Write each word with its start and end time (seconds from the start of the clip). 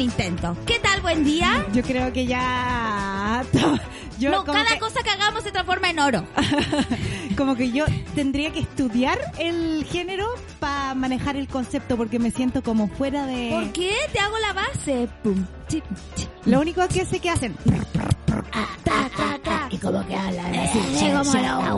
un 0.00 0.04
intento. 0.06 0.56
¿Qué 0.66 0.78
tal? 0.78 1.00
Buen 1.02 1.24
día. 1.24 1.66
Yo 1.74 1.82
creo 1.82 2.12
que 2.12 2.24
ya... 2.26 3.44
Yo 4.18 4.30
No, 4.30 4.38
como 4.44 4.52
cada 4.52 4.70
que- 4.74 4.78
cosa 4.78 5.02
que 5.02 5.10
hagamos 5.10 5.42
se 5.42 5.50
transforma 5.50 5.90
en 5.90 5.98
oro. 5.98 6.24
como 7.38 7.54
que 7.56 7.70
yo 7.72 7.86
tendría 8.14 8.52
que 8.52 8.60
estudiar 8.60 9.18
el 9.38 9.86
género 9.90 10.26
para 10.58 10.94
manejar 10.94 11.36
el 11.36 11.48
concepto 11.48 11.96
porque 11.96 12.18
me 12.18 12.30
siento 12.30 12.62
como 12.62 12.88
fuera 12.88 13.24
de... 13.24 13.48
¿Por 13.50 13.72
qué? 13.72 13.94
Te 14.12 14.18
hago 14.18 14.36
la 14.38 14.52
base. 14.52 15.08
Pum, 15.22 15.42
chi, 15.68 15.82
chi. 16.16 16.28
Lo 16.44 16.60
único 16.60 16.86
que 16.88 17.06
sé 17.06 17.18
que 17.18 17.30
hacen... 17.30 17.56
Tra. 18.84 19.68
Y 19.70 19.78
como 19.78 20.06
que 20.06 20.14
hablan 20.16 20.54
así. 20.54 20.78
como 20.78 21.34
la 21.34 21.54
porra. 21.60 21.74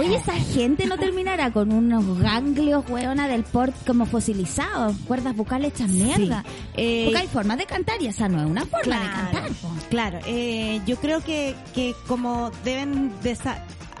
Oye, 0.00 0.16
esa 0.16 0.32
gente 0.34 0.86
no 0.86 0.96
terminará 0.96 1.50
con 1.52 1.72
unos 1.72 2.18
ganglios, 2.18 2.84
weona, 2.88 3.28
del 3.28 3.44
port 3.44 3.74
como 3.86 4.06
fosilizados, 4.06 4.96
cuerdas 5.06 5.36
vocales 5.36 5.72
hechas 5.74 5.88
mierda. 5.90 6.44
Eh, 6.74 7.02
Porque 7.06 7.20
hay 7.20 7.28
formas 7.28 7.58
de 7.58 7.66
cantar 7.66 8.00
y 8.00 8.06
esa 8.06 8.28
no 8.28 8.40
es 8.40 8.46
una 8.50 8.64
forma 8.64 8.98
de 8.98 9.06
cantar. 9.10 9.50
claro. 9.90 10.18
Eh, 10.26 10.80
yo 10.86 10.96
creo 10.96 11.20
que, 11.22 11.54
que 11.74 11.94
como 12.06 12.50
deben 12.64 13.12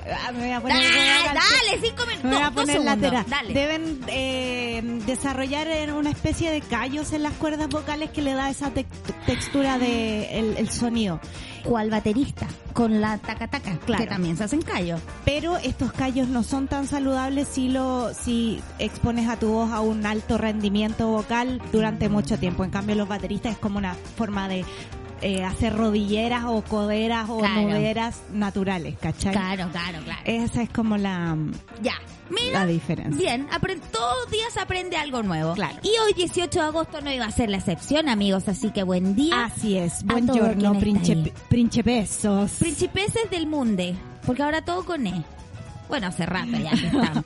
Ah, 0.06 0.32
me 0.32 0.38
voy 0.40 0.50
a 0.52 0.60
poner 0.60 0.76
Ah, 0.78 1.34
dale, 1.34 1.86
cinco 1.86 2.04
me 2.06 2.16
minutos. 2.16 2.30
voy 2.30 2.40
a 2.42 2.50
poner 2.50 2.80
lateral. 2.80 3.24
Dale. 3.28 3.52
Deben 3.52 4.00
eh, 4.08 5.00
desarrollar 5.06 5.68
una 5.92 6.10
especie 6.10 6.50
de 6.50 6.62
callos 6.62 7.12
en 7.12 7.22
las 7.22 7.34
cuerdas 7.34 7.68
vocales 7.68 8.10
que 8.10 8.22
le 8.22 8.32
da 8.32 8.48
esa 8.50 8.70
textura 9.26 9.78
de 9.78 10.38
el, 10.38 10.56
el 10.56 10.70
sonido. 10.70 11.20
¿Cuál 11.64 11.90
baterista? 11.90 12.46
Con 12.72 13.00
la 13.00 13.18
taca-taca, 13.18 13.76
Claro. 13.84 14.02
que 14.04 14.08
también 14.08 14.36
se 14.36 14.44
hacen 14.44 14.62
callos. 14.62 15.00
Pero 15.24 15.56
estos 15.58 15.92
callos 15.92 16.28
no 16.28 16.42
son 16.42 16.68
tan 16.68 16.86
saludables 16.86 17.48
si 17.48 17.68
lo 17.68 18.14
si 18.14 18.60
expones 18.78 19.28
a 19.28 19.36
tu 19.36 19.48
voz 19.48 19.70
a 19.72 19.80
un 19.80 20.06
alto 20.06 20.38
rendimiento 20.38 21.08
vocal 21.08 21.60
durante 21.72 22.08
mucho 22.08 22.38
tiempo. 22.38 22.64
En 22.64 22.70
cambio, 22.70 22.94
los 22.96 23.08
bateristas 23.08 23.52
es 23.52 23.58
como 23.58 23.78
una 23.78 23.94
forma 24.16 24.48
de 24.48 24.64
eh, 25.22 25.44
hacer 25.44 25.74
rodilleras 25.76 26.44
o 26.46 26.62
coderas 26.62 27.28
o 27.28 27.38
Claro. 27.38 27.62
nuderas 27.62 28.20
naturales, 28.32 28.96
¿cachai? 29.00 29.32
Claro, 29.32 29.68
claro, 29.70 29.98
claro. 30.04 30.20
Esa 30.24 30.62
es 30.62 30.70
como 30.70 30.96
la, 30.96 31.36
Ya. 31.82 31.94
Mira, 32.30 32.60
la 32.60 32.66
diferencia. 32.66 33.18
Bien, 33.18 33.48
todos 33.90 34.14
los 34.22 34.30
días 34.30 34.56
aprende 34.56 34.96
algo 34.96 35.20
nuevo. 35.22 35.54
Claro. 35.54 35.76
Y 35.82 35.88
hoy 36.04 36.12
18 36.14 36.60
de 36.60 36.64
agosto 36.64 37.00
no 37.00 37.12
iba 37.12 37.24
a 37.24 37.30
ser 37.32 37.50
la 37.50 37.56
excepción, 37.56 38.08
amigos, 38.08 38.46
así 38.48 38.70
que 38.70 38.84
buen 38.84 39.16
día. 39.16 39.46
Así 39.46 39.76
es. 39.76 39.94
Está 40.04 40.72
princip 40.78 41.34
principesos. 41.48 42.52
Principeses 42.52 43.28
del 43.30 43.46
mundo, 43.48 43.82
porque 44.24 44.42
ahora 44.44 44.62
todo 44.64 44.84
con 44.84 45.06
E. 45.08 45.24
Bueno, 45.90 46.06
hace 46.06 46.24
rato 46.24 46.52
ya 46.52 46.70
que 46.70 46.86
estamos. 46.86 47.24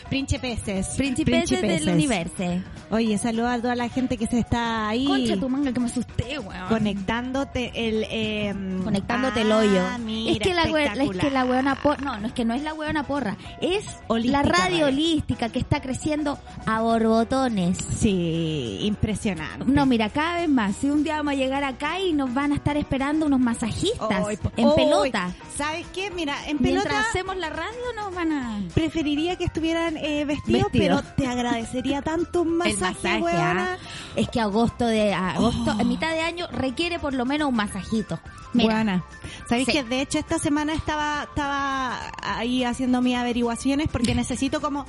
Principeses. 0.10 0.88
Principeses 0.96 1.60
del 1.62 1.88
universo. 1.88 2.44
Oye, 2.90 3.16
saluda 3.18 3.54
a 3.54 3.60
toda 3.60 3.76
la 3.76 3.88
gente 3.88 4.16
que 4.16 4.26
se 4.26 4.40
está 4.40 4.88
ahí 4.88 5.06
Concha 5.06 5.36
tu 5.38 5.48
manga 5.48 5.72
que 5.72 5.78
me 5.80 5.86
asusté, 5.86 6.38
weón. 6.40 6.68
conectándote 6.68 7.70
el 7.74 8.04
eh, 8.10 8.52
Conectándote 8.84 9.42
el 9.42 9.52
ah, 9.52 9.58
hoyo. 9.58 9.82
mira, 10.04 10.32
es 10.32 10.38
que 10.40 10.54
la 10.54 10.64
we- 10.64 10.84
es 10.84 11.16
que 11.20 11.30
la 11.30 11.44
weona 11.44 11.76
porra, 11.76 12.04
no, 12.04 12.18
no 12.18 12.26
es 12.26 12.32
que 12.32 12.44
no 12.44 12.52
es 12.54 12.62
la 12.62 12.74
weona 12.74 13.04
porra, 13.06 13.36
es 13.60 13.84
Holística 14.08 14.42
la 14.42 14.48
radio 14.48 14.86
holística 14.86 15.48
que 15.50 15.60
está 15.60 15.80
creciendo 15.80 16.38
a 16.66 16.80
borbotones. 16.80 17.78
Sí, 17.96 18.80
impresionante. 18.82 19.64
No, 19.66 19.86
mira, 19.86 20.08
cada 20.10 20.40
vez 20.40 20.48
más. 20.48 20.74
Si 20.76 20.90
un 20.90 21.04
día 21.04 21.16
vamos 21.16 21.34
a 21.34 21.36
llegar 21.36 21.62
acá 21.62 22.00
y 22.00 22.12
nos 22.12 22.34
van 22.34 22.50
a 22.52 22.56
estar 22.56 22.76
esperando 22.76 23.26
unos 23.26 23.38
masajistas 23.40 24.26
en 24.56 24.74
pelota. 24.74 25.32
¿Sabes 25.60 25.86
qué? 25.92 26.10
Mira, 26.10 26.34
en 26.48 26.56
Mientras 26.60 26.86
pelota 26.86 27.08
hacemos 27.10 27.36
la 27.36 27.50
radio 27.50 27.78
nos 27.94 28.14
van 28.14 28.32
a... 28.32 28.60
preferiría 28.72 29.36
que 29.36 29.44
estuvieran 29.44 29.96
eh, 29.98 30.24
vestidos, 30.24 30.68
pero 30.72 31.02
te 31.02 31.26
agradecería 31.26 32.00
tanto 32.00 32.42
un 32.42 32.56
masaje, 32.56 33.14
el 33.16 33.20
masaje, 33.20 33.36
ah. 33.36 33.76
Es 34.16 34.28
que 34.30 34.40
agosto 34.40 34.86
de 34.86 35.12
agosto, 35.12 35.74
Oh. 35.76 35.80
en 35.80 35.88
mitad 35.88 36.12
de 36.12 36.20
año 36.22 36.46
requiere 36.50 36.98
por 36.98 37.12
lo 37.12 37.26
menos 37.26 37.48
un 37.50 37.56
masajito. 37.56 38.18
Buena. 38.54 39.04
¿Sabéis 39.48 39.66
Sí. 39.66 39.72
que 39.72 39.84
de 39.84 40.00
hecho 40.00 40.18
esta 40.18 40.38
semana 40.38 40.72
estaba 40.72 41.24
estaba 41.24 42.10
ahí 42.22 42.64
haciendo 42.64 43.02
mis 43.02 43.16
averiguaciones 43.16 43.88
porque 43.92 44.14
necesito 44.14 44.60
como 44.62 44.86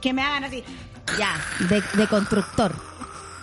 que 0.00 0.12
me 0.12 0.22
hagan 0.22 0.44
así. 0.44 0.62
ya, 1.18 1.36
de, 1.68 1.82
de 1.94 2.06
constructor. 2.06 2.74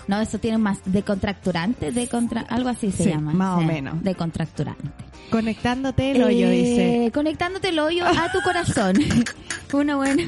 No, 0.07 0.19
eso 0.21 0.37
tiene 0.39 0.57
más 0.57 0.79
de 0.85 1.01
contracturante, 1.03 1.91
de 1.91 2.07
contra, 2.07 2.41
algo 2.41 2.69
así 2.69 2.91
se 2.91 3.03
Sí, 3.03 3.09
llama. 3.09 3.31
más 3.33 3.57
o 3.59 3.61
menos. 3.61 4.03
De 4.03 4.15
contracturante. 4.15 4.83
Conectándote 5.31 6.11
el 6.11 6.21
hoyo, 6.23 6.47
Eh, 6.47 6.51
dice. 6.51 7.11
Conectándote 7.13 7.69
el 7.69 7.79
hoyo 7.79 8.05
a 8.05 8.31
tu 8.31 8.41
corazón. 8.41 8.95
Una 9.73 9.95
buena 9.95 10.23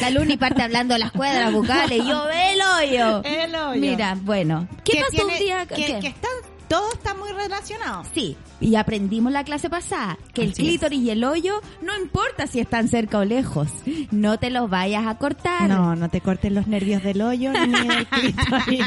la 0.00 0.10
Luni 0.10 0.36
parte 0.36 0.62
hablando 0.62 0.94
de 0.94 1.00
las 1.00 1.12
cuadras 1.12 1.52
vocales. 1.52 2.02
y 2.04 2.08
Yo 2.08 2.24
ve 2.26 2.52
el 2.54 2.60
hoyo. 2.60 3.22
El 3.22 3.54
hoyo. 3.54 3.80
Mira, 3.80 4.16
bueno. 4.20 4.66
¿Qué 4.82 5.00
pasó 5.08 5.24
un 5.26 5.38
día? 5.38 5.66
Que, 5.66 5.74
¿Qué? 5.76 5.98
que 6.00 6.06
están, 6.08 6.30
todo 6.68 6.92
está 6.92 7.14
muy 7.14 7.30
relacionado. 7.32 8.02
Sí, 8.14 8.36
y 8.60 8.74
aprendimos 8.76 9.32
la 9.32 9.44
clase 9.44 9.68
pasada 9.70 10.18
que 10.32 10.42
el 10.42 10.50
Así 10.52 10.62
es. 10.62 10.68
clítoris 10.68 11.00
y 11.00 11.10
el 11.10 11.24
hoyo 11.24 11.60
no 11.82 11.96
importa 11.98 12.46
si 12.46 12.60
están 12.60 12.88
cerca 12.88 13.18
o 13.18 13.24
lejos. 13.24 13.68
No 14.10 14.38
te 14.38 14.50
los 14.50 14.68
vayas 14.70 15.06
a 15.06 15.16
cortar. 15.18 15.68
No, 15.68 15.94
no 15.96 16.08
te 16.08 16.20
cortes 16.20 16.52
los 16.52 16.66
nervios 16.66 17.02
del 17.02 17.20
hoyo 17.22 17.52
ni 17.52 17.72
del 17.72 18.06
clítoris. 18.10 18.84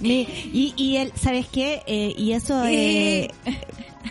Ni- 0.00 0.22
y, 0.52 0.74
y 0.76 0.96
el, 0.96 1.12
¿sabes 1.14 1.46
qué? 1.48 1.82
Eh, 1.86 2.14
y 2.16 2.32
eso 2.32 2.64
eh, 2.64 3.30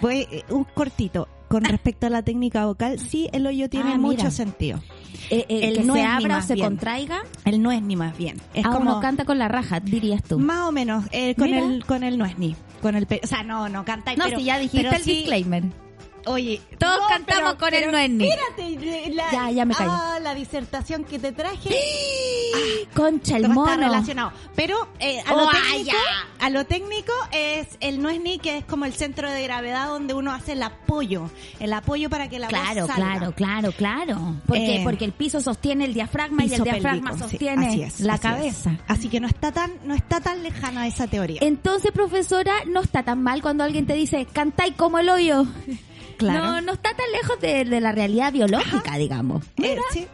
fue 0.01 0.27
eh, 0.31 0.43
un 0.49 0.63
cortito. 0.63 1.27
Con 1.49 1.63
respecto 1.63 2.05
a 2.05 2.11
la 2.11 2.21
técnica 2.21 2.67
vocal, 2.67 2.99
sí, 2.99 3.27
el 3.33 3.47
hoyo 3.47 3.69
tiene 3.71 3.93
Ah, 3.93 3.97
mucho 3.97 4.29
sentido. 4.29 4.79
Eh, 5.31 5.45
eh, 5.49 5.69
El 5.69 5.77
que 5.79 5.83
no 5.83 5.95
se 5.95 6.03
abra 6.03 6.37
o 6.37 6.41
se 6.43 6.53
bien. 6.53 6.67
contraiga. 6.67 7.21
El 7.43 7.63
no 7.63 7.71
es 7.71 7.81
ni 7.81 7.95
más 7.95 8.15
bien. 8.15 8.37
Es 8.53 8.63
ah, 8.65 8.69
como 8.69 8.81
uno 8.91 8.99
canta 9.01 9.25
con 9.25 9.39
la 9.39 9.47
raja, 9.47 9.79
dirías 9.79 10.21
tú. 10.21 10.37
más 10.37 10.67
o 10.67 10.71
menos 10.71 11.05
eh, 11.11 11.33
con 11.33 11.45
Mira. 11.49 11.65
el 11.65 11.83
con 11.85 12.03
el 12.03 12.19
no 12.19 12.25
es 12.25 12.37
ni. 12.37 12.55
Con 12.81 12.95
el 12.95 13.05
pe- 13.07 13.21
o 13.23 13.27
sea, 13.27 13.43
no, 13.43 13.67
no 13.69 13.83
canta 13.85 14.13
no, 14.15 14.25
pero, 14.25 14.39
si 14.39 14.45
ya 14.45 14.57
dijiste 14.59 14.87
pero 14.87 14.97
el 14.97 15.03
sí- 15.03 15.11
disclaimer. 15.17 15.63
Oye, 16.31 16.61
Todos 16.77 16.99
no, 16.99 17.07
cantamos 17.07 17.55
con 17.55 17.73
el 17.73 17.91
no 17.91 17.97
es 17.97 18.09
ni. 18.09 18.29
Espérate, 18.29 19.13
la, 19.13 19.31
Ya, 19.31 19.51
ya 19.51 19.65
me 19.65 19.73
callo. 19.73 19.91
Ah, 19.91 20.19
la 20.21 20.35
disertación 20.35 21.03
que 21.03 21.17
te 21.17 21.31
traje. 21.31 21.69
Concha, 22.95 23.37
el 23.37 23.49
mono. 23.49 23.71
está 23.71 23.77
relacionado. 23.87 24.31
Pero 24.55 24.87
eh, 24.99 25.21
a, 25.25 25.33
Oh, 25.33 25.37
lo 25.41 25.49
ah, 25.49 25.53
técnico, 25.53 25.91
ya. 25.91 26.45
a 26.45 26.49
lo 26.49 26.65
técnico 26.65 27.13
es 27.31 27.67
el 27.79 28.01
no 28.01 28.09
es 28.09 28.21
ni 28.21 28.37
que 28.39 28.57
es 28.57 28.65
como 28.65 28.85
el 28.85 28.93
centro 28.93 29.29
de 29.31 29.41
gravedad 29.43 29.87
donde 29.87 30.13
uno 30.13 30.31
hace 30.31 30.53
el 30.53 30.61
apoyo, 30.63 31.29
el 31.59 31.73
apoyo 31.73 32.09
para 32.09 32.27
que 32.29 32.37
la 32.39 32.47
Claro, 32.47 32.81
voz 32.81 32.89
salga. 32.95 33.15
claro, 33.17 33.31
claro, 33.33 33.71
claro. 33.71 34.35
Porque, 34.45 34.75
Eh, 34.77 34.81
porque 34.83 35.05
el 35.05 35.13
piso 35.13 35.41
sostiene 35.41 35.85
el 35.85 35.93
diafragma 35.93 36.45
y 36.45 36.53
el 36.53 36.63
diafragma 36.63 37.17
sostiene 37.17 37.85
es, 37.85 38.01
la 38.01 38.13
así 38.13 38.27
es. 38.27 38.33
cabeza. 38.33 38.77
Así 38.87 39.09
que 39.09 39.19
no 39.19 39.27
está 39.27 39.51
tan 39.51 39.71
no 39.85 39.93
está 39.95 40.19
tan 40.21 40.43
lejana 40.43 40.85
esa 40.87 41.07
teoría. 41.07 41.39
Entonces, 41.41 41.91
profesora, 41.91 42.53
no 42.67 42.81
está 42.81 43.01
tan 43.03 43.23
mal 43.23 43.41
cuando 43.41 43.63
alguien 43.63 43.85
te 43.87 43.93
dice, 43.93 44.27
cantáis 44.31 44.75
como 44.75 44.99
el 44.99 45.09
hoyo. 45.09 45.45
Claro. 46.19 46.45
No, 46.45 46.61
no 46.61 46.73
está 46.73 46.93
tan 46.93 47.11
lejos 47.11 47.39
de, 47.41 47.65
de 47.65 47.81
la 47.81 47.91
realidad 47.91 48.31
biológica, 48.31 48.95
digamos. 48.97 49.43
Eh, 49.57 49.77
sí. 49.91 50.05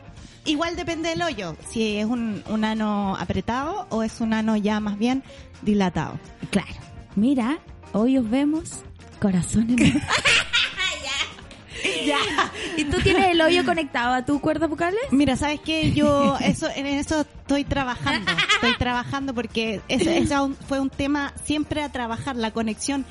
Igual 0.46 0.76
depende 0.78 1.10
del 1.10 1.22
hoyo, 1.24 1.58
si 1.70 1.98
es 1.98 2.06
un, 2.06 2.42
un 2.48 2.64
ano 2.64 3.18
apretado 3.20 3.88
o 3.90 4.04
es 4.04 4.22
un 4.22 4.34
ano 4.34 4.56
ya 4.56 4.80
más 4.80 4.98
bien 4.98 5.24
dilatado. 5.64 6.18
Claro. 6.52 6.76
Mira, 7.16 7.58
hoyos 7.94 8.30
vemos, 8.30 8.84
corazones. 9.20 9.76
ya. 12.06 12.18
¿Y 12.78 12.86
tú 12.86 12.98
tienes 13.02 13.26
el 13.32 13.42
hoyo 13.42 13.66
conectado 13.66 14.14
a 14.14 14.26
tus 14.26 14.40
cuerdas 14.40 14.70
vocales? 14.70 15.00
Mira, 15.12 15.36
¿sabes 15.36 15.60
qué? 15.62 15.92
Yo 15.94 16.38
eso 16.42 16.68
en 16.76 16.86
eso 16.86 17.22
estoy 17.22 17.64
trabajando. 17.64 18.32
Estoy 18.56 18.78
trabajando 18.78 19.34
porque 19.34 19.82
ese, 19.88 20.18
ese 20.20 20.40
un- 20.40 20.56
fue 20.56 20.80
un 20.80 20.90
tema 20.90 21.34
siempre 21.44 21.82
a 21.82 21.92
trabajar, 21.92 22.36
la 22.36 22.52
conexión 22.52 23.06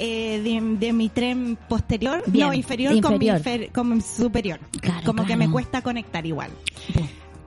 eh, 0.00 0.40
de, 0.42 0.76
de 0.86 0.92
mi 0.92 1.08
tren 1.10 1.56
posterior, 1.68 2.22
Bien, 2.26 2.48
no, 2.48 2.54
inferior, 2.54 3.00
Con, 3.00 3.18
mi 3.18 3.28
con 3.72 3.88
mi 3.94 4.00
superior. 4.00 4.58
Claro, 4.80 5.04
Como 5.06 5.24
que 5.26 5.36
me 5.36 5.48
cuesta 5.50 5.82
conectar 5.82 6.24
igual. 6.26 6.50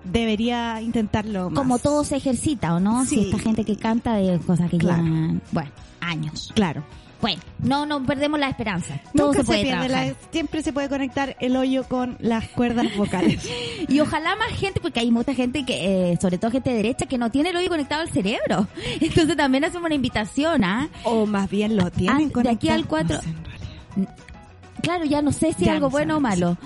debería 0.03 0.81
intentarlo 0.81 1.49
más. 1.49 1.57
Como 1.59 1.79
todo 1.79 2.03
se 2.03 2.17
ejercita, 2.17 2.75
¿o 2.75 2.79
no? 2.79 3.05
Sí. 3.05 3.15
Si 3.15 3.21
esta 3.25 3.39
gente 3.39 3.63
que 3.65 3.75
canta 3.77 4.15
de 4.15 4.37
cosas 4.39 4.69
que 4.69 4.77
Claro. 4.77 5.03
llevan, 5.03 5.41
bueno, 5.51 5.71
años. 6.01 6.51
Claro. 6.55 6.83
Bueno, 7.23 7.41
no, 7.59 7.85
no 7.85 8.05
perdemos 8.05 8.39
la 8.39 8.49
esperanza. 8.49 8.99
Todo 9.15 9.27
Nunca 9.27 9.39
se 9.39 9.45
puede 9.45 9.63
pierde 9.63 9.87
trabajar. 9.87 10.07
la- 10.21 10.31
siempre 10.31 10.61
se 10.61 10.73
puede 10.73 10.89
conectar 10.89 11.35
el 11.39 11.55
hoyo 11.55 11.85
con 11.85 12.17
las 12.19 12.47
cuerdas 12.49 12.95
vocales. 12.97 13.49
Y 13.87 13.99
ojalá 13.99 14.35
más 14.35 14.49
gente, 14.59 14.79
porque 14.79 14.99
hay 14.99 15.09
mucha 15.11 15.33
gente 15.33 15.65
que, 15.65 16.11
eh, 16.11 16.17
sobre 16.21 16.37
todo 16.37 16.51
gente 16.51 16.69
de 16.71 16.75
derecha, 16.77 17.05
que 17.05 17.17
no 17.17 17.31
tiene 17.31 17.49
el 17.49 17.55
hoyo 17.57 17.69
conectado 17.69 18.01
al 18.01 18.09
cerebro. 18.09 18.67
Entonces 19.01 19.35
también 19.37 19.63
hacemos 19.65 19.85
una 19.85 19.95
invitación, 19.95 20.63
¿ah? 20.63 20.89
o 21.03 21.25
más 21.25 21.49
bien 21.49 21.75
lo 21.77 21.89
tienen 21.91 22.31
Ah, 22.35 22.41
de 22.43 22.49
aquí 22.49 22.69
al 22.69 22.85
conectado. 22.87 22.87
cuatro- 22.89 23.15
No 23.17 23.21
sé, 23.23 23.29
en 23.29 23.45
realidad. 23.45 24.15
Claro, 24.81 25.05
ya 25.05 25.21
no 25.21 25.31
sé 25.31 25.53
si 25.53 25.63
Ya 25.65 25.73
algo 25.73 25.87
no 25.87 25.91
bueno 25.91 26.17
o 26.17 26.19
malo. 26.19 26.57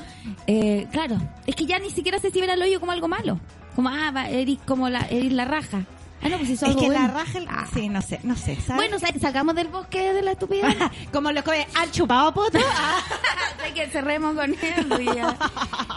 Eh, 0.47 0.87
claro, 0.91 1.17
es 1.45 1.55
que 1.55 1.67
ya 1.67 1.77
ni 1.77 1.91
siquiera 1.91 2.17
sé 2.17 2.31
si 2.31 2.41
ver 2.41 2.49
al 2.49 2.61
hoyo 2.61 2.79
como 2.79 2.91
algo 2.91 3.07
malo. 3.07 3.39
Como, 3.75 3.89
ah, 3.89 4.09
va, 4.09 4.27
eres 4.29 4.57
como 4.65 4.89
la, 4.89 5.01
eres 5.01 5.31
la 5.33 5.45
raja. 5.45 5.83
Ah, 6.21 6.29
no, 6.29 6.37
pues 6.37 6.49
hizo 6.49 6.65
Es 6.65 6.71
algo 6.71 6.81
que 6.81 6.89
la 6.89 7.07
raja, 7.07 7.37
el- 7.37 7.47
Ah. 7.49 7.65
sí, 7.73 7.89
no 7.89 8.01
sé, 8.01 8.19
no 8.23 8.35
sé, 8.35 8.55
¿sabes? 8.55 8.75
Bueno, 8.75 8.97
sa- 8.99 9.17
sacamos 9.19 9.53
del 9.55 9.67
bosque 9.67 10.13
de 10.13 10.21
la 10.23 10.31
estupidez. 10.31 10.75
como 11.13 11.31
lo 11.31 11.43
que 11.43 11.67
han 11.75 11.91
chupado 11.91 12.33
poto. 12.33 12.57
Hay 13.63 13.71
que 13.73 13.87
cerremos 13.87 14.35
con 14.35 14.53
eso. 14.53 14.99
ya. 15.15 15.35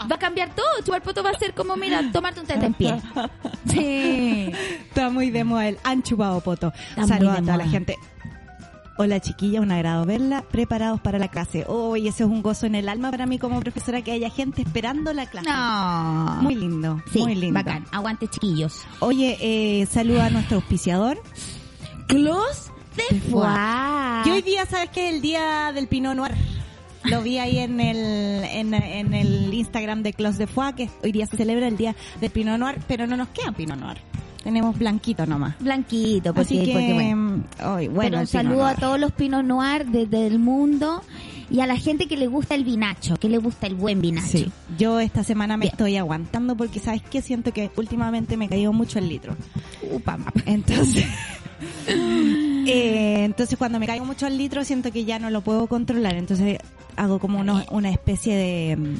Va 0.09 0.15
a 0.15 0.19
cambiar 0.19 0.49
todo. 0.55 0.65
Chupar 0.85 1.01
poto 1.01 1.23
va 1.23 1.31
a 1.31 1.39
ser 1.39 1.53
como, 1.53 1.75
mira, 1.75 2.03
tomarte 2.11 2.39
un 2.39 2.45
té 2.45 2.53
en 2.53 2.73
pie. 2.73 3.01
Sí. 3.69 4.51
Está 4.87 5.09
muy 5.09 5.29
de 5.31 5.43
moda 5.43 5.67
el 5.67 5.77
han 5.83 6.03
chupado 6.03 6.39
poto. 6.41 6.71
Saludos 7.07 7.37
a 7.39 7.41
toda 7.41 7.57
la 7.57 7.67
gente. 7.67 7.97
Hola 9.03 9.19
chiquilla, 9.19 9.61
un 9.61 9.71
agrado 9.71 10.05
verla, 10.05 10.43
preparados 10.43 11.01
para 11.01 11.17
la 11.17 11.27
clase. 11.27 11.65
Hoy 11.67 12.07
ese 12.07 12.21
es 12.23 12.29
un 12.29 12.43
gozo 12.43 12.67
en 12.67 12.75
el 12.75 12.87
alma 12.87 13.09
para 13.09 13.25
mí 13.25 13.39
como 13.39 13.59
profesora 13.59 14.03
que 14.03 14.11
haya 14.11 14.29
gente 14.29 14.61
esperando 14.61 15.11
la 15.11 15.25
clase. 15.25 15.49
No. 15.49 16.37
Muy 16.43 16.53
lindo, 16.53 17.01
Sí, 17.11 17.17
muy 17.17 17.33
lindo. 17.33 17.55
bacán. 17.55 17.83
Aguante, 17.91 18.27
chiquillos. 18.27 18.81
Oye, 18.99 19.39
eh, 19.41 19.87
saluda 19.87 20.27
a 20.27 20.29
nuestro 20.29 20.57
auspiciador. 20.57 21.19
Clos 22.05 22.69
de. 22.95 23.17
Y 24.25 24.29
hoy 24.29 24.41
día, 24.43 24.67
¿sabes 24.67 24.91
qué? 24.91 25.09
El 25.09 25.21
día 25.23 25.71
del 25.73 25.87
Pinot 25.87 26.15
Noir. 26.15 26.35
Lo 27.05 27.23
vi 27.23 27.39
ahí 27.39 27.57
en 27.57 27.79
el, 27.79 27.97
en, 28.43 28.75
en 28.75 29.15
el 29.15 29.51
Instagram 29.51 30.03
de 30.03 30.13
Clos 30.13 30.37
de 30.37 30.45
Foix, 30.45 30.75
que 30.75 30.91
hoy 31.03 31.11
día 31.11 31.25
se 31.25 31.37
celebra 31.37 31.67
el 31.67 31.75
día 31.75 31.95
del 32.19 32.29
Pinot 32.29 32.59
Noir, 32.59 32.77
pero 32.87 33.07
no 33.07 33.17
nos 33.17 33.29
queda 33.29 33.51
Pinot 33.51 33.79
Noir. 33.79 33.97
Tenemos 34.43 34.77
blanquito 34.77 35.25
nomás. 35.25 35.55
Blanquito, 35.59 36.33
porque, 36.33 36.55
Así 36.55 36.65
que, 36.65 36.71
porque 36.73 36.93
bueno. 36.93 37.43
hoy, 37.63 37.87
bueno, 37.87 38.01
Pero 38.09 38.19
un 38.21 38.27
saludo 38.27 38.65
a 38.65 38.75
todos 38.75 38.99
los 38.99 39.11
Pinot 39.11 39.43
Noir 39.45 39.85
desde 39.85 40.25
el 40.25 40.39
mundo 40.39 41.03
y 41.51 41.59
a 41.59 41.67
la 41.67 41.75
gente 41.77 42.07
que 42.07 42.17
le 42.17 42.25
gusta 42.27 42.55
el 42.55 42.63
vinacho, 42.63 43.17
que 43.17 43.29
le 43.29 43.37
gusta 43.37 43.67
el 43.67 43.75
buen 43.75 44.01
vinacho. 44.01 44.27
Sí, 44.29 44.51
yo 44.79 44.99
esta 44.99 45.23
semana 45.23 45.57
me 45.57 45.63
Bien. 45.65 45.73
estoy 45.73 45.97
aguantando 45.97 46.55
porque 46.55 46.79
sabes 46.79 47.01
qué 47.03 47.21
siento 47.21 47.51
que 47.53 47.69
últimamente 47.75 48.35
me 48.37 48.49
caído 48.49 48.73
mucho 48.73 48.97
el 48.99 49.09
litro. 49.09 49.35
Upa. 49.91 50.17
Entonces, 50.45 51.05
eh, 51.87 53.23
entonces 53.23 53.57
cuando 53.57 53.79
me 53.79 53.85
caigo 53.87 54.05
mucho 54.05 54.27
el 54.27 54.37
litro 54.37 54.63
siento 54.63 54.91
que 54.91 55.05
ya 55.05 55.19
no 55.19 55.29
lo 55.29 55.41
puedo 55.41 55.67
controlar. 55.67 56.15
Entonces 56.15 56.57
hago 56.95 57.19
como 57.19 57.39
uno- 57.39 57.63
una 57.71 57.89
especie 57.89 58.35
de, 58.35 58.95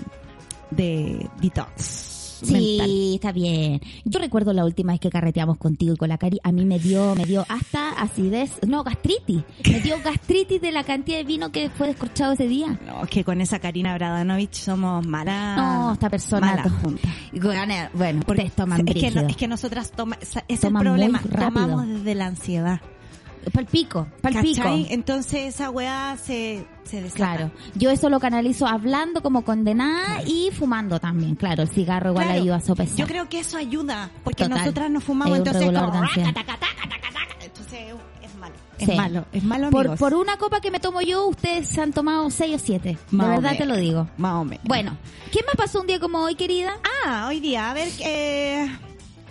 de 0.71 1.27
detox. 1.41 2.10
Sí, 2.43 2.53
mental. 2.77 3.13
está 3.15 3.31
bien. 3.31 3.81
Yo 4.05 4.19
recuerdo 4.19 4.53
la 4.53 4.65
última 4.65 4.93
vez 4.93 4.99
que 4.99 5.09
carreteamos 5.09 5.57
contigo 5.57 5.93
y 5.93 5.97
con 5.97 6.09
la 6.09 6.17
Cari, 6.17 6.39
a 6.43 6.51
mí 6.51 6.65
me 6.65 6.79
dio, 6.79 7.15
me 7.15 7.25
dio 7.25 7.45
hasta 7.49 7.89
acidez, 7.91 8.51
no, 8.67 8.83
gastritis. 8.83 9.43
Me 9.69 9.79
dio 9.79 9.95
gastritis 10.03 10.61
de 10.61 10.71
la 10.71 10.83
cantidad 10.83 11.17
de 11.17 11.23
vino 11.23 11.51
que 11.51 11.69
fue 11.69 11.87
descorchado 11.87 12.33
ese 12.33 12.47
día. 12.47 12.79
No, 12.85 13.03
es 13.03 13.09
que 13.09 13.23
con 13.23 13.41
esa 13.41 13.59
Karina 13.59 13.93
Bradanovich 13.95 14.53
somos 14.55 15.05
malas. 15.05 15.57
No, 15.57 15.93
esta 15.93 16.09
persona. 16.09 16.47
malas 16.55 16.71
juntas. 16.81 17.11
Bueno, 17.33 17.89
bueno, 17.93 18.21
Porque 18.25 18.49
toman 18.55 18.87
es 18.87 18.95
que, 18.95 19.11
no- 19.11 19.21
es 19.27 19.35
que 19.35 19.47
nosotras 19.47 19.91
toma, 19.91 20.17
es 20.47 20.59
Toman 20.59 20.81
el 20.85 20.87
problema, 20.91 21.21
tomamos 21.21 21.87
desde 21.87 22.15
la 22.15 22.25
ansiedad. 22.27 22.81
Pal 23.53 23.65
pico, 23.65 24.07
pal 24.21 24.33
pico. 24.41 24.57
¿Cachai? 24.63 24.87
Entonces 24.91 25.55
esa 25.55 25.69
weá 25.69 26.15
se, 26.17 26.65
se 26.83 27.01
desata. 27.01 27.15
Claro, 27.17 27.51
yo 27.75 27.89
eso 27.89 28.09
lo 28.09 28.19
canalizo 28.19 28.67
hablando 28.67 29.21
como 29.21 29.43
condenada 29.43 30.21
y 30.25 30.49
fumando 30.51 30.99
también, 30.99 31.35
claro, 31.35 31.63
el 31.63 31.69
cigarro 31.69 32.11
igual 32.11 32.25
Claro, 32.25 32.41
ayuda 32.41 32.55
a 32.57 32.61
sopesar. 32.61 32.97
Yo 32.97 33.07
creo 33.07 33.27
que 33.29 33.39
eso 33.39 33.57
ayuda, 33.57 34.09
porque 34.23 34.43
Total. 34.43 34.59
nosotras 34.59 34.91
nos 34.91 35.03
fumamos, 35.03 35.33
Es 35.33 35.37
entonces 35.39 35.65
como, 35.65 35.91
taca, 35.91 35.91
taca, 35.91 36.43
taca, 36.43 37.11
taca. 37.11 37.45
entonces 37.45 37.79
es 38.21 38.35
malo. 38.35 38.55
Es 38.77 38.85
Sí. 38.87 38.95
malo, 38.95 39.25
es 39.31 39.43
malo, 39.43 39.69
por, 39.69 39.81
amigos. 39.81 39.99
por 39.99 40.13
una 40.15 40.37
copa 40.37 40.59
que 40.61 40.71
me 40.71 40.79
tomo 40.79 41.01
yo, 41.01 41.27
ustedes 41.27 41.67
se 41.67 41.81
han 41.81 41.93
tomado 41.93 42.29
seis 42.31 42.55
o 42.55 42.59
siete. 42.59 42.97
Más 43.11 43.27
de 43.29 43.35
verdad 43.37 43.57
te 43.57 43.65
lo 43.65 43.75
digo. 43.77 44.07
Más 44.17 44.33
o 44.35 44.43
menos. 44.45 44.63
Bueno, 44.65 44.97
¿qué 45.31 45.39
más 45.45 45.55
pasó 45.55 45.81
un 45.81 45.87
día 45.87 45.99
como 45.99 46.19
hoy, 46.19 46.35
querida? 46.35 46.73
Ah, 47.05 47.25
hoy 47.27 47.39
día, 47.39 47.69
a 47.69 47.73
ver, 47.73 47.89
eh, 47.99 48.67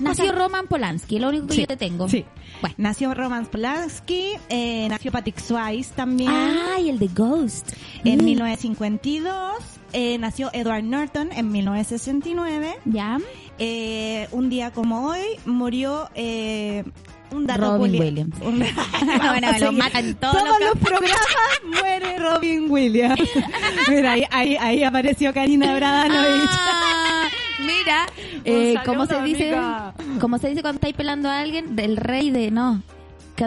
Nació 0.00 0.26
cosa- 0.26 0.36
Roman 0.38 0.66
Polanski, 0.66 1.18
lo 1.18 1.28
único 1.28 1.46
que 1.48 1.54
Sí, 1.54 1.60
yo 1.62 1.66
te 1.66 1.76
tengo. 1.76 2.08
Sí. 2.08 2.24
Bueno. 2.60 2.74
Nació 2.78 3.14
Roman 3.14 3.46
Polanski, 3.46 4.32
eh, 4.48 4.86
nació 4.88 5.12
Patrick 5.12 5.38
Swayze 5.38 5.92
también. 5.94 6.30
Ay, 6.30 6.88
el 6.90 6.98
de 6.98 7.08
Ghost. 7.08 7.72
En 8.04 8.20
Mm. 8.20 8.24
1952 8.24 9.54
eh, 9.92 10.18
nació 10.18 10.50
Edward 10.52 10.84
Norton 10.84 11.30
en 11.32 11.50
1969. 11.50 12.76
¿Ya? 12.84 13.18
Eh, 13.58 14.28
un 14.32 14.48
día 14.48 14.70
como 14.70 15.06
hoy 15.08 15.20
murió 15.46 16.08
eh, 16.14 16.84
un 17.32 17.46
dato 17.46 17.76
Robin 17.76 18.00
Williams. 18.00 18.34
un- 18.42 18.58
Bueno, 19.28 19.48
a 19.48 19.58
lo 19.58 19.72
matan 19.72 20.14
todos 20.14 20.34
Todos 20.34 20.48
los 20.60 20.60
los 20.60 20.78
programas 20.78 21.26
muere 21.64 22.18
Robin 22.18 22.70
Williams. 22.70 23.20
Mira, 23.88 24.12
ahí, 24.12 24.24
ahí, 24.30 24.56
ahí 24.56 24.82
apareció 24.84 25.32
Karina 25.34 25.74
Bradanovich. 25.74 26.50
Ah, 26.52 27.19
eh, 28.44 28.74
¿cómo 28.84 29.06
se 29.06 29.20
dice? 29.22 29.56
¿Cómo 30.20 30.38
se 30.38 30.48
dice 30.48 30.62
cuando 30.62 30.76
estáis 30.76 30.94
pelando 30.94 31.28
a 31.28 31.40
alguien? 31.40 31.76
Del 31.76 31.96
rey 31.96 32.30
de, 32.30 32.50
no. 32.50 32.82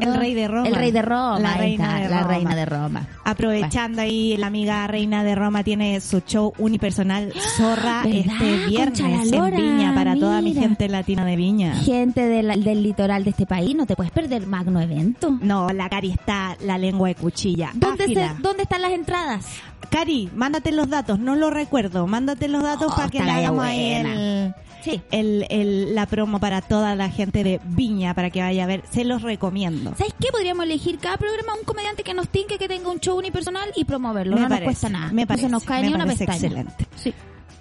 El 0.02 0.16
rey 0.16 0.34
de 0.34 0.48
Roma. 0.48 0.68
El 0.68 0.76
rey 0.76 0.92
de 0.92 1.02
Roma. 1.02 1.40
La 1.40 1.54
ahí 1.54 1.60
reina 1.60 2.00
de 2.00 2.10
La 2.10 2.20
Roma. 2.22 2.34
reina 2.34 2.56
de 2.56 2.66
Roma. 2.66 3.08
Aprovechando 3.24 4.02
ahí, 4.02 4.38
la 4.38 4.48
amiga 4.48 4.88
reina 4.88 5.24
de 5.24 5.36
Roma 5.36 5.64
tiene 5.64 6.00
su 6.02 6.22
show 6.22 6.54
unipersonal 6.58 7.34
Zorra 7.58 8.04
este 8.06 8.68
viernes 8.68 9.30
la 9.32 9.48
en 9.48 9.56
Viña 9.56 9.94
para 9.96 10.16
toda 10.16 10.42
mi 10.42 10.54
gente 10.54 10.88
latina 10.90 11.26
de 11.26 11.36
Viña. 11.36 11.76
Gente 11.76 12.22
del, 12.28 12.64
del 12.64 12.84
litoral 12.84 13.24
de 13.24 13.30
este 13.32 13.46
país, 13.46 13.76
no 13.76 13.86
te 13.86 13.96
puedes 13.96 14.12
perder 14.12 14.46
magno 14.48 14.80
evento. 14.82 15.38
No, 15.42 15.70
la 15.70 15.90
Cari 15.90 16.12
está 16.12 16.56
la 16.62 16.78
lengua 16.78 17.08
de 17.10 17.16
cuchilla. 17.16 17.72
¿Dónde, 17.74 18.06
se-. 18.08 18.30
¿Dónde 18.40 18.64
están 18.64 18.82
las 18.82 18.92
entradas? 18.92 19.46
Cari, 19.90 20.30
mándate 20.36 20.72
los 20.72 20.90
datos, 20.90 21.20
no 21.20 21.36
lo 21.36 21.50
recuerdo. 21.52 22.08
Mándate 22.08 22.48
los 22.48 22.64
datos 22.64 22.92
Oh, 22.92 22.96
para 22.96 23.10
que 23.10 23.20
estaría 23.20 23.48
hagamos 23.48 23.64
ahí 23.66 23.94
buena. 23.94 24.14
el, 24.14 24.56
Sí. 24.84 25.02
el, 25.12 25.46
el- 25.50 25.96
la 25.96 26.06
promo 26.08 26.40
para 26.40 26.62
toda 26.62 26.96
la 26.96 27.10
gente 27.10 27.44
de 27.44 27.60
Viña 27.64 28.14
para 28.14 28.30
que 28.30 28.42
vaya 28.42 28.64
a 28.64 28.68
ver. 28.68 28.84
Se 28.92 29.04
los 29.06 29.22
recomiendo. 29.22 29.94
¿Sabes 29.98 30.14
qué? 30.20 30.28
Podríamos 30.32 30.66
elegir 30.66 31.00
cada 31.00 31.18
programa 31.18 31.54
un 31.58 31.64
comediante 31.66 32.04
que 32.04 32.14
nos 32.14 32.28
tinque 32.30 32.58
que 32.58 32.68
tenga 32.68 32.90
un 32.90 33.00
show 33.00 33.18
unipersonal 33.18 33.70
y 33.76 33.86
promoverlo. 33.86 34.36
Me 34.36 34.42
no 34.42 34.50
parece, 34.50 34.66
nos 34.66 34.74
cuesta 34.80 34.90
nada. 34.90 35.08
me 35.08 35.14
No 35.14 35.22
se 35.22 35.28
parece, 35.28 35.50
nos 35.50 35.64
cae 35.64 35.82
me 35.84 35.88
ni 35.90 35.94
una 35.96 36.06
parece 36.06 36.26
pestaña. 36.26 36.48
excelente. 36.48 36.88
Sí. 36.96 37.14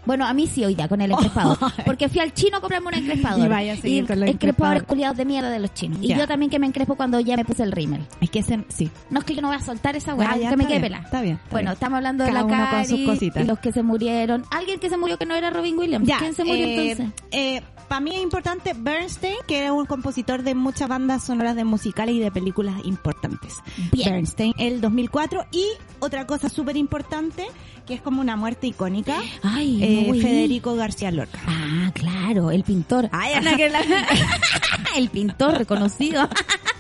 Bueno, 0.05 0.27
a 0.27 0.35
mí 0.35 0.47
sí 0.47 0.65
hoy 0.65 0.75
día 0.75 0.89
con 0.89 1.01
el 1.01 1.13
encrespador. 1.13 1.59
Porque 1.87 2.09
fui 2.09 2.21
al 2.21 2.33
chino 2.35 2.57
a 2.57 2.61
comprarme 2.61 2.89
un 2.89 2.95
encrespador. 2.95 3.45
Y 3.47 3.49
vaya 3.49 3.73
a 3.75 3.77
seguir 3.77 4.07
con 4.07 4.19
los 4.21 4.29
encrespadores 4.29 4.33
encrespadores. 4.35 4.83
culiados 4.85 5.17
de 5.17 5.25
mierda 5.25 5.51
de 5.51 5.59
los 5.61 5.73
chinos. 5.75 5.99
Y 6.03 6.09
Ya. 6.09 6.19
yo 6.19 6.27
también 6.27 6.51
que 6.51 6.59
me 6.59 6.67
encrespo 6.67 6.97
cuando 6.97 7.21
ya 7.21 7.37
me 7.37 7.45
puse 7.45 7.63
el 7.63 7.73
rímel. 7.73 8.01
Es 8.21 8.31
que 8.31 8.41
ese, 8.41 8.65
sí. 8.69 8.91
No 9.11 9.21
es 9.21 9.25
que 9.25 9.35
yo 9.35 9.43
no 9.43 9.49
voy 9.49 9.57
a 9.57 9.61
soltar 9.61 9.95
esa 9.97 10.15
weá, 10.15 10.31
Ah, 10.33 10.37
ya, 10.37 10.51
que 10.51 10.57
me 10.57 10.65
está 10.65 10.69
quede 10.69 10.79
bien, 10.81 10.83
pelada. 10.83 11.05
está 11.05 11.21
bien, 11.23 11.35
está 11.37 11.49
Bueno, 11.51 11.71
bien. 11.71 11.73
estamos 11.75 11.97
hablando 11.99 12.25
de 12.25 12.33
la 12.33 12.45
uno 12.45 12.57
con 12.71 12.85
sus 12.85 12.91
Cari 12.95 13.05
cositas. 13.07 13.45
y 13.45 13.47
los 13.47 13.59
que 13.61 13.73
se 13.73 13.83
murieron. 13.83 14.45
Alguien 14.51 14.81
que 14.81 14.89
se 14.89 14.97
murió 14.97 15.19
que 15.19 15.27
no 15.27 15.35
era 15.35 15.51
Robin 15.51 15.79
Williams. 15.79 16.09
¿Quién 16.19 16.35
se 16.35 16.45
murió 16.45 16.65
eh, 16.67 16.91
entonces? 16.91 17.63
Para 17.93 18.01
mí 18.01 18.15
es 18.15 18.23
importante 18.23 18.73
Bernstein, 18.75 19.37
que 19.47 19.67
es 19.67 19.71
un 19.71 19.85
compositor 19.85 20.43
de 20.43 20.55
muchas 20.55 20.89
bandas 20.89 21.25
sonoras 21.25 21.55
de 21.57 21.65
musicales 21.65 22.15
y 22.15 22.21
de 22.21 22.31
películas 22.31 22.75
importantes. 22.85 23.57
Bien. 23.93 24.13
Bernstein, 24.13 24.55
el 24.57 24.81
2004. 24.81 25.45
Y 25.53 25.67
otra 25.99 26.27
cosa 26.27 26.49
súper 26.49 26.79
importante, 26.79 27.47
que 27.87 27.93
es 27.93 28.01
como 28.01 28.23
una 28.23 28.35
muerte 28.35 28.67
icónica, 28.67 29.19
Ay, 29.43 29.79
eh. 29.83 30.23
Federico 30.23 30.75
García 30.75 31.11
Lorca. 31.11 31.39
Ah, 31.47 31.91
claro, 31.93 32.51
el 32.51 32.65
pintor. 32.65 33.11
Ay, 33.13 33.35
Ana, 33.35 33.59
que 33.59 33.69
la- 33.69 33.83
el 34.97 35.11
pintor 35.11 35.59
reconocido. 35.59 36.27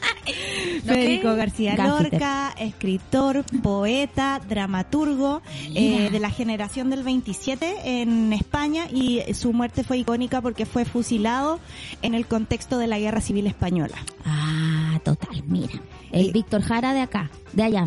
Federico. 0.84 1.34
García 1.36 1.76
Gaffiter. 1.76 2.12
Lorca, 2.12 2.54
escritor, 2.58 3.44
poeta, 3.62 4.40
dramaturgo 4.48 5.42
eh, 5.74 6.08
de 6.10 6.18
la 6.20 6.30
generación 6.30 6.90
del 6.90 7.02
27 7.02 8.00
en 8.02 8.32
España 8.32 8.84
y 8.92 9.20
su 9.34 9.52
muerte 9.52 9.84
fue 9.84 9.98
icónica 9.98 10.40
porque 10.40 10.66
fue 10.66 10.84
fusilado 10.84 11.60
en 12.02 12.14
el 12.14 12.26
contexto 12.26 12.78
de 12.78 12.86
la 12.86 12.98
Guerra 12.98 13.20
Civil 13.20 13.46
Española. 13.46 13.96
Ah, 14.24 14.98
total, 15.04 15.42
mira. 15.46 15.80
El 16.10 16.26
Y- 16.26 16.32
Víctor 16.32 16.62
Jara 16.62 16.92
de 16.94 17.00
acá, 17.00 17.30
de 17.52 17.62
allá. 17.62 17.84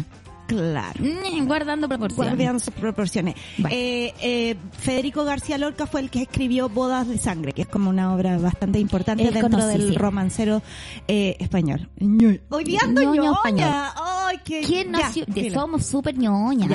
Claro. 0.47 1.03
Mm, 1.03 1.45
guardando 1.47 1.87
proporciones. 1.87 2.29
Guardian 2.29 2.59
sus 2.59 2.73
proporciones. 2.73 3.35
Bueno. 3.57 3.75
Eh, 3.75 4.13
eh, 4.21 4.55
Federico 4.77 5.23
García 5.25 5.57
Lorca 5.57 5.87
fue 5.87 6.01
el 6.01 6.09
que 6.09 6.21
escribió 6.23 6.69
Bodas 6.69 7.07
de 7.07 7.17
Sangre, 7.17 7.51
que 7.53 7.63
es 7.63 7.67
como 7.67 7.89
una 7.89 8.13
obra 8.13 8.37
bastante 8.37 8.79
importante 8.79 9.23
dentro 9.31 9.65
del 9.65 9.95
romancero 9.95 10.61
eh, 11.07 11.35
español. 11.39 11.89
Ñoña. 11.99 13.31
español. 13.31 13.69
Ay, 13.95 14.37
que 14.43 14.61
¿Quién 14.61 14.91
ya, 14.91 14.99
nació? 14.99 15.25
De- 15.27 15.51
somos 15.51 15.85
súper 15.85 16.17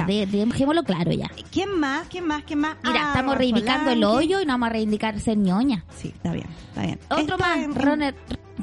de, 0.06 0.26
dejémoslo 0.26 0.82
claro 0.82 1.12
ya. 1.12 1.30
¿Quién 1.50 1.78
más? 1.78 2.08
¿Quién 2.08 2.26
más? 2.26 2.42
¿Quién 2.44 2.58
más? 2.60 2.76
Mira, 2.82 3.00
Ah, 3.04 3.08
estamos 3.08 3.36
reivindicando 3.36 3.90
el 3.90 4.04
hoyo 4.04 4.40
y 4.40 4.46
no 4.46 4.54
vamos 4.54 4.66
a 4.68 4.70
reivindicar 4.70 5.18
ser 5.20 5.36
ñoña. 5.38 5.84
Sí, 5.96 6.08
está 6.08 6.32
bien, 6.32 6.46
está 6.68 6.82
bien. 6.82 6.98
Otro 7.08 7.20
Está 7.20 7.36
más. 7.36 7.58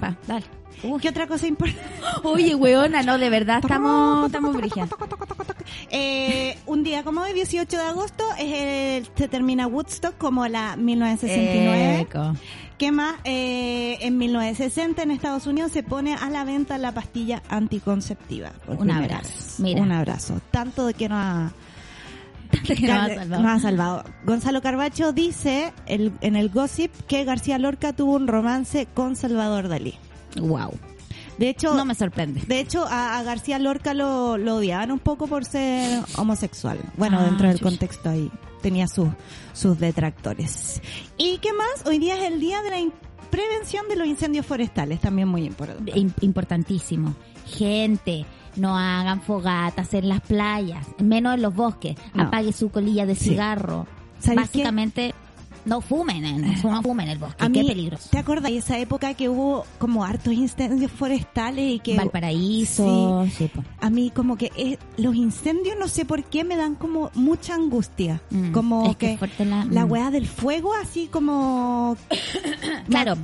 Va, 0.02 0.18
dale. 0.28 0.46
Uy. 0.84 1.00
¿Qué 1.01 1.10
otra 1.10 1.27
cosa 1.27 1.48
importante? 1.48 1.81
Oye, 2.24 2.55
weona, 2.55 3.01
no, 3.03 3.17
de 3.17 3.29
verdad, 3.29 3.60
estamos, 3.62 4.25
estamos 4.27 4.55
brígidas. 4.55 4.89
Eh, 5.89 6.57
un 6.65 6.84
día 6.84 7.03
como 7.03 7.22
hoy, 7.22 7.34
18 7.34 7.77
de 7.77 7.84
agosto, 7.84 8.24
es 8.38 8.53
el- 8.53 9.10
se 9.15 9.27
termina 9.27 9.67
Woodstock 9.67 10.17
como 10.17 10.48
la 10.48 10.75
1969. 10.75 12.00
Eco. 12.01 12.34
¿Qué 12.77 12.91
más? 12.91 13.15
Eh, 13.24 13.98
en 14.01 14.17
1960 14.17 15.01
en 15.01 15.12
Estados 15.12 15.48
Unidos 15.48 15.72
se 15.72 15.81
pone 15.84 16.13
a 16.13 16.29
la 16.29 16.43
venta 16.43 16.77
la 16.77 16.91
pastilla 16.91 17.41
anticonceptiva. 17.50 18.51
Un 18.67 18.91
abrazo, 18.91 19.24
vez. 19.29 19.55
mira. 19.60 19.81
Un 19.81 19.91
abrazo. 19.91 20.39
Tanto 20.51 20.86
de 20.86 20.93
que 20.93 21.10
no 21.10 21.15
ha, 21.15 21.51
Que 22.63 22.75
nos 22.88 22.91
ha 22.91 23.07
salvado. 23.15 23.48
ha 23.48 23.60
salvado. 23.60 24.03
Gonzalo 24.25 24.62
Carbacho 24.62 25.12
dice 25.12 25.74
el- 25.88 26.13
en 26.22 26.36
el 26.36 26.50
gossip 26.50 26.91
que 27.07 27.24
García 27.24 27.57
Lorca 27.57 27.93
tuvo 27.93 28.13
un 28.13 28.27
romance 28.27 28.88
con 28.93 29.15
Salvador 29.15 29.67
Dalí. 29.69 29.96
Wow. 30.41 30.72
De 31.38 31.50
hecho, 31.50 31.75
No 31.75 31.86
me 31.86 31.94
sorprende. 31.94 32.41
de 32.48 32.60
hecho 32.60 32.86
a, 32.88 33.20
a 33.20 33.24
García 33.24 33.60
Lorca 33.60 33.94
lo, 33.94 34.38
lo 34.39 34.56
odiaban 34.56 34.91
un 34.91 35.00
poco 35.00 35.27
por 35.27 35.46
ser 35.46 36.03
homosexual. 36.17 36.79
Bueno, 36.98 37.20
Ah, 37.20 37.25
dentro 37.25 37.48
del 37.48 37.58
chucha. 37.60 37.70
contexto 37.70 38.10
ahí 38.10 38.32
tenía 38.62 38.88
sus 38.88 39.10
sus 39.53 39.77
detractores. 39.79 40.82
¿Y 41.17 41.38
qué 41.38 41.53
más? 41.53 41.86
Hoy 41.86 42.00
día 42.00 42.17
es 42.17 42.32
el 42.32 42.39
día 42.39 42.62
de 42.63 42.70
la 42.72 42.77
prevención 43.29 43.88
de 43.88 43.96
los 43.98 44.08
incendios 44.08 44.46
forestales, 44.46 45.00
también 45.00 45.27
muy 45.27 45.44
importante. 45.46 45.91
Im- 45.94 46.13
importantísimo. 46.22 47.13
Gente, 47.46 48.25
no 48.56 48.75
hagan 48.77 49.22
fogatas 49.22 49.94
en 49.94 50.10
las 50.10 50.22
playas, 50.22 50.86
menos 51.00 51.36
en 51.36 51.41
los 51.44 51.53
bosques. 51.53 51.96
No. 52.15 52.24
Apague 52.24 52.51
su 52.51 52.70
colilla 52.70 53.06
de 53.06 53.13
cigarro. 53.15 53.86
¿Sabes 54.20 54.38
Básicamente, 54.38 55.13
no 55.67 55.81
fumen, 55.81 56.25
en, 56.25 56.41
no 56.63 56.81
fumen 56.81 57.05
en 57.07 57.12
el 57.13 57.17
bosque. 57.19 57.43
A 57.43 57.50
Qué 57.50 57.63
peligroso. 57.63 58.09
¿te 58.09 58.17
acuerdas 58.17 58.51
de 58.51 58.57
esa 58.57 58.77
época 58.79 59.13
que 59.13 59.29
hubo 59.29 59.65
como 59.79 60.03
hartos 60.03 60.33
incendios 60.33 60.91
forestales 60.91 61.75
y 61.75 61.79
que 61.79 61.95
Valparaíso, 61.97 63.27
sí, 63.38 63.50
po. 63.53 63.63
a 63.81 63.89
mí 63.89 64.12
como 64.13 64.38
que 64.38 64.51
eh, 64.55 64.77
los 64.97 65.15
incendios 65.15 65.75
no 65.79 65.88
sé 65.88 66.05
por 66.05 66.24
qué 66.24 66.43
me 66.43 66.55
dan 66.55 66.75
como 66.75 67.12
mucha 67.13 67.55
angustia, 67.55 68.21
Mm, 68.29 68.51
como 68.51 68.89
es 68.91 68.95
que 68.97 69.17
la- 69.45 69.65
la 69.65 69.86
mm. 69.86 69.91
weá 69.91 70.12
del 70.12 70.27
fuego 70.27 70.74
así 70.81 71.07
como 71.07 71.95
Claro, 72.89 73.15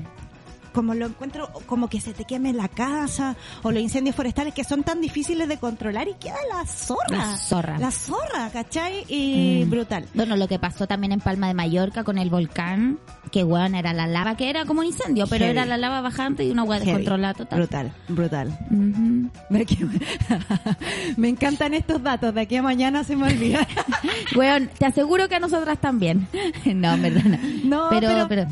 como 0.73 0.93
lo 0.93 1.05
encuentro 1.05 1.49
como 1.65 1.87
que 1.87 2.01
se 2.01 2.13
te 2.13 2.25
queme 2.25 2.51
la 2.53 2.67
casa 2.67 3.35
o 3.61 3.71
los 3.71 3.81
incendios 3.81 4.15
forestales 4.15 4.53
que 4.53 4.63
son 4.63 4.83
tan 4.83 4.99
difíciles 5.01 5.47
de 5.47 5.57
controlar 5.57 6.07
y 6.07 6.13
queda 6.15 6.35
la 6.51 6.65
zorra. 6.65 7.17
La 7.17 7.37
zorra. 7.37 7.77
La 7.79 7.91
zorra, 7.91 8.49
¿cachai? 8.51 9.05
Y 9.07 9.63
Mm. 9.65 9.69
brutal. 9.69 10.05
Bueno, 10.13 10.35
lo 10.35 10.47
que 10.47 10.59
pasó 10.59 10.87
también 10.87 11.11
en 11.13 11.19
Palma 11.19 11.47
de 11.47 11.53
Mallorca 11.53 12.03
con 12.03 12.17
el 12.17 12.29
volcán, 12.29 12.99
que 13.31 13.43
bueno, 13.43 13.77
era 13.77 13.93
la 13.93 14.07
lava 14.07 14.35
que 14.35 14.49
era 14.49 14.65
como 14.65 14.81
un 14.81 14.87
incendio, 14.87 15.25
pero 15.27 15.45
Heavy. 15.45 15.57
era 15.57 15.65
la 15.65 15.77
lava 15.77 16.01
bajante 16.01 16.43
y 16.43 16.51
una 16.51 16.63
Heavy. 16.65 16.85
descontrolada 16.85 17.33
total. 17.33 17.59
Brutal, 17.59 17.93
brutal. 18.09 18.59
Ujú. 18.71 19.29
Me, 19.49 19.65
me 21.17 21.29
encantan 21.29 21.73
estos 21.73 22.01
datos, 22.01 22.33
de 22.33 22.41
aquí 22.41 22.55
a 22.55 22.61
mañana 22.61 23.03
se 23.03 23.15
me 23.15 23.27
olvida. 23.27 23.67
Weón, 24.35 24.69
te 24.77 24.85
aseguro 24.85 25.27
que 25.29 25.35
a 25.35 25.39
nosotras 25.39 25.79
también. 25.79 26.27
no, 26.65 26.97
verdad 26.97 27.23
no. 27.23 27.37
No, 27.83 27.89
pero, 27.89 28.07
pero- 28.09 28.27
pero, 28.27 28.47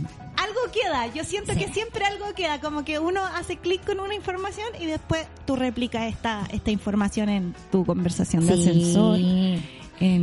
algo 0.51 0.72
queda, 0.72 1.08
yo 1.13 1.24
siento 1.24 1.53
Sí. 1.53 1.60
que 1.60 1.74
siempre 1.74 2.05
algo 2.05 2.25
queda, 2.36 2.60
como 2.60 2.84
que 2.86 3.00
uno 3.00 3.22
hace 3.25 3.58
clic 3.58 3.84
con 3.86 4.00
una 4.00 4.13
información 4.15 4.67
y 4.79 4.86
después 4.86 5.25
tú 5.46 5.55
replicas 5.55 6.03
esta, 6.12 6.48
esta 6.51 6.72
información 6.72 7.29
en 7.29 7.55
tu 7.72 7.86
conversación 7.86 8.46
de 8.46 8.55
sí. 8.58 8.62
ascensor. 8.70 9.17
en- 9.20 9.81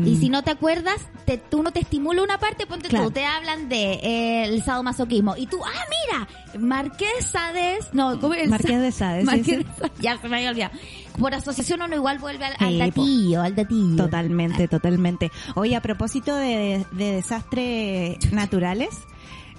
Y 0.09 0.17
si 0.17 0.29
no 0.29 0.43
te 0.43 0.51
acuerdas, 0.51 0.97
te, 1.25 1.39
tú 1.39 1.63
no 1.63 1.71
te 1.73 1.79
estimula 1.79 2.21
una 2.25 2.39
parte, 2.39 2.67
ponte 2.67 2.89
Claro. 2.89 3.05
tú, 3.07 3.11
te 3.13 3.25
hablan 3.25 3.69
de 3.69 3.93
eh, 4.03 4.45
el 4.47 4.61
sadomasoquismo. 4.65 5.37
Y 5.37 5.47
tú, 5.47 5.61
ah, 5.65 5.85
mira, 6.13 6.29
Marquesa 6.59 7.53
de... 7.53 7.77
No, 7.93 8.19
¿cómo 8.19 8.35
es? 8.35 8.49
Marqués 8.49 8.99
de 8.99 9.25
Marqués 9.25 9.65
sí. 9.81 9.91
Ya 10.01 10.19
se 10.19 10.29
me 10.29 10.39
había 10.39 10.51
olvidado. 10.51 10.73
Por 11.17 11.33
asociación 11.33 11.81
uno 11.83 11.95
igual 11.95 12.19
vuelve 12.19 12.45
al, 12.47 12.55
al 12.59 12.79
datillo, 12.79 13.41
al 13.43 13.55
datillo. 13.55 13.97
Totalmente, 13.97 14.67
totalmente. 14.67 15.31
Oye, 15.55 15.77
a 15.77 15.81
propósito 15.81 16.35
de, 16.35 16.85
de 16.93 17.13
desastres 17.13 18.33
naturales, 18.33 18.91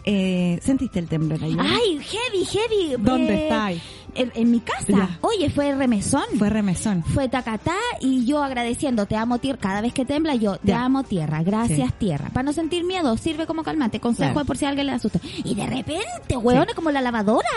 eh, 0.05 0.59
¿sentiste 0.63 0.99
el 0.99 1.07
temblor 1.07 1.43
ayer? 1.43 1.59
Ay, 1.59 1.99
heavy, 2.01 2.45
heavy. 2.45 2.95
¿Dónde 3.03 3.33
Eh, 3.33 3.43
estáis? 3.43 3.81
En, 4.15 4.31
en 4.33 4.49
mi 4.49 4.59
casa. 4.59 4.85
Ya. 4.87 5.19
Oye, 5.21 5.51
fue 5.51 5.73
remesón. 5.75 6.23
Fue 6.39 6.49
remesón. 6.49 7.03
Fue 7.03 7.29
tacatá 7.29 7.75
y 8.01 8.25
yo 8.25 8.43
agradeciendo, 8.43 9.05
te 9.05 9.15
amo 9.15 9.37
tierra, 9.37 9.59
cada 9.61 9.81
vez 9.81 9.93
que 9.93 10.03
tembla 10.03 10.33
yo, 10.33 10.57
te 10.57 10.69
Ya. 10.69 10.83
amo 10.83 11.03
tierra, 11.03 11.43
gracias 11.43 11.89
Sí. 11.89 11.95
tierra. 11.99 12.29
Para 12.33 12.41
no 12.43 12.51
sentir 12.53 12.83
miedo, 12.83 13.15
sirve 13.17 13.45
como 13.45 13.61
calmante, 13.61 13.99
consejo 13.99 14.31
Claro. 14.33 14.47
por 14.47 14.57
si 14.57 14.65
a 14.65 14.69
alguien 14.69 14.87
le 14.87 14.93
asusta. 14.93 15.19
Y 15.43 15.53
de 15.53 15.67
repente, 15.67 16.35
weón, 16.41 16.67
es 16.67 16.73
como 16.73 16.89
la 16.89 17.01
lavadora. 17.01 17.47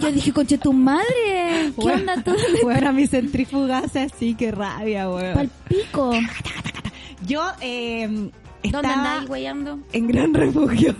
yo 0.00 0.10
dije, 0.10 0.32
conche 0.32 0.58
tu 0.58 0.72
madre, 0.72 1.72
¿qué 1.80 1.86
onda 1.92 2.20
tú? 2.22 2.32
Bueno, 2.64 2.88
a 2.88 2.92
mi 2.92 3.06
centrífuga 3.06 3.78
hace 3.78 4.00
así, 4.00 4.34
qué 4.34 4.50
rabia, 4.50 5.08
weón. 5.08 5.34
Pal 5.34 5.50
pico. 5.68 6.12
Yo, 7.26 7.42
eh, 7.60 8.30
¿Dónde 8.62 8.88
estaba 8.88 9.10
andáis, 9.12 9.30
weyando? 9.30 9.78
en 9.92 10.06
Gran 10.08 10.34
Refugio. 10.34 10.94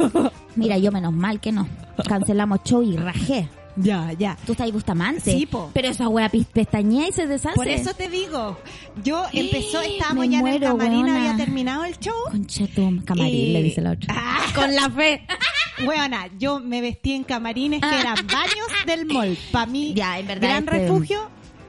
Mira, 0.57 0.79
yo 0.79 0.91
menos 0.93 1.13
mal 1.13 1.41
que 1.41 1.53
no. 1.53 1.69
Cancelamos 2.09 2.61
show 2.65 2.83
y 2.83 2.97
rajé. 2.97 3.49
ya, 3.77 4.13
ya. 4.15 4.37
Tú 4.47 4.53
estás 4.53 4.65
ahí 4.67 4.73
Bustamante. 4.73 5.33
Sí, 5.33 5.47
po. 5.47 5.71
Pero 5.75 5.89
esa 5.89 6.09
wea 6.09 6.29
pestañea 6.31 7.09
y 7.09 7.13
se 7.13 7.27
deshace. 7.27 7.55
Por 7.57 7.69
eso 7.69 7.93
te 7.95 8.09
digo, 8.09 8.59
yo 9.05 9.25
empezó, 9.33 9.81
estábamos 9.83 10.27
Me 10.27 10.33
ya 10.33 10.41
en 10.41 10.47
el 10.47 10.59
muero, 10.61 10.77
camarín, 10.79 11.05
weona. 11.05 11.17
había 11.31 11.45
terminado 11.45 11.85
el 11.85 11.99
show. 11.99 12.15
Concha 12.31 12.67
tu 12.67 13.05
camarín, 13.05 13.35
Y- 13.35 13.53
le 13.53 13.63
dice 13.63 13.81
la 13.81 13.93
otra. 13.93 14.15
Ah, 14.17 14.41
Con 14.55 14.75
la 14.75 14.89
fe. 14.91 15.27
Weona, 15.87 16.29
yo 16.39 16.61
me 16.61 16.81
vestí 16.81 17.13
en 17.13 17.25
camarines 17.25 17.81
que 17.81 18.01
eran 18.01 18.17
baños 18.27 18.67
del 18.87 19.07
mall. 19.07 19.37
Para 19.53 19.67
mí, 19.67 19.93
Ya, 19.95 20.19
en 20.19 20.27
verdad, 20.27 20.49
Gran 20.49 20.65
este- 20.65 20.71
Refugio 20.89 21.21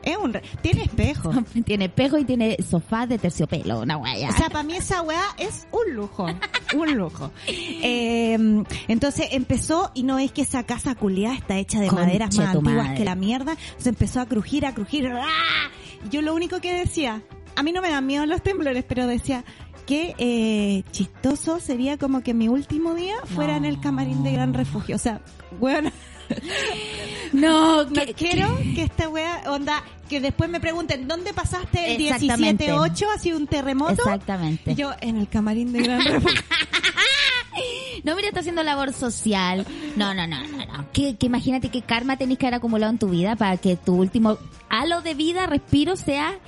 es 0.03 0.17
un... 0.17 0.33
re- 0.33 0.41
Tiene 0.61 0.83
espejo. 0.83 1.31
tiene 1.65 1.85
espejo 1.85 2.17
y 2.17 2.25
tiene 2.25 2.57
sofá 2.67 3.05
de 3.07 3.17
terciopelo, 3.17 3.81
una 3.81 3.97
wea. 3.97 4.29
O 4.29 4.33
sea, 4.33 4.49
para 4.49 4.63
mí 4.63 4.75
esa 4.75 5.01
weá 5.01 5.23
es 5.37 5.67
un 5.71 5.93
lujo, 5.95 6.25
un 6.75 6.93
lujo. 6.97 7.31
Eh, 7.83 8.37
entonces 8.87 9.27
empezó, 9.31 9.91
y 9.93 10.03
no 10.03 10.19
es 10.19 10.31
que 10.31 10.41
esa 10.43 10.63
casa 10.63 10.95
culiada 10.95 11.35
está 11.35 11.57
hecha 11.57 11.79
de 11.79 11.87
Conche 11.87 12.03
maderas 12.05 12.37
más 12.37 12.47
antiguas 12.55 12.75
madre. 12.85 12.97
que 12.97 13.05
la 13.05 13.15
mierda, 13.15 13.55
se 13.77 13.89
empezó 13.89 14.19
a 14.21 14.25
crujir, 14.27 14.65
a 14.65 14.73
crujir. 14.73 15.07
¡ah! 15.07 15.69
Y 16.05 16.09
Yo 16.09 16.21
lo 16.21 16.33
único 16.35 16.59
que 16.61 16.73
decía, 16.73 17.21
a 17.55 17.63
mí 17.63 17.71
no 17.71 17.81
me 17.81 17.89
dan 17.89 18.05
miedo 18.05 18.25
los 18.25 18.41
temblores, 18.41 18.83
pero 18.87 19.07
decía 19.07 19.43
que 19.85 20.13
eh, 20.19 20.83
chistoso 20.91 21.59
sería 21.59 21.97
como 21.97 22.21
que 22.21 22.33
mi 22.33 22.47
último 22.47 22.93
día 22.93 23.15
fuera 23.35 23.57
en 23.57 23.65
el 23.65 23.79
camarín 23.79 24.23
de 24.23 24.31
Gran 24.31 24.53
Refugio. 24.53 24.95
O 24.95 24.99
sea, 24.99 25.21
bueno, 25.59 25.91
no, 27.33 27.83
no 27.85 28.01
quiero 28.15 28.57
que 28.75 28.83
esta 28.83 29.09
wea, 29.09 29.43
onda, 29.47 29.83
que 30.09 30.19
después 30.19 30.49
me 30.49 30.59
pregunten, 30.59 31.07
¿dónde 31.07 31.33
pasaste 31.33 31.95
el 31.95 32.01
Exactamente. 32.01 32.71
17-8? 32.71 33.07
¿Ha 33.15 33.19
sido 33.19 33.37
un 33.37 33.47
terremoto? 33.47 33.93
Exactamente. 33.93 34.75
Yo 34.75 34.91
en 35.01 35.17
el 35.17 35.27
camarín 35.27 35.71
de 35.71 35.81
Gran 35.81 36.01
Refugio. 36.05 36.41
No, 38.03 38.15
mira, 38.15 38.29
está 38.29 38.39
haciendo 38.39 38.63
labor 38.63 38.93
social. 38.93 39.65
No, 39.95 40.13
no, 40.13 40.25
no, 40.25 40.45
no, 40.47 40.65
no. 40.65 40.91
Que, 40.91 41.15
que 41.17 41.27
imagínate 41.27 41.69
qué 41.69 41.81
karma 41.81 42.17
tenés 42.17 42.37
que 42.37 42.47
haber 42.47 42.55
acumulado 42.55 42.91
en 42.91 42.97
tu 42.97 43.09
vida 43.09 43.35
para 43.35 43.57
que 43.57 43.75
tu 43.75 43.93
último 43.95 44.37
halo 44.69 45.01
de 45.01 45.13
vida, 45.13 45.45
respiro, 45.45 45.95
sea 45.95 46.39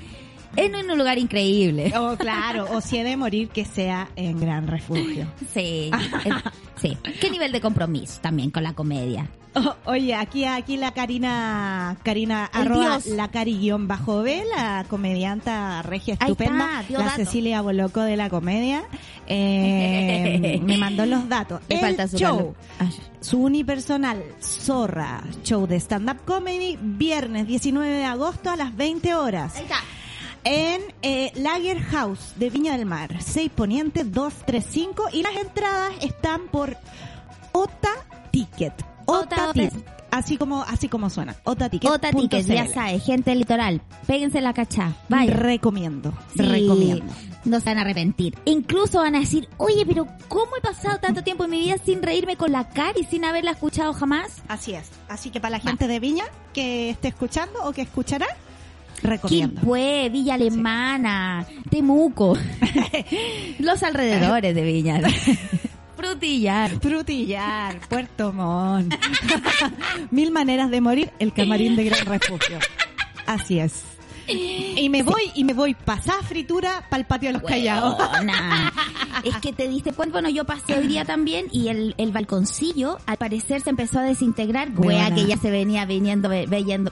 en 0.56 0.76
un 0.76 0.98
lugar 0.98 1.18
increíble. 1.18 1.94
Oh, 1.98 2.16
claro, 2.18 2.68
o 2.72 2.82
si 2.82 2.98
he 2.98 3.04
de 3.04 3.18
morir, 3.18 3.50
que 3.50 3.66
sea 3.66 4.10
en 4.16 4.40
Gran 4.40 4.68
Refugio. 4.68 5.28
Sí, 5.54 5.92
sí. 6.82 6.98
¿Qué 7.22 7.30
nivel 7.30 7.52
de 7.52 7.62
compromiso 7.62 8.20
también 8.22 8.50
con 8.50 8.64
la 8.64 8.74
comedia? 8.74 9.30
Oh, 9.56 9.76
oye, 9.86 10.16
aquí 10.16 10.46
aquí 10.46 10.78
la 10.78 10.94
Karina, 10.94 11.96
Karina, 12.02 12.50
El 12.56 12.62
arroba 12.62 12.98
Dios. 12.98 13.06
la 13.16 13.28
Cari 13.30 13.56
guion 13.60 13.88
bajo 13.88 14.24
B, 14.24 14.44
la 14.56 14.84
comedianta 14.90 15.84
regia 15.84 16.16
estupenda, 16.16 16.82
está, 16.82 17.04
la. 17.04 17.10
Cecilia 17.12 17.62
Boloco 17.62 18.02
de 18.02 18.18
la 18.18 18.30
comedia, 18.32 18.84
eh, 19.28 20.60
me 20.64 20.78
mandó 20.78 21.06
los 21.06 21.30
datos. 21.30 21.62
Le 21.70 21.76
El 21.76 21.82
falta 21.82 22.08
su 22.08 22.18
show, 22.18 22.56
Ay, 22.80 22.90
su 23.22 23.44
unipersonal, 23.44 24.24
Zorra, 24.42 25.22
show 25.44 25.68
de 25.68 25.76
stand-up 25.80 26.18
comedy, 26.26 26.80
viernes 26.82 27.46
19 27.46 27.88
de 27.88 28.06
agosto 28.06 28.50
a 28.50 28.56
las 28.56 28.76
20 28.76 29.14
horas. 29.14 29.56
Ahí 29.56 29.64
está. 29.64 29.78
En 30.44 30.82
eh, 31.02 31.32
Lager 31.36 31.80
House 31.82 32.34
de 32.38 32.50
Viña 32.50 32.78
del 32.78 32.86
Mar, 32.86 33.22
6 33.22 33.52
Poniente 33.56 34.04
235 34.04 35.06
y 35.14 35.24
las 35.24 35.36
entradas 35.36 35.92
están 36.02 36.48
por 36.48 36.76
Ota 37.52 37.92
Ticket. 38.32 38.74
Ota, 39.06 39.50
Ota. 39.50 39.54
Ticket. 39.54 40.04
Así 40.12 40.38
como 40.38 40.62
así 40.62 40.90
como 40.90 41.10
suena. 41.10 41.36
Ota 41.44 41.70
Ticket. 41.70 41.90
Otra 41.90 42.12
tickets, 42.12 42.46
ya 42.46 42.68
sabes, 42.68 43.04
gente 43.04 43.32
del 43.32 43.40
litoral, 43.40 43.82
péguense 44.06 44.42
la 44.42 44.54
cacha, 44.54 44.94
vaya. 45.10 45.34
Recomiendo, 45.34 46.14
Sí, 46.36 46.44
recomiendo. 46.44 47.12
No 47.46 47.60
se 47.60 47.66
van 47.66 47.80
a 47.80 47.82
arrepentir. 47.82 48.38
Incluso 48.46 49.00
van 49.00 49.16
a 49.16 49.20
decir, 49.22 49.50
oye, 49.58 49.86
pero 49.88 50.08
¿cómo 50.28 50.56
he 50.56 50.62
pasado 50.62 51.00
tanto 51.00 51.24
tiempo 51.24 51.46
en 51.46 51.50
mi 51.50 51.60
vida 51.60 51.78
sin 51.84 52.04
reírme 52.04 52.38
con 52.38 52.52
la 52.52 52.70
cara 52.70 52.94
y 52.98 53.06
sin 53.06 53.26
haberla 53.26 53.52
escuchado 53.52 53.92
jamás? 53.94 54.44
Así 54.48 54.74
es. 54.76 54.92
Así 55.10 55.32
que 55.32 55.42
para 55.42 55.58
la 55.58 55.60
gente 55.60 55.88
de 55.88 56.00
Viña 56.00 56.26
que 56.54 56.92
esté 56.92 57.08
escuchando 57.08 57.60
o 57.64 57.74
que 57.74 57.82
escuchará, 57.82 58.28
recomiendo. 59.04 59.62
Quilpué, 59.62 60.10
Villa 60.10 60.34
Alemana, 60.36 61.46
Temuco, 61.70 62.38
los 63.60 63.84
alrededores 63.84 64.56
de 64.56 64.62
Viña. 64.64 65.02
Frutillar. 65.96 66.72
Frutillar, 66.82 67.80
Puerto 67.88 68.34
Montt. 68.34 68.94
Mil 70.12 70.32
maneras 70.32 70.70
de 70.70 70.82
morir, 70.82 71.12
el 71.20 71.32
camarín 71.34 71.76
de 71.76 71.86
Gran 71.86 72.06
Refugio. 72.06 72.60
Así 73.26 73.60
es. 73.60 73.93
Y 74.76 74.90
me 74.90 75.04
voy, 75.04 75.22
y 75.36 75.44
me 75.44 75.54
voy 75.54 75.74
pasar 75.76 76.24
fritura 76.24 76.86
para 76.90 77.02
el 77.02 77.06
patio 77.08 77.30
de 77.30 77.34
los 77.34 77.44
callados. 77.44 77.96
Es 79.24 79.38
que 79.38 79.54
te 79.54 79.68
diste 79.70 79.94
cuenta, 79.94 80.14
bueno, 80.14 80.30
yo 80.30 80.44
pasé 80.46 80.78
hoy 80.78 80.88
día 80.88 81.06
también 81.06 81.46
y 81.52 81.68
el, 81.70 81.94
el 81.98 82.12
balconcillo 82.12 82.98
al 83.06 83.18
parecer 83.18 83.62
se 83.62 83.70
empezó 83.70 84.00
a 84.00 84.04
desintegrar. 84.04 84.70
Wea 84.76 85.14
que 85.14 85.26
ya 85.26 85.38
se 85.38 85.50
venía 85.52 85.86
viniendo, 85.86 86.30
viendo 86.30 86.92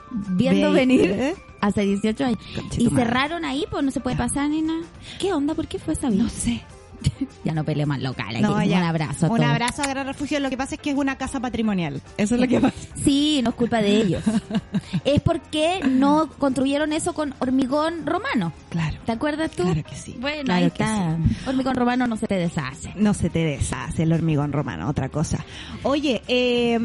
Ve- 0.72 0.72
venir 0.74 1.02
¿eh? 1.12 1.36
hace 1.60 1.82
18 1.82 2.26
años. 2.26 2.40
Conche 2.56 2.82
Y 2.84 2.90
cerraron 2.90 3.44
ahí, 3.44 3.66
pues 3.70 3.84
no 3.84 3.92
se 3.92 4.00
puede 4.00 4.16
pasar 4.16 4.50
ni 4.50 4.62
nada. 4.62 4.82
¿Qué 5.20 5.34
onda? 5.34 5.56
¿Por 5.56 5.68
qué 5.68 5.80
fue 5.80 5.94
esa 5.94 6.10
vida? 6.10 6.24
No 6.24 6.30
sé. 6.30 6.62
Ya 7.44 7.54
no 7.54 7.64
peleemos 7.64 8.00
locales. 8.00 8.42
No, 8.42 8.56
un 8.56 8.74
abrazo. 8.74 9.26
a 9.28 9.30
Un 9.30 9.38
todos. 9.38 9.50
abrazo 9.50 9.82
a 9.82 9.88
Gran 9.88 10.06
Refugio. 10.08 10.40
Lo 10.40 10.50
que 10.50 10.58
pasa 10.58 10.76
es 10.76 10.82
que 10.82 10.92
es 10.92 10.96
una 10.96 11.18
casa 11.18 11.40
patrimonial. 11.40 12.02
Eso 12.18 12.36
es 12.36 12.42
lo 12.42 12.48
que 12.48 12.60
pasa. 12.60 12.76
Sí, 13.04 13.42
no 13.44 13.50
es 13.52 13.56
culpa 13.56 13.82
de 13.82 13.98
ellos. 13.98 14.24
es 15.06 15.22
porque 15.22 15.80
no 15.90 16.30
construyeron 16.38 16.94
eso 16.94 17.14
con 17.14 17.34
hormigón 17.40 18.06
romano. 18.06 18.54
Claro. 18.70 18.98
¿Te 19.06 19.12
acuerdas 19.12 19.52
tú? 19.52 19.64
Claro 19.64 19.84
que 19.84 19.96
sí. 19.96 20.16
Bueno, 20.20 20.44
Claro 20.44 20.60
ahí 20.60 20.68
está. 20.68 21.18
Hormigón 21.48 21.76
romano 21.76 22.08
no 22.08 22.18
se 22.18 22.28
te 22.28 22.36
deshace. 22.36 22.94
No 22.96 23.14
se 23.14 23.30
te 23.30 23.40
deshace 23.40 24.04
el 24.04 24.14
hormigón 24.14 24.52
romano, 24.52 24.90
otra 24.90 25.10
cosa. 25.10 25.44
Oye, 25.84 26.22
eh, 26.28 26.80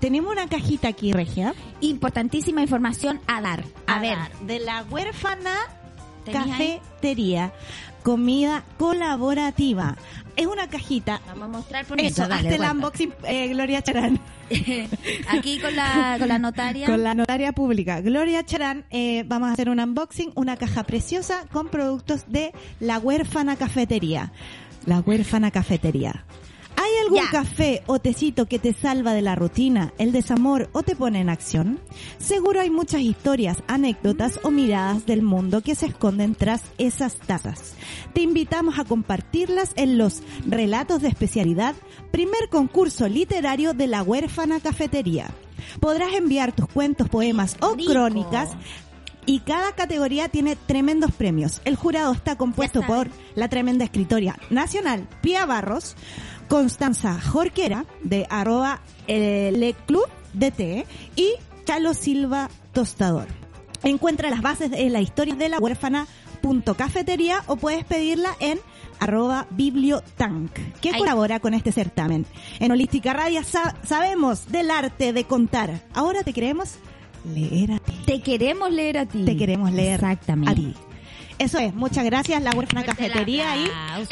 tenemos 0.00 0.32
una 0.32 0.46
cajita 0.48 0.88
aquí, 0.88 1.12
Regia. 1.12 1.54
Importantísima 1.80 2.62
información 2.62 3.20
a 3.26 3.40
dar. 3.40 3.64
A, 3.86 4.00
ver. 4.00 4.16
dar, 4.16 4.38
de 4.40 4.60
la 4.60 4.82
huérfana 4.90 5.52
¿Tenías 6.24 6.60
ahí? 6.60 6.80
Comida 8.02 8.64
colaborativa. 8.78 9.96
Es 10.36 10.46
una 10.46 10.68
cajita. 10.68 11.20
Vamos 11.26 11.44
a 11.44 11.48
mostrar 11.48 11.84
por 11.84 12.00
Eso, 12.00 12.26
dale, 12.26 12.48
hazte 12.48 12.54
el 12.54 12.70
unboxing, 12.70 13.14
eh, 13.24 13.48
Gloria 13.48 13.82
Charán. 13.82 14.20
Aquí 15.28 15.58
con 15.60 15.76
la, 15.76 16.16
con 16.18 16.28
la 16.28 16.38
notaria. 16.38 16.86
Con 16.86 17.02
la 17.02 17.14
notaria 17.14 17.52
pública. 17.52 18.00
Gloria 18.00 18.44
Charán, 18.44 18.84
eh, 18.90 19.24
vamos 19.26 19.50
a 19.50 19.52
hacer 19.52 19.68
un 19.68 19.80
unboxing, 19.80 20.32
una 20.34 20.56
caja 20.56 20.84
preciosa 20.84 21.46
con 21.52 21.68
productos 21.68 22.24
de 22.28 22.52
la 22.80 22.98
huérfana 22.98 23.56
cafetería. 23.56 24.32
La 24.86 25.00
huérfana 25.00 25.50
cafetería. 25.50 26.24
¿Hay 26.90 27.04
algún 27.04 27.18
Ya. 27.18 27.30
café 27.30 27.82
o 27.86 27.98
tecito 28.00 28.46
que 28.46 28.58
te 28.58 28.72
salva 28.72 29.12
de 29.12 29.22
la 29.22 29.34
rutina, 29.34 29.92
el 29.98 30.10
desamor 30.12 30.68
o 30.72 30.82
te 30.82 30.96
pone 30.96 31.20
en 31.20 31.28
acción? 31.28 31.78
Seguro 32.18 32.60
hay 32.60 32.70
muchas 32.70 33.02
historias, 33.02 33.58
anécdotas 33.68 34.40
o 34.42 34.50
miradas 34.50 35.06
del 35.06 35.22
mundo 35.22 35.60
que 35.62 35.74
se 35.74 35.86
esconden 35.86 36.34
tras 36.34 36.62
esas 36.78 37.14
tazas. 37.16 37.74
Te 38.12 38.22
invitamos 38.22 38.78
a 38.78 38.84
compartirlas 38.84 39.72
en 39.76 39.98
los 39.98 40.22
Relatos 40.46 41.00
de 41.02 41.08
Especialidad, 41.08 41.74
primer 42.10 42.48
concurso 42.50 43.08
literario 43.08 43.72
de 43.72 43.86
la 43.86 44.02
huérfana 44.02 44.58
cafetería. 44.60 45.28
Podrás 45.78 46.14
enviar 46.14 46.52
tus 46.52 46.66
cuentos, 46.66 47.08
poemas 47.08 47.56
o 47.60 47.74
rico. 47.74 47.92
crónicas 47.92 48.50
y 49.26 49.40
cada 49.40 49.72
categoría 49.72 50.28
tiene 50.28 50.56
tremendos 50.56 51.12
premios. 51.12 51.60
El 51.64 51.76
jurado 51.76 52.12
está 52.12 52.36
compuesto 52.36 52.82
por 52.82 53.08
la 53.36 53.48
tremenda 53.48 53.84
escritoria 53.84 54.36
nacional 54.48 55.06
Pía 55.22 55.46
Barros, 55.46 55.94
Constanza 56.50 57.18
Jorquera 57.20 57.86
de 58.02 58.26
arroba 58.28 58.80
eh, 59.06 59.52
Le 59.56 59.72
Club 59.86 60.04
DT 60.34 60.84
y 61.16 61.30
Chalo 61.64 61.94
Silva 61.94 62.50
Tostador. 62.72 63.28
Encuentra 63.84 64.28
las 64.28 64.42
bases 64.42 64.70
de 64.70 64.90
la 64.90 65.00
historia 65.00 65.36
de 65.36 65.48
la 65.48 65.58
huérfana.cafetería 65.58 67.42
o 67.46 67.56
puedes 67.56 67.84
pedirla 67.84 68.30
en 68.40 68.58
arroba 68.98 69.46
bibliotank, 69.50 70.50
que 70.82 70.90
colabora 70.98 71.40
con 71.40 71.54
este 71.54 71.72
certamen. 71.72 72.26
En 72.58 72.72
Holística 72.72 73.12
Radio 73.14 73.42
sa- 73.44 73.76
sabemos 73.84 74.48
del 74.50 74.70
arte 74.70 75.12
de 75.12 75.24
contar. 75.24 75.80
Ahora 75.94 76.22
te 76.24 76.32
queremos 76.34 76.74
leer 77.32 77.72
a 77.72 77.78
ti. 77.78 77.92
Te 78.04 78.20
queremos 78.20 78.70
leer 78.70 78.98
a 78.98 79.06
ti. 79.06 79.24
Te 79.24 79.36
queremos 79.36 79.72
leer 79.72 79.94
Exactamente. 79.94 80.50
a 80.50 80.54
ti. 80.54 80.74
Eso 81.40 81.58
es, 81.58 81.74
muchas 81.74 82.04
gracias 82.04 82.42
la 82.42 82.50
huérfana 82.52 82.84
cafetería 82.84 83.50
ahí 83.52 83.64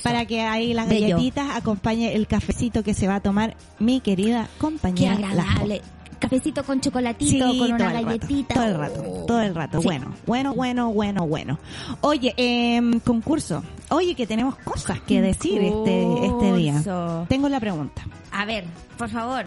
para 0.03 0.25
que 0.25 0.41
ahí 0.41 0.73
las 0.73 0.89
Bello. 0.89 1.09
galletitas 1.17 1.57
acompañe 1.57 2.15
el 2.15 2.27
cafecito 2.27 2.83
que 2.83 2.95
se 2.95 3.07
va 3.07 3.17
a 3.17 3.21
tomar 3.21 3.55
mi 3.79 4.01
querida 4.01 4.49
Qué 4.55 4.59
compañera. 4.59 5.19
la 5.19 5.29
agradable. 5.29 5.83
Cafecito 6.19 6.65
con 6.65 6.81
chocolatito, 6.81 7.31
Sí, 7.31 7.39
con 7.39 7.51
todo 7.59 7.67
una 7.69 7.93
rato, 7.93 8.07
galletita. 8.07 8.55
todo 8.55 8.65
el 8.65 8.75
rato, 8.75 9.03
todo 9.29 9.41
el 9.43 9.55
rato. 9.55 9.81
Sí. 9.81 9.87
Bueno, 9.87 10.15
bueno, 10.27 10.55
bueno, 10.55 10.91
bueno, 10.91 11.27
bueno. 11.29 11.59
Oye, 12.01 12.35
em, 12.37 12.99
concurso. 13.01 13.63
Oye, 13.91 14.15
que 14.17 14.27
tenemos 14.27 14.57
cosas 14.57 14.99
que 15.03 15.21
decir 15.23 15.63
este, 15.63 16.27
este 16.27 16.53
día. 16.57 16.83
Tengo 17.29 17.49
la 17.49 17.61
pregunta 17.61 18.03
A 18.33 18.45
ver, 18.45 18.65
por 18.97 19.09
favor. 19.11 19.47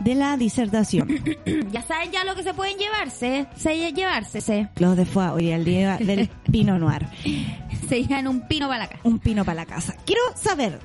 de 0.00 0.14
la 0.14 0.36
disertación. 0.36 1.08
Ya 1.72 1.82
saben 1.82 2.10
ya 2.12 2.24
lo 2.24 2.34
que 2.34 2.42
se 2.42 2.54
pueden 2.54 2.76
llevarse. 2.78 3.46
Se 3.56 3.92
llevarse. 3.92 4.40
Se, 4.40 4.68
Los 4.76 4.96
de 4.96 5.04
fue 5.06 5.28
hoy 5.30 5.50
el 5.50 5.64
día 5.64 5.96
del 5.98 6.28
Pino 6.52 6.78
Noir. 6.78 7.06
se 7.88 8.02
llevan 8.02 8.28
un 8.28 8.46
pino 8.48 8.68
para 8.68 8.80
la 8.80 8.88
casa. 8.88 9.00
Un 9.04 9.18
pino 9.18 9.44
para 9.44 9.54
la 9.56 9.66
casa. 9.66 9.94
Quiero 10.04 10.20
saber, 10.34 10.78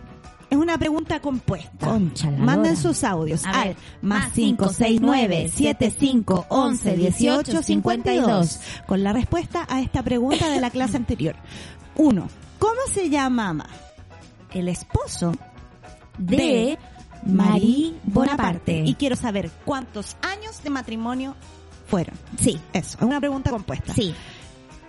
es 0.50 0.58
una 0.58 0.78
pregunta 0.78 1.20
compuesta. 1.20 1.88
Concha 1.88 2.32
la 2.32 2.38
Manden 2.38 2.76
sus 2.78 3.04
audios 3.04 3.46
A 3.46 3.62
al 3.62 3.68
ver, 3.70 3.78
más 4.02 4.32
569 4.34 5.50
75 5.50 6.46
11 6.50 6.96
18 6.98 7.64
52 7.64 8.60
con 8.88 9.04
la 9.04 9.14
respuesta 9.14 9.66
a 9.70 9.82
esta 9.82 10.04
pregunta 10.04 10.50
de 10.50 10.60
la 10.62 10.70
clase 10.70 10.98
anterior. 10.98 11.36
Uno, 11.96 12.28
¿cómo 12.60 12.80
se 12.92 13.10
llamaba 13.10 13.68
el 14.54 14.68
esposo 14.68 15.32
De, 16.18 16.36
de 16.38 16.80
Marie 17.26 17.94
Bonaparte. 18.04 18.84
Y 18.86 18.96
quiero 18.96 19.16
saber 19.16 19.50
cuántos 19.66 20.16
años 20.22 20.62
de 20.64 20.70
matrimonio 20.70 21.36
fueron. 21.88 22.16
sí, 22.40 22.60
Eso, 22.74 22.98
es 22.98 23.04
una 23.04 23.20
pregunta 23.20 23.50
compuesta. 23.52 23.94
sí. 23.94 24.14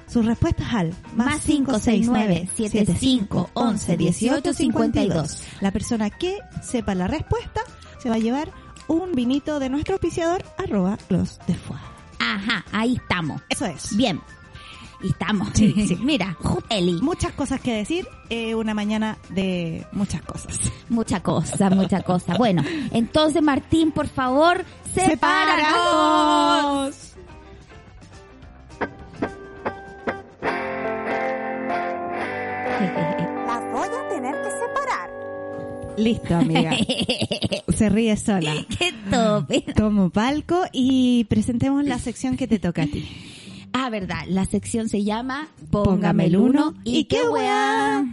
Sus 0.06 0.26
respuestas 0.26 0.72
al 0.74 0.94
Más 1.16 1.40
569 1.40 2.48
75 2.54 3.50
11 3.54 3.96
18 3.96 4.52
52. 4.52 5.42
La 5.60 5.72
persona 5.72 6.10
que 6.10 6.38
sepa 6.62 6.94
la 6.94 7.08
respuesta 7.08 7.62
se 7.98 8.10
va 8.10 8.16
a 8.16 8.18
llevar 8.18 8.52
un 8.86 9.12
vinito 9.12 9.58
de 9.58 9.70
nuestro 9.70 9.94
auspiciador 9.94 10.44
arroba 10.58 10.98
los 11.08 11.38
de 11.46 11.54
Foix. 11.54 11.80
Ajá, 12.20 12.64
ahí 12.70 12.96
estamos. 12.96 13.40
Eso 13.48 13.64
es. 13.64 13.96
Bien. 13.96 14.20
Y 15.04 15.08
estamos. 15.08 15.48
Sí, 15.52 15.86
sí. 15.86 15.96
Mira, 15.96 16.36
Eli. 16.70 16.94
Muchas 17.02 17.32
cosas 17.34 17.60
que 17.60 17.74
decir, 17.74 18.08
eh, 18.30 18.54
una 18.54 18.72
mañana 18.72 19.18
de 19.28 19.84
muchas 19.92 20.22
cosas. 20.22 20.58
Mucha 20.88 21.22
cosa, 21.22 21.68
mucha 21.68 22.00
cosa. 22.00 22.38
Bueno, 22.38 22.64
entonces 22.90 23.42
Martín, 23.42 23.92
por 23.92 24.08
favor, 24.08 24.64
sepáranos. 24.94 25.74
Las 33.46 33.72
voy 33.72 33.88
a 33.88 34.08
tener 34.08 34.34
que 34.42 34.50
separar. 34.50 35.10
Listo, 35.98 36.34
amiga. 36.34 36.70
Se 37.68 37.90
ríe 37.90 38.16
sola. 38.16 38.54
Qué 38.78 38.94
tope. 39.10 39.66
Tomo 39.74 40.08
palco 40.08 40.62
y 40.72 41.24
presentemos 41.24 41.84
la 41.84 41.98
sección 41.98 42.38
que 42.38 42.48
te 42.48 42.58
toca 42.58 42.84
a 42.84 42.86
ti. 42.86 43.33
Ah, 43.76 43.90
verdad, 43.90 44.22
la 44.28 44.44
sección 44.46 44.88
se 44.88 45.02
llama 45.02 45.48
Póngame 45.70 46.26
el 46.26 46.36
uno 46.36 46.74
y 46.84 47.04
qué 47.06 47.28
weá. 47.28 48.04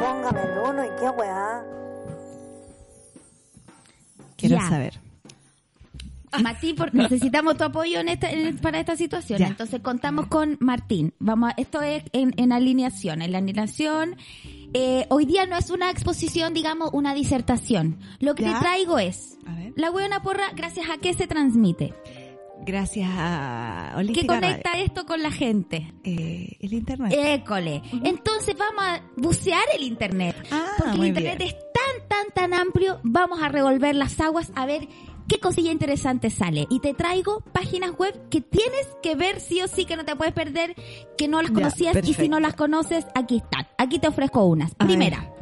Póngame 0.00 0.40
el 0.42 0.58
uno 0.58 0.84
y 0.84 0.88
qué 0.98 1.08
weá. 1.10 1.64
Quiero 4.36 4.56
Ya. 4.56 4.68
saber. 4.68 4.94
Martín, 6.42 6.74
por- 6.76 6.94
necesitamos 6.94 7.58
tu 7.58 7.64
apoyo 7.64 8.00
en 8.00 8.08
esta, 8.08 8.30
en- 8.30 8.56
para 8.56 8.80
esta 8.80 8.96
situación. 8.96 9.38
Ya. 9.38 9.48
Entonces 9.48 9.80
contamos 9.82 10.28
con 10.28 10.56
Martín. 10.60 11.12
Vamos, 11.18 11.50
a- 11.50 11.54
esto 11.60 11.82
es 11.82 12.02
en, 12.12 12.32
en 12.38 12.52
alineación. 12.52 13.20
En 13.20 13.32
la 13.32 13.38
alineación, 13.38 14.16
eh, 14.74 15.06
hoy 15.10 15.26
día 15.26 15.46
no 15.46 15.56
es 15.56 15.70
una 15.70 15.90
exposición, 15.90 16.54
digamos, 16.54 16.90
una 16.92 17.14
disertación. 17.14 17.98
Lo 18.20 18.34
que 18.34 18.44
Ya. 18.44 18.54
te 18.54 18.60
traigo 18.60 18.98
es 18.98 19.38
la 19.76 19.90
buena 19.90 20.22
porra, 20.22 20.50
gracias 20.54 20.88
a 20.90 20.98
qué 20.98 21.14
se 21.14 21.26
transmite. 21.26 21.92
Gracias 22.64 23.10
a 23.12 23.90
¿Qué 23.94 23.98
Holística 23.98 24.34
conecta 24.34 24.78
esto 24.78 25.04
con 25.04 25.20
la 25.20 25.32
gente? 25.32 25.92
Eh, 26.04 26.56
el 26.60 26.72
internet. 26.74 27.12
École. 27.12 27.82
Entonces 28.04 28.54
vamos 28.56 28.84
a 28.84 29.02
bucear 29.16 29.64
el 29.76 29.82
internet. 29.82 30.36
Ah, 30.52 30.66
porque 30.78 30.96
el 30.96 31.06
internet 31.08 31.38
bien. 31.38 31.48
es 31.50 31.56
tan, 31.72 32.08
tan, 32.08 32.26
tan 32.32 32.54
amplio. 32.60 33.00
Vamos 33.02 33.42
a 33.42 33.48
revolver 33.48 33.96
las 33.96 34.20
aguas 34.20 34.52
a 34.54 34.64
ver 34.66 34.86
qué 35.28 35.38
cosilla 35.38 35.72
interesante 35.72 36.30
sale. 36.30 36.66
Y 36.70 36.80
te 36.80 36.94
traigo 36.94 37.40
páginas 37.52 37.92
web 37.98 38.28
que 38.28 38.40
tienes 38.40 38.86
que 39.02 39.14
ver 39.14 39.40
sí 39.40 39.60
o 39.62 39.68
sí, 39.68 39.84
que 39.84 39.96
no 39.96 40.04
te 40.04 40.16
puedes 40.16 40.34
perder, 40.34 40.74
que 41.16 41.28
no 41.28 41.40
las 41.42 41.50
Ya, 41.50 41.54
conocías 41.54 41.96
y 42.08 42.14
si 42.14 42.28
no 42.28 42.40
las 42.40 42.54
conoces, 42.54 43.06
aquí 43.14 43.36
están. 43.38 43.66
Aquí 43.78 43.98
te 43.98 44.08
ofrezco 44.08 44.44
unas. 44.44 44.72
A 44.78 44.86
Primera, 44.86 45.32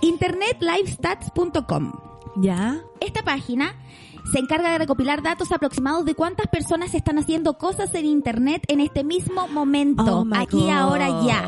internetlivestats.com. 0.00 1.92
Ya. 2.36 2.80
Esta 3.00 3.22
página 3.22 3.74
se 4.32 4.38
encarga 4.38 4.70
de 4.72 4.78
recopilar 4.78 5.22
datos 5.22 5.52
aproximados 5.52 6.06
de 6.06 6.14
cuántas 6.14 6.46
personas 6.48 6.94
están 6.94 7.18
haciendo 7.18 7.58
cosas 7.58 7.94
en 7.94 8.06
Internet 8.06 8.64
en 8.68 8.80
este 8.80 9.04
mismo 9.04 9.46
momento, 9.48 10.20
Oh 10.20 10.34
aquí, 10.34 10.70
ahora, 10.70 11.08
ya. 11.22 11.44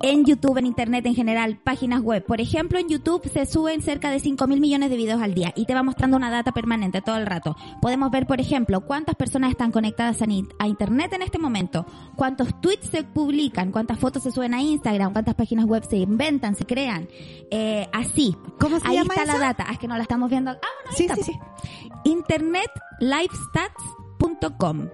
En 0.00 0.24
YouTube, 0.24 0.56
en 0.58 0.66
Internet 0.66 1.04
en 1.06 1.14
general, 1.14 1.58
páginas 1.62 2.00
web. 2.00 2.24
Por 2.24 2.40
ejemplo, 2.40 2.78
en 2.78 2.88
YouTube 2.88 3.28
se 3.28 3.44
suben 3.46 3.82
cerca 3.82 4.10
de 4.10 4.20
5 4.20 4.46
mil 4.46 4.60
millones 4.60 4.90
de 4.90 4.96
videos 4.96 5.20
al 5.20 5.34
día 5.34 5.52
y 5.56 5.66
te 5.66 5.74
va 5.74 5.82
mostrando 5.82 6.16
una 6.16 6.30
data 6.30 6.52
permanente 6.52 7.02
todo 7.02 7.16
el 7.16 7.26
rato. 7.26 7.56
Podemos 7.82 8.10
ver, 8.10 8.26
por 8.26 8.40
ejemplo, 8.40 8.80
cuántas 8.82 9.16
personas 9.16 9.50
están 9.50 9.72
conectadas 9.72 10.22
a, 10.22 10.66
Internet 10.66 11.12
en 11.14 11.22
este 11.22 11.38
momento, 11.38 11.84
cuántos 12.14 12.58
tweets 12.60 12.88
se 12.90 13.02
publican, 13.02 13.72
cuántas 13.72 13.98
fotos 13.98 14.22
se 14.22 14.30
suben 14.30 14.54
a 14.54 14.62
Instagram, 14.62 15.12
cuántas 15.12 15.34
páginas 15.34 15.66
web 15.66 15.84
se 15.84 15.96
inventan, 15.96 16.54
se 16.54 16.64
crean. 16.64 17.08
Eh, 17.50 17.88
así. 17.92 18.36
¿Cómo 18.60 18.78
se 18.78 18.86
Ahí 18.88 18.96
llama 18.96 19.14
está 19.14 19.26
la 19.26 19.38
data. 19.38 19.64
Ah, 19.68 19.72
es 19.72 19.78
que 19.78 19.88
no 19.88 19.96
la 19.96 20.02
estamos 20.02 20.30
viendo. 20.30 20.52
Ah, 20.52 20.58
bueno, 20.60 20.90
ahí 20.90 20.96
Sí, 20.96 21.02
está. 21.04 21.16
sí, 21.16 21.32
po. 21.32 21.56
sí. 21.72 21.90
internetlifestats.com. 22.04 24.88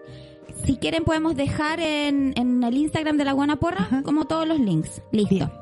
Si 0.64 0.76
quieren 0.76 1.04
podemos 1.04 1.36
dejar 1.36 1.78
en, 1.80 2.32
en 2.36 2.62
el 2.64 2.76
Instagram 2.76 3.16
de 3.16 3.24
la 3.24 3.34
Buena 3.34 3.56
Porra 3.56 3.82
Ajá. 3.82 4.02
como 4.02 4.24
todos 4.24 4.46
los 4.48 4.58
links. 4.58 5.02
Listo. 5.12 5.34
Bien. 5.34 5.52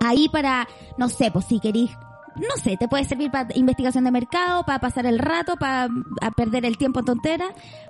Ahí 0.00 0.28
para, 0.28 0.66
no 0.96 1.08
sé, 1.08 1.30
pues 1.30 1.44
si 1.46 1.60
queréis, 1.60 1.90
no 2.36 2.56
sé, 2.62 2.76
te 2.76 2.86
puede 2.88 3.04
servir 3.04 3.30
para 3.32 3.48
investigación 3.56 4.04
de 4.04 4.12
mercado, 4.12 4.62
para 4.64 4.78
pasar 4.78 5.06
el 5.06 5.18
rato, 5.18 5.56
para 5.56 5.88
a 6.20 6.30
perder 6.30 6.64
el 6.64 6.78
tiempo 6.78 7.00
en 7.00 7.06
tontera, 7.06 7.46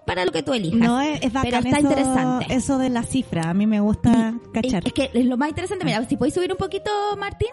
para 0.07 0.25
lo 0.25 0.33
que 0.33 0.43
tú 0.43 0.55
elijas. 0.55 0.81
No, 0.81 1.01
es, 1.01 1.21
es 1.23 1.33
Pero 1.43 1.59
está 1.59 1.79
eso, 1.79 1.81
interesante. 1.81 2.47
eso 2.55 2.79
de 2.79 2.89
la 2.89 3.03
cifra. 3.03 3.51
A 3.51 3.55
mí 3.55 3.67
me 3.67 3.81
gusta 3.81 4.33
cachar. 4.55 4.87
Es 4.87 4.95
que 4.95 5.11
es 5.13 5.27
lo 5.27 5.37
más 5.37 5.51
interesante, 5.51 5.85
mira, 5.85 6.03
si 6.09 6.17
podéis 6.17 6.33
subir 6.35 6.51
un 6.51 6.57
poquito, 6.59 6.91
Martín, 7.19 7.51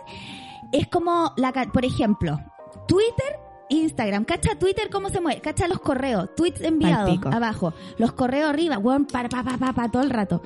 es 0.72 0.88
como, 0.88 1.34
la, 1.36 1.52
por 1.52 1.84
ejemplo, 1.84 2.40
Twitter, 2.88 3.35
Instagram, 3.70 4.26
cacha 4.26 4.58
Twitter 4.58 4.90
cómo 4.92 5.10
se 5.10 5.22
mueve, 5.22 5.42
cacha 5.42 5.68
los 5.68 5.80
correos, 5.80 6.30
tweets 6.36 6.62
enviados 6.62 7.20
abajo, 7.32 7.74
los 7.98 8.14
correos 8.14 8.50
arriba, 8.50 8.78
weón, 8.78 9.06
para, 9.06 9.30
pa, 9.30 9.44
pa, 9.44 9.58
pa, 9.58 9.74
pa, 9.74 9.90
todo 9.90 10.04
el 10.04 10.10
rato. 10.10 10.42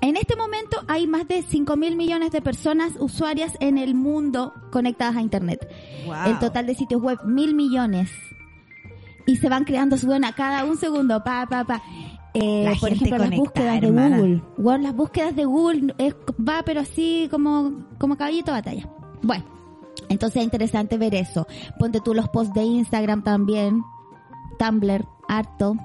En 0.00 0.16
este 0.16 0.36
momento 0.36 0.84
hay 0.86 1.06
más 1.08 1.26
de 1.26 1.42
5 1.42 1.76
mil 1.76 1.96
millones 1.96 2.30
de 2.30 2.40
personas 2.40 2.92
usuarias 3.00 3.56
en 3.58 3.78
el 3.78 3.94
mundo 3.94 4.54
conectadas 4.70 5.16
a 5.16 5.22
Internet. 5.22 5.68
Wow. 6.06 6.14
El 6.26 6.38
total 6.38 6.66
de 6.66 6.74
sitios 6.76 7.02
web, 7.02 7.18
mil 7.24 7.54
millones. 7.54 8.10
Y 9.26 9.36
se 9.36 9.48
van 9.48 9.64
creando, 9.64 9.98
suben 9.98 10.24
a 10.24 10.32
cada 10.32 10.64
un 10.64 10.76
segundo, 10.76 11.22
pa, 11.24 11.46
pa, 11.46 11.64
pa. 11.64 11.82
Eh, 12.34 12.72
por 12.80 12.92
ejemplo, 12.92 13.18
las 13.18 13.30
búsquedas 13.30 13.80
de. 13.80 13.90
Google. 13.90 14.42
Bueno, 14.56 14.84
las 14.84 14.94
búsquedas 14.94 15.34
de 15.34 15.44
Google 15.44 15.94
es, 15.98 16.14
va, 16.14 16.62
pero 16.64 16.80
así 16.80 17.26
como, 17.30 17.84
como 17.98 18.16
caballito 18.16 18.52
de 18.52 18.58
batalla. 18.58 18.88
Bueno, 19.22 19.44
entonces 20.08 20.38
es 20.38 20.44
interesante 20.44 20.98
ver 20.98 21.14
eso. 21.14 21.46
Ponte 21.78 22.00
tú 22.00 22.14
los 22.14 22.28
posts 22.28 22.54
de 22.54 22.62
Instagram 22.62 23.22
también, 23.22 23.82
Tumblr, 24.58 25.04
harto. 25.28 25.76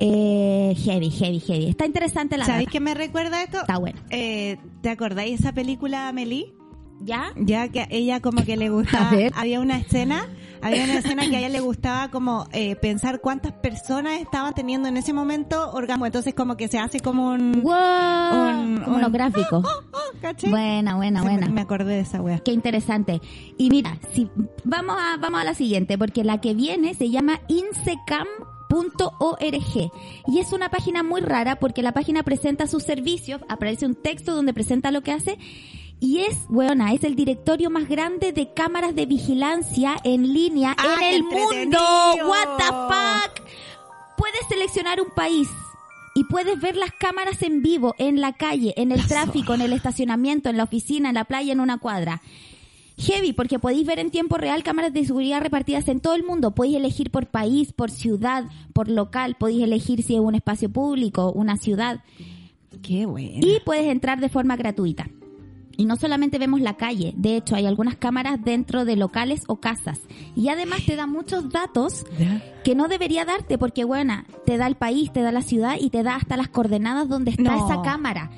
Eh, 0.00 0.74
heavy, 0.84 1.10
heavy, 1.10 1.40
heavy. 1.40 1.66
Está 1.66 1.84
interesante 1.84 2.36
la 2.36 2.46
¿Sabéis 2.46 2.68
qué 2.70 2.78
me 2.80 2.94
recuerda 2.94 3.42
esto? 3.42 3.58
Está 3.60 3.78
bueno. 3.78 3.98
Eh, 4.10 4.58
¿Te 4.80 4.90
acordáis 4.90 5.40
esa 5.40 5.52
película 5.52 6.08
Amelie? 6.08 6.54
¿Ya? 7.00 7.32
Ya 7.36 7.68
que 7.68 7.80
a 7.80 7.88
ella 7.90 8.20
como 8.20 8.44
que 8.44 8.56
le 8.56 8.70
gustaba, 8.70 9.08
A 9.10 9.14
ver. 9.14 9.32
había 9.34 9.60
una 9.60 9.78
escena, 9.78 10.28
había 10.62 10.84
una 10.84 10.98
escena 10.98 11.28
que 11.28 11.36
a 11.36 11.38
ella 11.40 11.48
le 11.48 11.60
gustaba 11.60 12.10
como 12.10 12.46
eh, 12.52 12.76
pensar 12.76 13.20
cuántas 13.20 13.52
personas 13.52 14.20
estaban 14.20 14.54
teniendo 14.54 14.88
en 14.88 14.96
ese 14.96 15.12
momento 15.12 15.70
orgasmo, 15.72 16.06
entonces 16.06 16.34
como 16.34 16.56
que 16.56 16.68
se 16.68 16.78
hace 16.78 17.00
como 17.00 17.30
un... 17.30 17.62
Wow, 17.62 17.72
Un- 17.72 18.80
como 18.84 18.96
unos 18.96 19.06
un- 19.08 19.12
gráficos. 19.12 19.64
Oh, 19.90 20.20
¿cachai? 20.20 20.50
Buena, 20.50 20.96
buena, 20.96 21.20
Sí, 21.20 21.26
me- 21.26 21.32
buena. 21.32 21.48
Me 21.52 21.60
acordé 21.60 21.94
de 21.94 22.00
esa 22.00 22.20
wea. 22.22 22.38
Qué 22.40 22.52
interesante. 22.52 23.20
Y 23.56 23.68
mira, 23.70 23.98
si 24.12 24.28
vamos 24.64 24.96
a 24.98 25.16
vamos 25.18 25.40
a 25.40 25.44
la 25.44 25.54
siguiente, 25.54 25.98
porque 25.98 26.24
la 26.24 26.40
que 26.40 26.54
viene 26.54 26.94
se 26.94 27.10
llama 27.10 27.40
insecam.org 28.68 29.90
y 30.26 30.38
es 30.38 30.52
una 30.52 30.68
página 30.70 31.02
muy 31.02 31.20
rara 31.20 31.56
porque 31.56 31.82
la 31.82 31.92
página 31.92 32.22
presenta 32.22 32.66
sus 32.66 32.82
servicios, 32.84 33.40
aparece 33.48 33.86
un 33.86 33.94
texto 33.94 34.34
donde 34.34 34.52
presenta 34.54 34.90
lo 34.90 35.02
que 35.02 35.12
hace 35.12 35.38
y 36.00 36.18
es, 36.20 36.46
buena, 36.48 36.92
es 36.92 37.02
el 37.04 37.16
directorio 37.16 37.70
más 37.70 37.88
grande 37.88 38.32
de 38.32 38.52
cámaras 38.52 38.94
de 38.94 39.06
vigilancia 39.06 39.96
en 40.04 40.32
línea 40.32 40.74
¡Ah, 40.78 40.96
en 41.02 41.14
el 41.14 41.22
mundo. 41.24 41.78
What 42.26 42.56
the 42.58 42.64
fuck? 42.64 43.48
Puedes 44.16 44.46
seleccionar 44.48 45.00
un 45.00 45.10
país 45.10 45.48
y 46.14 46.24
puedes 46.24 46.60
ver 46.60 46.76
las 46.76 46.92
cámaras 46.92 47.42
en 47.42 47.62
vivo, 47.62 47.94
en 47.98 48.20
la 48.20 48.32
calle, 48.32 48.74
en 48.76 48.92
el 48.92 49.06
tráfico, 49.06 49.54
en 49.54 49.60
el 49.60 49.72
estacionamiento, 49.72 50.48
en 50.48 50.56
la 50.56 50.64
oficina, 50.64 51.08
en 51.08 51.14
la 51.14 51.24
playa, 51.24 51.52
en 51.52 51.60
una 51.60 51.78
cuadra. 51.78 52.22
Heavy, 52.96 53.32
porque 53.32 53.60
podéis 53.60 53.86
ver 53.86 54.00
en 54.00 54.10
tiempo 54.10 54.36
real 54.38 54.64
cámaras 54.64 54.92
de 54.92 55.04
seguridad 55.04 55.40
repartidas 55.40 55.86
en 55.86 56.00
todo 56.00 56.14
el 56.14 56.24
mundo. 56.24 56.52
Podéis 56.52 56.76
elegir 56.76 57.10
por 57.10 57.26
país, 57.26 57.72
por 57.72 57.90
ciudad, 57.90 58.44
por 58.72 58.88
local. 58.88 59.36
Podéis 59.38 59.62
elegir 59.62 60.02
si 60.02 60.14
es 60.14 60.20
un 60.20 60.34
espacio 60.34 60.68
público, 60.68 61.30
una 61.32 61.56
ciudad. 61.56 62.02
Qué 62.82 63.06
bueno. 63.06 63.38
Y 63.40 63.60
puedes 63.64 63.86
entrar 63.86 64.20
de 64.20 64.28
forma 64.28 64.56
gratuita. 64.56 65.08
Y 65.78 65.84
no 65.86 65.94
solamente 65.96 66.38
vemos 66.40 66.60
la 66.60 66.76
calle, 66.76 67.14
de 67.16 67.36
hecho 67.36 67.54
hay 67.54 67.64
algunas 67.64 67.94
cámaras 67.96 68.42
dentro 68.44 68.84
de 68.84 68.96
locales 68.96 69.42
o 69.46 69.60
casas. 69.60 70.00
Y 70.34 70.48
además 70.48 70.80
te 70.84 70.96
da 70.96 71.06
muchos 71.06 71.50
datos 71.50 72.04
que 72.64 72.74
no 72.74 72.88
debería 72.88 73.24
darte 73.24 73.58
porque, 73.58 73.84
buena, 73.84 74.26
te 74.44 74.56
da 74.58 74.66
el 74.66 74.74
país, 74.74 75.12
te 75.12 75.22
da 75.22 75.30
la 75.30 75.42
ciudad 75.42 75.76
y 75.80 75.90
te 75.90 76.02
da 76.02 76.16
hasta 76.16 76.36
las 76.36 76.48
coordenadas 76.48 77.08
donde 77.08 77.30
está 77.30 77.54
No. 77.56 77.64
esa 77.64 77.80
cámara. 77.82 78.30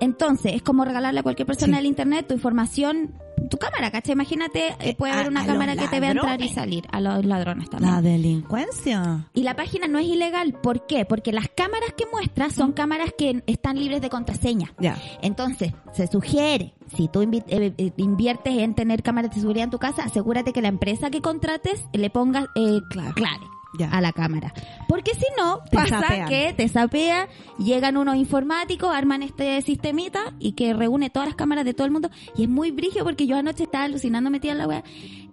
Entonces, 0.00 0.54
es 0.54 0.62
como 0.62 0.84
regalarle 0.86 1.20
a 1.20 1.22
cualquier 1.22 1.46
persona 1.46 1.74
Sí. 1.74 1.76
del 1.82 1.86
internet 1.86 2.26
tu 2.26 2.34
información, 2.34 3.12
tu 3.48 3.56
cámara, 3.58 3.90
¿cachai? 3.90 4.12
Imagínate, 4.12 4.74
eh, 4.80 4.94
puede 4.96 5.12
a- 5.12 5.16
haber 5.16 5.28
una 5.28 5.44
cámara 5.46 5.76
que 5.76 5.88
te 5.88 6.00
vea 6.00 6.12
entrar 6.12 6.40
y 6.40 6.48
salir, 6.48 6.84
a 6.92 7.00
los 7.00 7.24
ladrones 7.24 7.70
también. 7.70 7.92
La 7.94 8.02
delincuencia. 8.02 9.26
Y 9.34 9.42
la 9.42 9.54
página 9.56 9.86
no 9.88 9.98
es 9.98 10.06
ilegal, 10.06 10.52
¿por 10.54 10.86
qué? 10.86 11.04
Porque 11.04 11.32
las 11.32 11.48
cámaras 11.48 11.92
que 11.96 12.04
muestra 12.12 12.50
son 12.50 12.72
cámaras 12.72 13.10
que 13.16 13.42
están 13.46 13.78
libres 13.78 14.00
de 14.00 14.10
contraseña. 14.10 14.72
Ya. 14.78 14.96
Entonces, 15.22 15.72
se 15.92 16.06
sugiere, 16.06 16.74
si 16.96 17.08
tú 17.08 17.22
invi- 17.22 17.44
eh, 17.48 17.72
eh, 17.76 17.92
inviertes 17.96 18.56
en 18.58 18.74
tener 18.74 19.02
cámaras 19.02 19.34
de 19.34 19.40
seguridad 19.40 19.64
en 19.64 19.70
tu 19.70 19.78
casa, 19.78 20.02
asegúrate 20.04 20.52
que 20.52 20.62
la 20.62 20.68
empresa 20.68 21.10
que 21.10 21.20
contrates 21.20 21.84
le 21.92 22.10
ponga 22.10 22.46
eh, 22.56 22.80
Clave. 22.90 23.12
clave 23.14 23.44
Ya. 23.78 23.90
a 23.90 24.00
la 24.00 24.12
cámara. 24.12 24.52
Porque 24.88 25.12
si 25.14 25.26
no, 25.36 25.58
Te 25.70 25.76
pasa 25.76 26.26
que 26.28 26.54
te 26.56 26.68
sapea, 26.68 27.28
llegan 27.58 27.96
unos 27.98 28.16
informáticos, 28.16 28.94
arman 28.94 29.22
este 29.22 29.60
sistemita 29.62 30.32
y 30.38 30.52
que 30.52 30.72
reúne 30.72 31.10
todas 31.10 31.28
las 31.28 31.36
cámaras 31.36 31.64
de 31.64 31.74
todo 31.74 31.84
el 31.86 31.92
mundo. 31.92 32.10
Y 32.36 32.44
es 32.44 32.48
muy 32.48 32.70
brigio 32.70 33.04
porque 33.04 33.26
yo 33.26 33.36
anoche 33.36 33.64
estaba 33.64 33.84
alucinando 33.84 34.30
metida 34.30 34.52
en 34.52 34.58
la 34.58 34.66
wea. 34.66 34.84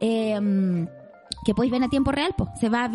Eh, 0.01 0.39
mm, 0.39 0.87
que 1.45 1.53
podéis 1.53 1.71
ver 1.71 1.83
a 1.83 1.87
tiempo 1.89 2.11
real, 2.11 2.33
pues. 2.35 2.49
Se 2.59 2.69
va, 2.69 2.89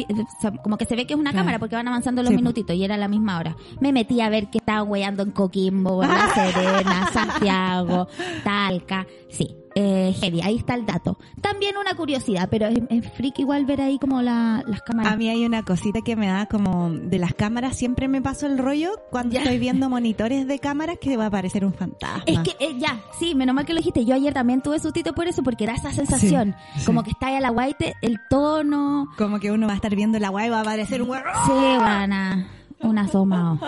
como 0.62 0.76
que 0.76 0.84
se 0.84 0.96
ve 0.96 1.06
que 1.06 1.14
es 1.14 1.20
una 1.20 1.30
Claro. 1.30 1.42
cámara 1.44 1.58
porque 1.60 1.76
van 1.76 1.86
avanzando 1.88 2.22
los 2.22 2.30
Sí, 2.30 2.36
minutitos 2.36 2.74
y 2.76 2.84
era 2.84 2.96
la 2.96 3.06
misma 3.08 3.38
hora. 3.38 3.56
Me 3.80 3.92
metí 3.92 4.20
a 4.20 4.28
ver 4.28 4.50
que 4.50 4.58
estaban 4.58 4.88
weyando 4.90 5.22
en 5.22 5.30
Coquimbo, 5.30 6.02
en 6.02 6.08
La 6.10 6.28
Serena, 6.34 7.10
Santiago, 7.12 8.08
Talca. 8.44 9.06
Sí, 9.30 9.56
eh, 9.74 10.14
heavy, 10.20 10.40
ahí 10.42 10.56
está 10.56 10.74
el 10.74 10.86
dato. 10.86 11.18
También 11.40 11.76
una 11.76 11.94
curiosidad, 11.94 12.48
pero 12.50 12.66
es, 12.66 12.78
es 12.90 13.10
freak 13.12 13.38
igual 13.38 13.66
ver 13.66 13.80
ahí 13.80 13.98
como 13.98 14.22
la, 14.22 14.62
las 14.66 14.82
cámaras. 14.82 15.12
A 15.12 15.16
mí 15.16 15.28
hay 15.28 15.44
una 15.44 15.62
cosita 15.64 16.00
que 16.02 16.16
me 16.16 16.26
da 16.28 16.46
como 16.46 16.90
de 16.90 17.18
las 17.18 17.34
cámaras, 17.34 17.76
siempre 17.76 18.08
me 18.08 18.20
paso 18.22 18.46
el 18.46 18.58
rollo 18.58 18.90
cuando 19.10 19.34
Ya. 19.34 19.42
estoy 19.42 19.58
viendo 19.58 19.88
monitores 19.90 20.46
de 20.46 20.58
cámaras 20.58 20.98
que 21.00 21.16
va 21.16 21.24
a 21.24 21.28
aparecer 21.28 21.64
un 21.64 21.72
fantasma. 21.74 22.22
Es 22.26 22.38
que, 22.40 22.56
eh, 22.64 22.76
ya, 22.78 23.00
sí, 23.18 23.34
menos 23.34 23.54
mal 23.54 23.64
que 23.66 23.72
lo 23.72 23.78
dijiste. 23.78 24.04
Yo 24.04 24.14
ayer 24.14 24.34
también 24.34 24.60
tuve 24.62 24.78
sustito 24.80 25.12
por 25.14 25.28
eso, 25.28 25.42
porque 25.42 25.66
da 25.66 25.74
esa 25.74 25.92
sensación. 25.92 26.54
sí. 26.76 26.84
Como 26.86 27.02
que 27.02 27.10
está 27.10 27.28
ahí 27.28 27.36
a 27.36 27.40
la 27.40 27.50
guaite, 27.50 27.94
el 28.02 28.18
tono. 28.28 29.06
Como 29.16 29.38
que 29.40 29.50
uno 29.52 29.66
va 29.66 29.72
a 29.74 29.76
estar 29.76 29.94
viendo 29.94 30.18
la 30.18 30.28
guay 30.30 30.46
y 30.48 30.50
va 30.50 30.58
a 30.58 30.62
aparecer 30.62 31.02
un 31.02 31.10
huevo. 31.10 31.24
Sí, 31.46 31.52
buena. 31.52 32.48
Un 32.80 32.98
asomado. 32.98 33.58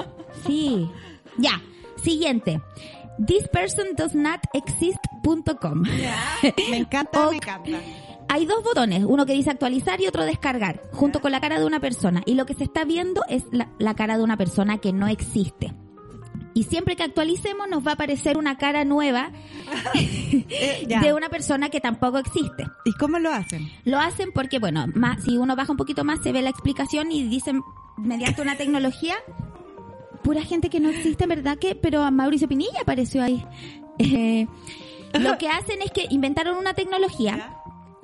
Sí. 0.47 0.91
Ya. 1.39 1.61
Siguiente. 1.97 2.61
This 3.19 3.49
person 3.49 3.95
does 3.97 4.15
not 4.15 4.41
exist.com. 4.55 5.83
Me 6.71 6.77
encanta, 6.77 7.31
me 7.31 7.37
encanta. 7.37 7.79
Hay 8.29 8.47
dos 8.47 8.65
botones, 8.65 9.05
uno 9.07 9.27
que 9.27 9.35
dice 9.35 9.51
actualizar 9.51 10.01
y 10.01 10.07
otro 10.07 10.25
descargar, 10.25 10.81
junto 10.93 11.21
con 11.21 11.33
la 11.33 11.41
cara 11.41 11.59
de 11.59 11.67
una 11.67 11.81
persona. 11.81 12.23
Y 12.25 12.35
lo 12.35 12.47
que 12.47 12.55
se 12.55 12.65
está 12.65 12.85
viendo 12.85 13.23
es 13.29 13.45
la, 13.53 13.69
la 13.79 13.95
cara 13.95 14.17
de 14.17 14.25
una 14.25 14.37
persona 14.37 14.79
que 14.79 14.93
no 14.93 15.07
existe. 15.09 15.75
Y 16.55 16.65
siempre 16.65 16.97
que 16.97 17.03
actualicemos 17.03 17.69
nos 17.69 17.87
va 17.87 17.93
a 17.93 17.95
aparecer 17.95 18.37
una 18.37 18.57
cara 18.57 18.85
nueva 18.85 19.31
Eh, 20.33 20.87
de 20.87 21.13
una 21.13 21.29
persona 21.29 21.69
que 21.69 21.81
tampoco 21.81 22.19
existe. 22.19 22.67
¿Y 22.85 22.93
cómo 22.93 23.19
lo 23.19 23.31
hacen? 23.33 23.71
Lo 23.85 23.99
hacen 23.99 24.33
porque, 24.33 24.59
bueno, 24.59 24.87
más, 24.95 25.23
si 25.25 25.37
uno 25.37 25.57
baja 25.57 25.73
un 25.73 25.77
poquito 25.77 26.05
más 26.05 26.21
se 26.23 26.33
ve 26.33 26.43
la 26.43 26.51
explicación 26.51 27.13
y 27.13 27.25
dicen, 27.25 27.63
mediante 27.97 28.43
una 28.43 28.57
tecnología, 28.57 29.17
pura 30.23 30.43
gente 30.43 30.71
que 30.71 30.81
no 30.81 30.89
existe, 30.91 31.25
en 31.25 31.31
verdad 31.31 31.59
que, 31.59 31.75
pero 31.75 32.03
a 32.03 32.11
Mauricio 32.11 32.49
Pinilla 32.49 32.81
apareció 32.83 33.23
ahí. 33.23 33.45
Eh, 33.99 34.47
lo 35.21 35.37
que 35.39 35.49
hacen 35.49 35.83
es 35.83 35.91
que 35.91 36.07
inventaron 36.11 36.57
una 36.57 36.75
tecnología, 36.75 37.57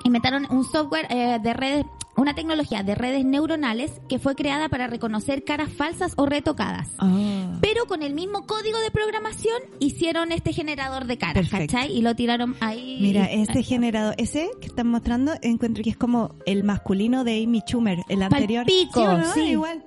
inventaron 0.04 0.46
un 0.50 0.64
software 0.64 1.06
eh, 1.10 1.38
de 1.42 1.54
redes, 1.54 1.86
una 2.16 2.34
tecnología 2.34 2.82
de 2.82 2.94
redes 2.94 3.24
neuronales 3.24 4.00
que 4.08 4.18
fue 4.18 4.34
creada 4.34 4.68
para 4.68 4.88
reconocer 4.88 5.44
caras 5.44 5.72
falsas 5.72 6.12
o 6.16 6.26
retocadas. 6.26 6.88
Ah. 6.98 7.58
Pero 7.60 7.86
con 7.86 8.02
el 8.02 8.12
mismo 8.12 8.44
código 8.46 8.78
de 8.80 8.90
programación 8.90 9.56
hicieron 9.78 10.32
este 10.32 10.52
generador 10.52 11.06
de 11.06 11.16
caras, 11.16 11.48
Perfecto. 11.48 11.74
¿cachai? 11.74 11.96
Y 11.96 12.02
lo 12.02 12.14
tiraron 12.14 12.56
ahí. 12.60 12.98
Mira, 13.00 13.26
ese 13.26 13.62
generador, 13.62 14.14
ese 14.18 14.50
que 14.60 14.66
están 14.66 14.88
mostrando, 14.88 15.32
encuentro 15.42 15.82
que 15.84 15.90
es 15.90 15.96
como 15.96 16.34
el 16.44 16.64
masculino 16.64 17.24
de 17.24 17.42
Amy 17.42 17.60
Schumer, 17.60 18.00
el 18.08 18.22
anterior. 18.22 18.66
Palpico, 18.66 19.00
¿Sí 19.00 19.16
no? 19.16 19.32
sí. 19.34 19.40
Igual. 19.52 19.84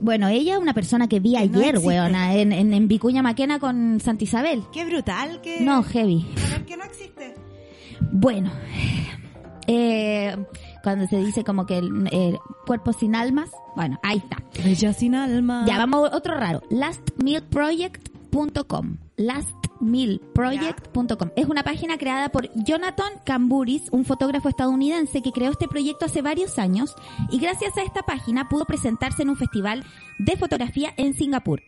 Bueno, 0.00 0.28
ella 0.28 0.54
es 0.54 0.58
una 0.60 0.72
persona 0.74 1.08
que 1.08 1.18
vi 1.20 1.32
no 1.32 1.38
ayer, 1.40 1.74
existe. 1.76 1.86
weona, 1.86 2.34
en, 2.34 2.52
en, 2.52 2.72
en 2.72 2.88
Vicuña 2.88 3.22
Maquena 3.22 3.58
con 3.58 4.00
Santa 4.00 4.24
Isabel. 4.24 4.62
Qué 4.72 4.84
brutal 4.86 5.40
que... 5.42 5.60
No, 5.60 5.82
heavy. 5.82 6.26
Ver, 6.50 6.64
que 6.64 6.76
no 6.76 6.84
existe. 6.84 7.34
Bueno, 8.12 8.50
eh, 9.66 10.34
cuando 10.82 11.06
se 11.06 11.18
dice 11.18 11.44
como 11.44 11.66
que 11.66 11.76
el, 11.78 12.08
el 12.12 12.38
cuerpo 12.66 12.92
sin 12.94 13.14
almas, 13.14 13.50
bueno, 13.76 13.98
ahí 14.02 14.16
está. 14.18 14.38
Bella 14.64 14.92
sin 14.94 15.14
alma. 15.14 15.64
Ya, 15.66 15.76
vamos 15.78 16.10
a 16.10 16.16
otro 16.16 16.34
raro. 16.34 16.62
Lastmealproject.com. 16.70 18.96
Lastmealproject.com. 19.20 21.30
Es 21.36 21.46
una 21.46 21.62
página 21.62 21.98
creada 21.98 22.30
por 22.30 22.50
Jonathan 22.54 23.12
Camburis, 23.24 23.82
un 23.90 24.06
fotógrafo 24.06 24.48
estadounidense 24.48 25.20
que 25.20 25.32
creó 25.32 25.50
este 25.50 25.68
proyecto 25.68 26.06
hace 26.06 26.22
varios 26.22 26.58
años 26.58 26.94
y 27.30 27.38
gracias 27.38 27.76
a 27.76 27.82
esta 27.82 28.02
página 28.02 28.48
pudo 28.48 28.64
presentarse 28.64 29.22
en 29.22 29.28
un 29.28 29.36
festival 29.36 29.84
de 30.18 30.36
fotografía 30.36 30.94
en 30.96 31.14
Singapur. 31.14 31.62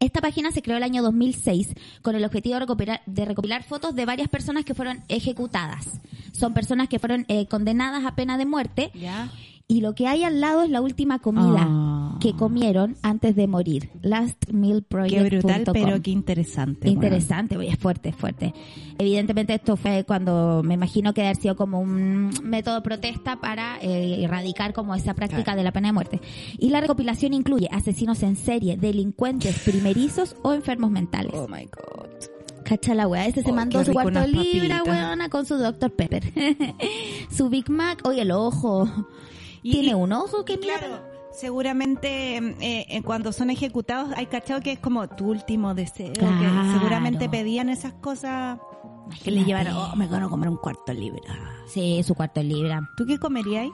Esta 0.00 0.20
página 0.20 0.50
se 0.50 0.62
creó 0.62 0.78
el 0.78 0.82
año 0.82 1.00
2006 1.02 1.74
con 2.02 2.16
el 2.16 2.24
objetivo 2.24 2.54
de 2.54 2.60
recopilar, 2.60 3.02
de 3.06 3.24
recopilar 3.24 3.62
fotos 3.62 3.94
de 3.94 4.04
varias 4.04 4.28
personas 4.28 4.64
que 4.64 4.74
fueron 4.74 5.04
ejecutadas. 5.08 6.00
Son 6.32 6.54
personas 6.54 6.88
que 6.88 6.98
fueron 6.98 7.24
eh, 7.28 7.46
condenadas 7.46 8.04
a 8.04 8.16
pena 8.16 8.36
de 8.36 8.46
muerte. 8.46 8.90
Y 9.68 9.80
lo 9.80 9.94
que 9.94 10.06
hay 10.06 10.24
al 10.24 10.40
lado 10.40 10.62
es 10.62 10.70
la 10.70 10.80
última 10.80 11.18
comida 11.20 11.66
Ah. 11.68 12.18
que 12.20 12.34
comieron 12.34 12.96
antes 13.02 13.34
de 13.36 13.46
morir. 13.46 13.90
Lastmealproject.com. 14.02 15.28
Qué 15.28 15.36
brutal, 15.38 15.64
pero 15.72 16.02
qué 16.02 16.10
interesante. 16.10 16.88
Interesante, 16.88 17.56
oye, 17.56 17.68
es 17.70 17.78
fuerte, 17.78 18.10
es 18.10 18.16
fuerte. 18.16 18.52
Evidentemente 18.98 19.54
esto 19.54 19.76
fue 19.76 20.04
cuando 20.04 20.62
me 20.64 20.74
imagino 20.74 21.14
que 21.14 21.22
haber 21.22 21.36
sido 21.36 21.56
como 21.56 21.80
un 21.80 22.30
método 22.42 22.76
de 22.76 22.80
protesta 22.82 23.36
para 23.40 23.78
eh, 23.80 24.22
erradicar 24.24 24.72
como 24.72 24.94
esa 24.94 25.14
práctica 25.14 25.42
Claro. 25.44 25.58
de 25.58 25.64
la 25.64 25.72
pena 25.72 25.88
de 25.88 25.92
muerte. 25.92 26.20
Y 26.58 26.68
la 26.70 26.80
recopilación 26.80 27.32
incluye 27.34 27.68
asesinos 27.72 28.22
en 28.22 28.36
serie, 28.36 28.76
delincuentes 28.76 29.58
primerizos 29.60 30.36
o 30.42 30.52
enfermos 30.52 30.90
mentales. 30.90 31.32
bueno. 31.32 31.46
Oh 31.46 31.48
my 31.48 31.64
God. 31.66 32.08
Cacha 32.64 32.94
la 32.94 33.08
weá, 33.08 33.26
ese 33.26 33.42
se 33.42 33.50
Oh, 33.50 33.54
mandó 33.54 33.80
qué 33.80 33.86
su 33.86 33.92
cuarto 33.92 34.24
libra, 34.26 34.82
weona, 34.84 35.28
con 35.28 35.44
su 35.44 35.56
Dr. 35.56 35.90
Pepper. 35.94 36.22
su 37.30 37.48
Big 37.50 37.68
Mac, 37.68 38.00
oye, 38.04 38.22
el 38.22 38.30
ojo. 38.30 38.88
Y- 39.62 39.72
Tiene 39.72 39.94
un 39.94 40.12
ojo 40.12 40.44
que 40.44 40.56
mierda. 40.58 40.78
Claro, 40.78 41.02
seguramente 41.32 42.36
eh, 42.36 42.86
eh, 42.88 43.02
cuando 43.02 43.32
son 43.32 43.50
ejecutados 43.50 44.10
hay 44.16 44.26
cachado 44.26 44.60
que 44.60 44.72
es 44.72 44.78
como 44.78 45.08
tu 45.08 45.30
último 45.30 45.74
deseo. 45.74 46.12
Claro. 46.14 46.38
Que 46.40 46.78
seguramente 46.78 47.28
pedían 47.28 47.68
esas 47.68 47.92
cosas 47.94 48.58
que 49.22 49.30
le 49.30 49.38
Imagínate. 49.40 49.70
llevaron. 49.70 49.92
Oh, 49.92 49.96
me 49.96 50.06
van 50.06 50.22
a 50.24 50.28
comer 50.28 50.48
un 50.48 50.56
cuarto 50.56 50.92
libra. 50.92 51.20
Sí, 51.66 52.02
su 52.02 52.14
cuarto 52.14 52.42
libra. 52.42 52.80
¿Tú 52.96 53.06
qué 53.06 53.18
comerías? 53.18 53.68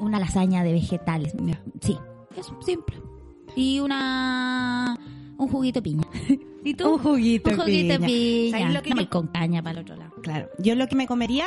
Una 0.00 0.18
lasaña 0.20 0.62
de 0.62 0.72
vegetales. 0.72 1.34
Sí, 1.80 1.96
es 2.36 2.52
simple. 2.64 3.00
Y 3.54 3.80
una... 3.80 4.98
un 5.38 5.48
juguito 5.48 5.78
de 5.80 5.82
piña. 5.82 6.04
¿Y 6.64 6.74
tú? 6.74 6.94
Un 6.94 6.98
juguito 6.98 7.50
Un 7.50 7.56
juguito 7.56 7.92
de 7.94 7.98
piña. 8.00 8.06
piña. 8.06 8.58
¿Sabes 8.58 8.74
lo 8.74 8.82
que 8.82 8.90
no 8.90 8.96
yo- 8.96 9.02
me 9.02 9.08
con 9.08 9.26
caña 9.28 9.62
para 9.62 9.78
el 9.78 9.84
otro 9.84 9.96
lado. 9.96 10.12
Claro. 10.22 10.48
Yo 10.58 10.74
lo 10.74 10.86
que 10.88 10.96
me 10.96 11.06
comería 11.06 11.46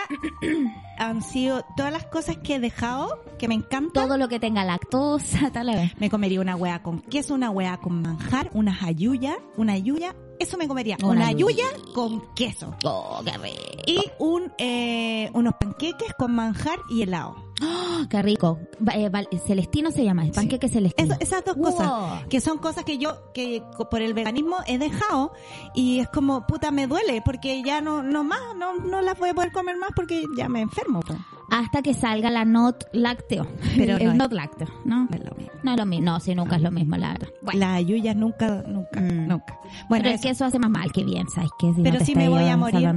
han 1.00 1.22
sido 1.24 1.64
todas 1.76 1.92
las 1.92 2.06
cosas 2.06 2.38
que 2.38 2.56
he 2.56 2.60
dejado 2.60 3.24
que 3.40 3.48
me 3.48 3.56
encantan. 3.56 4.06
Todo 4.06 4.18
lo 4.18 4.28
que 4.28 4.40
tenga 4.40 4.64
lactosa, 4.66 5.50
tal 5.52 5.68
vez. 5.68 5.94
Me 6.00 6.10
comería 6.10 6.42
una 6.42 6.56
hueá 6.56 6.84
con 6.84 7.00
queso, 7.02 7.34
una 7.34 7.50
hueá 7.50 7.78
con 7.78 8.02
manjar, 8.02 8.50
una 8.54 8.74
jayuya, 8.74 9.38
una 9.58 9.78
yuya. 9.78 10.16
Eso 10.40 10.58
me 10.58 10.68
comería. 10.70 10.96
Una 11.04 11.32
Una, 11.32 11.94
con 11.94 12.34
queso. 12.34 12.74
Oh, 12.86 13.20
qué 13.26 13.32
rico. 13.38 13.62
Y 13.88 14.00
un, 14.20 14.54
eh, 14.58 15.30
unos 15.34 15.56
panqueques 15.60 16.14
con 16.18 16.34
manjar 16.34 16.80
y 16.90 17.02
helado. 17.02 17.36
Oh, 17.62 18.08
qué 18.10 18.22
rico. 18.22 18.58
Eh, 18.94 19.12
Celestino 19.46 19.92
se 19.92 20.06
llama, 20.06 20.24
el 20.24 20.32
panqueque 20.32 20.70
celestino. 20.70 21.12
Eso- 21.14 21.20
esas 21.22 21.44
dos 21.44 21.58
Wow. 21.58 21.66
cosas, 21.66 22.24
que 22.30 22.40
son 22.40 22.58
cosas 22.58 22.86
que 22.86 22.98
yo, 22.98 23.34
que 23.34 23.62
por 23.92 24.02
el 24.02 24.14
veganismo 24.14 24.56
he 24.66 24.78
dejado 24.78 25.34
y 25.76 26.00
es 26.00 26.08
como, 26.08 26.48
puta, 26.48 26.72
me 26.72 26.88
duele 26.88 27.22
porque 27.22 27.62
ya 27.62 27.82
no, 27.82 28.02
no 28.02 28.24
más, 28.24 28.40
no, 28.56 28.78
no 28.78 29.02
las 29.02 29.20
voy 29.20 29.30
a 29.30 29.34
poder 29.34 29.52
comer 29.52 29.76
más 29.76 29.90
porque 29.94 30.24
ya 30.38 30.48
me 30.48 30.62
enfermo. 30.62 30.88
Po. 30.93 31.15
Hasta 31.52 31.82
que 31.82 31.93
salga 31.93 32.30
la 32.30 32.45
not 32.45 32.84
lácteo. 32.93 33.47
Pero 33.75 33.97
el 33.97 34.06
no 34.06 34.12
es- 34.12 34.17
not 34.17 34.32
lácteo, 34.34 34.67
¿no? 34.86 35.06
No 35.06 35.10
es 35.15 35.23
lo 35.23 35.36
mismo. 35.36 35.52
No 35.63 35.71
es 35.71 35.78
lo 35.78 35.86
mismo. 35.86 36.06
No, 36.06 36.19
sí, 36.19 36.36
nunca 36.36 36.56
es 36.58 36.62
lo 36.62 36.71
mismo, 36.71 36.95
la 36.97 37.13
verdad. 37.13 37.28
Bueno, 37.41 37.60
Las 37.60 37.69
ayuyas 37.78 38.15
nunca, 38.15 38.63
nunca, 38.67 38.99
Mm. 39.02 39.28
nunca. 39.28 39.60
Bueno, 39.89 40.04
pero 40.04 40.10
es 40.10 40.13
eso, 40.15 40.21
que 40.23 40.30
eso 40.30 40.45
hace 40.45 40.60
más 40.60 40.69
mal 40.69 40.91
que 40.91 41.04
bien, 41.04 41.28
¿sabes? 41.30 41.49
Que 41.60 41.73
si 41.73 41.82
Pero 41.82 41.99
no 41.99 42.06
si 42.06 42.15
me 42.15 42.30
voy 42.30 42.47
a 42.47 42.58
morir. 42.58 42.89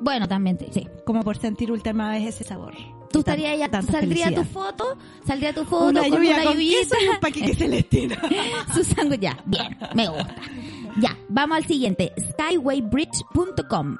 Bueno, 0.00 0.26
también, 0.28 0.56
te- 0.58 0.72
sí. 0.72 0.86
como 1.04 1.22
por 1.22 1.36
sentir 1.38 1.70
última 1.72 2.10
vez 2.10 2.26
ese 2.34 2.44
sabor. 2.44 2.74
Tú 3.12 3.18
estarías 3.20 3.58
ya, 3.58 3.68
tanta 3.68 3.90
saldría 3.92 4.32
tu 4.32 4.44
foto, 4.44 4.96
saldría 5.26 5.52
tu 5.52 5.64
foto 5.64 5.86
Una 5.88 6.02
con 6.02 6.10
yuya 6.18 6.34
una 6.36 6.44
con 6.44 6.54
yuyita. 6.54 6.78
queso 6.78 6.94
y 7.04 7.08
un 7.08 7.20
paquete 7.20 7.54
celestino. 7.56 8.14
su 8.74 8.84
sándwich, 8.84 9.20
ya, 9.20 9.36
bien, 9.46 9.76
me 9.94 10.06
gusta. 10.08 10.36
Ya, 11.00 11.16
vamos 11.28 11.56
al 11.58 11.64
siguiente, 11.64 12.12
skywaybridge.com. 12.32 13.96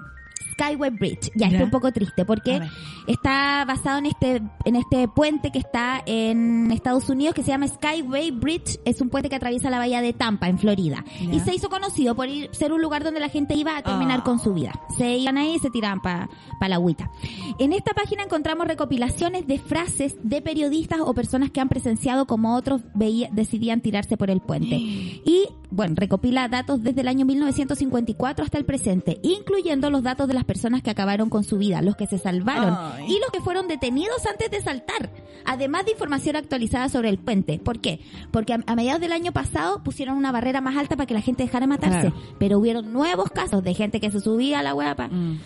Skyway 0.61 0.91
Bridge. 0.91 1.31
Ya, 1.35 1.47
está 1.49 1.65
un 1.65 1.71
poco 1.71 1.91
triste 1.93 2.25
porque 2.25 2.61
está 3.07 3.65
basado 3.67 3.99
en 3.99 4.07
este 4.07 4.43
en 4.65 4.77
este 4.77 5.09
puente 5.09 5.51
que 5.51 5.59
está 5.59 6.03
en 6.07 6.71
Estados 6.71 7.09
Unidos 7.09 7.35
que 7.35 7.43
se 7.43 7.49
llama 7.49 7.67
Skyway 7.69 8.31
Bridge. 8.31 8.79
Es 8.85 9.01
un 9.01 9.09
puente 9.09 9.29
que 9.29 9.37
atraviesa 9.37 9.71
la 9.71 9.79
bahía 9.79 10.01
de 10.01 10.13
Tampa 10.13 10.49
en 10.49 10.59
Florida 10.59 11.05
y 11.21 11.41
se 11.41 11.55
hizo 11.55 11.69
conocido 11.69 12.15
por 12.15 12.29
ir, 12.29 12.49
ser 12.53 12.73
un 12.73 12.83
lugar 12.83 13.05
donde 13.05 13.21
la 13.21 13.29
gente 13.29 13.55
iba 13.55 13.77
a 13.77 13.83
terminar 13.83 14.21
Ah. 14.21 14.25
con 14.25 14.39
su 14.39 14.53
vida. 14.55 14.73
Se 14.97 15.17
iban 15.17 15.39
ahí 15.39 15.55
y 15.55 15.59
se 15.59 15.71
tiraban 15.71 16.01
para 16.01 16.29
la 16.69 16.75
agüita. 16.77 17.11
En 17.59 17.73
esta 17.73 17.93
página 17.95 18.23
encontramos 18.25 18.67
recopilaciones 18.67 19.47
de 19.47 19.59
frases 19.59 20.17
de 20.23 20.43
periodistas 20.43 21.01
o 21.01 21.15
personas 21.15 21.51
que 21.51 21.61
han 21.61 21.69
presenciado 21.69 22.27
como 22.27 22.55
otros 22.55 22.83
veía- 22.95 23.29
decidían 23.33 23.81
tirarse 23.81 24.17
por 24.17 24.31
el 24.31 24.41
puente. 24.41 24.77
Y, 25.31 25.47
bueno, 25.71 25.95
recopila 25.97 26.49
datos 26.49 26.83
desde 26.83 27.03
el 27.03 27.09
año 27.09 27.25
1954 27.27 28.45
hasta 28.45 28.59
el 28.59 28.65
presente, 28.65 29.19
incluyendo 29.23 29.91
los 29.91 30.03
datos 30.03 30.27
de 30.29 30.35
las 30.35 30.45
personas 30.51 30.83
que 30.83 30.91
acabaron 30.91 31.31
con 31.31 31.45
su 31.45 31.59
vida, 31.59 31.81
los 31.81 31.95
que 31.95 32.09
se 32.09 32.19
salvaron 32.19 32.77
Ay. 32.77 33.05
y 33.09 33.21
los 33.21 33.31
que 33.33 33.41
fueron 33.41 33.69
detenidos 33.69 34.27
antes 34.27 34.51
de 34.51 34.61
saltar. 34.61 35.09
Además 35.45 35.85
de 35.85 35.93
información 35.93 36.35
actualizada 36.35 36.89
sobre 36.89 37.09
el 37.09 37.19
puente. 37.19 37.61
¿Por 37.61 37.79
qué? 37.79 38.01
Porque 38.33 38.55
a, 38.55 38.59
a 38.67 38.75
mediados 38.75 39.01
del 39.01 39.13
año 39.13 39.31
pasado 39.31 39.85
pusieron 39.85 40.17
una 40.17 40.33
barrera 40.33 40.61
más 40.61 40.77
alta 40.77 40.97
para 40.97 41.07
que 41.07 41.15
la 41.15 41.21
gente 41.21 41.45
dejara 41.45 41.67
de 41.67 41.69
matarse. 41.69 42.11
Claro. 42.11 42.37
Pero 42.41 42.59
hubieron 42.59 42.93
nuevos 42.93 43.31
casos 43.31 43.63
de 43.63 43.75
gente 43.75 44.01
que 44.01 44.11
se 44.11 44.19
subía 44.21 44.59
a 44.59 44.63
la 44.65 44.75
hueá 44.75 44.91
Mm. 44.91 45.39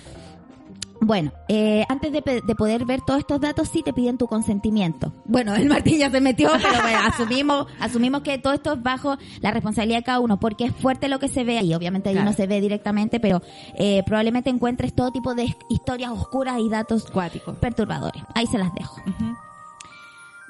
Bueno, 1.05 1.33
eh, 1.49 1.85
antes 1.89 2.13
de, 2.13 2.23
poder 2.57 2.85
ver 2.85 3.01
todos 3.03 3.21
estos 3.21 3.41
datos, 3.41 3.69
sí 3.69 3.83
te 3.83 3.93
piden 3.93 4.19
tu 4.19 4.27
consentimiento. 4.27 5.13
Bueno, 5.25 5.55
el 5.55 5.69
Martín 5.69 5.99
ya 5.99 6.11
se 6.11 6.21
metió, 6.21 6.51
pero 6.61 6.83
bueno, 6.83 6.99
asumimos, 7.05 7.67
asumimos 7.81 8.23
que 8.23 8.39
todo 8.39 8.53
esto 8.53 8.73
es 8.75 8.83
bajo 8.83 9.17
la 9.41 9.51
responsabilidad 9.51 9.99
de 9.99 10.05
cada 10.05 10.21
uno, 10.21 10.39
porque 10.41 10.65
es 10.67 10.75
fuerte 10.75 11.09
lo 11.09 11.19
que 11.19 11.29
se 11.29 11.45
ve 11.45 11.59
ahí. 11.59 11.75
Obviamente 11.75 12.09
ahí 12.09 12.15
Claro. 12.15 12.31
no 12.31 12.37
se 12.37 12.47
ve 12.47 12.61
directamente, 12.61 13.21
pero 13.21 13.43
eh, 13.77 14.03
probablemente 14.07 14.51
encuentres 14.51 14.95
todo 14.95 15.11
tipo 15.13 15.35
de 15.35 15.55
historias 15.69 16.11
oscuras 16.11 16.59
y 16.61 16.69
datos 16.69 17.07
Cuático. 17.11 17.55
perturbadores. 17.55 18.23
Ahí 18.35 18.47
se 18.47 18.59
las 18.59 18.73
dejo. 18.75 19.01
Ujú. 19.07 19.35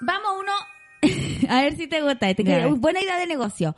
Vamos 0.02 0.30
uno, 0.40 0.52
a 1.48 1.62
ver 1.62 1.76
si 1.76 1.86
te 1.88 2.00
gusta. 2.02 2.30
Este, 2.30 2.42
buena 2.74 3.00
idea 3.00 3.16
de 3.18 3.26
negocio. 3.26 3.74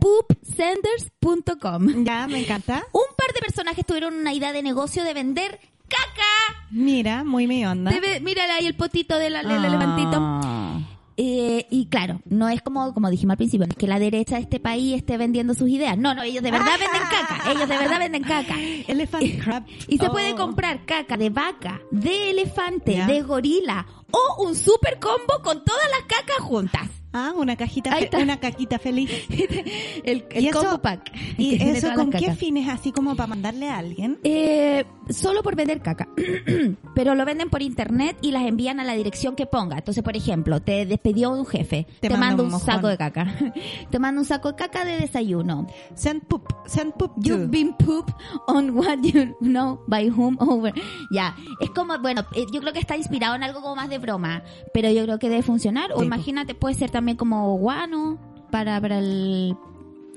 poopsenders.com. 0.00 2.04
Ya, 2.04 2.26
me 2.28 2.40
encanta. 2.40 2.82
Un 2.92 3.02
par 3.16 3.32
de 3.34 3.40
personajes 3.40 3.84
tuvieron 3.86 4.14
una 4.14 4.32
idea 4.32 4.52
de 4.52 4.62
negocio 4.62 5.04
de 5.04 5.14
vender 5.14 5.58
caca. 5.88 6.66
Mira, 6.70 7.24
muy 7.24 7.46
mi 7.46 7.64
onda. 7.64 7.90
Debe- 7.90 8.20
mírale 8.20 8.52
ahí 8.52 8.66
el 8.66 8.74
potito 8.74 9.18
del, 9.18 9.34
del 9.34 9.46
Ah. 9.64 9.66
elefantito. 9.66 10.86
Eh, 11.18 11.66
y 11.70 11.86
claro, 11.86 12.20
no 12.26 12.46
es 12.50 12.60
como, 12.60 12.92
como 12.92 13.08
dijimos 13.08 13.32
al 13.32 13.36
principio, 13.38 13.66
no 13.66 13.70
es 13.70 13.76
que 13.78 13.86
la 13.86 13.98
derecha 13.98 14.34
de 14.36 14.42
este 14.42 14.60
país 14.60 14.94
esté 14.96 15.16
vendiendo 15.16 15.54
sus 15.54 15.66
ideas. 15.70 15.96
No, 15.96 16.14
no, 16.14 16.22
ellos 16.22 16.42
de 16.42 16.50
verdad 16.50 16.72
venden 16.78 17.00
caca. 17.10 17.50
Ellos 17.50 17.68
de 17.68 17.78
verdad 17.78 17.98
venden 17.98 18.22
caca. 18.22 18.54
Elephant 18.86 19.42
crab. 19.42 19.64
Y 19.88 19.96
se 19.96 20.08
Oh. 20.08 20.12
puede 20.12 20.34
comprar 20.34 20.84
caca 20.84 21.16
de 21.16 21.30
vaca, 21.30 21.80
de 21.90 22.30
elefante, 22.32 23.02
de 23.06 23.22
gorila 23.22 23.86
o 24.10 24.44
un 24.46 24.54
super 24.54 24.98
combo 25.00 25.42
con 25.42 25.64
todas 25.64 25.88
las 25.90 26.02
cacas 26.02 26.36
juntas. 26.40 26.90
Ah, 27.18 27.32
una 27.34 27.56
cajita, 27.56 27.94
Ahí 27.94 28.04
está. 28.04 28.18
una 28.18 28.38
caquita 28.38 28.78
feliz. 28.78 29.10
el 30.04 30.24
el 30.30 30.44
¿Y 30.44 30.48
eso- 30.48 30.60
combo 30.60 30.82
pack. 30.82 31.10
¿Y 31.38 31.54
eso 31.62 31.88
con 31.94 32.10
qué 32.10 32.34
fines? 32.34 32.68
Así 32.68 32.92
como 32.92 33.16
para 33.16 33.28
mandarle 33.28 33.70
a 33.70 33.78
alguien. 33.78 34.18
Eh, 34.22 34.84
solo 35.08 35.42
por 35.42 35.56
vender 35.56 35.80
caca. 35.80 36.08
Pero 36.94 37.14
lo 37.14 37.24
venden 37.24 37.48
por 37.48 37.62
internet 37.62 38.18
y 38.20 38.32
las 38.32 38.44
envían 38.44 38.80
a 38.80 38.84
la 38.84 38.94
dirección 38.94 39.34
que 39.34 39.46
ponga. 39.46 39.78
Entonces, 39.78 40.02
por 40.02 40.16
ejemplo, 40.16 40.60
te 40.60 40.84
despidió 40.84 41.30
un 41.30 41.46
jefe, 41.46 41.86
te, 42.00 42.08
Te 42.08 42.10
manda 42.10 42.26
manda 42.26 42.42
un 42.44 42.50
mojón. 42.50 42.66
saco 42.66 42.88
de 42.88 42.96
caca. 42.98 43.34
te 43.90 43.98
manda 43.98 44.20
un 44.20 44.26
saco 44.26 44.50
de 44.52 44.56
caca 44.56 44.84
de 44.84 44.98
desayuno. 44.98 45.66
Send 45.94 46.22
poop, 46.26 46.42
send 46.66 46.92
poop 46.94 47.12
You've 47.16 47.48
been 47.48 47.72
pooped 47.78 48.14
on 48.46 48.70
what 48.76 48.98
you 49.02 49.34
know 49.40 49.80
by 49.86 50.10
whom 50.10 50.36
over. 50.40 50.74
Ya, 51.10 51.34
es 51.60 51.70
como, 51.70 51.98
bueno, 51.98 52.26
eh, 52.34 52.44
yo 52.52 52.60
creo 52.60 52.72
que 52.74 52.80
está 52.80 52.96
inspirado 52.96 53.34
en 53.36 53.42
algo 53.42 53.62
como 53.62 53.76
más 53.76 53.88
de 53.88 53.98
broma, 53.98 54.42
pero 54.74 54.90
yo 54.90 55.02
creo 55.04 55.18
que 55.18 55.28
debe 55.30 55.42
funcionar. 55.42 55.92
O 55.94 56.00
Sí, 56.00 56.04
imagínate, 56.06 56.54
puede 56.54 56.74
ser 56.74 56.90
también 56.90 57.05
como 57.14 57.56
guano 57.58 58.18
para, 58.50 58.80
para 58.80 58.98
el 58.98 59.56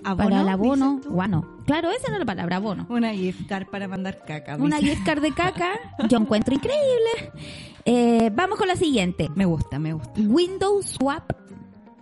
¿Abono, 0.03 0.29
para 0.29 0.41
el 0.41 0.49
abono. 0.49 1.01
Guano. 1.07 1.45
Claro, 1.65 1.91
esa 1.91 2.07
no 2.07 2.13
es 2.13 2.19
la 2.19 2.25
palabra, 2.25 2.55
abono. 2.55 2.87
Una 2.89 3.11
gift 3.11 3.47
card 3.47 3.67
para 3.67 3.87
mandar 3.87 4.23
caca. 4.25 4.55
Una 4.55 4.77
gift 4.77 5.05
card 5.05 5.21
de 5.21 5.33
caca, 5.33 5.73
yo 6.07 6.17
encuentro 6.17 6.55
increíble. 6.55 7.31
Eh, 7.85 8.31
vamos 8.33 8.57
con 8.57 8.67
la 8.67 8.75
siguiente. 8.75 9.29
Me 9.35 9.45
gusta, 9.45 9.77
me 9.77 9.93
gusta. 9.93 10.19
Windows 10.21 10.85
Swap. 10.85 11.31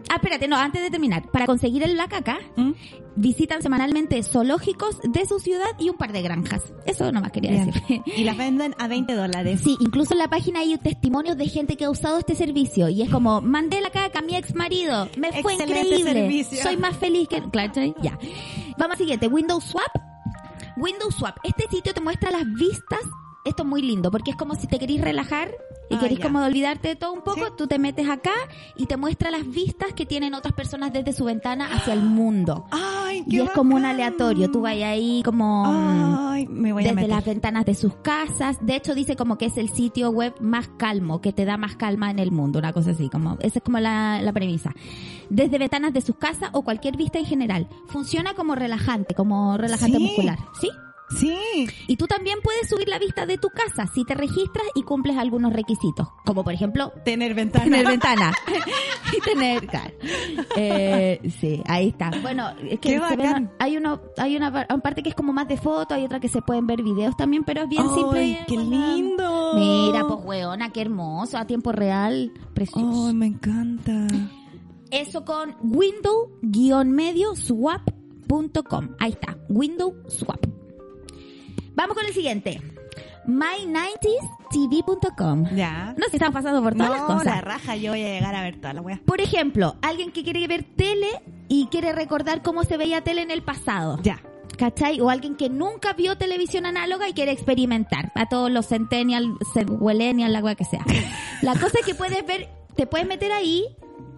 Ah, 0.10 0.15
espérate, 0.15 0.48
no, 0.48 0.56
antes 0.58 0.82
de 0.82 0.89
terminar. 0.89 1.30
Para 1.32 1.46
conseguir 1.46 1.84
el 1.84 1.98
la 1.98 2.08
caca, 2.08 2.38
¿Mm? 2.56 2.72
visitan 3.15 3.62
semanalmente 3.62 4.22
zoológicos 4.24 5.00
de 5.04 5.26
su 5.26 5.39
ciudad 5.39 5.65
y 5.80 5.89
un 5.89 5.98
par 5.98 6.12
de 6.13 6.22
granjas. 6.22 6.62
Eso 6.86 7.12
nomás 7.12 7.32
quería 7.32 7.52
Bien. 7.52 7.72
decir. 7.72 8.02
Y 8.15 8.24
las 8.24 8.38
venden 8.38 8.76
a 8.78 8.88
20 8.88 9.13
dólares. 9.15 9.62
Sí, 9.63 9.76
incluso 9.80 10.13
en 10.13 10.20
la 10.20 10.30
página 10.30 10.60
hay 10.60 10.78
testimonios 10.78 11.36
de 11.38 11.48
gente 11.50 11.76
que 11.78 11.86
ha 11.86 11.89
usado 11.89 12.20
este 12.20 12.36
servicio 12.36 12.89
y 12.89 13.02
es 13.02 13.10
como, 13.10 13.41
mandé 13.41 13.82
la 13.82 13.89
caca 13.89 14.20
a 14.20 14.22
mi 14.22 14.36
ex 14.36 14.54
marido, 14.56 15.10
me 15.17 15.32
fue 15.41 15.54
Excelente 15.54 15.80
increíble, 15.88 16.13
servicio. 16.13 16.62
soy 16.63 16.78
más 16.78 16.96
feliz 16.98 17.28
que... 17.28 17.41
Claro, 17.50 17.74
ya. 18.02 18.17
Vamos 18.78 18.91
al 18.93 18.98
siguiente, 18.98 19.28
Windows 19.28 19.63
Swap. 19.63 19.91
Windows 20.78 21.15
Swap, 21.15 21.38
este 21.43 21.65
sitio 21.70 21.93
te 21.93 22.02
muestra 22.02 22.30
las 22.30 22.46
vistas, 22.54 23.00
esto 23.46 23.63
es 23.63 23.67
muy 23.70 23.82
lindo 23.82 24.12
porque 24.12 24.32
es 24.32 24.38
como 24.38 24.54
si 24.56 24.67
te 24.67 24.78
querís 24.78 25.02
relajar 25.02 25.50
y 25.89 25.95
Ah, 25.95 26.00
querís 26.00 26.17
ya. 26.19 26.26
como 26.26 26.43
olvidarte 26.43 26.89
de 26.89 26.95
todo 26.95 27.13
un 27.13 27.21
poco, 27.21 27.45
Sí. 27.45 27.52
tú 27.58 27.67
te 27.67 27.80
metes 27.80 28.08
acá 28.10 28.32
y 28.76 28.86
te 28.86 28.97
muestra 28.97 29.32
las 29.32 29.50
vistas 29.50 29.93
que 29.93 30.06
tienen 30.06 30.34
otras 30.34 30.54
personas 30.54 30.91
desde 30.93 31.13
su 31.13 31.26
ventana 31.26 31.67
hacia 31.73 31.93
el 31.93 32.02
mundo. 32.04 32.65
Ay, 32.71 33.23
qué 33.30 33.38
Y 33.38 33.39
es 33.39 33.50
como 33.52 33.76
un 33.76 33.86
aleatorio, 33.86 34.52
tú 34.52 34.62
vas 34.62 34.73
ahí 34.73 35.21
como... 35.23 35.63
Ay, 36.30 36.45
me 36.47 36.71
voy 36.73 36.84
desde 36.84 37.08
las 37.08 37.26
ventanas 37.26 37.65
de 37.65 37.73
sus 37.73 37.95
casas. 37.95 38.58
De 38.62 38.76
hecho, 38.76 38.93
dice 38.93 39.15
como 39.15 39.38
que 39.38 39.45
es 39.45 39.58
el 39.58 39.69
sitio 39.69 40.10
web 40.12 40.34
más 40.39 40.67
calmo, 40.78 41.19
que 41.21 41.34
te 41.34 41.45
da 41.45 41.58
más 41.58 41.76
calma 41.76 42.12
en 42.12 42.19
el 42.19 42.32
mundo, 42.32 42.60
una 42.60 42.73
cosa 42.73 42.91
así, 42.91 43.10
como 43.10 43.38
esa 43.39 43.60
es 43.60 43.63
como 43.63 43.80
la, 43.80 44.21
la 44.21 44.34
premisa. 44.34 44.73
Desde 45.30 45.58
ventanas 45.58 45.93
de 45.93 46.02
sus 46.02 46.15
casas 46.17 46.50
o 46.54 46.62
cualquier 46.63 46.95
vista 46.97 47.17
en 47.19 47.26
general. 47.26 47.67
Funciona 47.88 48.34
como 48.34 48.56
relajante, 48.56 49.15
como 49.15 49.58
relajante 49.58 49.97
Sí. 49.97 50.04
muscular, 50.04 50.38
¿sí? 50.62 50.69
Sí. 51.10 51.67
Y 51.88 51.96
tú 51.96 52.06
también 52.06 52.39
puedes 52.43 52.67
subir 52.67 52.89
la 52.89 53.00
vista 53.00 53.26
de 53.26 53.38
tu 53.38 53.48
casa 53.50 53.88
si 53.93 54.04
te 54.04 54.13
registras 54.13 54.65
y 54.76 54.84
cumples 54.84 55.15
algunos 55.17 55.54
requisitos, 55.54 56.08
como 56.26 56.43
por 56.43 56.54
ejemplo 56.54 56.91
Tener 57.06 57.34
ventana. 57.34 57.63
tener 57.63 57.88
ventana 57.88 58.34
y 59.17 59.22
tener 59.22 59.65
claro. 59.67 59.93
Eh, 60.58 61.22
sí 61.39 61.62
ahí 61.65 61.89
está 61.89 62.12
bueno 62.22 62.50
es 62.70 62.80
que 62.80 63.00
ven- 63.00 63.50
hay 63.60 63.78
uno 63.78 64.02
hay 64.17 64.36
una 64.36 64.52
par- 64.52 64.67
parte 64.82 65.02
que 65.02 65.10
es 65.10 65.15
como 65.15 65.32
más 65.32 65.48
de 65.48 65.56
foto 65.58 65.93
hay 65.96 66.04
otra 66.04 66.20
que 66.20 66.28
se 66.28 66.41
pueden 66.41 66.67
ver 66.67 66.84
videos 66.84 67.15
también 67.15 67.43
pero 67.46 67.62
es 67.63 67.70
bien 67.70 67.88
simple 67.96 68.20
Ay, 68.20 68.38
y- 68.41 68.46
qué 68.46 68.58
lindo. 68.58 69.54
mira 69.56 70.06
pues 70.08 70.20
weona 70.26 70.72
qué 70.72 70.82
hermoso 70.82 71.38
a 71.38 71.46
tiempo 71.48 71.72
real 71.72 72.34
precioso 72.54 73.08
Ay, 73.08 73.13
me 73.13 73.28
encanta. 73.28 74.08
eso 74.91 75.24
con 75.24 75.56
window-medio 75.62 77.36
swap.com 77.36 78.89
ahí 79.00 79.12
está 79.12 79.38
window 79.50 79.96
swap 80.10 80.46
vamos 81.78 81.96
con 81.96 82.06
el 82.06 82.13
siguiente 82.13 82.62
my90stv.com 83.28 85.46
Ya. 85.56 85.94
no 85.98 86.04
sé 86.06 86.12
si 86.12 86.18
están 86.18 86.32
pasando 86.34 86.62
por 86.63 86.74
todas 86.76 86.90
las 86.92 87.02
No, 87.02 87.08
cosas 87.08 87.26
la 87.26 87.42
raja, 87.42 87.76
yo 87.76 87.92
voy 87.92 88.02
a 88.04 88.08
llegar 88.08 88.34
a 88.36 88.42
ver 88.42 88.56
toda 88.60 88.74
la 88.74 88.82
wea. 88.82 89.00
Por 89.06 89.22
ejemplo, 89.22 89.76
alguien 89.82 90.12
que 90.12 90.24
quiere 90.24 90.48
ver 90.48 90.63
tele 90.63 91.08
y 91.48 91.68
quiere 91.68 91.92
recordar 91.94 92.42
cómo 92.42 92.63
se 92.63 92.78
veía 92.78 93.02
tele 93.02 93.22
en 93.22 93.30
el 93.32 93.44
pasado. 93.44 94.00
Ya. 94.02 94.20
¿Cachai? 94.58 95.02
O 95.02 95.10
alguien 95.10 95.36
que 95.36 95.50
nunca 95.50 95.92
vio 95.94 96.18
televisión 96.18 96.66
análoga 96.66 97.08
y 97.10 97.13
quiere 97.13 97.32
experimentar. 97.34 98.12
A 98.16 98.28
todos 98.28 98.50
los 98.50 98.66
centennial, 98.68 99.36
centennial, 99.54 100.32
la 100.34 100.40
wea 100.40 100.56
que 100.56 100.66
sea. 100.66 100.84
La 101.42 101.54
cosa 101.54 101.80
es 101.80 101.86
que 101.86 101.94
puedes 101.96 102.26
ver, 102.26 102.48
te 102.76 102.88
puedes 102.88 103.06
meter 103.08 103.32
ahí, 103.34 103.66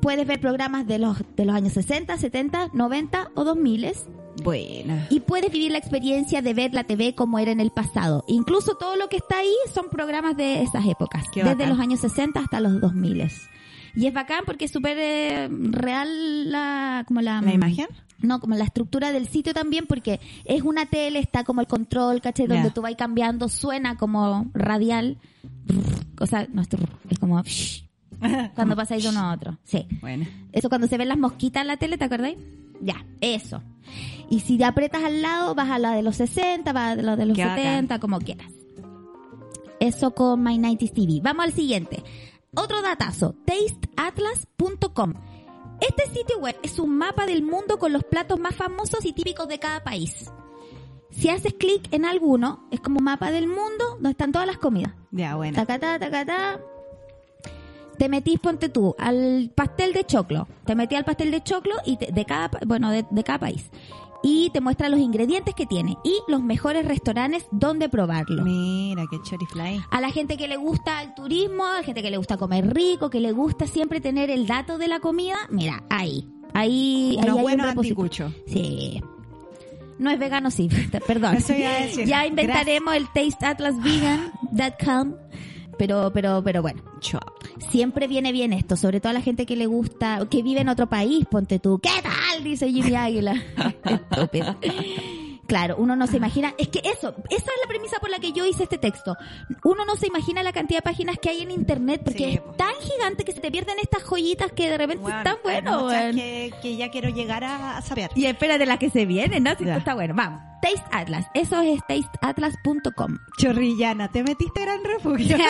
puedes 0.01 0.25
ver 0.27 0.39
programas 0.39 0.85
de 0.87 0.99
los, 0.99 1.17
de 1.35 1.45
los 1.45 1.55
años 1.55 1.73
60, 1.73 2.15
70, 2.17 2.69
90 2.73 3.31
o 3.35 3.43
2000 3.43 3.91
Buena. 4.43 5.07
y 5.09 5.19
puedes 5.21 5.51
vivir 5.51 5.71
la 5.71 5.77
experiencia 5.77 6.41
de 6.41 6.53
ver 6.53 6.73
la 6.73 6.83
TV 6.83 7.15
como 7.15 7.39
era 7.39 7.51
en 7.51 7.59
el 7.59 7.71
pasado. 7.71 8.23
Incluso 8.27 8.75
todo 8.75 8.95
lo 8.95 9.07
que 9.09 9.17
está 9.17 9.39
ahí 9.39 9.53
son 9.73 9.89
programas 9.89 10.35
de 10.37 10.61
esas 10.63 10.85
épocas, 10.85 11.25
Qué 11.33 11.41
desde 11.41 11.55
bacán. 11.55 11.69
los 11.69 11.79
años 11.79 11.99
60 12.01 12.39
hasta 12.39 12.59
los 12.59 12.79
2000. 12.81 13.29
Y 13.95 14.05
es 14.05 14.13
bacán 14.13 14.41
porque 14.45 14.65
es 14.65 14.71
súper 14.71 14.97
eh, 14.99 15.47
real 15.49 16.51
la 16.51 17.03
como 17.07 17.21
la 17.21 17.41
¿La 17.41 17.53
imagen? 17.53 17.87
No, 18.21 18.39
como 18.39 18.55
la 18.55 18.65
estructura 18.65 19.11
del 19.13 19.27
sitio 19.27 19.53
también 19.53 19.85
porque 19.87 20.19
es 20.45 20.61
una 20.63 20.85
tele, 20.85 21.19
está 21.19 21.43
como 21.45 21.61
el 21.61 21.67
control, 21.67 22.21
¿cachai? 22.21 22.47
Donde 22.47 22.67
Ya. 22.67 22.73
tú 22.73 22.81
vas 22.81 22.93
cambiando, 22.95 23.47
suena 23.49 23.95
como 23.97 24.49
radial. 24.53 25.17
O 26.19 26.25
sea, 26.27 26.45
no 26.51 26.61
es, 26.61 26.67
es 27.09 27.17
como 27.19 27.41
cuando 28.55 28.75
pasáis 28.75 29.03
de 29.03 29.09
uno 29.09 29.21
a 29.21 29.33
otro. 29.33 29.57
Sí. 29.63 29.87
Bueno. 30.01 30.25
Eso 30.51 30.67
cuando 30.69 30.87
se 30.87 30.97
ven 30.97 31.07
las 31.07 31.17
mosquitas 31.17 31.61
en 31.61 31.67
la 31.67 31.77
tele, 31.77 31.97
¿te 31.97 32.03
acordáis? 32.05 32.37
Ya, 32.81 33.05
eso. 33.21 33.61
Y 34.29 34.41
si 34.41 34.57
te 34.57 34.65
apretas 34.65 35.03
al 35.03 35.21
lado, 35.21 35.55
vas 35.55 35.69
a 35.71 35.79
la 35.79 35.93
de 35.93 36.03
los 36.03 36.15
60, 36.17 36.71
vas 36.71 36.97
a 36.97 37.01
la 37.01 37.15
de 37.15 37.25
los 37.25 37.35
Qué 37.35 37.43
70, 37.43 37.99
como 37.99 38.19
quieras. 38.19 38.51
Eso 39.79 40.11
con 40.11 40.43
My 40.43 40.57
90 40.57 40.85
TV. 40.93 41.19
Vamos 41.21 41.45
al 41.45 41.53
siguiente. 41.53 42.03
Otro 42.55 42.81
datazo, 42.81 43.35
tasteatlas.com. 43.45 45.13
Este 45.81 46.07
sitio 46.13 46.39
web 46.39 46.57
es 46.61 46.77
un 46.79 46.97
mapa 46.97 47.25
del 47.25 47.41
mundo 47.41 47.79
con 47.79 47.93
los 47.93 48.03
platos 48.03 48.39
más 48.39 48.55
famosos 48.55 49.05
y 49.05 49.13
típicos 49.13 49.47
de 49.47 49.59
cada 49.59 49.83
país. 49.83 50.29
Si 51.11 51.29
haces 51.29 51.53
clic 51.53 51.87
en 51.91 52.05
alguno, 52.05 52.67
es 52.71 52.81
como 52.81 52.97
un 52.99 53.05
mapa 53.05 53.31
del 53.31 53.47
mundo 53.47 53.93
donde 53.95 54.11
están 54.11 54.31
todas 54.31 54.45
las 54.47 54.57
comidas. 54.57 54.93
Ya, 55.11 55.35
bueno. 55.35 55.55
Tacatá, 55.55 55.97
tacatá. 55.97 56.59
Te 57.97 58.09
metís, 58.09 58.39
ponte 58.39 58.69
tú, 58.69 58.95
al 58.99 59.51
pastel 59.55 59.93
de 59.93 60.03
choclo. 60.05 60.47
Te 60.65 60.75
metí 60.75 60.95
al 60.95 61.05
pastel 61.05 61.31
de 61.31 61.41
choclo 61.43 61.75
y 61.85 61.97
te- 61.97 62.11
de 62.11 62.25
cada, 62.25 62.51
bueno, 62.65 62.91
de, 62.91 63.05
de 63.09 63.23
cada 63.23 63.39
país. 63.39 63.69
Y 64.21 64.49
te 64.51 64.59
muestra 64.59 64.89
los 64.89 64.99
ingredientes 64.99 65.55
que 65.55 65.65
tiene 65.65 65.97
y 66.03 66.19
los 66.27 66.41
mejores 66.41 66.85
restaurantes 66.85 67.45
donde 67.51 67.89
probarlo. 67.89 68.43
Mira, 68.43 69.05
qué 69.09 69.17
chorifly. 69.23 69.81
A 69.89 70.01
la 70.01 70.11
gente 70.11 70.37
que 70.37 70.47
le 70.47 70.57
gusta 70.57 71.01
el 71.03 71.13
turismo, 71.15 71.65
a 71.65 71.77
la 71.77 71.83
gente 71.83 72.01
que 72.01 72.11
le 72.11 72.17
gusta 72.17 72.37
comer 72.37 72.73
rico, 72.73 73.09
que 73.09 73.19
le 73.19 73.31
gusta 73.31 73.67
siempre 73.67 74.01
tener 74.01 74.29
el 74.29 74.45
dato 74.45 74.77
de 74.77 74.87
la 74.87 74.99
comida, 74.99 75.37
mira, 75.49 75.83
ahí. 75.89 76.27
Ahí, 76.53 77.17
ahí 77.21 77.27
hay 77.27 77.53
un 77.53 77.61
anticuchos. 77.61 78.33
Sí. 78.47 79.01
No 79.99 80.09
es 80.09 80.17
vegano, 80.17 80.49
sí. 80.49 80.67
Perdón. 81.07 81.35
Eso 81.35 81.53
iba 81.53 81.69
a 81.69 81.81
decir. 81.81 82.05
Ya 82.07 82.25
inventaremos 82.25 82.95
el 82.95 83.07
tasteatlasvegan.com. 83.09 85.13
Pero, 85.79 86.11
pero, 86.13 86.41
pero 86.43 86.61
bueno. 86.61 86.81
Siempre 87.71 88.07
viene 88.07 88.33
bien 88.33 88.51
esto, 88.51 88.75
sobre 88.75 88.99
todo 88.99 89.11
a 89.11 89.13
la 89.13 89.21
gente 89.21 89.45
que 89.45 89.55
le 89.55 89.65
gusta, 89.65 90.27
que 90.29 90.43
vive 90.43 90.59
en 90.59 90.67
otro 90.67 90.87
país, 90.87 91.25
ponte 91.25 91.57
tú. 91.57 91.79
¿Qué 91.79 91.89
tal? 92.03 92.43
Dice 92.43 92.69
Jimmy 92.69 92.95
Águila. 92.95 93.41
Estúpido. 93.85 94.57
Claro, 95.49 95.75
uno 95.79 95.95
no 95.95 96.07
se 96.07 96.17
imagina, 96.17 96.53
es 96.57 96.69
que 96.69 96.79
eso, 96.85 97.13
esa 97.29 97.37
es 97.37 97.59
la 97.63 97.67
premisa 97.67 97.97
por 97.99 98.09
la 98.09 98.19
que 98.19 98.31
yo 98.31 98.45
hice 98.45 98.63
este 98.63 98.77
texto. 98.77 99.17
Uno 99.63 99.83
no 99.83 99.95
se 99.97 100.07
imagina 100.07 100.43
la 100.43 100.53
cantidad 100.53 100.79
de 100.79 100.83
páginas 100.83 101.17
que 101.21 101.29
hay 101.29 101.41
en 101.41 101.51
internet 101.51 102.01
porque 102.05 102.19
Sí, 102.19 102.23
es 102.35 102.41
po. 102.41 102.51
tan 102.53 102.73
gigante 102.79 103.25
que 103.25 103.31
se 103.33 103.41
te 103.41 103.51
pierden 103.51 103.75
estas 103.81 104.03
joyitas 104.03 104.51
que 104.53 104.69
de 104.69 104.77
repente 104.77 105.01
Bueno, 105.01 105.17
están 105.17 105.37
muchas 105.43 105.63
weón. 106.03 106.15
que, 106.15 106.53
que 106.61 106.77
ya 106.77 106.89
quiero 106.91 107.09
llegar 107.09 107.43
a, 107.43 107.81
saber. 107.81 108.11
Y 108.15 108.25
espérate 108.25 108.65
la 108.65 108.77
que 108.77 108.89
se 108.91 109.05
viene, 109.05 109.39
¿no? 109.39 109.49
Si 109.57 109.63
esto 109.63 109.77
está 109.79 109.95
bueno. 109.95 110.13
Vamos. 110.15 110.41
Taste 110.61 110.83
Atlas. 110.91 111.25
Eso 111.33 111.61
es 111.61 111.79
tasteatlas.com. 111.87 113.17
Chorrillana, 113.37 114.09
te 114.11 114.23
metiste 114.23 114.61
gran 114.61 114.83
refugio. 114.83 115.37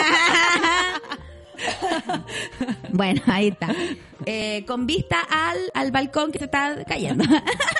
bueno, 2.90 3.20
ahí 3.26 3.48
está. 3.48 3.68
Eh, 4.26 4.64
con 4.66 4.86
vista 4.86 5.18
al, 5.28 5.58
al 5.74 5.90
balcón 5.90 6.32
que 6.32 6.38
se 6.38 6.44
está 6.46 6.84
cayendo. 6.84 7.24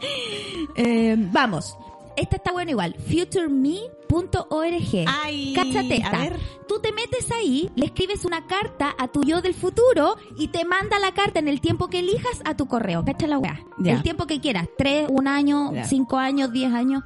Eh, 0.76 1.16
vamos. 1.18 1.76
Esta 2.16 2.36
está 2.36 2.52
bueno 2.52 2.70
igual. 2.70 2.94
futureme.org. 3.08 5.04
Ay, 5.06 5.52
Cáchate 5.54 5.94
a 5.94 5.96
esta. 5.96 6.18
ver. 6.18 6.36
Tú 6.68 6.80
te 6.80 6.92
metes 6.92 7.30
ahí, 7.32 7.70
le 7.76 7.86
escribes 7.86 8.24
una 8.24 8.46
carta 8.46 8.94
a 8.98 9.08
tu 9.08 9.22
yo 9.24 9.40
del 9.40 9.54
futuro 9.54 10.16
y 10.36 10.48
te 10.48 10.64
manda 10.64 10.98
la 10.98 11.12
carta 11.12 11.38
en 11.38 11.48
el 11.48 11.60
tiempo 11.60 11.88
que 11.88 12.00
elijas 12.00 12.42
a 12.44 12.56
tu 12.56 12.66
correo. 12.66 13.04
Cacha 13.04 13.26
la 13.26 13.38
weá. 13.38 13.60
El 13.84 14.02
tiempo 14.02 14.26
que 14.26 14.40
quieras. 14.40 14.68
Tres, 14.76 15.06
un 15.08 15.26
año, 15.28 15.72
Ya. 15.72 15.84
cinco 15.84 16.16
años, 16.18 16.52
diez 16.52 16.72
años. 16.72 17.02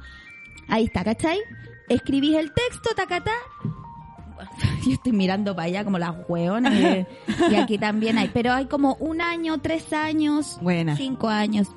Ahí 0.67 0.85
está, 0.85 1.03
¿cachai? 1.03 1.39
Escribís 1.89 2.35
el 2.35 2.51
texto, 2.53 2.89
tacatá. 2.95 3.31
yo 4.85 4.91
estoy 4.93 5.11
mirando 5.13 5.55
para 5.55 5.67
allá 5.67 5.83
como 5.83 5.97
las 5.99 6.13
hueonas. 6.27 6.73
eh, 6.73 7.07
y 7.51 7.55
aquí 7.55 7.77
también 7.77 8.17
hay. 8.17 8.29
Pero 8.33 8.51
hay 8.53 8.65
como 8.65 8.95
un 8.95 9.21
año, 9.21 9.59
tres 9.61 9.93
años, 9.93 10.57
Buena. 10.61 10.95
cinco 10.97 11.27
años. 11.29 11.67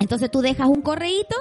Entonces 0.00 0.30
tú 0.30 0.40
dejas 0.40 0.68
un 0.68 0.82
correíto, 0.82 1.34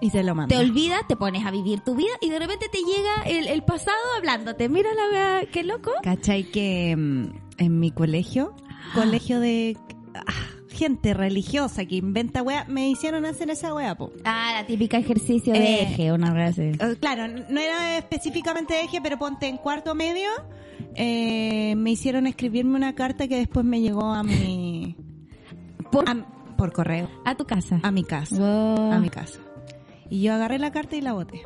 Y 0.00 0.10
se 0.10 0.22
lo 0.22 0.34
manda. 0.34 0.54
te 0.54 0.60
olvidas, 0.60 1.00
te 1.08 1.16
pones 1.16 1.44
a 1.46 1.50
vivir 1.50 1.80
tu 1.80 1.94
vida 1.94 2.12
y 2.20 2.28
de 2.30 2.38
repente 2.38 2.68
te 2.70 2.78
llega 2.78 3.22
el, 3.38 3.48
el 3.48 3.62
pasado 3.62 3.96
hablándote. 4.18 4.68
Mira 4.68 4.90
la 4.94 5.10
wea, 5.12 5.46
qué 5.50 5.62
loco. 5.64 5.90
¿Cachai 6.02 6.44
que 6.50 6.94
mm, 6.96 7.26
en 7.58 7.78
mi 7.80 7.90
colegio, 7.90 8.54
colegio 8.94 9.40
de 9.40 9.76
ah, 10.14 10.22
gente 10.70 11.14
religiosa 11.14 11.86
que 11.86 11.96
inventa 11.96 12.42
weá, 12.42 12.66
me 12.68 12.90
hicieron 12.90 13.24
hacer 13.24 13.48
esa 13.48 13.72
weá, 13.74 13.94
po. 13.96 14.12
Ah, 14.24 14.50
la 14.60 14.66
típica 14.66 14.98
ejercicio 14.98 15.54
de 15.54 15.58
Eh, 15.58 15.82
eje, 15.84 16.12
una 16.12 16.32
wea 16.34 16.46
así. 16.48 16.62
Eh, 16.62 16.96
Claro, 17.00 17.26
no 17.28 17.58
era 17.60 17.96
específicamente 17.96 18.74
de 18.74 18.80
eje, 18.82 19.00
pero 19.00 19.18
ponte 19.18 19.46
en 19.46 19.56
cuarto 19.56 19.94
medio, 19.94 20.28
eh, 20.94 21.74
me 21.76 21.92
hicieron 21.92 22.26
escribirme 22.26 22.76
una 22.76 22.94
carta 22.94 23.26
que 23.28 23.36
después 23.36 23.64
me 23.64 23.80
llegó 23.80 24.04
a 24.12 24.22
mi... 24.22 24.96
Por, 25.90 26.08
a- 26.08 26.26
por 26.56 26.72
correo, 26.72 27.08
a 27.24 27.34
tu 27.36 27.44
casa. 27.46 27.80
a 27.82 27.90
mi 27.90 28.04
casa. 28.04 28.36
A 28.92 28.98
mi 28.98 29.08
casa. 29.10 29.40
Y 30.10 30.22
yo 30.22 30.34
agarré 30.34 30.58
la 30.58 30.70
carta 30.72 30.96
y 30.96 31.00
la 31.00 31.12
boté. 31.12 31.42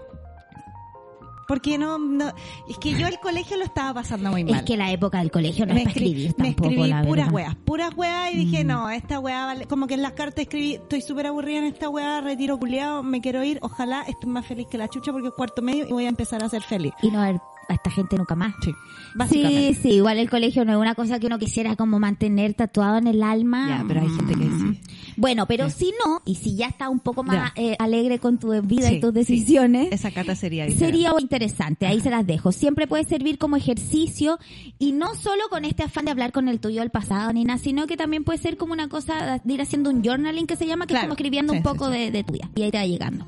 Porque 1.49 1.79
no, 1.79 1.99
no, 1.99 2.29
es 2.69 2.79
que 2.79 2.93
yo 2.93 3.09
el 3.09 3.19
colegio 3.19 3.57
lo 3.57 3.65
estaba 3.65 3.93
pasando 3.93 4.31
muy 4.31 4.45
mal. 4.45 4.55
Es 4.55 4.63
que 4.63 4.77
la 4.77 4.93
época 4.93 5.19
del 5.19 5.33
colegio 5.33 5.67
no 5.67 5.75
me 5.75 5.81
es 5.81 5.87
para 5.89 5.97
escri- 5.97 6.05
escribir 6.07 6.35
me 6.39 6.45
tampoco, 6.55 6.69
escribí 6.71 6.89
la 6.91 7.03
puras 7.03 7.33
weas, 7.33 7.57
puras 7.57 7.91
weas 7.97 8.33
y 8.33 8.37
dije, 8.37 8.63
Mm. 8.63 8.67
no, 8.69 8.89
esta 8.91 9.19
wea 9.19 9.47
vale, 9.47 9.65
como 9.67 9.89
que 9.89 9.95
en 9.95 10.03
las 10.03 10.13
cartas 10.13 10.43
escribí, 10.43 10.75
estoy 10.75 11.01
súper 11.01 11.27
aburrida 11.27 11.59
en 11.59 11.65
esta 11.65 11.89
wea, 11.89 12.21
retiro 12.21 12.57
culiado, 12.57 13.03
me 13.03 13.21
quiero 13.21 13.43
ir, 13.43 13.59
ojalá 13.63 14.03
estoy 14.03 14.31
más 14.31 14.47
feliz 14.47 14.69
que 14.71 14.79
la 14.79 14.87
chucha 14.87 15.11
porque 15.11 15.27
es 15.27 15.35
cuarto 15.35 15.61
medio 15.61 15.89
y 15.89 15.93
voy 15.93 16.05
a 16.07 16.09
empezar 16.09 16.41
a 16.45 16.49
ser 16.49 16.63
feliz. 16.63 16.93
Y 17.03 17.11
no 17.11 17.21
ver 17.21 17.41
a 17.71 17.75
esta 17.75 17.91
gente 17.91 18.17
nunca 18.17 18.35
más. 18.37 18.55
Sí, 18.63 18.73
Sí, 18.73 19.17
básicamente. 19.19 19.75
sí, 19.83 19.89
igual 19.95 20.19
el 20.19 20.31
colegio 20.31 20.65
no 20.65 20.73
es 20.73 20.79
una 20.79 20.95
cosa 20.95 21.19
que 21.19 21.27
uno 21.27 21.39
quisiera 21.39 21.75
como 21.77 21.99
mantener 21.99 22.55
tatuado 22.55 22.99
en 22.99 23.07
el 23.09 23.23
alma. 23.23 23.69
Ya, 23.79 23.85
pero 23.89 24.01
hay 24.03 24.09
gente 24.09 24.35
que 24.35 24.45
sí. 24.45 24.81
Bueno, 25.17 25.47
pero 25.47 25.69
si 25.69 25.93
no, 26.05 26.23
y 26.25 26.37
si 26.37 26.55
ya 26.55 26.67
está 26.67 26.89
un 26.89 27.01
poco 27.01 27.23
más 27.25 27.53
eh, 27.57 27.75
alegre 27.81 28.19
con 28.21 28.39
tu 28.39 28.51
vida 28.63 28.89
Sí, 28.89 28.95
y 28.97 29.01
tus 29.01 29.11
sí. 29.11 29.15
decisiones, 29.19 29.89
Esa 29.91 30.11
carta 30.13 30.35
sería 30.37 30.65
diferente. 30.67 30.97
sería 30.97 31.13
interesante. 31.19 31.87
Ahí 31.87 32.01
se 32.01 32.11
las 32.11 32.27
dejo. 32.27 32.53
Siempre 32.53 32.87
puede 32.87 33.05
servir 33.05 33.37
como 33.39 33.57
ejercicio 33.57 34.39
y 34.79 34.93
no 34.93 35.15
solo 35.17 35.43
con 35.51 35.65
este 35.65 35.83
afán 35.83 36.05
de 36.05 36.13
hablar 36.13 36.31
con 36.33 36.49
el 36.49 36.61
tuyo 36.61 36.81
del 36.81 36.91
pasado, 36.91 37.33
Nina, 37.33 37.59
sino 37.59 37.87
que 37.87 37.97
también 37.97 38.23
puede 38.25 38.39
ser 38.39 38.57
como 38.57 38.73
una 38.73 38.89
cosa 38.89 39.41
de 39.43 39.53
ir 39.55 39.61
haciendo 39.61 39.91
un 39.91 40.03
journaling 40.05 40.47
que 40.47 40.57
se 40.57 40.67
llama, 40.67 40.87
que 40.87 40.95
Claro. 40.95 41.07
como 41.09 41.15
escribiendo 41.15 41.53
un 41.53 41.63
poco. 41.63 41.89
De, 41.91 42.11
de 42.11 42.23
tuya. 42.25 42.49
Y 42.55 42.63
ahí 42.63 42.71
te 42.71 42.79
va 42.79 42.87
llegando. 42.87 43.27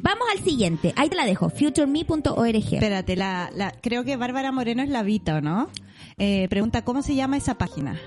Vamos 0.00 0.26
al 0.32 0.38
siguiente. 0.44 0.92
Ahí 0.96 1.08
te 1.08 1.16
la 1.16 1.26
dejo. 1.26 1.50
futureme.org. 1.50 2.56
Espérate, 2.56 3.16
la, 3.16 3.50
la, 3.54 3.72
creo 3.80 4.04
que 4.04 4.16
Bárbara 4.16 4.52
Moreno 4.52 4.82
es 4.82 4.88
la 4.88 5.02
Vita, 5.02 5.36
¿o 5.36 5.40
no? 5.40 5.68
Eh, 6.18 6.46
pregunta, 6.48 6.82
¿cómo 6.84 7.02
se 7.02 7.14
llama 7.14 7.36
esa 7.36 7.56
página? 7.58 7.98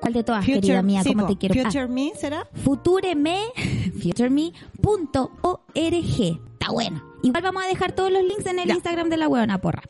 ¿Cuál 0.00 0.12
de 0.12 0.22
todas, 0.24 0.44
querida 0.44 0.82
mía? 0.82 1.02
sí, 1.02 1.08
¿Cómo 1.12 1.26
po, 1.26 1.32
te 1.32 1.38
quiero? 1.38 1.54
Ah, 1.60 1.64
Future 1.64 1.88
Me, 1.88 2.12
¿será? 2.14 2.46
futureme, 2.64 3.38
futureme.org. 4.02 5.60
Está 5.74 6.70
bueno. 6.72 7.02
Igual 7.22 7.42
vamos 7.42 7.64
a 7.64 7.66
dejar 7.66 7.92
todos 7.92 8.12
los 8.12 8.22
links 8.22 8.46
en 8.46 8.58
el 8.60 8.68
Ya. 8.68 8.74
Instagram 8.74 9.08
de 9.08 9.16
la 9.16 9.28
huevona 9.28 9.60
porra. 9.60 9.82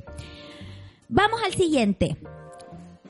Vamos 1.09 1.41
al 1.45 1.53
siguiente. 1.53 2.17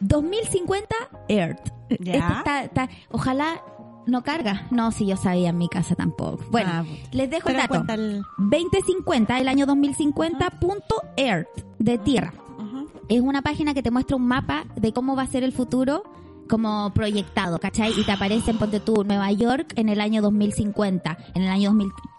2050 0.00 0.94
Earth. 1.28 1.68
Ya. 2.00 2.12
Este 2.14 2.18
está- 2.18 2.64
está- 2.64 2.88
ojalá 3.10 3.62
no 4.08 4.22
carga. 4.22 4.66
No, 4.70 4.90
si 4.90 5.06
yo 5.06 5.16
sabía 5.16 5.50
en 5.50 5.58
mi 5.58 5.68
casa 5.68 5.94
tampoco. 5.94 6.40
Bueno, 6.50 6.70
Ah, 6.72 6.84
les 7.12 7.30
dejo 7.30 7.48
el 7.50 7.56
dato. 7.56 7.84
el- 7.92 8.22
2050, 8.38 9.38
el 9.38 9.48
año 9.48 9.66
2050, 9.66 10.50
punto 10.58 11.02
Earth, 11.16 11.48
de 11.78 11.98
tierra. 11.98 12.32
Ujú. 12.58 12.88
Es 13.08 13.20
una 13.20 13.42
página 13.42 13.74
que 13.74 13.82
te 13.82 13.90
muestra 13.90 14.16
un 14.16 14.26
mapa 14.26 14.64
de 14.76 14.92
cómo 14.92 15.14
va 15.14 15.22
a 15.22 15.26
ser 15.26 15.44
el 15.44 15.52
futuro 15.52 16.02
como 16.48 16.90
proyectado, 16.94 17.58
¿cachai? 17.58 17.92
Y 17.98 18.04
te 18.04 18.12
aparece, 18.12 18.54
ponte 18.54 18.80
tú, 18.80 19.04
Nueva 19.04 19.30
York 19.32 19.74
en 19.76 19.90
el 19.90 20.00
año 20.00 20.22
2050, 20.22 21.18
en 21.34 21.42
el 21.42 21.48
año 21.50 21.70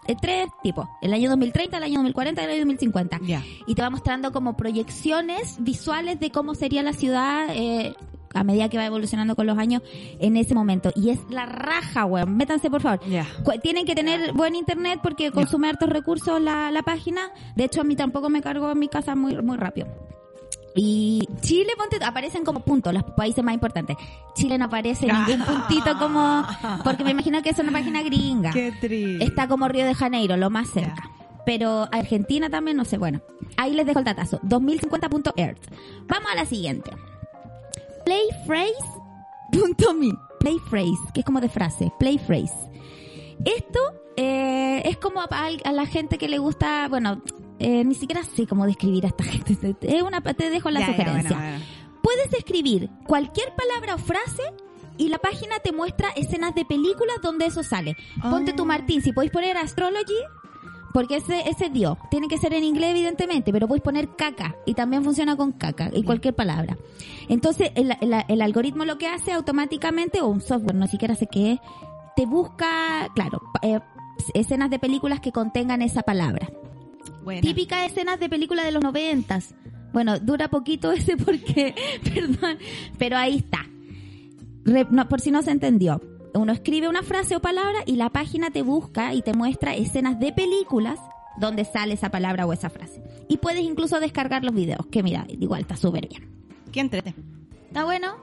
2003, 0.06 0.48
tipo, 0.62 0.88
el 1.02 1.12
año 1.12 1.28
2030, 1.30 1.76
el 1.78 1.82
año 1.82 1.94
2040, 1.96 2.44
el 2.44 2.50
año 2.50 2.58
2050. 2.60 3.18
Ya. 3.26 3.42
Y 3.66 3.74
te 3.74 3.82
va 3.82 3.90
mostrando 3.90 4.30
como 4.32 4.56
proyecciones 4.56 5.56
visuales 5.58 6.20
de 6.20 6.30
cómo 6.30 6.54
sería 6.54 6.82
la 6.84 6.92
ciudad 6.92 7.48
eh, 7.50 7.94
a 8.34 8.44
medida 8.44 8.68
que 8.68 8.78
va 8.78 8.86
evolucionando 8.86 9.34
con 9.36 9.46
los 9.46 9.58
años 9.58 9.82
en 10.18 10.36
ese 10.36 10.54
momento. 10.54 10.92
Y 10.94 11.10
es 11.10 11.18
la 11.30 11.46
raja, 11.46 12.04
weón. 12.04 12.36
Métanse, 12.36 12.70
por 12.70 12.80
favor. 12.80 13.00
Tienen 13.62 13.84
que 13.86 13.94
tener 13.94 14.32
buen 14.32 14.54
internet 14.54 15.00
porque 15.02 15.30
consume 15.30 15.68
hartos 15.68 15.88
recursos 15.88 16.40
la, 16.40 16.70
la 16.70 16.82
página. 16.82 17.30
De 17.56 17.64
hecho, 17.64 17.80
a 17.80 17.84
mí 17.84 17.96
tampoco 17.96 18.28
me 18.28 18.42
cargo 18.42 18.70
en 18.70 18.78
mi 18.78 18.88
casa 18.88 19.14
muy, 19.14 19.40
muy 19.42 19.56
rápido. 19.56 19.88
Y 20.74 21.26
Chile, 21.40 21.72
ponte, 21.76 22.02
aparecen 22.04 22.44
como 22.44 22.60
puntos, 22.60 22.94
los 22.94 23.02
países 23.02 23.42
más 23.42 23.54
importantes. 23.54 23.96
Chile 24.34 24.56
no 24.56 24.66
aparece 24.66 25.06
ningún 25.06 25.44
puntito 25.46 25.98
como, 25.98 26.44
porque 26.84 27.02
me 27.02 27.10
imagino 27.10 27.42
que 27.42 27.50
es 27.50 27.58
una 27.58 27.72
página 27.72 28.02
gringa. 28.02 28.52
Qué 28.52 28.72
triste. 28.80 29.24
Está 29.24 29.48
como 29.48 29.66
Río 29.68 29.84
de 29.84 29.94
Janeiro, 29.94 30.36
lo 30.36 30.48
más 30.50 30.70
cerca. 30.70 31.10
Pero 31.44 31.88
Argentina 31.90 32.50
también, 32.50 32.76
no 32.76 32.84
sé, 32.84 32.98
bueno. 32.98 33.20
Ahí 33.56 33.74
les 33.74 33.86
dejo 33.86 33.98
el 33.98 34.04
datazo. 34.04 34.40
2050.earth. 34.42 35.72
Vamos 36.06 36.30
a 36.30 36.36
la 36.36 36.44
siguiente. 36.44 36.92
Playphrase.me. 38.10 40.08
Playphrase, 40.40 41.12
que 41.14 41.20
es 41.20 41.26
como 41.26 41.40
de 41.40 41.48
frase. 41.48 41.92
Playphrase. 41.98 42.52
Esto 43.44 43.78
eh, 44.16 44.82
es 44.84 44.96
como 44.96 45.20
a, 45.20 45.28
a 45.64 45.72
la 45.72 45.86
gente 45.86 46.18
que 46.18 46.28
le 46.28 46.38
gusta, 46.38 46.88
bueno, 46.88 47.22
eh, 47.60 47.84
ni 47.84 47.94
siquiera 47.94 48.24
sé 48.24 48.48
cómo 48.48 48.66
describir 48.66 49.04
a 49.04 49.08
esta 49.08 49.22
gente. 49.32 49.56
Es 49.82 50.02
una, 50.02 50.20
te 50.22 50.50
dejo 50.50 50.70
la 50.70 50.80
Ya, 50.80 50.86
ya, 50.88 50.92
sugerencia. 50.92 51.36
bueno, 51.36 51.50
bueno. 51.52 51.64
Puedes 52.02 52.32
escribir 52.32 52.90
cualquier 53.06 53.54
palabra 53.54 53.94
o 53.94 53.98
frase 53.98 54.42
y 54.98 55.08
la 55.08 55.18
página 55.18 55.60
te 55.60 55.70
muestra 55.70 56.08
escenas 56.16 56.52
de 56.56 56.64
películas 56.64 57.18
donde 57.22 57.46
eso 57.46 57.62
sale. 57.62 57.96
Ponte 58.28 58.52
tu 58.54 58.64
Oh. 58.64 58.66
Martín, 58.66 59.02
si 59.02 59.12
podéis 59.12 59.30
poner 59.32 59.56
astrology, 59.56 60.16
porque 60.92 61.16
ese, 61.16 61.48
ese 61.48 61.66
es 61.66 61.72
Dios. 61.72 61.96
Tiene 62.10 62.26
que 62.26 62.38
ser 62.38 62.52
en 62.54 62.64
inglés, 62.64 62.90
evidentemente, 62.90 63.52
pero 63.52 63.68
podéis 63.68 63.84
poner 63.84 64.08
caca 64.16 64.56
y 64.66 64.74
también 64.74 65.04
funciona 65.04 65.36
con 65.36 65.52
caca 65.52 65.90
y 65.92 66.02
cualquier 66.02 66.34
palabra. 66.34 66.76
Entonces, 67.30 67.70
el, 67.76 67.92
el- 68.00 68.24
el 68.28 68.42
algoritmo 68.42 68.84
lo 68.84 68.98
que 68.98 69.06
hace 69.08 69.32
automáticamente, 69.32 70.20
o 70.20 70.26
un 70.28 70.40
software, 70.42 70.74
no 70.74 70.86
siquiera 70.86 71.14
sé 71.14 71.26
qué 71.26 71.52
es, 71.52 71.60
te 72.16 72.26
busca, 72.26 73.08
claro, 73.14 73.40
eh, 73.62 73.80
escenas 74.34 74.68
de 74.68 74.78
películas 74.78 75.20
que 75.20 75.32
contengan 75.32 75.80
esa 75.80 76.02
palabra. 76.02 76.50
Buena. 77.24 77.40
Típicas 77.40 77.86
escenas 77.90 78.20
de 78.20 78.28
películas 78.28 78.64
de 78.66 78.72
los 78.72 78.82
noventas. 78.82 79.54
Bueno, 79.92 80.18
dura 80.20 80.48
poquito 80.48 80.92
ese 80.92 81.16
porque, 81.16 81.74
perdón, 82.02 82.58
pero 82.98 83.16
ahí 83.16 83.36
está. 83.38 83.64
Re- 84.64 84.86
no, 84.90 85.08
por 85.08 85.20
si 85.20 85.30
no 85.30 85.40
se 85.42 85.50
entendió. 85.50 86.00
Uno 86.34 86.52
escribe 86.52 86.88
una 86.88 87.02
frase 87.02 87.34
o 87.34 87.40
palabra 87.40 87.80
y 87.86 87.96
la 87.96 88.10
página 88.10 88.50
te 88.50 88.62
busca 88.62 89.14
y 89.14 89.22
te 89.22 89.32
muestra 89.34 89.74
escenas 89.74 90.20
de 90.20 90.32
películas 90.32 90.98
donde 91.38 91.64
sale 91.64 91.94
esa 91.94 92.10
palabra 92.10 92.46
o 92.46 92.52
esa 92.52 92.70
frase. 92.70 93.02
Y 93.28 93.38
puedes 93.38 93.62
incluso 93.62 93.98
descargar 93.98 94.44
los 94.44 94.54
videos, 94.54 94.86
que 94.86 95.02
mira, 95.02 95.26
igual 95.28 95.62
está 95.62 95.76
súper 95.76 96.06
bien. 96.08 96.28
Qué 96.72 96.80
entrete. 96.80 97.14
¿Está 97.68 97.84
bueno? 97.84 98.16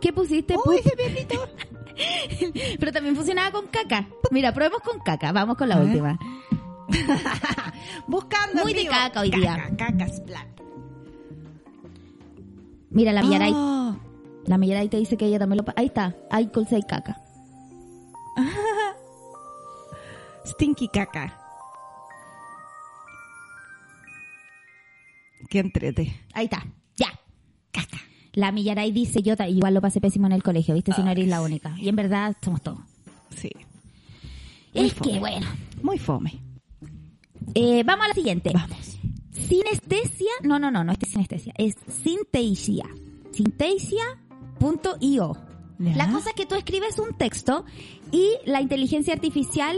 ¿Qué 0.00 0.12
pusiste? 0.12 0.56
Uy, 0.56 0.80
Pup? 1.28 1.48
Pero 2.78 2.92
también 2.92 3.16
funcionaba 3.16 3.50
con 3.52 3.66
caca. 3.68 4.06
Mira, 4.30 4.52
probemos 4.52 4.80
con 4.80 4.98
caca. 5.00 5.32
Vamos 5.32 5.56
con 5.56 5.68
la 5.68 5.80
última. 5.80 6.18
Buscando 8.06 8.62
Muy 8.62 8.72
en 8.72 8.78
de 8.78 8.86
caca 8.86 9.20
hoy 9.20 9.30
día. 9.30 9.56
Caca, 9.56 9.92
caca, 9.92 10.08
splat. 10.08 10.46
Mira, 12.90 13.12
la 13.12 13.22
Millaray 13.22 13.52
Oh, 13.54 13.96
La 14.46 14.58
Millaray 14.58 14.88
te 14.88 14.98
dice 14.98 15.16
que 15.16 15.26
ella 15.26 15.38
también 15.38 15.64
lo... 15.64 15.72
Ahí 15.76 15.86
está, 15.86 16.14
hay 16.30 16.48
colza 16.48 16.78
y 16.78 16.82
caca. 16.82 17.18
stinky 20.46 20.88
caca. 20.88 21.40
Qué 25.48 25.60
entrete. 25.60 26.20
Ahí 26.34 26.44
está. 26.44 26.64
Caca. 27.74 27.98
La 28.32 28.50
Millaray 28.52 28.90
dice, 28.92 29.22
yo 29.22 29.34
igual 29.48 29.74
lo 29.74 29.80
pasé 29.80 30.00
pésimo 30.00 30.26
en 30.26 30.32
el 30.32 30.42
colegio, 30.42 30.74
¿viste? 30.74 30.92
Si 30.92 31.02
no 31.02 31.10
eres 31.10 31.28
la 31.28 31.42
única. 31.42 31.76
Y 31.78 31.88
en 31.88 31.96
verdad 31.96 32.36
somos 32.42 32.62
todos. 32.62 32.78
Sí. 33.36 33.50
Muy 34.74 34.86
Es 34.86 34.94
fome. 34.94 35.12
que 35.12 35.18
bueno. 35.20 35.46
Muy 35.82 35.98
fome. 35.98 36.40
Eh, 37.54 37.82
vamos 37.84 38.06
a 38.06 38.08
la 38.08 38.14
siguiente. 38.14 38.50
Vamos. 38.54 38.96
Sinestesia, 39.30 40.30
no, 40.42 40.58
no, 40.58 40.70
no, 40.70 40.82
no 40.84 40.92
es 40.92 40.98
sinestesia, 41.08 41.52
es 41.58 41.74
sintesia. 42.02 42.86
Sintesia.io. 43.32 45.36
Ya. 45.78 45.96
La 45.96 46.10
cosa 46.10 46.30
es 46.30 46.36
que 46.36 46.46
tú 46.46 46.54
escribes 46.54 46.98
un 46.98 47.14
texto 47.16 47.64
y 48.12 48.30
la 48.46 48.60
inteligencia 48.60 49.12
artificial 49.12 49.76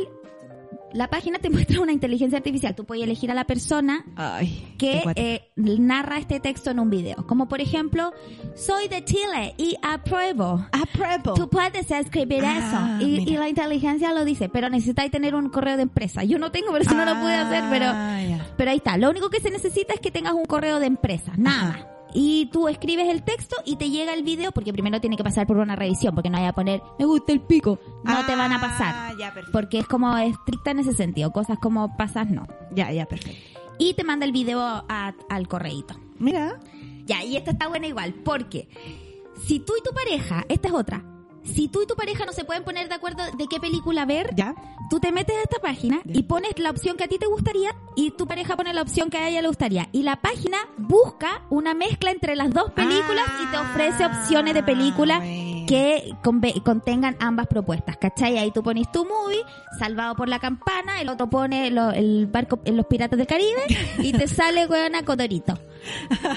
la 0.93 1.09
página 1.09 1.39
te 1.39 1.51
muestra 1.51 1.81
una 1.81 1.93
inteligencia 1.93 2.39
artificial. 2.39 2.75
Tú 2.75 2.85
puedes 2.85 3.05
elegir 3.05 3.31
a 3.31 3.35
la 3.35 3.45
persona 3.45 4.05
Ay, 4.17 4.75
que 4.79 5.03
eh, 5.17 5.49
narra 5.57 6.19
este 6.19 6.41
texto 6.41 6.71
en 6.71 6.81
un 6.81 6.91
video. 6.91 7.27
Como 7.27 7.49
por 7.49 7.61
ejemplo, 7.61 8.13
soy 8.55 8.89
de 8.89 9.05
Chile 9.05 9.55
y 9.59 9.77
apruebo. 9.83 10.67
Apruebo. 10.73 11.35
Tú 11.35 11.49
puedes 11.49 11.91
escribir 11.91 12.45
Ah, 12.45 12.99
eso 13.01 13.07
y, 13.07 13.37
la 13.37 13.49
inteligencia 13.49 14.13
lo 14.13 14.25
dice, 14.25 14.49
pero 14.49 14.69
necesitáis 14.71 15.11
tener 15.11 15.35
un 15.35 15.49
correo 15.51 15.77
de 15.77 15.83
empresa. 15.83 16.25
Yo 16.25 16.39
no 16.39 16.51
tengo, 16.53 16.69
por 16.71 16.81
eso 16.81 16.95
no 16.95 17.05
lo 17.05 17.21
pude 17.21 17.35
hacer, 17.35 17.65
pero, 17.71 17.87
Ah, 17.89 18.21
ya. 18.23 18.47
pero 18.57 18.71
ahí 18.71 18.79
está. 18.79 18.97
Lo 18.97 19.11
único 19.11 19.29
que 19.31 19.41
se 19.41 19.51
necesita 19.51 19.95
es 19.95 20.01
que 20.01 20.11
tengas 20.11 20.33
un 20.35 20.45
correo 20.45 20.79
de 20.81 20.87
empresa, 20.87 21.33
nada. 21.37 21.71
Ajá. 21.71 21.96
Y 22.19 22.47
tú 22.47 22.67
escribes 22.67 23.09
el 23.11 23.23
texto 23.23 23.57
y 23.67 23.77
te 23.77 23.91
llega 23.91 24.15
el 24.15 24.23
video, 24.23 24.51
porque 24.51 24.73
primero 24.73 25.01
tiene 25.03 25.19
que 25.19 25.23
pasar 25.23 25.47
por 25.47 25.59
una 25.59 25.77
revisión, 25.77 26.15
porque 26.15 26.31
no 26.31 26.39
vaya 26.39 26.49
a 26.49 26.55
poner, 26.55 26.81
me 26.99 27.05
gusta 27.05 27.31
el 27.33 27.43
pico. 27.43 27.79
No 28.05 28.25
te 28.25 28.35
van 28.35 28.53
a 28.53 28.59
pasar. 28.61 28.95
Ah, 28.97 29.13
ya, 29.19 29.27
perfecto. 29.35 29.53
Porque 29.53 29.79
es 29.81 29.87
como 29.87 30.17
estricta 30.17 30.71
en 30.71 30.79
ese 30.79 30.95
sentido. 30.95 31.31
Cosas 31.31 31.59
como 31.59 31.95
pasas, 31.99 32.31
no. 32.31 32.47
Ya, 32.73 32.91
ya, 32.91 33.05
perfecto. 33.05 33.39
Y 33.79 33.93
te 33.93 34.03
manda 34.03 34.25
el 34.25 34.33
video 34.33 34.61
a- 34.63 35.15
al 35.29 35.47
correíto. 35.47 35.95
Mira. 36.19 36.59
Ya, 37.05 37.23
y 37.23 37.37
esta 37.37 37.51
está 37.51 37.69
buena 37.69 37.87
igual, 37.87 38.15
porque 38.25 38.67
si 39.45 39.61
tú 39.61 39.75
y 39.79 39.83
tu 39.83 39.95
pareja, 39.95 40.45
esta 40.49 40.69
es 40.69 40.75
otra, 40.75 41.05
si 41.47 41.69
tú 41.69 41.83
y 41.83 41.87
tu 41.87 41.95
pareja 41.97 42.25
no 42.27 42.33
se 42.33 42.45
pueden 42.45 42.65
poner 42.65 42.89
de 42.89 42.95
acuerdo 42.95 43.23
de 43.37 43.47
qué 43.49 43.59
película 43.61 44.05
ver, 44.05 44.35
Ya. 44.35 44.55
tú 44.91 45.01
te 45.01 45.13
metes 45.13 45.37
a 45.37 45.43
esta 45.43 45.59
página 45.61 46.01
Ya. 46.05 46.19
y 46.19 46.23
pones 46.25 46.59
la 46.59 46.71
opción 46.71 46.97
que 46.97 47.05
a 47.05 47.09
ti 47.09 47.19
te 47.19 47.27
gustaría 47.27 47.71
y 47.95 48.11
tu 48.13 48.27
pareja 48.27 48.57
pone 48.57 48.73
la 48.75 48.83
opción 48.83 49.11
que 49.11 49.19
a 49.19 49.29
ella 49.29 49.43
le 49.43 49.49
gustaría. 49.49 49.89
Y 49.93 50.03
la 50.03 50.17
página 50.17 50.59
busca 50.77 51.43
una 51.51 51.75
mezcla 51.75 52.11
entre 52.11 52.37
las 52.37 52.51
dos 52.51 52.73
películas 52.73 53.25
y 53.43 53.47
te 53.51 53.59
ofrece 53.59 54.05
opciones 54.07 54.55
de 54.55 54.63
películas 54.63 55.19
Ah, 55.23 55.25
bueno. 55.25 55.67
que 55.67 56.15
contengan 56.65 57.17
ambas 57.21 57.47
propuestas, 57.49 57.97
¿cachai? 57.97 58.39
Ahí 58.39 58.51
tú 58.53 58.63
pones 58.63 58.91
tu 58.93 59.05
movie, 59.05 59.43
Salvado 59.79 60.15
por 60.15 60.29
la 60.29 60.39
Campana, 60.39 61.01
el 61.01 61.09
otro 61.09 61.29
pone 61.29 61.71
lo- 61.71 61.91
el 61.91 62.27
barco 62.27 62.59
en 62.65 62.77
los 62.77 62.87
Piratas 62.87 63.19
del 63.19 63.27
Caribe 63.27 63.63
y 63.99 64.13
te 64.13 64.27
sale, 64.29 64.67
weona, 64.67 65.05
Cotorito. 65.05 65.59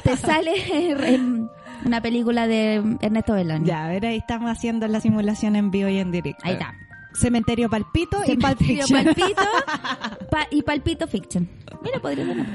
Te 0.03 0.18
sale 0.18 0.53
una 1.86 2.02
película 2.02 2.48
de 2.48 2.98
Ernesto 3.02 3.34
Belloni. 3.34 3.66
Ya, 3.66 3.86
a 3.86 3.90
ver, 3.90 4.06
ahí 4.06 4.18
estamos 4.18 4.50
haciendo 4.52 4.88
la 4.88 5.00
simulación 5.02 5.56
en 5.56 5.72
vivo 5.72 5.90
y 5.90 5.98
en 6.00 6.12
directo. 6.12 6.42
Ahí 6.46 6.54
está. 6.54 6.74
Cementerio 7.14 7.70
Palpito 7.70 8.22
y 8.28 8.38
Palpito. 8.38 8.86
Palpito 8.88 9.42
pa- 10.32 10.48
y 10.52 10.62
Palpito 10.62 11.08
Fiction. 11.08 11.50
Mira, 11.82 12.00
podría 12.00 12.26
ser. 12.26 12.46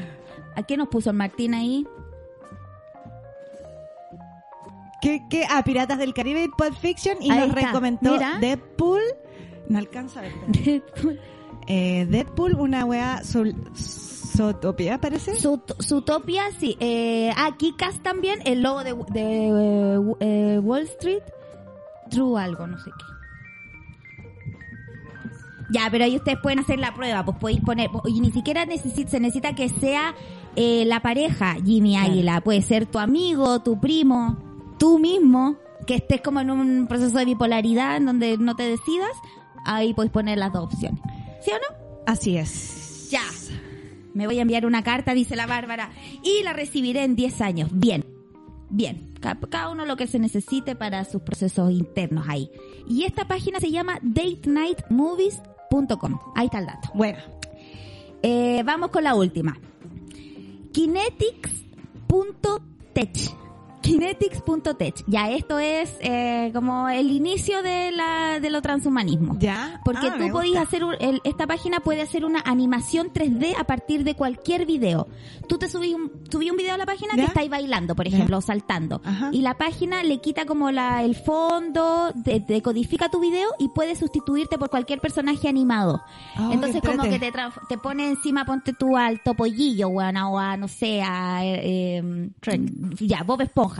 ¿A 0.56 0.62
qué 0.62 0.76
nos 0.76 0.88
puso 0.88 1.10
el 1.10 1.16
Martín 1.16 1.54
ahí? 1.54 1.84
¿Qué, 5.02 5.22
qué? 5.28 5.44
Ah, 5.50 5.62
Piratas 5.64 5.98
del 5.98 6.14
Caribe 6.14 6.44
y 6.44 6.48
Pulp 6.48 6.74
Fiction 6.78 7.18
y 7.20 7.30
Ahí 7.30 7.40
nos 7.40 7.48
está. 7.48 7.66
recomendó 7.68 8.12
Mira. 8.12 8.38
Deadpool. 8.40 9.02
No 9.68 9.78
alcanza 9.78 10.20
a 10.20 10.22
ver. 10.22 10.32
espera. 10.66 11.14
Eh, 11.66 12.06
Deadpool, 12.08 12.54
una 12.54 12.84
weá 12.84 13.22
Zootopia, 14.36 15.00
parece. 15.00 15.36
Su, 15.36 15.60
Zootopia, 15.82 16.42
sí. 16.58 16.76
Eh, 16.80 17.30
ah, 17.36 17.56
Kikas 17.56 18.02
también, 18.02 18.40
el 18.44 18.62
logo 18.62 18.82
de, 18.82 18.94
de 19.10 19.48
eh, 19.48 20.00
eh, 20.20 20.58
Wall 20.58 20.82
Street. 20.82 21.22
True 22.10 22.40
algo, 22.40 22.66
no 22.66 22.78
sé 22.78 22.90
qué. 22.90 23.14
Ya, 25.70 25.88
pero 25.90 26.04
ahí 26.04 26.16
ustedes 26.16 26.38
pueden 26.42 26.58
hacer 26.58 26.78
la 26.78 26.94
prueba, 26.94 27.24
pues 27.24 27.38
podéis 27.38 27.60
poner, 27.60 27.90
y 28.06 28.20
ni 28.20 28.30
siquiera 28.30 28.64
se 28.64 29.20
necesita 29.20 29.54
que 29.54 29.68
sea 29.68 30.14
eh, 30.56 30.84
la 30.84 31.00
pareja, 31.00 31.56
Jimmy. 31.64 31.96
Águila, 31.96 32.40
puede 32.42 32.62
ser 32.62 32.86
tu 32.86 32.98
amigo, 32.98 33.60
tu 33.60 33.80
primo, 33.80 34.36
tú 34.78 34.98
mismo, 34.98 35.56
que 35.86 35.96
estés 35.96 36.20
como 36.20 36.40
en 36.40 36.50
un 36.50 36.86
proceso 36.86 37.18
de 37.18 37.24
bipolaridad 37.24 37.96
en 37.96 38.06
donde 38.06 38.36
no 38.38 38.54
te 38.54 38.64
decidas, 38.64 39.10
ahí 39.64 39.94
podéis 39.94 40.12
poner 40.12 40.38
las 40.38 40.52
dos 40.52 40.64
opciones. 40.64 41.00
¿Sí 41.40 41.50
o 41.50 41.54
no? 41.54 42.02
Así 42.06 42.36
es. 42.36 43.10
Ya. 43.10 43.22
Me 44.14 44.26
voy 44.26 44.38
a 44.38 44.42
enviar 44.42 44.64
una 44.64 44.82
carta, 44.82 45.12
dice 45.14 45.36
la 45.36 45.46
Bárbara, 45.46 45.90
y 46.22 46.42
la 46.44 46.52
recibiré 46.54 47.02
en 47.04 47.16
10 47.16 47.40
años. 47.40 47.68
Bien. 47.72 48.04
Bien. 48.70 49.12
Ca- 49.20 49.38
Cada 49.50 49.70
uno 49.70 49.84
lo 49.86 49.96
que 49.96 50.06
se 50.06 50.18
necesite 50.18 50.74
para 50.76 51.04
sus 51.04 51.20
procesos 51.22 51.70
internos 51.72 52.26
ahí. 52.28 52.50
Y 52.88 53.04
esta 53.04 53.26
página 53.28 53.60
se 53.60 53.70
llama 53.70 53.98
datenightmovies.com. 54.02 56.18
Ahí 56.34 56.46
está 56.46 56.58
el 56.60 56.66
dato. 56.66 56.88
Bueno, 56.94 57.18
Eh, 58.22 58.62
vamos 58.64 58.88
con 58.90 59.04
la 59.04 59.14
última. 59.14 59.58
Kinetics.tech. 60.72 63.43
Kinetics.tech. 63.84 65.04
Ya, 65.06 65.30
esto 65.30 65.58
es 65.58 65.94
eh, 66.00 66.50
como 66.54 66.88
el 66.88 67.10
inicio 67.10 67.62
de, 67.62 67.90
la, 67.92 68.40
de 68.40 68.48
lo 68.50 68.62
transhumanismo. 68.62 69.36
ya. 69.38 69.80
Porque 69.84 70.06
Ah, 70.10 70.16
tú 70.18 70.30
podías 70.30 70.62
hacer, 70.66 70.84
un- 70.84 70.96
el- 71.00 71.20
esta 71.24 71.46
página 71.46 71.80
puede 71.80 72.00
hacer 72.02 72.24
una 72.24 72.40
animación 72.44 73.12
3D 73.12 73.54
a 73.58 73.64
partir 73.64 74.04
de 74.04 74.14
cualquier 74.14 74.64
video. 74.66 75.06
Tú 75.48 75.58
te 75.58 75.68
subís 75.68 75.94
un, 75.94 76.10
subí 76.30 76.50
un 76.50 76.56
video 76.56 76.74
a 76.74 76.78
la 76.78 76.86
página 76.86 77.12
¿Ya? 77.14 77.22
que 77.24 77.28
estáis 77.28 77.50
bailando, 77.50 77.94
por 77.94 78.06
ejemplo, 78.08 78.38
o 78.38 78.40
saltando. 78.40 79.00
Ajá. 79.04 79.28
Y 79.32 79.42
la 79.42 79.54
página 79.54 80.02
le 80.02 80.18
quita 80.20 80.46
como 80.46 80.70
la, 80.70 81.02
el 81.02 81.14
fondo, 81.14 82.12
te, 82.24 82.40
te 82.40 82.62
codifica 82.62 83.10
tu 83.10 83.20
video 83.20 83.48
y 83.58 83.68
puede 83.68 83.96
sustituirte 83.96 84.56
por 84.58 84.70
cualquier 84.70 85.00
personaje 85.00 85.48
animado. 85.48 86.02
Oh, 86.38 86.50
Entonces 86.52 86.80
como 86.82 87.02
que 87.02 87.18
te, 87.18 87.32
te 87.68 87.78
pone 87.78 88.08
encima, 88.08 88.44
ponte 88.46 88.72
tú 88.72 88.96
al 88.96 89.20
topollillo, 89.22 89.88
weón, 89.88 90.16
o 90.16 90.38
a, 90.38 90.56
no 90.56 90.68
sé, 90.68 91.02
a, 91.02 91.44
eh, 91.44 91.98
eh, 91.98 92.60
ya, 93.00 93.22
Bob 93.24 93.42
Esponja. 93.42 93.73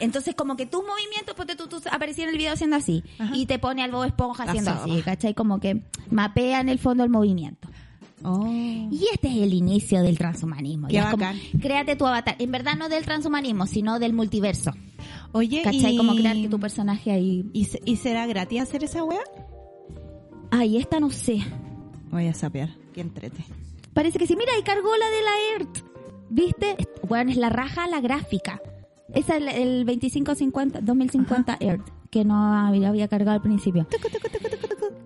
Entonces 0.00 0.34
como 0.34 0.56
que 0.56 0.66
tus 0.66 0.82
movimientos, 0.82 1.34
ponte 1.34 1.56
tú, 1.56 1.66
tú 1.68 1.80
aparecías 1.90 2.26
en 2.28 2.32
el 2.34 2.38
video 2.38 2.52
haciendo 2.52 2.76
así. 2.76 3.02
Ajá. 3.18 3.34
Y 3.36 3.46
te 3.46 3.58
pone 3.58 3.82
al 3.82 3.90
Bob 3.90 4.04
Esponja 4.04 4.44
haciendo 4.44 4.70
así, 4.70 5.02
¿cachai? 5.02 5.34
Como 5.34 5.60
que 5.60 5.82
mapea 6.10 6.60
en 6.60 6.68
el 6.68 6.78
fondo 6.78 7.04
el 7.04 7.10
movimiento. 7.10 7.68
Oh. 8.24 8.46
Y 8.46 9.08
este 9.12 9.28
es 9.28 9.36
el 9.38 9.52
inicio 9.52 10.00
del 10.02 10.16
transhumanismo. 10.16 10.88
Ya 10.88 11.10
como, 11.10 11.26
créate 11.60 11.96
tu 11.96 12.06
avatar. 12.06 12.36
En 12.38 12.52
verdad 12.52 12.76
no 12.76 12.88
del 12.88 13.04
transhumanismo, 13.04 13.66
sino 13.66 13.98
del 13.98 14.12
multiverso. 14.12 14.72
Oye, 15.32 15.62
¿Cachai? 15.62 15.94
y... 15.94 15.96
Como 15.96 16.14
crearte 16.14 16.48
tu 16.48 16.60
personaje 16.60 17.10
ahí. 17.10 17.44
¿Y, 17.52 17.64
se- 17.64 17.80
¿Y 17.84 17.96
será 17.96 18.26
gratis 18.26 18.60
hacer 18.60 18.84
esa 18.84 19.02
weá? 19.02 19.22
Ay, 20.50 20.76
esta 20.76 21.00
no 21.00 21.10
sé. 21.10 21.38
Voy 22.10 22.26
a 22.28 22.34
sapear. 22.34 22.70
Qué 22.92 23.00
entrete. 23.00 23.44
Parece 23.94 24.18
que 24.18 24.26
sí. 24.26 24.36
Mira, 24.36 24.52
y 24.58 24.62
cargó 24.62 24.90
la 24.96 25.06
de 25.08 25.22
la 25.22 25.30
ERT. 25.56 25.84
¿Viste? 26.30 26.76
Bueno, 27.08 27.30
es 27.30 27.36
la 27.36 27.48
raja 27.48 27.86
la 27.88 28.00
gráfica. 28.00 28.60
Esa 29.14 29.36
es 29.36 29.42
el, 29.42 29.48
el 29.48 29.86
2550, 29.86 30.80
2050 30.80 31.56
ERT, 31.60 31.82
que 32.10 32.24
no 32.24 32.36
había, 32.66 32.88
había 32.88 33.08
cargado 33.08 33.32
al 33.36 33.42
principio. 33.42 33.86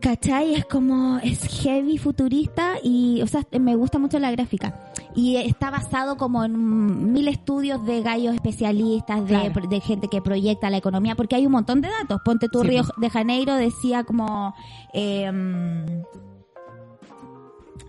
¿Cachai? 0.00 0.54
Es 0.54 0.64
como, 0.66 1.18
es 1.18 1.42
heavy 1.62 1.98
futurista 1.98 2.74
y, 2.82 3.20
o 3.22 3.26
sea, 3.26 3.42
me 3.58 3.74
gusta 3.74 3.98
mucho 3.98 4.18
la 4.20 4.30
gráfica. 4.30 4.92
Y 5.16 5.36
está 5.36 5.70
basado 5.70 6.16
como 6.16 6.44
en 6.44 7.12
mil 7.12 7.26
estudios 7.26 7.84
de 7.86 8.02
gallos 8.02 8.34
especialistas, 8.34 9.22
de, 9.22 9.26
Claro. 9.26 9.68
de 9.68 9.80
gente 9.80 10.06
que 10.08 10.22
proyecta 10.22 10.70
la 10.70 10.76
economía, 10.76 11.16
porque 11.16 11.34
hay 11.34 11.46
un 11.46 11.52
montón 11.52 11.80
de 11.80 11.88
datos. 11.88 12.20
Ponte 12.24 12.48
tu 12.48 12.60
Sí, 12.60 12.68
Río 12.68 12.82
pues. 12.84 12.92
de 13.00 13.10
Janeiro 13.10 13.54
decía 13.54 14.04
como, 14.04 14.54
eh, 14.92 15.32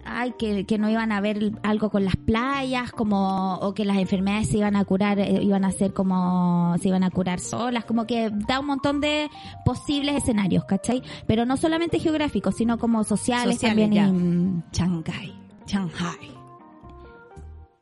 ay, 0.08 0.34
que, 0.40 0.66
que 0.66 0.78
no 0.78 0.90
iban 0.90 1.12
a 1.12 1.22
ver 1.22 1.52
algo 1.64 1.90
con 1.90 2.06
las 2.06 2.16
playas, 2.16 2.92
como, 2.92 3.56
o 3.56 3.74
que 3.74 3.86
las 3.86 3.98
enfermedades 3.98 4.50
se 4.50 4.58
iban 4.58 4.76
a 4.76 4.86
curar, 4.86 5.20
eh, 5.20 5.40
iban 5.44 5.66
a 5.66 5.72
ser 5.72 5.94
como, 5.94 6.76
se 6.82 6.88
iban 6.88 7.04
a 7.04 7.10
curar 7.12 7.40
solas, 7.40 7.86
como 7.86 8.06
que 8.08 8.30
da 8.48 8.60
un 8.60 8.68
montón 8.68 9.02
de 9.02 9.30
posibles 9.66 10.16
escenarios, 10.16 10.66
¿cachai? 10.66 11.02
Pero 11.28 11.46
no 11.46 11.58
solamente 11.58 12.00
geográficos, 12.00 12.56
sino 12.56 12.78
como 12.78 13.04
sociales, 13.04 13.56
Sociales, 13.56 13.86
también. 13.90 14.64
y, 14.74 14.76
Shanghai. 14.76 15.34
Shanghai. 15.66 16.32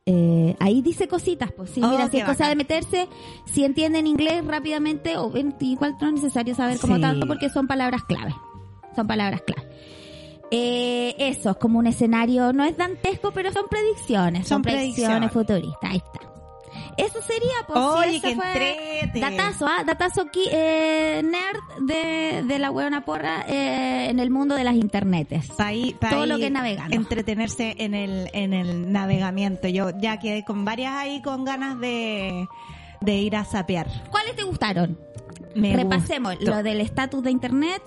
eh, 0.08 0.56
ahí 0.60 0.82
dice 0.82 1.08
cositas, 1.08 1.52
pues 1.52 1.72
sí, 1.72 1.82
Oh, 1.84 1.90
mira, 1.90 2.08
si 2.10 2.18
es 2.18 2.26
cosa 2.26 2.48
de 2.48 2.56
meterse, 2.56 3.08
si 3.46 3.64
entienden 3.66 4.06
inglés 4.06 4.46
rápidamente, 4.46 5.18
o 5.18 5.32
igual 5.60 5.96
no 6.00 6.08
es 6.10 6.14
necesario 6.14 6.54
saber 6.54 6.80
como 6.80 6.96
Sí. 6.96 7.02
tanto 7.02 7.26
porque 7.26 7.50
son 7.50 7.66
palabras 7.68 8.04
clave. 8.04 8.34
Son 8.96 9.08
palabras 9.08 9.42
clave. 9.42 9.68
Eh, 10.52 11.16
eso, 11.18 11.52
es 11.52 11.58
como 11.58 11.80
un 11.80 11.88
escenario, 11.88 12.54
no 12.54 12.64
es 12.66 12.78
dantesco, 12.78 13.32
pero 13.32 13.52
son 13.52 13.66
predicciones, 13.70 14.48
son, 14.48 14.56
Son 14.58 14.62
predicciones, 14.62 15.30
predicciones. 15.30 15.32
futuristas, 15.32 15.92
ahí 15.92 15.98
está. 15.98 16.20
Eso 16.98 17.22
sería, 17.22 17.52
pues, 17.68 17.78
Oye, 17.78 18.20
fue 18.22 18.32
entrete. 18.32 19.20
datazo, 19.20 19.68
¿ah? 19.68 19.84
Datazo 19.86 20.22
aquí, 20.22 20.44
eh, 20.50 21.22
nerd 21.26 21.86
de, 21.86 22.44
de 22.44 22.60
la 22.60 22.72
hueona 22.72 23.04
porra 23.04 23.44
eh, 23.50 24.08
en 24.10 24.20
el 24.20 24.30
mundo 24.30 24.56
de 24.56 24.64
las 24.64 24.76
internetes. 24.76 25.48
Pa' 25.58 25.68
ahí- 25.68 25.94
pa' 26.00 26.10
Todo 26.12 26.22
ahí 26.24 26.30
lo 26.30 26.38
que 26.38 26.46
es 26.46 26.52
navegando. 26.54 26.96
Entretenerse 26.96 27.76
en 27.80 27.96
el, 27.96 28.30
en 28.34 28.54
el 28.54 28.94
navegamiento. 28.94 29.68
Yo 29.68 29.90
ya 30.00 30.20
quedé 30.20 30.46
con 30.46 30.64
varias 30.64 30.94
ahí 30.94 31.22
con 31.22 31.44
ganas 31.44 31.78
de, 31.82 32.48
de 33.02 33.16
ir 33.18 33.36
a 33.36 33.44
sapear. 33.44 33.88
¿Cuáles 34.10 34.36
te 34.38 34.44
gustaron? 34.44 34.98
Me 35.54 35.76
Repasemos 35.76 36.36
gustó. 36.38 36.52
lo 36.52 36.64
del 36.64 36.80
estatus 36.80 37.24
de 37.24 37.32
internet, 37.32 37.82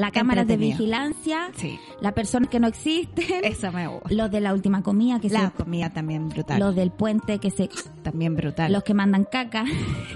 Las 0.00 0.12
cámaras 0.12 0.46
de 0.46 0.56
vigilancia, 0.56 1.50
Sí. 1.56 1.78
las 2.00 2.12
personas 2.12 2.48
que 2.48 2.58
no 2.60 2.66
existen, 2.68 3.44
Eso 3.44 3.70
me 3.72 3.86
gusta. 3.86 4.08
los 4.14 4.30
de 4.30 4.40
la 4.40 4.52
última 4.54 4.82
comida 4.82 5.20
que 5.20 5.28
La 5.28 5.46
se, 5.50 5.50
comida 5.52 5.90
también 5.90 6.28
brutal. 6.28 6.58
los 6.58 6.74
del 6.74 6.90
puente 6.90 7.38
que 7.38 7.50
se, 7.50 7.68
También 8.02 8.34
brutal. 8.34 8.72
los 8.72 8.82
que 8.82 8.94
mandan 8.94 9.24
caca, 9.30 9.64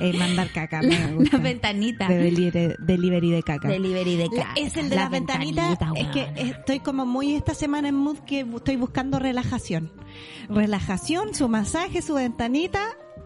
Eh, 0.01 0.13
mandar 0.19 0.51
caca, 0.53 0.81
me 0.83 0.99
la, 0.99 1.07
gusta. 1.13 1.37
las 1.37 1.43
ventanitas, 1.43 2.09
De 2.09 2.17
delivery, 2.19 2.75
delivery 2.79 3.31
de 3.31 3.43
caca. 3.43 3.69
delivery 3.69 4.17
de 4.17 4.29
La- 4.35 4.43
caca. 4.45 4.55
es 4.57 4.77
el 4.77 4.89
de 4.91 4.97
las, 4.97 5.11
ventanitas. 5.11 5.79
es 5.97 6.07
que 6.09 6.29
estoy 6.37 6.81
como 6.81 7.05
muy 7.07 7.35
esta 7.35 7.55
semana 7.55 7.89
en 7.89 7.95
mood 7.95 8.19
que 8.21 8.41
estoy 8.41 8.77
buscando 8.77 9.19
relajación. 9.19 9.93
Relajación, 10.49 11.35
su 11.35 11.49
masaje, 11.49 12.01
su 12.03 12.15
ventanita. 12.15 12.81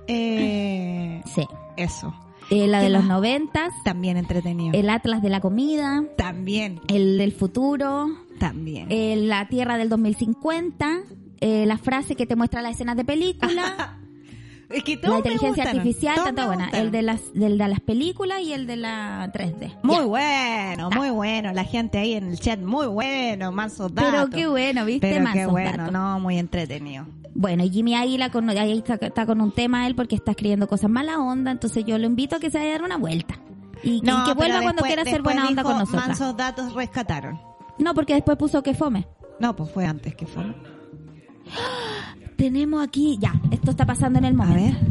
Eh, 0.06 1.22
Sí. 1.34 1.42
eso. 1.76 2.14
Eh, 2.50 2.66
la 2.66 2.78
¿Qué 2.78 2.84
de 2.84 2.90
los 2.90 3.02
más? 3.04 3.08
noventas, 3.16 3.72
También 3.84 4.16
entretenido. 4.16 4.78
el 4.78 4.88
atlas 4.88 5.20
de 5.22 5.28
la 5.28 5.40
comida, 5.40 6.04
También, 6.16 6.80
el 6.88 7.18
del 7.18 7.32
futuro, 7.32 8.08
también. 8.38 8.86
eh, 8.90 9.16
la 9.16 9.48
tierra 9.48 9.76
del 9.76 9.88
2050, 9.90 11.00
eh, 11.40 11.66
la 11.66 11.76
frase 11.76 12.14
que 12.16 12.26
te 12.26 12.36
muestra 12.36 12.62
las 12.62 12.72
escenas 12.72 12.96
de 12.96 13.04
película, 13.04 13.98
es 14.70 14.82
que 14.82 14.96
la 15.02 15.10
me 15.10 15.16
inteligencia 15.18 15.48
gustaron, 15.64 15.78
artificial, 15.80 16.14
tanto 16.16 16.40
me 16.42 16.46
buena, 16.46 16.68
el 16.70 16.90
de 16.90 17.02
las 17.02 17.20
del 17.34 17.58
de 17.58 17.68
las 17.68 17.80
películas 17.80 18.40
y 18.42 18.52
el 18.54 18.66
de 18.66 18.76
la 18.76 19.30
3D. 19.32 19.76
Muy 19.82 19.96
Ya. 19.96 20.04
bueno, 20.06 20.90
muy 20.90 21.10
bueno. 21.10 21.52
La 21.52 21.64
gente 21.64 21.98
ahí 21.98 22.14
en 22.14 22.28
el 22.28 22.38
chat, 22.40 22.58
muy 22.60 22.86
bueno. 22.86 23.52
Manso 23.52 23.88
datos. 23.90 24.10
Pero 24.10 24.30
qué 24.30 24.46
bueno, 24.46 24.84
¿viste? 24.86 25.06
Pero 25.06 25.16
qué 25.16 25.22
Mansos 25.22 25.50
bueno, 25.52 25.70
datos. 25.76 25.92
no, 25.92 26.18
muy 26.20 26.38
entretenido. 26.38 27.06
Bueno, 27.38 27.62
y 27.62 27.70
Jimmy 27.70 27.94
Águila 27.94 28.30
con, 28.32 28.50
ahí 28.50 28.78
está, 28.78 28.94
está 28.94 29.24
con 29.24 29.40
un 29.40 29.52
tema 29.52 29.86
él 29.86 29.94
porque 29.94 30.16
está 30.16 30.32
escribiendo 30.32 30.66
cosas 30.66 30.90
mala 30.90 31.20
onda, 31.20 31.52
entonces 31.52 31.84
yo 31.84 31.96
lo 31.96 32.04
invito 32.04 32.34
a 32.34 32.40
que 32.40 32.50
se 32.50 32.58
vaya 32.58 32.70
a 32.70 32.72
dar 32.72 32.82
una 32.82 32.96
vuelta. 32.96 33.38
Y, 33.84 34.00
que 34.00 34.34
vuelva 34.34 34.60
cuando 34.60 34.82
quiera 34.82 35.02
hacer 35.02 35.22
buena 35.22 35.46
onda 35.46 35.62
dijo, 35.62 35.72
con 35.72 35.78
nosotros. 35.78 36.08
Mansos 36.08 36.36
datos 36.36 36.74
rescataron. 36.74 37.40
No, 37.78 37.94
porque 37.94 38.14
después 38.14 38.36
puso 38.36 38.60
que 38.64 38.74
fome. 38.74 39.06
No, 39.38 39.54
pues 39.54 39.70
fue 39.70 39.86
antes 39.86 40.16
que 40.16 40.26
fue. 40.26 40.42
Tenemos 42.36 42.82
aquí, 42.82 43.16
ya, 43.20 43.40
esto 43.52 43.70
está 43.70 43.86
pasando 43.86 44.18
en 44.18 44.24
el 44.24 44.34
A 44.34 44.44
momento. 44.44 44.80
ver. 44.80 44.88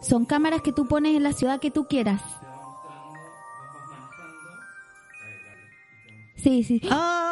Son 0.00 0.24
cámaras 0.24 0.62
que 0.62 0.72
tú 0.72 0.88
pones 0.88 1.14
en 1.14 1.24
la 1.24 1.34
ciudad 1.34 1.60
que 1.60 1.70
tú 1.70 1.86
quieras. 1.88 2.22
Sí, 6.36 6.64
sí. 6.64 6.80
¡Oh! 6.90 7.27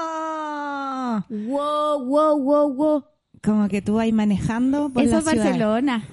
Wow, 1.28 2.04
wow, 2.04 2.38
wow, 2.38 2.72
wow. 2.74 3.04
Como 3.42 3.68
que 3.68 3.82
tú 3.82 3.94
vas 3.94 4.12
manejando 4.12 4.88
por 4.90 5.02
Eso 5.02 5.12
la 5.12 5.18
es 5.18 5.24
ciudad. 5.24 5.44
Barcelona. 5.44 6.04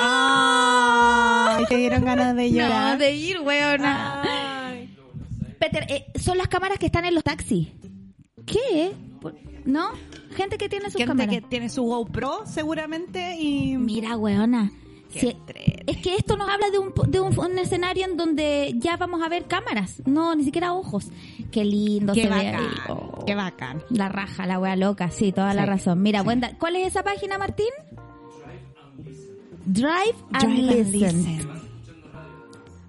¡Ay! 0.00 1.64
Te 1.68 1.76
dieron 1.76 2.04
ganas 2.04 2.34
de 2.36 2.50
llorar. 2.50 2.92
No, 2.94 2.98
de 2.98 3.12
ir, 3.14 3.40
weona. 3.40 4.22
Ay. 4.22 4.96
Peter, 5.58 5.86
eh, 5.88 6.06
son 6.18 6.38
las 6.38 6.48
cámaras 6.48 6.78
que 6.78 6.86
están 6.86 7.04
en 7.04 7.14
los 7.14 7.24
taxis. 7.24 7.68
¿Qué? 8.46 8.92
¿No? 9.64 9.90
Gente 10.34 10.58
que 10.58 10.68
tiene 10.68 10.86
sus 10.86 10.94
Gente 10.94 11.06
cámaras. 11.08 11.34
que 11.34 11.40
tiene 11.42 11.68
su 11.68 11.82
GoPro 11.82 12.44
seguramente 12.46 13.36
y... 13.38 13.76
Mira, 13.76 14.16
weona. 14.16 14.70
Es 15.14 15.96
que 15.98 16.14
esto 16.16 16.36
nos 16.36 16.48
habla 16.48 16.70
de, 16.70 16.78
un, 16.78 16.92
de 17.08 17.20
un, 17.20 17.38
un 17.38 17.58
escenario 17.58 18.04
en 18.04 18.16
donde 18.16 18.74
ya 18.76 18.96
vamos 18.96 19.22
a 19.22 19.28
ver 19.28 19.44
cámaras. 19.46 20.02
No, 20.04 20.34
ni 20.34 20.44
siquiera 20.44 20.72
ojos. 20.74 21.08
Qué 21.50 21.64
lindo 21.64 22.12
Qué 22.12 22.22
se 22.22 22.28
ve 22.28 22.34
bacán. 22.34 22.54
ahí. 22.56 22.66
Oh. 22.88 23.24
Qué 23.24 23.34
bacán. 23.34 23.82
La 23.90 24.08
raja, 24.08 24.46
la 24.46 24.58
wea 24.58 24.76
loca, 24.76 25.10
sí, 25.10 25.32
toda 25.32 25.54
la 25.54 25.64
razón. 25.64 26.02
Mira, 26.02 26.22
sí. 26.22 26.28
¿cuál 26.58 26.76
es 26.76 26.88
esa 26.88 27.02
página, 27.02 27.38
Martín? 27.38 27.66
Drive 29.64 30.14
and, 30.32 30.42
Drive 30.44 30.70
and 30.70 30.92
listen. 30.92 31.16
listen. 31.24 31.50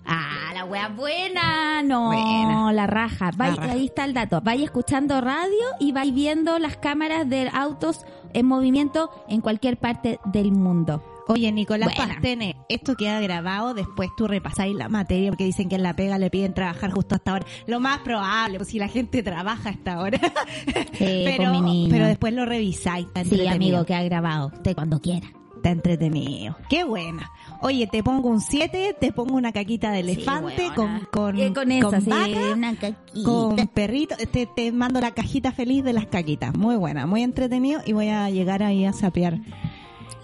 Ah, 0.05 0.51
la 0.53 0.65
wea 0.65 0.87
buena. 0.89 1.83
No, 1.83 2.07
Buena. 2.07 2.71
la 2.71 2.87
raja. 2.87 3.31
Vai- 3.31 3.49
La 3.49 3.55
raja. 3.55 3.71
Ahí 3.73 3.85
está 3.85 4.05
el 4.05 4.13
dato. 4.13 4.41
Vaya 4.41 4.63
escuchando 4.63 5.19
radio 5.21 5.49
y 5.79 5.91
vais 5.91 6.13
viendo 6.13 6.57
las 6.59 6.77
cámaras 6.77 7.27
de 7.29 7.49
autos 7.53 8.05
en 8.33 8.45
movimiento 8.45 9.09
en 9.27 9.41
cualquier 9.41 9.77
parte 9.77 10.19
del 10.25 10.51
mundo. 10.51 11.03
Oye, 11.27 11.51
Nicolás. 11.51 11.93
Pastene, 11.95 12.55
esto 12.69 12.95
queda 12.95 13.19
grabado, 13.19 13.73
después 13.73 14.09
tú 14.17 14.27
repasáis 14.27 14.75
la 14.75 14.89
materia 14.89 15.29
porque 15.29 15.43
dicen 15.45 15.67
que 15.69 15.75
en 15.75 15.83
la 15.83 15.95
pega 15.95 16.17
le 16.17 16.29
piden 16.29 16.53
trabajar 16.53 16.91
justo 16.91 17.15
hasta 17.15 17.31
ahora. 17.31 17.45
Lo 17.67 17.79
más 17.79 17.99
probable, 17.99 18.57
pues 18.57 18.69
si 18.69 18.79
la 18.79 18.87
gente 18.87 19.23
trabaja 19.23 19.69
hasta 19.69 19.93
ahora. 19.93 20.19
pero, 20.99 21.51
mi 21.51 21.61
niño. 21.61 21.89
pero 21.89 22.07
después 22.07 22.33
lo 22.33 22.45
revisáis. 22.45 23.07
Sí, 23.29 23.47
amigo, 23.47 23.85
que 23.85 23.93
ha 23.93 24.03
grabado. 24.03 24.47
Usted 24.53 24.73
cuando 24.75 24.99
quiera. 24.99 25.27
Está 25.57 25.71
entretenido. 25.71 26.55
Qué 26.69 26.83
buena. 26.83 27.31
Oye, 27.61 27.87
te 27.87 28.03
pongo 28.03 28.29
un 28.29 28.41
7, 28.41 28.95
te 28.99 29.11
pongo 29.11 29.35
una 29.35 29.51
caquita 29.51 29.91
de 29.91 30.01
elefante 30.01 30.55
Sí, 30.67 30.69
con, 30.75 31.07
con, 31.11 31.39
Eh, 31.39 31.51
con 31.51 31.71
esa, 31.71 31.99
sí, 31.99 32.09
vaca, 32.11 32.53
una 32.53 32.75
caquita. 32.75 33.23
con 33.25 33.55
perrito. 33.73 34.15
Te, 34.31 34.45
te 34.45 34.71
mando 34.71 35.01
la 35.01 35.11
cajita 35.11 35.51
feliz 35.51 35.83
de 35.83 35.93
las 35.93 36.05
caquitas. 36.05 36.55
Muy 36.55 36.75
buena, 36.75 37.07
muy 37.07 37.23
entretenido 37.23 37.81
y 37.85 37.93
voy 37.93 38.09
a 38.09 38.29
llegar 38.29 38.61
ahí 38.61 38.85
a 38.85 38.93
sapear 38.93 39.39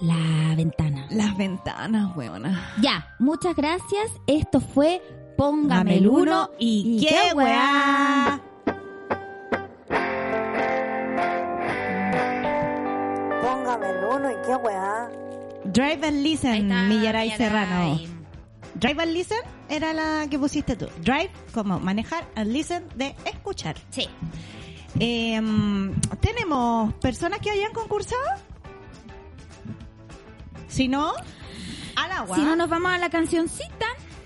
La 0.02 0.54
ventana. 0.56 1.08
las 1.10 1.38
ventanas, 1.38 2.16
weona. 2.16 2.74
Ya, 2.82 3.16
muchas 3.20 3.56
gracias. 3.56 4.12
Esto 4.28 4.60
fue 4.60 5.02
Póngame 5.38 5.98
el 5.98 6.08
uno 6.08 6.22
uno 6.22 6.50
y, 6.60 7.06
qué 7.06 7.34
weá. 7.34 8.40
Póngame 13.42 13.90
el 13.90 14.06
uno 14.06 14.32
y 14.32 14.36
qué 14.46 14.56
weá. 14.56 15.10
Drive 15.66 16.08
and 16.08 16.24
Listen, 16.24 16.54
está, 16.54 16.84
Millaray 16.84 17.30
Millaray. 17.30 17.38
Serrano. 17.38 18.00
Drive 18.76 19.02
and 19.02 19.14
Listen 19.14 19.40
era 19.70 19.94
la 19.94 20.28
que 20.30 20.38
pusiste 20.38 20.76
tú. 20.76 20.88
Drive 21.02 21.32
como 21.54 21.80
manejar 21.80 22.28
and 22.36 22.52
listen 22.52 22.88
de 22.96 23.16
escuchar. 23.26 23.76
Sí. 23.90 24.08
Eh, 25.00 25.42
¿Tenemos 26.20 26.94
personas 26.96 27.40
que 27.40 27.50
hayan 27.50 27.74
concursado? 27.74 28.22
Si 30.74 30.88
no, 30.88 31.14
al 31.96 32.12
agua. 32.12 32.36
Si 32.36 32.42
no, 32.42 32.56
nos 32.56 32.68
vamos 32.68 32.92
a 32.92 32.98
la 32.98 33.12
cancioncita. 33.12 33.86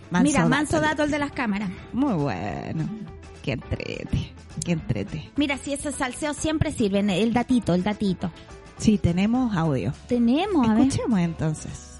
Manso 0.10 0.24
Mira, 0.24 0.40
dato. 0.40 0.50
manso 0.50 0.80
dato 0.80 1.04
el 1.04 1.12
de 1.12 1.20
las 1.20 1.32
cámaras. 1.34 1.70
Muy 1.92 2.14
bueno. 2.14 2.88
Qué 3.44 3.52
entrete. 3.52 4.34
Qué 4.64 4.72
entrete. 4.72 5.30
Mira, 5.36 5.58
si 5.58 5.74
esos 5.74 5.96
salseos 5.96 6.38
siempre 6.38 6.72
sirven. 6.72 7.10
El 7.10 7.34
datito, 7.34 7.74
el 7.74 7.84
datito. 7.84 8.32
Sí, 8.78 8.98
tenemos 8.98 9.58
audio. 9.58 9.92
Tenemos, 10.08 10.66
a 10.70 10.74
ver. 10.74 10.88
Escuchemos 10.88 11.20
entonces. 11.20 11.98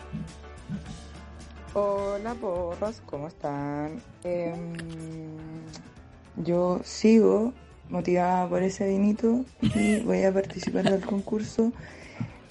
Hola 1.74 2.34
porras, 2.36 3.02
¿cómo 3.06 3.28
están? 3.28 4.02
Em, 4.24 4.74
yo 6.38 6.80
sigo 6.86 7.54
motivada 7.90 8.48
por 8.48 8.64
ese 8.64 8.88
vinito 8.88 9.44
y 9.62 10.00
voy 10.00 10.24
a 10.24 10.34
participar 10.34 10.90
del 10.90 11.06
concurso. 11.06 11.74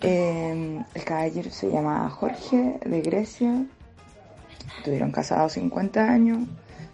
Em, 0.01 0.84
el 0.94 1.05
caballero 1.05 1.51
se 1.51 1.70
llama 1.70 2.09
Jorge, 2.11 2.78
de 2.84 3.01
Grecia. 3.01 3.64
Tuvieron 4.84 5.11
casados 5.11 5.53
50 5.53 6.11
años, 6.11 6.47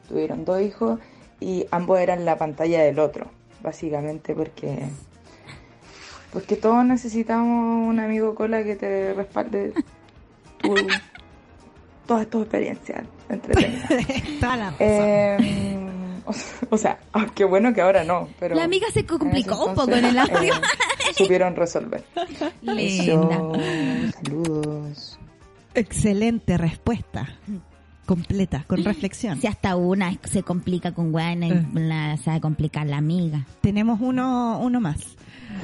tuvieron 0.09 0.44
dos 0.44 0.61
hijos 0.62 1.00
y 1.40 1.66
ambos 1.70 1.98
eran 1.98 2.24
la 2.24 2.38
pantalla 2.38 2.82
del 2.82 2.98
otro, 2.98 3.26
básicamente 3.62 4.34
porque 4.34 4.86
porque 6.32 6.57
todos 6.57 6.84
necesitamos 6.84 7.88
un 7.88 8.00
amigo 8.00 8.34
cola 8.34 8.64
que 8.64 8.74
te 8.76 9.12
respalde 9.12 9.74
tu, 10.59 10.74
todas 12.07 12.26
tus 12.28 12.42
experiencias 12.42 13.05
entretenidas. 13.28 13.90
Eh, 14.78 15.72
o, 16.70 16.77
sea, 16.77 16.99
ah, 17.12 17.27
qué 17.35 17.45
bueno 17.45 17.73
que 17.75 17.81
ahora 17.81 18.05
no, 18.05 18.29
pero 18.39 18.55
La 18.55 18.64
amiga 18.64 18.87
se 18.93 19.05
complicó 19.05 19.66
un 19.66 19.75
poco 19.75 19.93
en 19.93 20.05
el 20.05 20.18
audio. 20.18 20.55
eh, 20.55 21.14
supieron 21.16 21.57
resolver. 21.57 22.05
Linda. 22.62 23.41
Saludos. 24.23 25.18
Excelente 25.75 26.59
respuesta. 26.59 27.29
Completa, 28.07 28.64
con 28.66 28.85
reflexión. 28.85 29.41
Si 29.41 29.47
hasta 29.47 29.77
una 29.77 30.12
se 30.25 30.43
complica 30.43 30.93
con 30.93 31.18
en 31.18 31.43
Eh. 31.43 31.66
la, 31.75 32.16
se 32.16 32.31
va 32.31 32.37
a 32.37 32.41
complicar 32.41 32.87
la 32.87 32.97
amiga. 32.97 33.47
Tenemos 33.61 34.01
uno, 34.01 34.59
uno 34.61 34.81
más. 34.81 34.99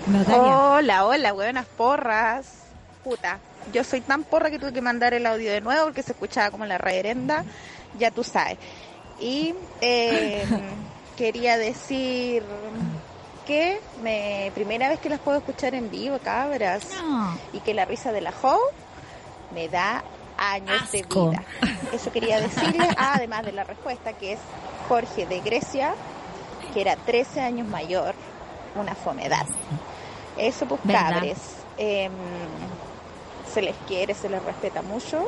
Natalia. 0.06 0.56
Hola, 0.56 1.04
hola, 1.06 1.32
buenas 1.32 1.66
porras. 1.66 2.64
Puta, 3.02 3.38
yo 3.72 3.82
soy 3.84 4.00
tan 4.00 4.22
porra 4.22 4.50
que 4.50 4.58
tuve 4.58 4.72
que 4.72 4.80
mandar 4.80 5.14
el 5.14 5.26
audio 5.26 5.50
de 5.50 5.60
nuevo 5.60 5.84
porque 5.86 6.02
se 6.02 6.12
escuchaba 6.12 6.50
como 6.50 6.64
la 6.64 6.78
reverenda, 6.78 7.44
ya 7.98 8.10
tú 8.10 8.22
sabes. 8.22 8.58
Y 9.20 9.54
eh, 9.80 10.44
quería 11.16 11.58
decir 11.58 12.42
que 13.46 13.80
me 14.02 14.50
primera 14.54 14.88
vez 14.88 15.00
que 15.00 15.08
las 15.08 15.20
puedo 15.20 15.38
escuchar 15.38 15.74
en 15.74 15.90
vivo, 15.90 16.18
cabras, 16.22 16.86
No. 17.02 17.36
y 17.52 17.60
que 17.60 17.74
la 17.74 17.84
risa 17.84 18.12
de 18.12 18.20
la 18.20 18.32
Joe 18.32 18.58
me 19.54 19.68
da 19.68 20.04
años 20.36 20.92
de 20.92 21.02
vida. 21.02 21.42
Eso 21.92 22.12
quería 22.12 22.40
decirles, 22.40 22.88
además 22.98 23.44
de 23.44 23.52
la 23.52 23.64
respuesta, 23.64 24.12
que 24.12 24.34
es 24.34 24.38
Jorge 24.88 25.26
de 25.26 25.40
Grecia, 25.40 25.94
que 26.74 26.82
era 26.82 26.96
13 26.96 27.40
años 27.40 27.66
mayor, 27.66 28.14
una 28.76 28.94
fomedad. 28.94 29.46
Eso 30.36 30.66
pues 30.66 30.80
¿Verdad? 30.84 31.14
cabres, 31.14 31.38
em, 31.78 32.12
se 33.52 33.62
les 33.62 33.74
quiere, 33.88 34.14
se 34.14 34.28
les 34.28 34.42
respeta 34.44 34.82
mucho 34.82 35.24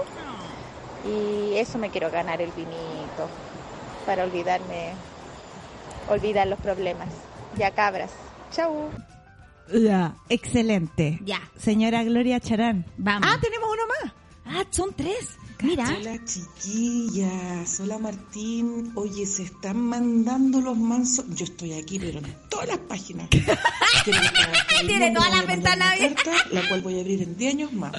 y 1.05 1.57
eso 1.57 1.79
me 1.79 1.89
quiero 1.91 2.11
ganar 2.11 2.41
el 2.43 2.53
vinito 2.53 3.29
para 4.11 4.25
olvidarme, 4.25 4.91
olvidar 6.09 6.45
los 6.49 6.59
problemas. 6.59 7.07
Ya 7.57 7.71
cabras. 7.71 8.11
Chau. 8.51 8.91
Ya, 9.73 10.17
excelente. 10.29 11.21
Ya. 11.23 11.41
Señora 11.57 12.03
Gloria 12.03 12.41
Charán. 12.41 12.85
Vamos. 12.97 13.31
Ah, 13.33 13.39
tenemos 13.41 13.69
uno 13.73 13.83
más. 13.87 14.13
Ah, 14.47 14.65
son 14.71 14.93
tres. 14.95 15.37
Mira. 15.63 15.85
Hola 16.01 16.19
chiquillas, 16.25 17.81
hola 17.81 17.99
Martín. 17.99 18.93
Oye, 18.95 19.27
se 19.27 19.43
están 19.43 19.77
mandando 19.79 20.61
los 20.61 20.77
mansos. 20.79 21.27
Yo 21.35 21.45
estoy 21.45 21.75
aquí, 21.75 21.99
pero 21.99 22.19
en 22.21 22.35
todas 22.49 22.69
las 22.69 22.79
páginas. 22.79 23.29
Tiene 24.87 25.11
todas 25.11 25.31
las 25.31 25.47
ventanas 25.47 25.99
carta, 25.99 26.31
la 26.53 26.67
cual 26.69 26.81
voy 26.81 26.97
a 26.97 27.01
abrir 27.01 27.23
en 27.23 27.37
10 27.37 27.55
años 27.55 27.73
más. 27.75 27.93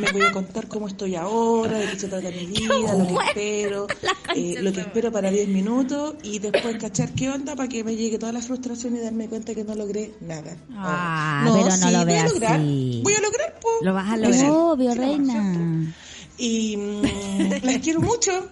Les 0.00 0.12
voy 0.12 0.22
a 0.22 0.32
contar 0.32 0.68
cómo 0.68 0.88
estoy 0.88 1.14
ahora, 1.14 1.78
de 1.78 1.90
qué 1.90 1.98
se 1.98 2.08
trata 2.08 2.30
mi 2.30 2.46
vida, 2.46 2.94
lo 2.94 3.06
que 3.06 3.14
espero, 3.26 3.86
eh, 4.34 4.54
lo 4.62 4.72
que 4.72 4.80
espero 4.80 5.12
para 5.12 5.30
10 5.30 5.48
minutos 5.48 6.14
y 6.22 6.38
después 6.38 6.76
cachar 6.78 7.12
qué 7.12 7.28
onda 7.30 7.54
para 7.54 7.68
que 7.68 7.84
me 7.84 7.94
llegue 7.94 8.18
toda 8.18 8.32
la 8.32 8.40
frustración 8.40 8.96
y 8.96 9.00
darme 9.00 9.28
cuenta 9.28 9.54
que 9.54 9.64
no 9.64 9.74
logré 9.74 10.14
nada. 10.20 10.56
Ah, 10.74 11.44
Oh, 11.48 11.52
pero 11.54 11.66
no 11.66 11.76
sí, 11.76 11.82
lo 11.82 11.88
voy 11.90 11.96
a 12.00 12.04
veas 12.04 12.32
lograr. 12.32 12.52
así. 12.60 13.00
Voy 13.04 13.14
a 13.14 13.20
lograr, 13.20 13.58
pues. 13.60 13.74
Lo 13.82 13.92
vas 13.94 14.10
a 14.10 14.16
lograr. 14.16 14.50
Obvio, 14.50 14.92
sí, 14.92 14.98
lo 14.98 15.02
reina. 15.04 15.94
Y 16.42 16.76
mm, 16.76 17.02
las 17.64 17.78
quiero 17.78 18.00
mucho. 18.00 18.48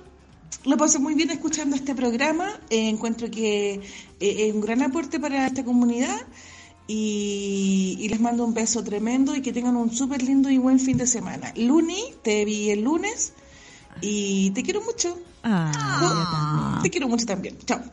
Lo 0.64 0.76
paso 0.76 1.00
muy 1.00 1.14
bien 1.14 1.30
escuchando 1.30 1.74
este 1.74 1.94
programa. 1.94 2.48
Eh, 2.70 2.88
encuentro 2.88 3.30
que 3.30 3.72
eh, 3.74 3.80
es 4.20 4.54
un 4.54 4.60
gran 4.60 4.82
aporte 4.82 5.18
para 5.18 5.46
esta 5.46 5.64
comunidad. 5.64 6.16
Y, 6.86 7.96
y 8.00 8.08
les 8.08 8.20
mando 8.20 8.44
un 8.44 8.52
beso 8.52 8.82
tremendo 8.82 9.34
y 9.36 9.42
que 9.42 9.52
tengan 9.52 9.76
un 9.76 9.92
súper 9.92 10.22
lindo 10.22 10.50
y 10.50 10.58
buen 10.58 10.78
fin 10.80 10.96
de 10.96 11.06
semana. 11.06 11.52
Luni, 11.56 12.02
te 12.22 12.44
vi 12.44 12.70
el 12.70 12.82
lunes 12.82 13.32
y 14.00 14.50
te 14.50 14.62
quiero 14.64 14.80
mucho. 14.82 15.16
Ah, 15.44 16.80
Te 16.82 16.90
quiero 16.90 17.08
mucho 17.08 17.26
también. 17.26 17.56
Chao. 17.64 17.80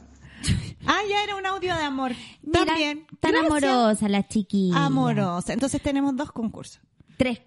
Ah, 0.90 1.02
ya 1.10 1.22
era 1.22 1.36
un 1.36 1.46
audio 1.46 1.76
de 1.76 1.82
amor. 1.84 2.14
Mira, 2.44 2.66
También. 2.66 3.06
tan 3.20 3.32
Gracias. 3.34 3.52
amorosa 3.64 4.08
la 4.08 4.26
chiquilla. 4.26 4.86
Amorosa. 4.86 5.52
Entonces 5.52 5.82
tenemos 5.82 6.16
dos 6.16 6.32
concursos. 6.32 6.80
Tres. 7.18 7.40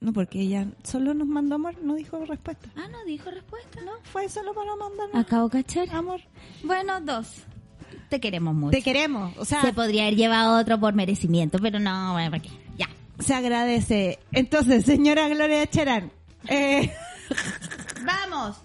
No, 0.00 0.12
porque 0.12 0.40
ella 0.40 0.66
solo 0.84 1.12
nos 1.12 1.26
mandó 1.26 1.56
amor, 1.56 1.74
no 1.82 1.94
dijo 1.96 2.24
respuesta. 2.24 2.68
Ah, 2.76 2.86
no 2.90 3.04
dijo 3.04 3.30
respuesta. 3.30 3.80
No, 3.80 3.92
fue 4.04 4.28
solo 4.28 4.54
para 4.54 4.76
mandarnos 4.76 5.16
Acabo 5.16 5.48
de 5.48 5.62
cachar. 5.64 5.88
amor. 5.94 6.20
Bueno, 6.62 7.00
dos. 7.00 7.28
Te 8.08 8.20
queremos 8.20 8.54
mucho. 8.54 8.70
Te 8.70 8.82
queremos. 8.82 9.36
O 9.38 9.44
sea, 9.44 9.60
Se 9.62 9.72
podría 9.72 10.02
haber 10.04 10.16
llevado 10.16 10.58
otro 10.60 10.78
por 10.78 10.94
merecimiento, 10.94 11.58
pero 11.58 11.78
no, 11.80 12.12
bueno, 12.12 12.30
¿para 12.30 12.42
qué? 12.42 12.50
Ya. 12.76 12.88
se 13.18 13.34
agradece. 13.34 14.18
Entonces, 14.32 14.84
señora 14.84 15.28
Gloria 15.28 15.66
Cherán, 15.66 16.12
eh, 16.46 16.92
Vamos. 18.04 18.56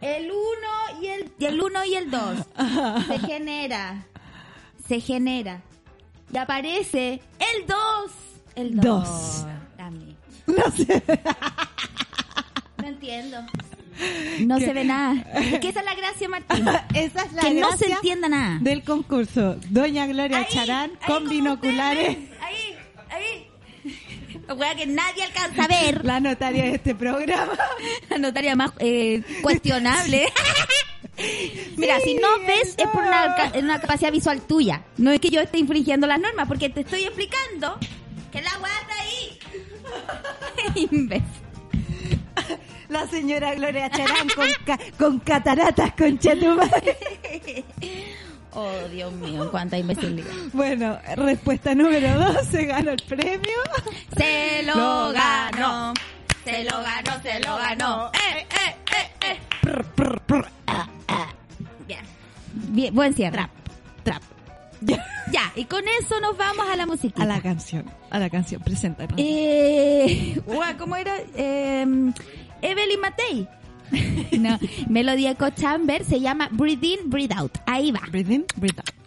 El 0.00 0.24
uno 0.32 1.00
y 1.00 1.06
el, 1.06 1.32
y 1.38 1.44
el 1.44 1.62
uno 1.62 1.84
y 1.84 1.94
el 1.94 2.10
dos. 2.10 2.38
Se 3.06 3.18
genera. 3.20 4.04
Se 4.88 5.00
genera. 5.00 5.62
Y 6.32 6.36
aparece 6.38 7.20
el 7.38 7.66
dos. 7.68 8.10
El 8.56 8.76
dos. 8.76 8.84
Dos. 9.08 9.46
No 10.46 10.70
sé. 10.76 11.02
No 12.78 12.88
entiendo. 12.88 13.38
No 14.40 14.58
se 14.58 14.72
ve 14.72 14.84
nada. 14.84 15.14
Es 15.34 15.60
que 15.60 15.68
esa 15.68 15.80
es 15.80 15.86
la 15.86 15.94
gracia, 15.94 16.28
Martín. 16.28 16.66
Esa 16.94 17.22
es 17.24 17.32
la 17.32 17.42
que 17.42 17.50
no 17.54 17.76
se 17.76 17.92
entienda 17.92 18.28
nada. 18.28 18.58
del 18.60 18.82
concurso. 18.82 19.56
Doña 19.68 20.06
Gloria 20.06 20.38
Ahí, 20.38 20.46
Charán 20.48 20.90
ahí 21.00 21.06
con 21.06 21.28
binoculares. 21.28 22.08
ustedes. 22.18 22.30
Ahí, 22.42 22.76
ahí. 23.10 23.48
Wea 24.56 24.74
que 24.74 24.86
nadie 24.86 25.22
alcanza 25.24 25.64
a 25.64 25.68
ver. 25.68 26.04
La 26.04 26.18
notaria 26.20 26.64
de 26.64 26.74
este 26.74 26.94
programa. 26.94 27.52
La 28.10 28.18
notaria 28.18 28.56
más 28.56 28.72
eh, 28.80 29.22
cuestionable. 29.42 30.26
Mira, 31.76 32.00
si 32.00 32.14
no 32.14 32.28
ves 32.46 32.74
es 32.76 32.88
por 32.88 33.02
una, 33.04 33.34
ca- 33.36 33.52
una 33.58 33.80
capacidad 33.80 34.10
visual 34.10 34.40
tuya. 34.42 34.82
No 34.96 35.10
es 35.12 35.20
que 35.20 35.28
yo 35.30 35.40
esté 35.40 35.58
infringiendo 35.58 36.06
las 36.06 36.18
normas, 36.18 36.48
porque 36.48 36.68
te 36.70 36.80
estoy 36.80 37.04
explicando 37.04 37.78
que 38.32 38.42
la 38.42 38.50
weá. 38.58 38.72
Imbécil. 40.74 41.26
La 42.88 43.06
señora 43.06 43.54
Gloria 43.54 43.88
Charán 43.90 44.28
con, 44.34 44.48
ca- 44.66 44.78
con 44.98 45.18
cataratas, 45.20 45.92
con 45.96 46.18
chatumare. 46.18 46.96
Oh, 48.54 48.70
Dios 48.90 49.10
mío, 49.14 49.48
cuánta 49.50 49.78
imbecilidad. 49.78 50.30
Bueno, 50.52 50.98
respuesta 51.16 51.74
número 51.74 52.18
dos, 52.18 52.36
se 52.50 52.66
ganó 52.66 52.90
el 52.90 53.02
premio. 53.08 53.56
Se 54.14 54.62
lo, 54.64 54.74
Lo 54.74 55.12
ganó. 55.12 55.94
Se 56.44 56.62
lo 56.64 56.82
ganó, 56.82 57.22
se 57.22 57.40
lo 57.40 57.56
ganó. 57.56 58.10
Eh, 58.12 58.46
eh, 58.50 58.76
eh, 58.92 59.10
eh. 59.30 59.38
Bien. 61.86 62.00
Bien, 62.52 62.94
buen 62.94 63.14
cierre. 63.14 63.36
Trap, 63.38 63.50
trap. 64.04 64.22
Ya. 64.82 65.06
Ya, 65.32 65.50
y 65.56 65.64
con 65.64 65.82
eso 66.00 66.20
nos 66.20 66.36
vamos 66.36 66.66
a 66.68 66.76
la 66.76 66.84
música. 66.84 67.22
A 67.22 67.24
la 67.24 67.40
canción, 67.40 67.86
a 68.10 68.18
la 68.18 68.28
canción, 68.28 68.60
preséntanos. 68.60 69.14
Eh, 69.16 70.38
¿Cómo 70.78 70.96
era? 70.96 71.16
Eh, 71.34 71.86
Evelyn 72.60 73.00
Matei. 73.00 73.48
no, 74.38 74.58
Melody 74.88 75.28
Echo 75.28 75.48
Chamber 75.50 76.04
se 76.04 76.20
llama 76.20 76.48
Breathe 76.50 76.84
In, 76.84 77.08
Breathe 77.08 77.32
Out. 77.34 77.58
Ahí 77.66 77.92
va. 77.92 78.00
Breathe 78.10 78.32
in, 78.32 78.46
breathe 78.56 78.78
out. 78.78 79.02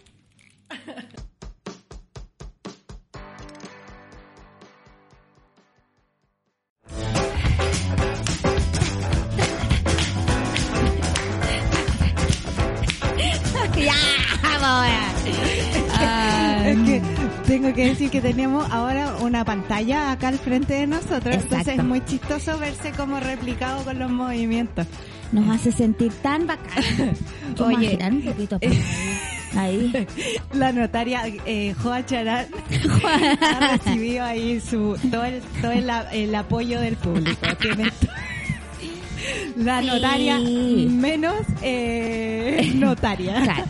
vamos. 13.86 14.15
Ah, 15.98 16.62
Es 16.66 16.78
que 16.80 17.02
tengo 17.46 17.72
que 17.72 17.86
decir 17.90 18.10
que 18.10 18.20
tenemos 18.20 18.68
ahora 18.72 19.14
una 19.20 19.44
pantalla 19.44 20.10
acá 20.10 20.28
al 20.28 20.38
frente 20.38 20.74
de 20.74 20.86
nosotros, 20.88 21.36
entonces 21.36 21.78
es 21.78 21.84
muy 21.84 22.04
chistoso 22.04 22.58
verse 22.58 22.90
como 22.92 23.20
replicado 23.20 23.84
con 23.84 23.98
los 23.98 24.10
movimientos. 24.10 24.86
nos 25.32 25.48
hace 25.54 25.70
sentir 25.72 26.12
tan 26.22 26.46
bacán. 26.48 26.82
Oye. 27.60 27.96
Un 28.10 28.22
poquito 28.22 28.58
para 28.58 28.72
ahí. 28.72 28.82
Ahí. 29.56 30.06
La 30.52 30.70
notaria 30.72 31.22
eh, 31.46 31.74
Joa 31.82 32.04
Charán 32.04 32.46
ha 33.40 33.78
recibido 33.78 34.22
ahí 34.24 34.60
su 34.60 34.98
todo 35.10 35.24
el, 35.24 35.40
todo 35.62 35.70
el, 35.70 35.88
el 36.12 36.34
apoyo 36.34 36.78
del 36.78 36.96
público. 36.96 37.46
Tiene 37.62 37.90
la 39.56 39.80
Sí. 39.80 39.86
notaria 39.86 40.38
menos 40.38 41.36
eh, 41.62 42.70
notaria. 42.74 43.40
Claro. 43.44 43.64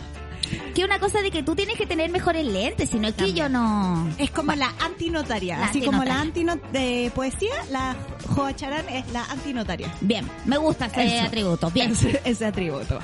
Que 0.77 0.85
una 0.85 0.99
cosa 0.99 1.23
de 1.23 1.31
que 1.31 1.41
tú 1.41 1.55
tienes 1.55 1.75
que 1.75 1.87
tener 1.87 2.11
mejores 2.11 2.45
lentes, 2.45 2.91
sino 2.91 3.11
que 3.15 3.33
yo 3.33 3.49
no. 3.49 4.07
Es 4.19 4.29
como 4.29 4.53
la 4.53 4.71
antinotaria. 4.79 5.57
La 5.57 5.65
Así 5.65 5.81
como 5.81 6.03
la 6.03 6.19
antinotaria. 6.21 6.53
antino 6.61 6.71
de 6.71 7.11
poesía, 7.15 7.55
la 7.71 7.95
Joa 8.35 8.55
Charán 8.55 8.87
es 8.87 9.11
la 9.11 9.25
antinotaria. 9.25 9.91
Bien, 10.01 10.29
me 10.45 10.57
gusta 10.57 10.85
ese 10.85 11.17
Eso. 11.17 11.25
atributo. 11.25 11.71
Bien. 11.71 11.93
Ese, 11.93 12.21
ese 12.23 12.45
atributo. 12.45 12.99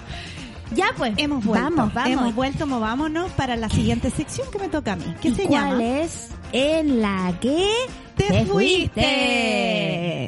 Ya 0.76 0.92
pues. 0.96 1.14
Hemos 1.18 1.44
vuelto. 1.44 1.64
Vamos, 1.72 1.94
vamos. 1.96 2.12
Hemos 2.12 2.36
vuelto, 2.36 2.68
movámonos 2.68 3.32
para 3.32 3.56
la 3.56 3.70
siguiente 3.70 4.12
sección 4.12 4.48
que 4.52 4.60
me 4.60 4.70
toca 4.70 4.94
a 4.94 4.96
mí. 4.96 5.12
¿Qué 5.20 5.30
¿Y 5.30 5.34
se 5.34 5.48
cuál 5.48 5.80
llama? 5.80 5.84
es? 5.84 6.30
En 6.52 7.02
la 7.02 7.36
que 7.42 7.72
Te, 8.16 8.46
fuiste. 8.46 10.26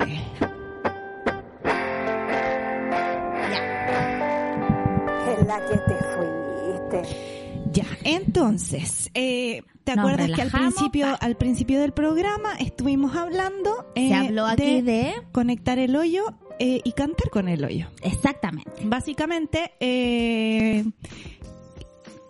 En 5.28 5.48
la 5.48 5.60
que 5.68 5.78
te 5.78 5.96
fuiste. 6.16 7.35
Ya, 7.76 7.86
entonces, 8.06 9.12
eh, 9.14 9.62
¿te 9.84 9.96
Nos 9.96 10.06
acuerdas 10.06 10.32
que 10.32 10.42
al 10.42 10.50
principio, 10.52 11.06
pa. 11.08 11.14
al 11.16 11.36
principio 11.36 11.80
del 11.82 11.92
programa 11.92 12.56
estuvimos 12.58 13.16
hablando 13.16 13.86
eh, 13.96 14.08
Se 14.10 14.16
habló 14.16 14.46
aquí 14.46 14.82
de... 14.82 15.14
conectar 15.34 15.78
el 15.78 15.96
hoyo 15.96 16.24
eh, 16.60 16.80
y 16.86 16.92
cantar 16.94 17.30
con 17.30 17.50
el 17.50 17.66
hoyo? 17.66 17.88
Exactamente. 18.02 18.72
Básicamente, 18.86 19.74
eh, 19.82 20.86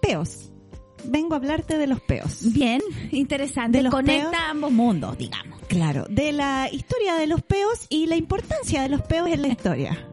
peos. 0.02 0.52
Vengo 1.08 1.36
a 1.36 1.38
hablarte 1.38 1.78
de 1.78 1.86
los 1.86 2.02
peos. 2.02 2.52
Bien, 2.52 2.82
interesante. 3.12 3.78
De 3.78 3.84
los 3.84 3.94
Conecta 3.94 4.32
peos. 4.32 4.44
ambos 4.50 4.72
mundos, 4.72 5.16
digamos. 5.20 5.60
Claro, 5.68 6.06
de 6.10 6.32
la 6.32 6.68
historia 6.72 7.14
de 7.16 7.28
los 7.28 7.44
peos 7.44 7.86
y 7.90 8.08
la 8.08 8.16
importancia 8.16 8.82
de 8.82 8.90
los 8.90 9.04
peos 9.04 9.28
en 9.30 9.44
la 9.44 9.48
historia. 9.50 10.08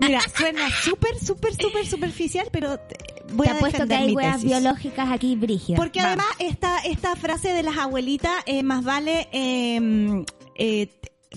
Mira, 0.00 0.20
suena 0.36 0.68
súper, 0.70 1.18
súper, 1.18 1.54
súper 1.54 1.86
superficial, 1.86 2.48
pero 2.52 2.78
voy 3.32 3.46
Te 3.46 3.52
a 3.52 3.56
apuesto 3.56 3.86
que 3.86 3.94
hay 3.94 4.14
tesis. 4.14 4.44
biológicas 4.44 5.10
aquí 5.10 5.36
brígidas. 5.36 5.78
Porque 5.78 6.00
además 6.00 6.26
esta, 6.38 6.78
esta 6.80 7.16
frase 7.16 7.52
de 7.52 7.62
las 7.62 7.76
abuelitas, 7.78 8.32
eh, 8.46 8.62
más 8.62 8.84
vale 8.84 9.28
eh, 9.32 10.24
eh, 10.56 10.88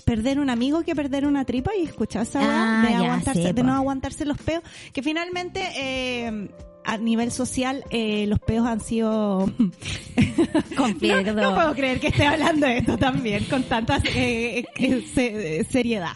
perder 0.04 0.38
un 0.40 0.50
amigo 0.50 0.82
que 0.82 0.94
perder 0.94 1.26
una 1.26 1.44
tripa 1.44 1.72
y 1.74 1.84
escuchar 1.84 2.22
esa 2.22 2.40
Ah, 2.42 2.86
de, 2.86 2.94
aguantarse, 2.94 3.52
de 3.52 3.62
no 3.62 3.74
aguantarse 3.74 4.24
los 4.24 4.38
peos, 4.38 4.62
que 4.92 5.02
finalmente 5.02 5.62
eh, 5.76 6.48
a 6.84 6.96
nivel 6.98 7.30
social 7.32 7.84
eh, 7.90 8.26
los 8.26 8.38
peos 8.40 8.66
han 8.66 8.80
sido... 8.80 9.50
No, 10.76 10.88
no 11.34 11.54
puedo 11.54 11.74
creer 11.74 12.00
que 12.00 12.08
esté 12.08 12.26
hablando 12.26 12.66
de 12.66 12.78
esto 12.78 12.96
también 12.98 13.44
con 13.44 13.62
tanta 13.64 14.00
eh, 14.14 14.64
eh, 14.76 15.06
se- 15.14 15.64
seriedad. 15.64 16.12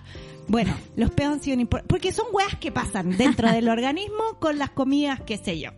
Bueno, 0.47 0.77
los 0.97 1.11
peos 1.11 1.35
han 1.35 1.43
sido 1.43 1.61
importantes, 1.61 1.89
porque 1.89 2.13
son 2.13 2.27
weas 2.33 2.57
que 2.57 2.71
pasan 2.71 3.17
dentro 3.17 3.51
del 3.51 3.69
organismo 3.71 4.39
con 4.41 4.59
las 4.59 4.71
comidas, 4.71 5.21
qué 5.23 5.39
sé 5.39 5.59
yo. 5.59 5.71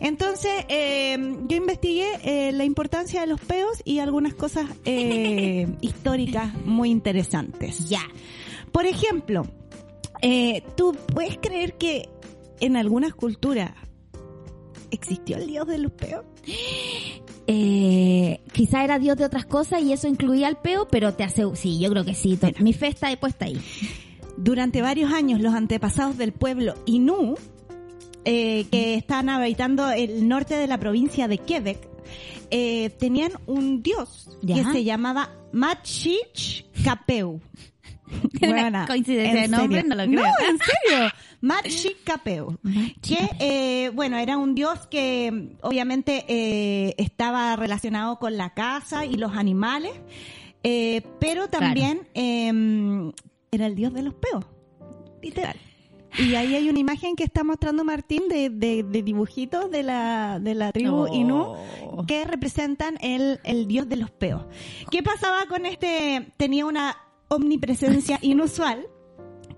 Entonces, 0.00 0.64
eh, 0.68 1.16
yo 1.46 1.56
investigué 1.56 2.08
eh, 2.24 2.52
la 2.52 2.64
importancia 2.64 3.20
de 3.20 3.26
los 3.26 3.40
peos 3.40 3.82
y 3.84 3.98
algunas 3.98 4.34
cosas 4.34 4.66
eh, 4.84 5.68
históricas 5.80 6.54
muy 6.64 6.90
interesantes. 6.90 7.88
Ya. 7.88 8.02
Por 8.72 8.86
ejemplo, 8.86 9.46
eh, 10.22 10.62
¿tú 10.76 10.96
puedes 11.12 11.38
creer 11.38 11.74
que 11.74 12.08
en 12.60 12.76
algunas 12.76 13.14
culturas 13.14 13.72
existió 14.90 15.36
el 15.36 15.46
dios 15.46 15.66
de 15.66 15.78
los 15.78 15.92
peos? 15.92 16.24
Eh, 17.46 18.40
quizá 18.52 18.84
era 18.84 18.98
dios 18.98 19.16
de 19.18 19.24
otras 19.24 19.44
cosas 19.44 19.82
y 19.82 19.92
eso 19.92 20.08
incluía 20.08 20.48
el 20.48 20.56
peo, 20.56 20.88
pero 20.88 21.12
te 21.14 21.24
hace, 21.24 21.44
sí, 21.54 21.78
yo 21.78 21.90
creo 21.90 22.04
que 22.04 22.14
sí. 22.14 22.38
Mi 22.60 22.72
fe 22.72 22.88
está 22.88 23.14
puesta 23.16 23.44
ahí. 23.44 23.60
Durante 24.36 24.82
varios 24.82 25.12
años, 25.12 25.40
los 25.40 25.54
antepasados 25.54 26.16
del 26.18 26.32
pueblo 26.32 26.74
Inú, 26.86 27.36
eh, 28.24 28.66
que 28.70 28.94
están 28.94 29.28
habitando 29.28 29.90
el 29.90 30.26
norte 30.28 30.54
de 30.56 30.66
la 30.66 30.78
provincia 30.78 31.28
de 31.28 31.38
Quebec, 31.38 31.88
eh, 32.50 32.90
tenían 32.98 33.32
un 33.46 33.82
dios 33.82 34.36
Ya. 34.42 34.56
que 34.56 34.64
se 34.72 34.84
llamaba 34.84 35.30
Machich 35.52 36.66
Capeu. 36.84 37.40
Buena, 38.40 38.86
coincidencia 38.86 39.42
de 39.42 39.48
nombre, 39.48 39.80
serio. 39.82 39.96
no 39.96 40.04
lo 40.04 40.10
creo. 40.10 40.24
en 40.50 40.58
serio. 40.58 41.10
Machich 41.40 42.02
Capeu. 42.04 42.58
Que, 43.02 43.28
eh, 43.40 43.90
bueno, 43.94 44.16
era 44.18 44.36
un 44.38 44.54
dios 44.54 44.86
que 44.86 45.56
obviamente 45.62 46.24
eh, 46.28 46.94
estaba 46.98 47.54
relacionado 47.56 48.18
con 48.18 48.36
la 48.36 48.54
casa 48.54 49.04
y 49.04 49.14
los 49.16 49.36
animales, 49.36 49.92
eh, 50.62 51.02
pero 51.20 51.48
también 51.48 52.06
eh, 52.14 53.12
era 53.54 53.66
el 53.66 53.74
dios 53.74 53.92
de 53.92 54.02
los 54.02 54.14
peos. 54.14 54.44
Literal. 55.22 55.56
Y 56.18 56.36
ahí 56.36 56.54
hay 56.54 56.68
una 56.68 56.78
imagen 56.78 57.16
que 57.16 57.24
está 57.24 57.42
mostrando 57.42 57.82
Martín 57.84 58.28
de, 58.28 58.48
de, 58.48 58.84
de 58.84 59.02
dibujitos 59.02 59.70
de 59.70 59.82
la, 59.82 60.38
de 60.40 60.54
la 60.54 60.70
tribu 60.70 60.94
Oh. 60.94 61.14
Inú 61.14 61.56
que 62.06 62.24
representan 62.24 62.96
el, 63.00 63.40
el 63.42 63.66
dios 63.66 63.88
de 63.88 63.96
los 63.96 64.10
peos. 64.10 64.44
¿Qué 64.90 65.02
pasaba 65.02 65.46
con 65.48 65.66
este? 65.66 66.32
Tenía 66.36 66.66
una 66.66 66.96
omnipresencia 67.28 68.18
inusual, 68.22 68.86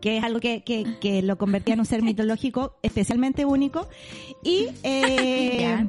que 0.01 0.17
es 0.17 0.25
algo 0.25 0.41
que, 0.41 0.63
que, 0.65 0.99
que 0.99 1.23
lo 1.23 1.37
convertía 1.37 1.75
en 1.75 1.81
un 1.81 1.87
ser 1.87 2.03
mitológico 2.03 2.79
especialmente 2.83 3.45
único. 3.45 3.89
Y 4.43 4.69
eh, 4.83 5.87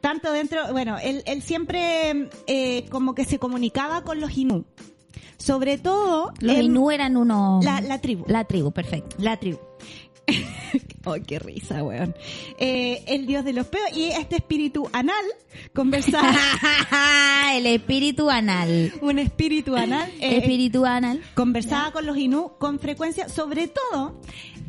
tanto 0.00 0.32
dentro, 0.32 0.72
bueno, 0.72 0.96
él, 1.02 1.22
él 1.26 1.42
siempre 1.42 2.30
eh, 2.46 2.86
como 2.90 3.14
que 3.14 3.24
se 3.24 3.38
comunicaba 3.38 4.04
con 4.04 4.20
los 4.20 4.36
Inú. 4.38 4.64
Sobre 5.42 5.78
todo 5.78 6.32
Los 6.40 6.56
en 6.56 6.64
Inú 6.66 6.90
eran 6.90 7.16
unos... 7.16 7.64
la, 7.64 7.80
la 7.80 8.00
tribu. 8.00 8.24
La 8.28 8.44
tribu, 8.44 8.70
perfecto. 8.70 9.16
La 9.18 9.36
tribu. 9.36 9.58
Ay, 11.04 11.22
qué 11.26 11.38
risa, 11.40 11.82
weón. 11.82 12.14
Eh, 12.58 13.02
el 13.08 13.26
dios 13.26 13.44
de 13.44 13.52
los 13.52 13.66
peos 13.66 13.84
y 13.92 14.04
este 14.04 14.36
espíritu 14.36 14.88
anal 14.92 15.24
conversaba, 15.74 16.32
el 17.54 17.66
espíritu 17.66 18.30
anal. 18.30 18.92
un 19.00 19.18
espíritu 19.18 19.74
anal, 19.74 20.08
eh, 20.20 20.38
espíritu 20.38 20.86
anal. 20.86 21.20
conversaba 21.34 21.90
con 21.90 22.06
los 22.06 22.16
Inú 22.16 22.52
con 22.58 22.78
frecuencia, 22.78 23.28
sobre 23.28 23.66
todo 23.66 24.20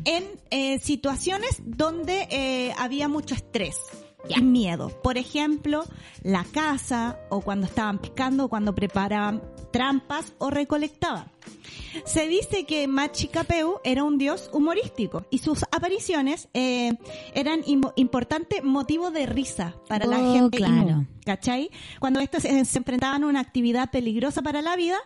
en 0.04 0.24
eh, 0.50 0.80
situaciones 0.80 1.62
donde 1.64 2.26
eh, 2.30 2.74
había 2.78 3.08
mucho 3.08 3.34
estrés. 3.34 3.76
Y 4.28 4.40
miedo. 4.40 4.88
Por 5.02 5.18
ejemplo, 5.18 5.84
la 6.22 6.44
caza, 6.44 7.18
o 7.28 7.42
cuando 7.42 7.66
estaban 7.66 7.98
pescando, 7.98 8.46
o 8.46 8.48
cuando 8.48 8.74
preparaban 8.74 9.42
trampas 9.74 10.32
o 10.38 10.50
recolectaban. 10.50 11.26
Se 12.04 12.28
dice 12.28 12.64
que 12.64 12.86
Machicapeu 12.86 13.80
era 13.82 14.04
un 14.04 14.18
dios 14.18 14.48
humorístico 14.52 15.26
y 15.30 15.38
sus 15.38 15.64
apariciones 15.64 16.48
eh, 16.54 16.92
eran 17.34 17.62
im- 17.64 17.92
importante 17.96 18.62
motivo 18.62 19.10
de 19.10 19.26
risa 19.26 19.74
para 19.88 20.06
la 20.06 20.18
Oh, 20.20 20.32
gente 20.32 20.58
claro. 20.58 20.74
Inú, 20.90 21.06
¿cachai? 21.24 21.70
Cuando 21.98 22.20
estos 22.20 22.42
se, 22.42 22.64
se 22.64 22.78
enfrentaban 22.78 23.24
a 23.24 23.26
una 23.26 23.40
actividad 23.40 23.90
peligrosa 23.90 24.42
para 24.42 24.62
la 24.62 24.76
vida, 24.76 24.96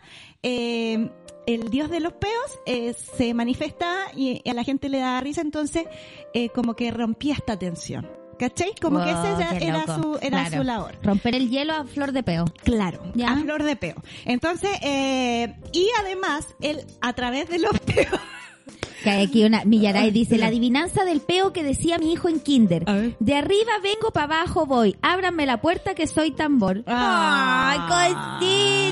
eh, 0.42 1.10
el 1.46 1.70
dios 1.70 1.88
de 1.90 2.00
los 2.00 2.12
peos 2.12 2.58
eh, 2.66 2.92
se 3.16 3.32
manifestaba 3.32 4.12
y, 4.14 4.42
a 4.48 4.52
la 4.52 4.64
gente 4.64 4.90
le 4.90 4.98
daba 4.98 5.20
risa, 5.22 5.40
entonces 5.40 5.86
eh, 6.34 6.50
como 6.50 6.74
que 6.74 6.90
rompía 6.90 7.34
esta 7.34 7.58
tensión. 7.58 8.06
¿Cachai? 8.38 8.72
Como 8.80 9.02
que 9.04 9.10
ese 9.10 9.32
era, 9.32 9.50
era 9.58 9.94
su, 9.96 10.18
era 10.22 10.40
Claro. 10.46 10.56
su 10.58 10.62
labor. 10.64 10.94
Romper 11.02 11.34
el 11.34 11.50
hielo 11.50 11.72
a 11.74 11.84
flor 11.84 12.12
de 12.12 12.22
peo. 12.22 12.44
Claro, 12.62 13.00
Ya. 13.14 13.32
a 13.32 13.36
flor 13.40 13.62
de 13.64 13.76
peo. 13.76 13.96
Entonces, 14.24 14.70
eh, 14.82 15.54
y 15.72 15.88
además, 16.00 16.46
él 16.60 16.84
a 17.00 17.12
través 17.14 17.48
de 17.48 17.58
los 17.58 17.78
peos, 17.86 18.20
Que 19.02 19.10
hay 19.10 19.26
aquí 19.26 19.44
una 19.44 19.64
Millaray 19.64 20.10
dice, 20.10 20.38
la 20.38 20.46
adivinanza 20.48 21.04
del 21.04 21.20
peo 21.20 21.52
que 21.52 21.62
decía 21.62 21.98
mi 21.98 22.12
hijo 22.12 22.28
en 22.28 22.40
kinder. 22.40 22.84
De 23.18 23.34
arriba 23.36 23.72
vengo, 23.82 24.10
para 24.12 24.38
abajo 24.40 24.66
voy. 24.66 24.96
Ábranme 25.02 25.46
la 25.46 25.60
puerta 25.60 25.94
que 25.94 26.06
soy 26.06 26.32
tambor. 26.32 26.82
¡Ay, 26.86 27.78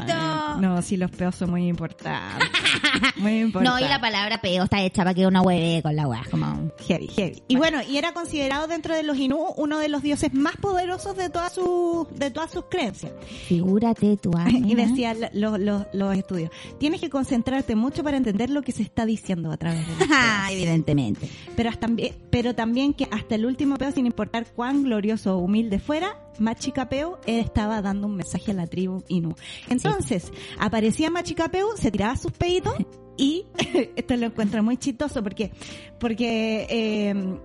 cosito! 0.07 0.61
No, 0.61 0.81
sí, 0.83 0.97
los 0.97 1.11
peos 1.11 1.35
son 1.35 1.51
muy 1.51 1.67
importantes. 1.69 2.49
Muy 3.17 3.41
importantes. 3.41 3.81
No, 3.81 3.87
y 3.87 3.89
la 3.89 4.01
palabra 4.01 4.41
peo 4.41 4.65
está 4.65 4.83
hecha 4.83 5.03
para 5.03 5.15
que 5.15 5.27
una 5.27 5.43
hueve 5.43 5.81
con 5.83 5.95
la 5.97 6.07
weá, 6.07 6.23
como... 6.31 6.71
Heavy, 6.87 7.09
heavy. 7.09 7.43
Y 7.49 7.57
bueno, 7.57 7.79
y 7.83 7.97
era 7.99 8.13
considerado 8.13 8.67
dentro 8.67 8.95
de 8.95 9.03
los 9.03 9.17
Inú 9.19 9.39
uno 9.57 9.79
de 9.79 9.89
los 9.89 10.03
dioses 10.03 10.33
más 10.35 10.57
poderosos 10.57 11.17
de 11.17 11.29
todas 11.31 11.53
sus, 11.55 12.07
de 12.19 12.31
todas 12.31 12.51
sus 12.51 12.65
creencias. 12.71 13.13
Figúrate 13.49 14.17
tu 14.17 14.31
Y 14.37 14.41
ánima. 14.41 14.83
decían 14.87 15.19
los, 15.33 15.59
los, 15.59 15.85
los 15.93 16.17
estudios, 16.17 16.51
tienes 16.79 17.01
que 17.01 17.11
concentrarte 17.11 17.75
mucho 17.75 18.03
para 18.05 18.17
entender 18.17 18.51
lo 18.51 18.63
que 18.63 18.73
se 18.73 18.83
está 18.83 19.05
diciendo 19.07 19.51
a 19.51 19.57
través 19.57 19.87
de 19.87 19.96
Ah. 19.96 19.96
evidentemente. 20.51 21.29
pero, 21.57 21.71
hasta, 21.71 21.89
pero 22.31 22.55
también 22.55 22.95
que 22.95 23.09
hasta 23.11 23.35
el 23.35 23.47
último 23.47 23.77
peo, 23.77 23.93
sin 23.93 24.07
importar 24.07 24.47
cuán 24.55 24.83
glorioso 24.83 25.37
o 25.37 25.39
humilde 25.39 25.79
fuera, 25.79 26.19
Machicapeu 26.39 27.17
estaba 27.27 27.83
dando 27.83 28.07
un 28.07 28.17
mensaje 28.17 28.51
a 28.51 28.55
la 28.55 28.67
tribu 28.67 29.03
Inú. 29.09 29.35
Entonces, 29.69 30.33
aparecía 30.59 31.11
Machicapeu, 31.11 31.69
se 31.77 31.91
tiraba 31.91 32.17
sus 32.17 32.33
peitos 32.33 32.75
y 33.17 33.47
esto 33.97 34.17
lo 34.17 34.27
encuentro 34.27 34.63
muy 34.63 34.77
chistoso 34.77 35.23
porque, 35.23 35.53
porque 35.99 36.67
eh, 36.69 37.39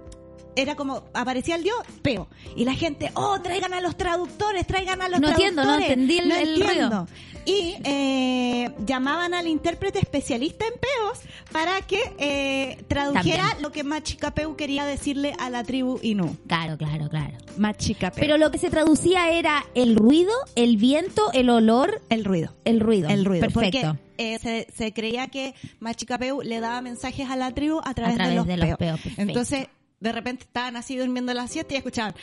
era 0.55 0.75
como, 0.75 1.03
aparecía 1.13 1.55
el 1.55 1.63
dios, 1.63 1.77
peo. 2.01 2.27
Y 2.55 2.65
la 2.65 2.73
gente, 2.73 3.11
oh, 3.15 3.39
traigan 3.41 3.73
a 3.73 3.81
los 3.81 3.95
traductores, 3.97 4.65
traigan 4.67 5.01
a 5.01 5.09
los 5.09 5.19
No 5.19 5.29
entiendo, 5.29 5.63
no 5.63 5.77
traductores. 5.77 5.91
entendí 5.97 6.17
el- 6.19 6.29
No 6.29 6.35
el 6.35 6.61
entiendo. 6.61 6.89
ruido. 6.89 7.07
Y 7.43 7.75
eh, 7.85 8.69
llamaban 8.85 9.33
al 9.33 9.47
intérprete 9.47 9.97
especialista 9.97 10.63
en 10.65 10.73
peos 10.73 11.19
para 11.51 11.81
que 11.81 11.99
eh, 12.19 12.83
tradujera 12.87 13.37
También. 13.43 13.61
lo 13.63 13.71
que 13.71 13.83
Machicapeu 13.83 14.55
quería 14.55 14.85
decirle 14.85 15.33
a 15.39 15.49
la 15.49 15.63
tribu 15.63 15.97
Inú. 16.03 16.37
Claro, 16.47 16.77
claro, 16.77 17.09
claro. 17.09 17.37
Machicapeu. 17.57 18.19
Pero 18.21 18.37
lo 18.37 18.51
que 18.51 18.59
se 18.59 18.69
traducía 18.69 19.31
era 19.31 19.65
el 19.73 19.95
ruido, 19.95 20.31
el 20.55 20.77
viento, 20.77 21.31
el 21.33 21.49
olor, 21.49 22.01
el 22.09 22.25
ruido. 22.25 22.53
el 22.63 22.79
ruido. 22.79 23.09
El 23.09 23.25
ruido. 23.25 23.41
Perfecto. 23.47 23.97
Porque 23.97 23.99
eh, 24.19 24.37
se, 24.37 24.67
se 24.77 24.93
creía 24.93 25.27
que 25.29 25.55
Machicapeu 25.79 26.43
le 26.43 26.59
daba 26.59 26.79
mensajes 26.83 27.27
a 27.27 27.35
la 27.35 27.51
tribu 27.55 27.79
a 27.83 27.95
través, 27.95 28.17
través 28.17 28.33
de 28.33 28.35
los 28.37 28.45
de 28.45 28.57
los 28.57 28.65
peos. 28.67 28.77
peos, 28.77 28.99
perfecto. 29.01 29.21
Entonces, 29.23 29.67
de 30.01 30.11
repente 30.11 30.43
estaban 30.43 30.75
así 30.75 30.97
durmiendo 30.97 31.33
la 31.33 31.47
siesta 31.47 31.73
y 31.75 31.77
escuchaban 31.77 32.13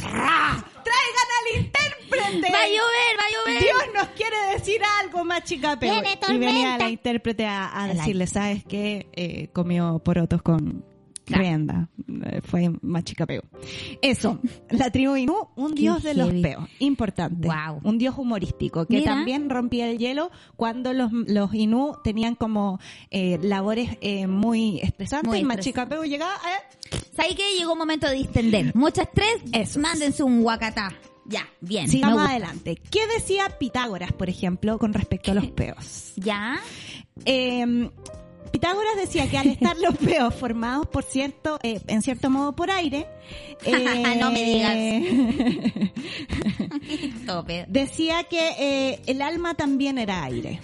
¡Tra! 0.00 0.64
¡Traigan 0.84 1.28
al 1.40 1.64
intérprete! 1.64 2.52
Va 2.52 2.58
a 2.58 2.66
llover, 2.68 3.18
va 3.18 3.24
a 3.24 3.52
llover. 3.52 3.62
Dios 3.62 3.82
nos 3.94 4.08
quiere 4.08 4.36
decir 4.54 4.80
algo, 5.00 5.24
Machicapeu. 5.24 5.90
Viene 5.90 6.18
Y 6.28 6.38
venía 6.38 6.78
la 6.78 6.88
intérprete 6.88 7.46
a, 7.46 7.82
a 7.82 7.88
decirle, 7.88 8.26
¿sabes 8.26 8.64
qué? 8.64 9.08
Eh, 9.14 9.48
comió 9.52 9.98
porotos 9.98 10.42
con 10.42 10.84
Claro. 11.24 11.88
Eh, 12.26 12.40
Fue 12.42 12.70
Machicapeu. 12.82 13.42
Eso, 14.02 14.38
la 14.70 14.90
tribu 14.90 15.16
Inú, 15.16 15.48
un 15.56 15.74
Qué 15.74 15.80
dios 15.82 16.02
de 16.02 16.14
los 16.14 16.32
peos. 16.34 16.68
Importante. 16.80 17.48
Wow. 17.48 17.80
Un 17.82 17.98
dios 17.98 18.16
humorístico 18.18 18.86
que 18.86 18.98
Mira. 18.98 19.14
también 19.14 19.48
rompía 19.48 19.88
el 19.90 19.98
hielo 19.98 20.30
cuando 20.56 20.92
los, 20.92 21.10
los 21.12 21.54
Inú 21.54 21.96
tenían 22.04 22.34
como 22.34 22.78
eh, 23.10 23.38
labores 23.42 23.96
eh, 24.00 24.26
muy 24.26 24.80
estresantes 24.80 25.28
Muy 25.28 25.38
y 25.38 25.42
estresantes. 25.42 25.74
Machicapeu 25.74 26.04
llegaba 26.04 26.34
eh, 26.34 26.98
¿Sabes 27.16 27.34
qué? 27.36 27.56
Llegó 27.58 27.72
un 27.72 27.78
momento 27.78 28.06
de 28.08 28.14
distender. 28.16 28.74
Mucho 28.74 29.02
estrés, 29.02 29.36
Eso. 29.52 29.80
mándense 29.80 30.22
un 30.22 30.42
guacatá. 30.42 30.92
Ya, 31.26 31.48
bien. 31.60 31.88
Sigamos 31.88 32.16
me 32.16 32.22
gusta. 32.22 32.36
adelante. 32.36 32.76
¿Qué 32.90 33.00
decía 33.06 33.48
Pitágoras, 33.58 34.12
por 34.12 34.28
ejemplo, 34.28 34.78
con 34.78 34.92
respecto 34.92 35.30
a 35.30 35.34
los 35.34 35.46
peos? 35.46 36.12
Ya. 36.16 36.58
Eh, 37.24 37.88
Pitágoras 38.54 38.94
decía 38.96 39.28
que 39.28 39.36
al 39.36 39.48
estar 39.48 39.76
los 39.78 39.96
peos 39.98 40.32
formados 40.32 40.86
por 40.86 41.02
cierto, 41.02 41.58
eh, 41.64 41.80
en 41.88 42.02
cierto 42.02 42.30
modo 42.30 42.52
por 42.54 42.70
aire, 42.70 43.08
eh, 43.64 44.16
No 44.20 44.30
me 44.30 45.90
Tope. 47.26 47.64
decía 47.66 48.22
que 48.22 48.50
eh, 48.56 49.02
el 49.08 49.22
alma 49.22 49.54
también 49.54 49.98
era 49.98 50.22
aire. 50.22 50.60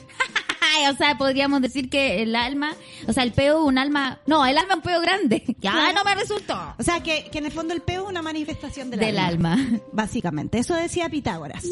O 0.88 0.94
sea, 0.96 1.18
podríamos 1.18 1.60
decir 1.62 1.90
que 1.90 2.22
el 2.22 2.34
alma, 2.36 2.74
o 3.06 3.12
sea, 3.12 3.22
el 3.24 3.32
peo 3.32 3.60
es 3.60 3.64
un 3.68 3.78
alma, 3.78 4.20
no, 4.26 4.44
el 4.46 4.56
alma 4.56 4.72
es 4.74 4.76
un 4.76 4.82
peo 4.82 5.00
grande. 5.00 5.42
Ya 5.60 5.72
Claro. 5.72 5.92
no 5.94 6.04
me 6.04 6.14
resultó. 6.14 6.58
O 6.78 6.82
sea, 6.82 7.02
que, 7.02 7.28
que 7.30 7.38
en 7.38 7.46
el 7.46 7.52
fondo 7.52 7.74
el 7.74 7.82
peo 7.82 8.04
es 8.04 8.08
una 8.08 8.22
manifestación 8.22 8.90
del, 8.90 9.00
Del 9.00 9.18
alma. 9.18 9.56
Básicamente, 9.92 10.58
eso 10.58 10.74
decía 10.74 11.08
Pitágoras. 11.08 11.64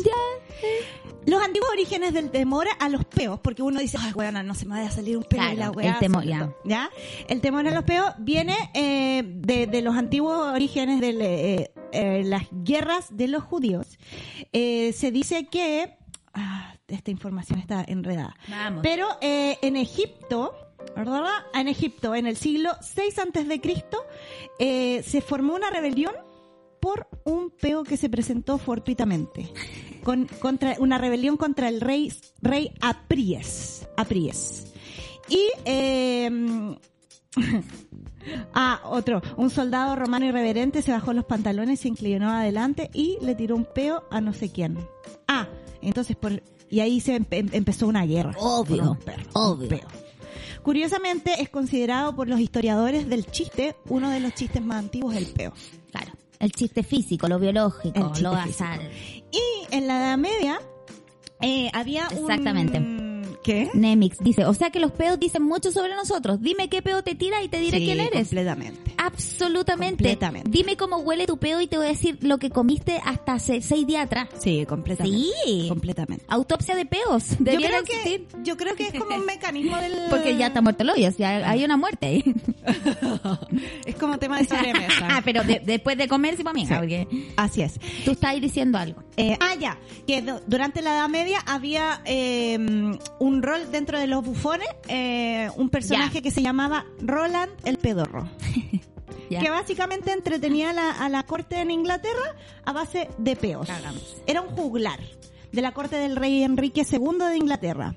Los 1.27 1.43
antiguos 1.43 1.69
orígenes 1.71 2.15
del 2.15 2.31
temor 2.31 2.67
a 2.81 2.89
los 2.89 3.05
peos, 3.05 3.39
porque 3.41 3.63
uno 3.63 3.81
dice, 3.81 3.99
ay, 4.01 4.13
weona, 4.13 4.43
no 4.43 4.55
se 4.55 4.65
me 4.65 4.77
vaya 4.77 4.89
a 4.89 4.93
salir 4.93 5.17
un 5.17 5.25
peo 5.25 5.39
y 5.39 5.43
Claro, 5.43 5.59
la 5.59 5.71
weá. 5.71 5.93
el 5.93 5.99
temor, 5.99 6.25
ya. 6.25 6.51
¿Ya? 6.65 6.91
El 7.29 7.41
temor 7.43 7.67
a 7.67 7.71
los 7.71 7.85
peos 7.85 8.13
viene 8.19 8.57
eh, 8.75 9.23
de, 9.27 9.67
de 9.67 9.83
los 9.83 9.95
antiguos 9.97 10.39
orígenes 10.49 11.01
de 11.01 11.11
eh, 11.11 11.71
eh, 11.93 12.23
las 12.25 12.45
guerras 12.51 13.07
de 13.11 13.29
los 13.29 13.43
judíos. 13.45 13.99
Se 14.53 15.11
dice 15.13 15.47
que... 15.47 15.97
ah, 16.33 16.75
esta 16.89 17.11
información 17.11 17.59
está 17.59 17.85
enredada. 17.87 18.35
Vamos. 18.49 18.81
Pero 18.83 19.07
eh, 19.21 19.59
en 19.63 19.77
Egipto, 19.77 20.55
¿verdad? 20.97 21.27
En 21.55 21.69
Egipto, 21.69 22.15
en 22.15 22.27
el 22.27 22.37
siglo 22.37 22.71
6 22.81 23.19
antes 23.19 23.49
de 23.49 23.61
Cristo, 23.61 23.99
eh, 24.59 25.03
se 25.03 25.21
formó 25.21 25.55
una 25.55 25.71
rebelión 25.71 26.13
por 26.81 27.09
un 27.25 27.51
peo 27.51 27.85
que 27.85 27.97
se 27.97 28.09
presentó 28.09 28.59
fortuitamente. 28.59 29.53
Con, 30.03 30.27
contra, 30.41 30.77
una 30.79 30.97
rebelión 30.99 31.37
contra 31.37 31.69
el 31.69 31.81
rey, 31.81 32.13
rey 32.41 32.73
Apries. 32.81 33.87
Apries. 33.97 34.73
Y, 35.29 35.51
eh, 35.65 36.31
ah, 38.55 38.81
otro. 38.85 39.21
Un 39.37 39.51
soldado 39.51 39.97
romano 39.97 40.27
irreverente 40.27 40.83
se 40.83 40.93
bajó 40.93 41.13
los 41.13 41.25
pantalones, 41.25 41.81
se 41.81 41.89
inclinó 41.89 42.31
adelante 42.31 42.91
y 42.95 43.19
le 43.21 43.35
tiró 43.35 43.57
un 43.57 43.67
peo 43.67 44.05
a 44.11 44.21
no 44.21 44.33
sé 44.33 44.51
quién. 44.51 44.79
Ah, 45.27 45.49
entonces 45.83 46.17
por, 46.17 46.43
y 46.71 46.81
ahí 46.81 47.01
se 47.01 47.19
empe- 47.21 47.49
empezó 47.53 47.87
una 47.87 48.05
guerra. 48.07 48.35
Obvio, 48.39 48.83
un 48.93 48.99
obvio. 49.35 49.69
un. 49.69 49.81
Curiosamente 50.63 51.41
es 51.41 51.49
considerado 51.49 52.15
por 52.15 52.29
los 52.29 52.41
historiadores 52.41 53.09
del 53.09 53.25
chiste 53.27 53.75
uno 53.89 54.11
de 54.11 54.21
los 54.21 54.35
chistes 54.35 54.63
más 54.63 54.79
antiguos 54.79 55.15
el 55.17 55.27
peo. 55.27 55.53
Claro. 55.91 56.13
El 56.39 56.53
chiste 56.53 56.83
físico, 56.83 57.27
lo 57.29 57.39
biológico, 57.39 58.13
lo 58.21 58.31
basal. 58.33 58.81
Y 59.33 59.75
en 59.75 59.87
la 59.87 59.99
Edad 59.99 60.19
Media 60.19 60.61
eh, 61.41 61.71
había 61.73 62.09
un... 62.11 62.31
Exactamente. 62.31 63.39
¿Qué? 63.43 63.71
Nemix 63.73 64.19
dice, 64.19 64.45
o 64.45 64.53
sea 64.53 64.71
que 64.71 64.79
los 64.81 64.93
peos 64.93 65.19
dicen 65.19 65.43
mucho 65.43 65.71
sobre 65.73 65.95
nosotros. 65.95 66.41
Dime 66.43 66.69
qué 66.69 66.83
peo 66.83 67.03
te 67.03 67.15
tira 67.15 67.43
y 67.43 67.49
te 67.49 67.59
diré 67.59 67.79
Sí, 67.79 67.85
quién 67.87 68.01
eres. 68.01 68.13
completamente. 68.29 68.88
Absolutamente. 68.99 70.05
Completamente. 70.05 70.51
Dime 70.51 70.77
cómo 70.77 70.99
huele 70.99 71.27
tu 71.27 71.39
peo 71.39 71.61
y 71.61 71.67
te 71.67 71.77
voy 71.77 71.87
a 71.87 71.91
decir 71.91 72.19
lo 72.21 72.39
que 72.39 72.51
comiste 72.51 73.01
hasta 73.05 73.35
hace 73.35 73.63
seis 73.63 73.87
días 73.87 74.05
atrás. 74.05 74.29
Sí, 74.39 74.67
completamente. 74.69 75.19
Sí. 75.45 75.67
Completamente. 75.69 76.25
Autopsia 76.29 76.75
de 76.75 76.85
peos. 76.87 77.31
Yo 77.39 77.45
creo, 77.57 77.83
que, 77.85 78.27
yo 78.43 78.57
creo 78.57 78.75
que 78.75 78.89
es 78.89 78.95
como 78.95 79.17
un 79.17 79.25
mecanismo 79.27 79.77
del... 79.79 79.93
Porque 80.11 80.37
ya 80.37 80.49
está 80.49 80.61
muerto 80.61 80.83
el 80.83 80.91
hoyo, 80.91 81.11
sea, 81.13 81.49
hay 81.49 81.65
una 81.65 81.77
muerte 81.77 82.07
ahí. 82.07 82.25
Es 83.87 83.95
como 83.97 84.19
tema 84.19 84.39
de 84.39 84.45
sobremesa. 84.45 85.09
Ah, 85.11 85.23
Pero 85.25 85.43
de- 85.45 85.61
después 85.65 85.97
de 85.97 86.09
comer, 86.09 86.37
sí, 86.37 86.43
para 86.45 86.55
mí, 86.55 86.67
Sí. 86.67 86.75
porque 86.77 87.09
Así 87.37 87.63
es. 87.63 87.79
tú 88.05 88.11
estás 88.13 88.39
diciendo 88.41 88.79
algo. 88.79 89.03
Eh, 89.17 89.37
ah, 89.41 89.55
ya, 89.59 89.79
que 90.07 90.23
du- 90.23 90.41
durante 90.47 90.83
la 90.83 90.95
Edad 90.95 91.09
Media 91.09 91.39
había 91.47 92.03
eh, 92.05 92.59
un 93.19 93.43
rol 93.43 93.71
dentro 93.73 93.99
de 93.99 94.07
los 94.07 94.25
bufones, 94.25 94.69
eh, 94.89 95.49
un 95.57 95.71
personaje 95.71 96.17
Ya. 96.17 96.23
que 96.23 96.31
se 96.31 96.43
llamaba 96.43 96.85
Roland 97.01 97.51
el 97.65 97.79
Pedorro, 97.79 98.29
Que 99.41 99.51
básicamente 99.51 100.13
entretenía 100.13 100.71
a 100.71 100.73
la, 100.73 100.91
a 100.91 101.09
la 101.09 101.23
corte 101.25 101.61
en 101.61 101.71
Inglaterra 101.71 102.37
a 102.65 102.73
base 102.73 103.09
de 103.19 103.37
peos. 103.37 103.67
Cagamos. 103.67 104.17
Era 104.27 104.41
un 104.41 104.49
juglar 104.49 105.01
de 105.53 105.63
la 105.63 105.73
corte 105.73 105.97
del 105.97 106.17
rey 106.17 106.43
Enrique 106.43 106.87
II 106.91 107.19
de 107.31 107.37
Inglaterra. 107.37 107.95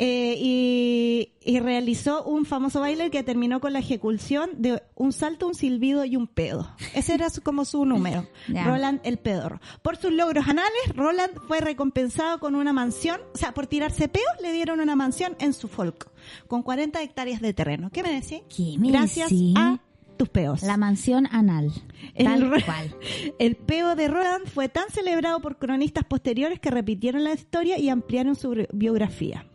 Eh, 0.00 0.36
y, 0.38 1.32
y 1.44 1.58
realizó 1.58 2.22
un 2.22 2.44
famoso 2.44 2.78
baile 2.80 3.10
que 3.10 3.24
terminó 3.24 3.60
con 3.60 3.72
la 3.72 3.80
ejecución 3.80 4.50
de 4.56 4.80
un 4.94 5.12
salto, 5.12 5.48
un 5.48 5.56
silbido 5.56 6.04
y 6.04 6.14
un 6.14 6.28
pedo. 6.28 6.70
Ese 6.94 7.14
era 7.14 7.30
su- 7.30 7.42
como 7.42 7.64
su 7.64 7.84
número. 7.84 8.24
Roland 8.64 9.00
el 9.02 9.18
pedorro. 9.18 9.60
Por 9.82 9.96
sus 9.96 10.12
logros 10.12 10.46
anales, 10.46 10.70
Roland 10.94 11.32
fue 11.48 11.58
recompensado 11.60 12.38
con 12.38 12.54
una 12.54 12.72
mansión, 12.72 13.20
o 13.34 13.36
sea, 13.38 13.52
por 13.54 13.66
tirarse 13.66 14.06
peos 14.08 14.24
le 14.40 14.52
dieron 14.52 14.78
una 14.78 14.94
mansión 14.94 15.34
en 15.40 15.52
Suffolk, 15.52 16.08
con 16.46 16.62
40 16.62 17.02
hectáreas 17.02 17.40
de 17.40 17.52
terreno. 17.52 17.90
¿Qué 17.90 18.04
me 18.04 18.12
decís? 18.12 18.42
¿Qué 18.56 18.76
me 18.78 18.92
Gracias 18.92 19.30
a 19.56 19.80
tus 20.18 20.28
peos. 20.28 20.62
La 20.62 20.76
mansión 20.76 21.26
anal. 21.30 21.72
El 22.14 22.26
Tal 22.26 22.50
cual. 22.64 22.94
El 23.38 23.56
peo 23.56 23.96
de 23.96 24.08
Roland 24.08 24.46
fue 24.46 24.68
tan 24.68 24.90
celebrado 24.90 25.40
por 25.40 25.56
cronistas 25.58 26.04
posteriores 26.04 26.60
que 26.60 26.70
repitieron 26.70 27.24
la 27.24 27.32
historia 27.32 27.78
y 27.78 27.88
ampliaron 27.88 28.34
su 28.36 28.50
bi- 28.50 28.66
biografía. 28.72 29.46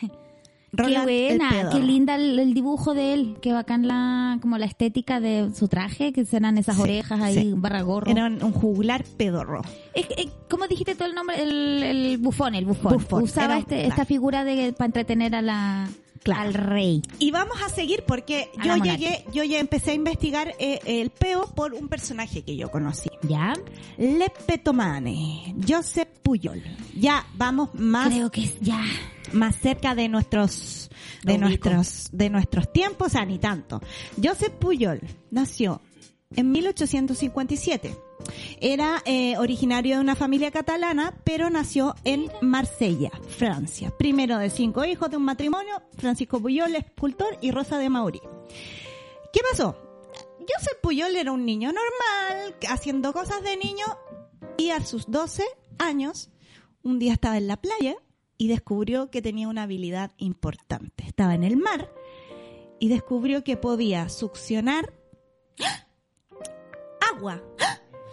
Roland 0.76 1.06
qué 1.06 1.26
buena, 1.38 1.70
qué 1.70 1.78
linda 1.78 2.16
el, 2.16 2.36
el 2.36 2.52
dibujo 2.52 2.94
de 2.94 3.14
él, 3.14 3.36
qué 3.40 3.52
bacán 3.52 3.86
la, 3.86 4.38
como 4.42 4.58
la 4.58 4.66
estética 4.66 5.20
de 5.20 5.50
su 5.54 5.68
traje, 5.68 6.12
que 6.12 6.24
serán 6.24 6.58
esas 6.58 6.74
Sí, 6.74 6.82
orejas 6.82 7.20
ahí, 7.20 7.34
sí. 7.34 7.52
barra 7.56 7.82
gorro. 7.82 8.10
Era 8.10 8.26
un, 8.26 8.42
un 8.42 8.50
juglar 8.52 9.04
pedorro. 9.16 9.62
Es 9.94 10.06
eh, 10.16 10.28
¿Cómo 10.50 10.66
dijiste 10.66 10.96
tú 10.96 11.04
el 11.04 11.14
nombre? 11.14 11.40
El, 11.40 11.80
el 11.82 12.18
bufón, 12.18 12.56
el 12.56 12.64
bufón. 12.64 12.94
Bufón, 12.94 13.22
Usaba 13.22 13.58
este, 13.58 13.86
esta 13.86 14.04
figura 14.04 14.42
de 14.42 14.72
para 14.72 14.86
entretener 14.86 15.36
a 15.36 15.42
la, 15.42 15.88
Claro. 16.24 16.40
al 16.48 16.54
rey. 16.54 17.02
Y 17.20 17.30
vamos 17.30 17.56
a 17.62 17.68
seguir 17.68 18.02
porque 18.06 18.50
A 18.58 18.64
yo 18.66 18.76
llegué, 18.76 19.24
yo 19.32 19.44
ya 19.44 19.58
empecé 19.60 19.92
a 19.92 19.94
investigar 19.94 20.54
eh, 20.58 20.80
el 20.86 21.10
peo 21.10 21.46
por 21.54 21.74
un 21.74 21.88
personaje 21.88 22.42
que 22.42 22.56
yo 22.56 22.70
conocí. 22.70 23.10
¿Ya? 23.22 23.52
Le 23.98 24.30
Petomane, 24.46 25.54
Joseph 25.68 26.08
Puyol. 26.22 26.62
Ya 26.96 27.26
vamos 27.36 27.70
más 27.74 28.08
Creo 28.08 28.30
que 28.30 28.44
es 28.44 28.58
ya. 28.60 28.82
más 29.32 29.56
cerca 29.56 29.94
de 29.94 30.08
nuestros 30.08 30.90
de 31.22 31.32
ubico. 31.34 31.46
nuestros 31.46 32.08
de 32.12 32.30
nuestros 32.30 32.72
tiempos, 32.72 33.08
o 33.08 33.10
sea, 33.10 33.24
ni 33.24 33.38
tanto. 33.38 33.80
Josep 34.22 34.52
Pujol 34.58 35.00
nació 35.30 35.80
en 36.36 36.52
1857. 36.52 37.96
Era 38.60 39.02
eh, 39.04 39.36
originario 39.38 39.96
de 39.96 40.00
una 40.00 40.16
familia 40.16 40.50
catalana, 40.50 41.14
pero 41.24 41.50
nació 41.50 41.94
en 42.04 42.30
Marsella, 42.40 43.10
Francia. 43.28 43.92
Primero 43.96 44.38
de 44.38 44.50
cinco 44.50 44.84
hijos 44.84 45.10
de 45.10 45.16
un 45.16 45.24
matrimonio, 45.24 45.82
Francisco 45.96 46.40
Pujol, 46.40 46.74
escultor, 46.76 47.38
y 47.40 47.50
Rosa 47.50 47.78
de 47.78 47.90
Mauri. 47.90 48.20
¿Qué 49.32 49.40
pasó? 49.50 49.76
Josep 50.38 50.80
Pujol 50.82 51.16
era 51.16 51.32
un 51.32 51.44
niño 51.44 51.72
normal, 51.72 52.56
haciendo 52.68 53.12
cosas 53.12 53.42
de 53.42 53.56
niño, 53.56 53.84
y 54.56 54.70
a 54.70 54.84
sus 54.84 55.10
12 55.10 55.44
años, 55.78 56.30
un 56.82 56.98
día 56.98 57.14
estaba 57.14 57.38
en 57.38 57.48
la 57.48 57.56
playa 57.56 57.96
y 58.36 58.48
descubrió 58.48 59.10
que 59.10 59.22
tenía 59.22 59.48
una 59.48 59.64
habilidad 59.64 60.12
importante. 60.18 61.04
Estaba 61.06 61.34
en 61.34 61.44
el 61.44 61.56
mar 61.56 61.92
y 62.78 62.88
descubrió 62.88 63.44
que 63.44 63.56
podía 63.56 64.08
succionar 64.08 64.92
agua. 67.30 67.42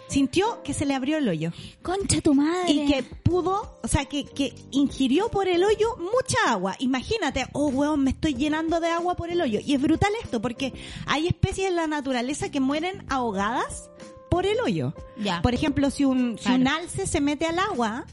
Sintió 0.08 0.62
que 0.62 0.74
se 0.74 0.84
le 0.84 0.94
abrió 0.94 1.16
el 1.16 1.26
hoyo 1.28 1.52
Concha 1.80 2.20
tu 2.20 2.34
madre. 2.34 2.70
y 2.70 2.86
que 2.86 3.02
pudo, 3.02 3.78
o 3.82 3.88
sea, 3.88 4.04
que, 4.04 4.24
que 4.26 4.52
ingirió 4.70 5.30
por 5.30 5.48
el 5.48 5.64
hoyo 5.64 5.96
mucha 5.96 6.36
agua. 6.48 6.76
Imagínate, 6.80 7.46
oh, 7.52 7.68
weón, 7.68 8.04
me 8.04 8.10
estoy 8.10 8.34
llenando 8.34 8.78
de 8.80 8.88
agua 8.88 9.16
por 9.16 9.30
el 9.30 9.40
hoyo. 9.40 9.60
Y 9.64 9.72
es 9.74 9.80
brutal 9.80 10.10
esto, 10.22 10.42
porque 10.42 10.74
hay 11.06 11.28
especies 11.28 11.68
en 11.68 11.76
la 11.76 11.86
naturaleza 11.86 12.50
que 12.50 12.60
mueren 12.60 13.06
ahogadas 13.08 13.88
por 14.30 14.44
el 14.44 14.60
hoyo. 14.60 14.92
Ya. 15.16 15.40
Por 15.40 15.54
ejemplo, 15.54 15.90
si 15.90 16.04
un, 16.04 16.36
si 16.36 16.44
Claro. 16.44 16.60
un 16.60 16.68
alce 16.68 17.06
se 17.06 17.20
mete 17.22 17.46
al 17.46 17.58
agua, 17.58 18.04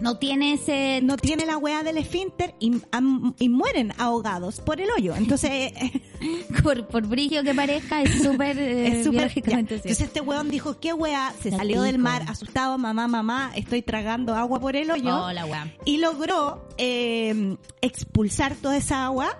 no 0.00 0.18
tiene 0.18 0.54
ese... 0.54 1.00
no 1.02 1.16
tiene 1.16 1.46
la 1.46 1.56
weá 1.58 1.82
del 1.82 1.98
esfínter 1.98 2.54
y, 2.58 2.80
am- 2.92 3.34
y 3.38 3.48
mueren 3.48 3.92
ahogados 3.98 4.60
por 4.60 4.80
el 4.80 4.88
hoyo. 4.96 5.14
Entonces, 5.16 5.50
eh, 5.52 6.02
Por, 6.62 6.86
por 6.86 7.06
brillo 7.06 7.42
que 7.42 7.54
parezca, 7.54 8.02
es 8.02 8.22
súper... 8.22 8.58
eh, 8.58 8.86
es 8.88 9.04
súper... 9.04 9.10
biológicamente 9.20 9.68
cierto. 9.74 9.88
Entonces 9.88 10.00
este 10.06 10.20
weón 10.20 10.50
dijo, 10.50 10.78
¿qué 10.78 10.92
weá? 10.92 11.32
Se 11.42 11.50
salió 11.50 11.82
del 11.82 11.98
mar 11.98 12.24
asustado, 12.28 12.76
mamá, 12.78 13.08
mamá, 13.08 13.52
estoy 13.56 13.80
tragando 13.82 14.34
agua 14.34 14.60
por 14.60 14.76
el 14.76 14.90
hoyo. 14.90 15.24
Oh, 15.26 15.32
la 15.32 15.46
weá. 15.46 15.72
y 15.84 15.96
logró 15.98 16.68
eh, 16.76 17.56
expulsar 17.80 18.54
toda 18.56 18.76
esa 18.76 19.04
agua 19.06 19.38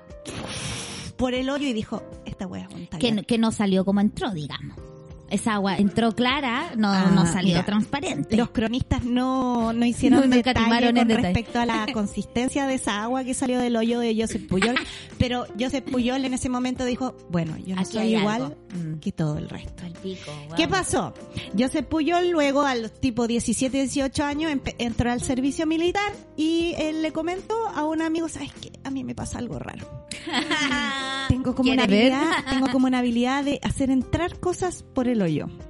por 1.17 1.35
el 1.35 1.51
hoyo 1.51 1.67
y 1.69 1.73
dijo, 1.75 2.03
esta 2.25 2.47
wea 2.47 2.63
es 2.69 2.75
un 2.75 2.81
Que, 2.83 2.87
taller". 2.87 3.15
no- 3.17 3.23
que 3.25 3.37
no 3.39 3.53
salió 3.53 3.85
como 3.85 4.01
entró, 4.01 4.31
digamos. 4.31 4.79
Esa 5.31 5.55
agua 5.55 5.77
entró 5.77 6.13
clara, 6.13 6.73
no, 6.77 6.89
Ah, 6.93 7.11
no 7.15 7.25
salió 7.27 7.55
mira. 7.55 7.65
transparente. 7.65 8.37
Los 8.37 8.51
cronistas 8.51 9.05
no, 9.05 9.73
no 9.73 9.85
hicieron 9.87 10.29
No, 10.29 10.37
detalle 10.37 10.87
con 10.87 10.95
detalle. 10.95 11.17
respecto 11.23 11.61
a 11.61 11.67
la 11.67 11.87
consistencia 11.93 12.67
de 12.67 12.75
esa 12.75 13.03
agua 13.05 13.25
que 13.25 13.33
salió 13.35 13.59
del 13.61 13.77
hoyo 13.77 14.01
de 14.01 14.15
Joseph 14.21 14.47
Puyol, 14.49 14.75
pero 15.19 15.47
Joseph 15.59 15.85
Puyol 15.91 16.25
en 16.25 16.35
ese 16.35 16.49
momento 16.49 16.85
dijo, 16.85 17.17
bueno, 17.31 17.57
yo 17.65 17.77
no 17.77 17.83
Aquí 17.83 17.93
soy 17.93 18.17
igual 18.17 18.43
algo. 18.43 18.57
Mm. 18.75 18.99
que 19.01 19.13
todo 19.13 19.39
el 19.39 19.49
resto. 19.49 19.85
Pico. 20.03 20.31
¿Qué 20.57 20.67
pasó? 20.67 21.13
Joseph 21.59 21.87
Puyol 21.87 22.31
luego 22.31 22.63
a 22.63 22.75
los 22.75 22.93
tipo 23.01 23.27
17, 23.27 23.77
18 23.83 24.25
años 24.25 24.53
entró 24.79 25.13
al 25.13 25.21
servicio 25.21 25.67
militar 25.67 26.13
y 26.37 26.75
él 26.79 27.03
le 27.03 27.13
comentó 27.13 27.55
a 27.69 27.85
un 27.85 28.01
amigo, 28.03 28.29
¿sabes 28.29 28.51
qué? 28.61 28.73
A 28.83 28.91
mí 28.91 29.05
me 29.05 29.15
pasa 29.15 29.39
algo 29.39 29.59
raro. 29.59 30.09
Tengo 31.29 31.55
como 31.55 31.71
una 31.73 31.85
habilidad, 31.85 32.33
tengo 32.49 32.67
como 32.73 32.87
una 32.87 32.99
habilidad 32.99 33.45
de 33.45 33.61
hacer 33.63 33.91
entrar 33.91 34.39
cosas 34.41 34.83
por 34.83 35.07
el 35.07 35.20
hoyo. 35.21 35.70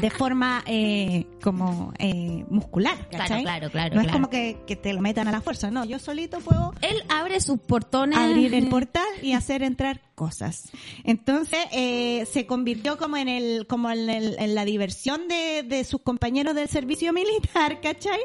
De 0.00 0.10
forma 0.10 0.62
eh, 0.66 1.26
como 1.42 1.92
eh, 1.98 2.44
muscular, 2.50 2.96
¿cachai? 3.10 3.42
Claro, 3.42 3.70
claro, 3.70 3.70
claro, 3.70 3.94
No 3.96 4.00
es 4.02 4.08
como 4.12 4.28
que, 4.30 4.62
que 4.66 4.76
te 4.76 4.92
lo 4.92 5.00
metan 5.00 5.28
a 5.28 5.32
la 5.32 5.40
fuerza, 5.40 5.70
no, 5.70 5.84
yo 5.84 5.98
solito 5.98 6.38
puedo 6.40 6.74
Él 6.82 7.02
abre 7.08 7.40
sus 7.40 7.58
portones. 7.60 8.18
abrir 8.18 8.54
el 8.54 8.68
portal 8.70 9.06
y 9.22 9.32
hacer 9.32 9.62
entrar 9.62 10.00
cosas. 10.14 10.70
Entonces 11.04 11.60
eh, 11.70 12.26
se 12.32 12.44
convirtió 12.44 12.98
como 12.98 13.16
en 13.16 13.28
el 13.28 13.66
como 13.68 13.88
en, 13.90 14.10
el- 14.10 14.36
en 14.40 14.54
la 14.56 14.64
diversión 14.64 15.28
de, 15.28 15.62
de 15.62 15.84
sus 15.84 16.00
compañeros 16.00 16.56
del 16.56 16.68
servicio 16.68 17.12
militar, 17.12 17.80
¿cachai? 17.80 18.18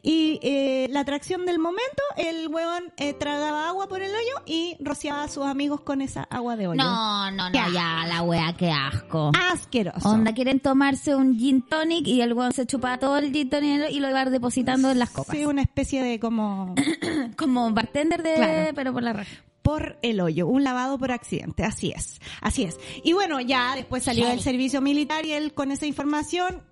Y 0.00 0.38
eh, 0.44 0.86
la 0.90 1.00
atracción 1.00 1.46
del 1.46 1.58
momento, 1.58 2.02
el 2.16 2.46
huevón 2.46 2.92
eh, 2.98 3.14
tragaba 3.14 3.68
agua 3.68 3.88
por 3.88 4.00
el 4.00 4.10
hoyo 4.12 4.44
y 4.46 4.76
rociaba 4.78 5.24
a 5.24 5.28
sus 5.28 5.44
amigos 5.44 5.80
con 5.80 6.02
esa 6.02 6.22
agua 6.30 6.54
de 6.56 6.68
hoyo. 6.68 6.80
No, 6.80 7.30
no, 7.32 7.48
no, 7.50 7.52
Ya. 7.52 7.66
ya, 7.74 8.06
la 8.06 8.22
wea, 8.22 8.54
qué 8.56 8.70
asco. 8.70 9.32
Asqueroso. 9.52 10.08
Onda, 10.08 10.32
quieren 10.32 10.60
tomarse 10.60 10.99
un 11.08 11.38
gin 11.38 11.62
tonic 11.62 12.06
y 12.06 12.20
el 12.20 12.32
weón 12.32 12.52
se 12.52 12.66
chupa 12.66 12.98
todo 12.98 13.18
el 13.18 13.32
gin 13.32 13.48
tonic 13.50 13.90
y 13.90 14.00
lo 14.00 14.10
va 14.12 14.24
depositando 14.26 14.90
en 14.90 14.98
las 14.98 15.10
copas. 15.10 15.36
Sí, 15.36 15.44
una 15.44 15.62
especie 15.62 16.02
de 16.02 16.18
como 16.20 16.74
Como 17.36 17.70
bartender 17.72 18.22
de, 18.22 18.34
Claro. 18.34 18.70
pero 18.74 18.92
por 18.92 19.02
la 19.02 19.12
raja. 19.12 19.30
por 19.62 19.98
el 20.02 20.20
hoyo, 20.20 20.46
un 20.46 20.64
lavado 20.64 20.98
por 20.98 21.12
accidente, 21.12 21.64
así 21.64 21.92
es, 21.94 22.20
así 22.40 22.64
es. 22.64 22.78
Y 23.04 23.12
bueno, 23.12 23.40
ya 23.40 23.74
después 23.76 24.02
salió 24.04 24.26
del 24.28 24.40
servicio 24.40 24.80
militar 24.80 25.24
y 25.26 25.32
él 25.32 25.52
con 25.54 25.70
esa 25.70 25.86
información, 25.86 26.62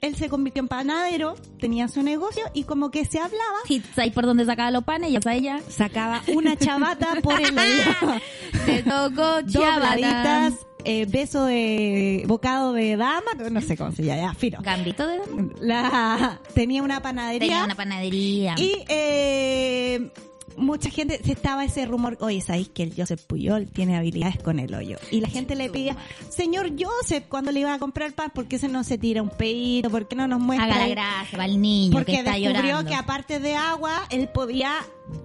él 0.00 0.14
se 0.16 0.28
convirtió 0.28 0.60
en 0.60 0.68
panadero, 0.68 1.34
tenía 1.58 1.88
su 1.88 2.02
negocio 2.02 2.44
y 2.52 2.64
como 2.64 2.90
que 2.90 3.06
se 3.06 3.18
hablaba, 3.18 3.58
ahí 3.96 4.10
por 4.10 4.26
donde 4.26 4.44
sacaba 4.44 4.70
los 4.70 4.84
panes, 4.84 5.10
ya 5.12 5.22
sabe 5.22 5.40
ya. 5.40 5.60
sacaba 5.68 6.22
una 6.34 6.56
chavata 6.56 7.08
por 7.22 7.40
el 7.40 7.58
hoyo. 7.58 8.20
Te 8.66 8.82
tocó 8.82 9.40
chavata. 9.48 9.96
Dobladitas, 9.96 10.54
eh, 10.84 11.06
beso 11.06 11.44
de 11.44 12.24
bocado 12.26 12.72
de 12.72 12.96
dama, 12.96 13.32
no 13.50 13.60
sé 13.60 13.76
cómo 13.76 13.92
se 13.92 14.04
llama, 14.04 14.22
ya, 14.22 14.34
fino. 14.34 14.58
Gambito 14.62 15.06
de 15.06 15.18
La, 15.60 16.40
tenía 16.54 16.82
una 16.82 17.00
panadería. 17.02 17.48
Tenía 17.48 17.64
una 17.64 17.74
panadería. 17.74 18.54
Y 18.58 18.84
eh, 18.88 20.10
mucha 20.56 20.90
gente, 20.90 21.20
se 21.24 21.32
estaba 21.32 21.64
ese 21.64 21.86
rumor, 21.86 22.16
oye, 22.20 22.40
¿sabéis 22.40 22.68
que 22.68 22.82
el 22.82 22.94
Joseph 22.96 23.22
Puyol 23.26 23.66
tiene 23.66 23.96
habilidades 23.96 24.38
con 24.42 24.58
el 24.58 24.74
hoyo? 24.74 24.98
Y 25.10 25.20
la 25.20 25.28
gente 25.28 25.54
le 25.54 25.70
pedía, 25.70 25.96
señor 26.28 26.70
Joseph, 26.78 27.24
cuando 27.28 27.50
le 27.52 27.60
iba 27.60 27.74
a 27.74 27.78
comprar 27.78 28.12
pan, 28.12 28.30
¿por 28.34 28.46
qué 28.46 28.58
se 28.58 28.68
no 28.68 28.84
se 28.84 28.98
tira 28.98 29.22
un 29.22 29.30
pedito? 29.30 29.90
¿Por 29.90 30.06
qué 30.08 30.16
no 30.16 30.28
nos 30.28 30.40
muestra? 30.40 30.66
Haga 30.66 30.86
la 30.86 30.88
gracia 30.88 31.38
para 31.38 31.46
el 31.46 31.60
niño 31.60 31.92
Porque 31.92 32.12
que 32.12 32.18
está 32.18 32.32
descubrió 32.32 32.62
llorando. 32.62 32.90
que 32.90 32.94
aparte 32.96 33.40
de 33.40 33.54
agua, 33.56 34.06
él 34.10 34.28
podía 34.28 34.74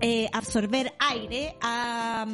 eh, 0.02 0.30
absorber 0.34 0.94
aire 1.00 1.56
a, 1.62 2.26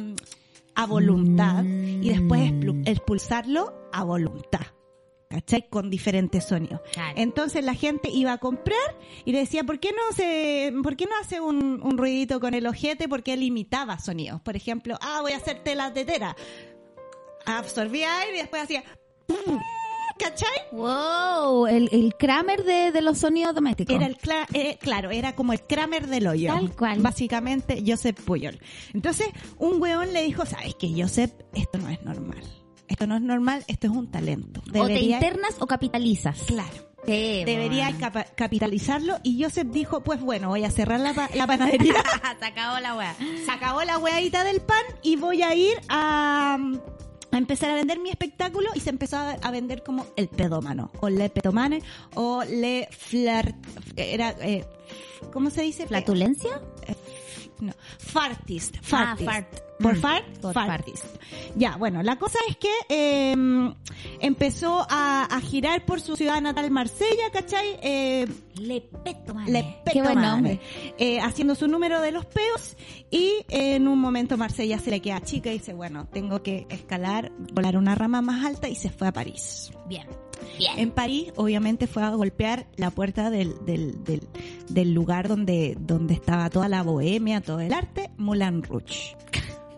a 0.76 0.86
voluntad 0.86 1.64
Mm. 1.64 2.02
y 2.04 2.08
después 2.10 2.40
explu- 2.42 2.82
expulsarlo 2.86 3.74
a 3.92 4.04
voluntad. 4.04 4.60
¿Cachai? 5.28 5.68
Con 5.68 5.90
diferentes 5.90 6.44
sonidos. 6.44 6.80
Claro. 6.92 7.14
Entonces 7.16 7.64
la 7.64 7.74
gente 7.74 8.08
iba 8.10 8.32
a 8.32 8.38
comprar 8.38 8.78
y 9.24 9.32
le 9.32 9.38
decía, 9.40 9.64
¿por 9.64 9.80
qué 9.80 9.90
no 9.90 10.14
se, 10.14 10.72
por 10.84 10.96
qué 10.96 11.06
no 11.06 11.12
hace 11.20 11.40
un, 11.40 11.80
un 11.82 11.98
ruidito 11.98 12.38
con 12.38 12.54
el 12.54 12.64
ojete? 12.66 13.08
Porque 13.08 13.32
él 13.32 13.42
imitaba 13.42 13.98
sonidos. 13.98 14.40
Por 14.40 14.54
ejemplo, 14.54 14.96
ah, 15.00 15.18
voy 15.22 15.32
a 15.32 15.38
hacer 15.38 15.64
telas 15.64 15.92
de 15.94 16.04
tela. 16.04 16.36
Absorbía 17.44 18.20
aire 18.20 18.36
y 18.36 18.40
después 18.40 18.62
hacía, 18.62 18.84
¿cachai? 20.18 20.48
Wow, 20.72 21.66
el, 21.66 21.88
el 21.92 22.14
Kramer 22.18 22.64
de, 22.64 22.92
de 22.92 23.00
los 23.02 23.18
sonidos 23.18 23.54
domésticos. 23.54 23.94
Era 23.94 24.06
el 24.06 24.16
cla- 24.18 24.46
eh, 24.52 24.78
claro, 24.80 25.10
era 25.10 25.34
como 25.34 25.52
el 25.52 25.60
Kramer 25.62 26.06
del 26.06 26.26
hoyo. 26.26 26.52
Tal 26.52 26.74
cual. 26.74 27.00
Básicamente, 27.00 27.82
Joseph 27.86 28.20
Puyol. 28.24 28.58
Entonces, 28.94 29.28
un 29.58 29.80
weón 29.80 30.12
le 30.12 30.22
dijo, 30.24 30.44
¿sabes 30.46 30.74
qué, 30.76 30.92
Joseph? 30.96 31.32
Esto 31.54 31.78
no 31.78 31.88
es 31.88 32.02
normal. 32.02 32.42
Esto 32.88 33.06
no 33.06 33.16
es 33.16 33.22
normal, 33.22 33.64
esto 33.66 33.88
es 33.88 33.92
un 33.92 34.10
talento. 34.10 34.62
o 34.78 34.86
te 34.86 35.00
internas 35.00 35.56
o 35.58 35.66
capitalizas. 35.66 36.38
claro. 36.46 36.86
Sí, 37.04 37.44
Debería 37.46 37.92
bueno. 38.00 38.24
capitalizarlo 38.34 39.18
y 39.22 39.40
Joseph 39.40 39.68
dijo, 39.70 40.02
pues 40.02 40.20
bueno, 40.20 40.48
voy 40.48 40.64
a 40.64 40.72
cerrar 40.72 40.98
la, 40.98 41.14
pa- 41.14 41.30
la 41.34 41.46
panadería. 41.46 41.94
Se 42.40 42.44
acabó 42.44 42.80
la 42.80 42.96
wea. 42.96 43.14
Se 43.44 43.48
acabó 43.48 43.84
la 43.84 43.98
weadita 43.98 44.42
del 44.42 44.60
pan 44.60 44.82
y 45.04 45.14
voy 45.14 45.42
a 45.42 45.54
ir 45.54 45.78
a, 45.88 46.58
a 47.36 47.38
empezar 47.38 47.70
a 47.70 47.74
vender 47.74 47.98
mi 48.00 48.10
espectáculo 48.10 48.68
y 48.74 48.80
se 48.80 48.90
empezó 48.90 49.16
a, 49.16 49.30
a 49.32 49.50
vender 49.50 49.82
como 49.82 50.06
el 50.16 50.28
pedómano 50.28 50.90
o 51.00 51.08
le 51.08 51.30
pedomane 51.30 51.82
o 52.14 52.42
le 52.44 52.88
flirt 52.90 53.54
era 53.96 54.30
eh, 54.40 54.64
¿cómo 55.32 55.50
se 55.50 55.62
dice? 55.62 55.86
¿Flatulencia? 55.86 56.60
no, 57.60 57.72
fartist, 57.98 58.76
Ah, 58.92 59.16
fart. 59.24 59.65
Por 59.78 59.96
Mm, 59.96 60.00
fart, 60.00 60.38
por 60.40 60.54
fartist. 60.54 61.04
Ya, 61.54 61.76
bueno, 61.76 62.02
la 62.02 62.16
cosa 62.16 62.38
es 62.48 62.56
que 62.56 62.70
eh, 62.88 63.34
empezó 64.20 64.86
a, 64.88 65.24
a 65.24 65.40
girar 65.40 65.84
por 65.84 66.00
su 66.00 66.16
ciudad 66.16 66.40
natal 66.40 66.70
Marsella, 66.70 67.30
¿cachai? 67.32 67.78
Eh, 67.82 68.26
Le 68.54 68.80
peto, 68.80 69.34
man. 69.34 69.44
le 69.52 69.62
Qué 69.62 69.76
peto 69.84 70.02
buen 70.04 70.14
madre. 70.14 70.30
nombre. 70.30 70.60
Eh, 70.98 71.20
haciendo 71.20 71.54
su 71.54 71.68
número 71.68 72.00
de 72.00 72.10
los 72.12 72.24
peos 72.24 72.76
y 73.10 73.32
en 73.50 73.86
un 73.86 73.98
momento 73.98 74.36
Marsella 74.38 74.78
se 74.78 74.90
le 74.90 75.00
queda 75.00 75.20
chica 75.20 75.50
y 75.50 75.58
dice, 75.58 75.74
bueno, 75.74 76.06
tengo 76.10 76.42
que 76.42 76.66
escalar, 76.70 77.30
volar 77.52 77.76
una 77.76 77.94
rama 77.94 78.22
más 78.22 78.46
alta 78.46 78.68
y 78.70 78.76
se 78.76 78.88
fue 78.90 79.08
a 79.08 79.12
París. 79.12 79.72
Bien. 79.88 80.06
Bien. 80.58 80.78
En 80.78 80.90
París, 80.90 81.32
obviamente, 81.36 81.86
fue 81.86 82.02
a 82.02 82.10
golpear 82.10 82.66
la 82.76 82.90
puerta 82.90 83.28
del, 83.30 83.64
del, 83.66 84.02
del, 84.04 84.20
del 84.68 84.94
lugar 84.94 85.28
donde, 85.28 85.76
donde 85.78 86.14
estaba 86.14 86.48
toda 86.50 86.68
la 86.68 86.82
bohemia, 86.82 87.40
todo 87.42 87.60
el 87.60 87.72
arte, 87.74 88.10
Moulin 88.16 88.62
Rouge. 88.62 89.16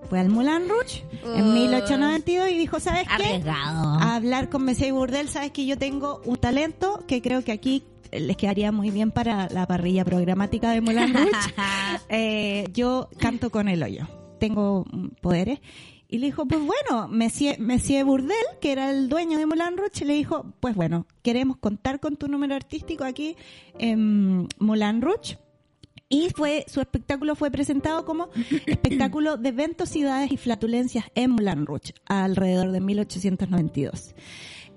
Fue 0.09 0.19
al 0.21 0.31
Moulin 0.31 0.69
Rouge 0.69 1.05
en 1.37 1.49
Uh. 1.49 1.53
1892 1.53 2.51
y 2.51 2.59
dijo, 2.59 2.81
¿sabes 2.81 3.07
qué? 3.07 3.13
Arriesgado. 3.15 3.95
a 4.01 4.15
hablar 4.17 4.49
con 4.49 4.65
Messi 4.65 4.91
Burdel, 4.91 5.29
sabes 5.29 5.51
que 5.51 5.67
yo 5.67 5.77
tengo 5.77 6.21
un 6.25 6.37
talento 6.37 7.05
que 7.07 7.21
creo 7.21 7.45
que 7.45 7.53
aquí 7.53 7.85
les 8.11 8.37
quedaría 8.39 8.73
muy 8.73 8.91
bien 8.91 9.11
para 9.11 9.49
la 9.51 9.67
parrilla 9.67 10.05
programática 10.05 10.71
de 10.71 10.81
Moulin 10.81 11.13
Rouge. 11.15 11.31
Eh, 12.11 12.67
yo 12.73 13.09
canto 13.19 13.51
con 13.51 13.69
el 13.69 13.83
hoyo, 13.83 14.09
tengo 14.41 14.87
poderes. 15.21 15.61
Y 16.09 16.17
le 16.19 16.27
dijo, 16.29 16.47
pues 16.47 16.59
bueno, 16.61 17.07
Monsieur, 17.09 17.61
Monsieur 17.61 18.03
Burdel, 18.07 18.33
que 18.63 18.73
era 18.73 18.91
el 18.91 19.11
dueño 19.11 19.37
de 19.37 19.45
Moulin 19.45 19.77
Rouge, 19.77 20.07
le 20.07 20.15
dijo, 20.15 20.47
pues 20.61 20.75
bueno, 20.75 21.07
queremos 21.23 21.59
contar 21.59 22.01
con 22.01 22.17
tu 22.17 22.29
número 22.29 22.55
artístico 22.55 23.05
aquí 23.05 23.37
en 23.79 24.49
Moulin 24.59 25.03
Rouge. 25.03 25.37
Y 26.09 26.31
fue, 26.31 26.65
su 26.69 26.81
espectáculo 26.81 27.35
fue 27.35 27.51
presentado 27.51 28.05
como 28.05 28.31
espectáculo 28.67 29.37
de 29.37 29.53
ventosidades 29.53 30.33
y 30.33 30.37
flatulencias 30.37 31.05
en 31.15 31.33
Moulin 31.33 31.67
Rouge, 31.67 31.95
alrededor 32.07 32.73
de 32.73 32.81
1892. 32.81 34.15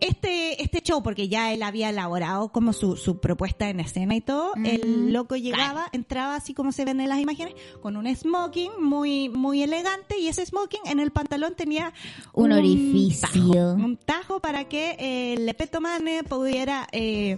Este, 0.02 0.64
este 0.64 0.82
show, 0.82 1.04
porque 1.04 1.30
ya 1.30 1.54
él 1.54 1.62
había 1.62 1.92
elaborado 1.92 2.52
como 2.52 2.74
su, 2.74 2.98
su 2.98 3.20
propuesta 3.20 3.70
en 3.70 3.80
escena 3.80 4.16
y 4.16 4.22
todo, 4.22 4.54
el 4.66 5.14
loco 5.14 5.36
llegaba, 5.36 5.90
entraba 5.92 6.36
así 6.36 6.56
como 6.56 6.72
se 6.72 6.86
ven 6.86 7.00
en 7.02 7.08
las 7.08 7.20
imágenes, 7.20 7.54
con 7.82 7.96
un 7.96 8.14
smoking 8.14 8.72
muy, 8.80 9.30
muy 9.30 9.62
elegante 9.62 10.18
y 10.18 10.28
ese 10.28 10.44
smoking 10.44 10.82
en 10.86 11.00
el 11.00 11.12
pantalón 11.12 11.54
tenía 11.56 11.94
Un 12.34 12.52
orificio. 12.52 13.28
tajo, 13.30 13.74
un 13.74 13.96
tajo 13.96 14.40
para 14.40 14.68
que 14.68 14.96
eh, 14.98 15.34
el 15.34 15.46
Lepetomane 15.46 16.24
pudiera 16.24 16.88
eh, 16.92 17.38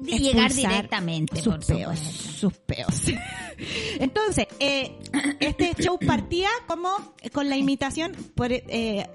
llegar 0.00 0.52
directamente, 0.52 1.42
sus 1.42 1.54
por 1.54 1.66
peos, 1.66 1.98
sus 1.98 2.52
peos. 2.54 3.02
Entonces, 3.98 4.46
eh, 4.60 4.98
este 5.40 5.74
show 5.82 5.98
partía 5.98 6.48
como 6.66 6.90
con 7.32 7.48
la 7.48 7.56
imitación, 7.56 8.12
por, 8.34 8.52
eh, 8.52 9.08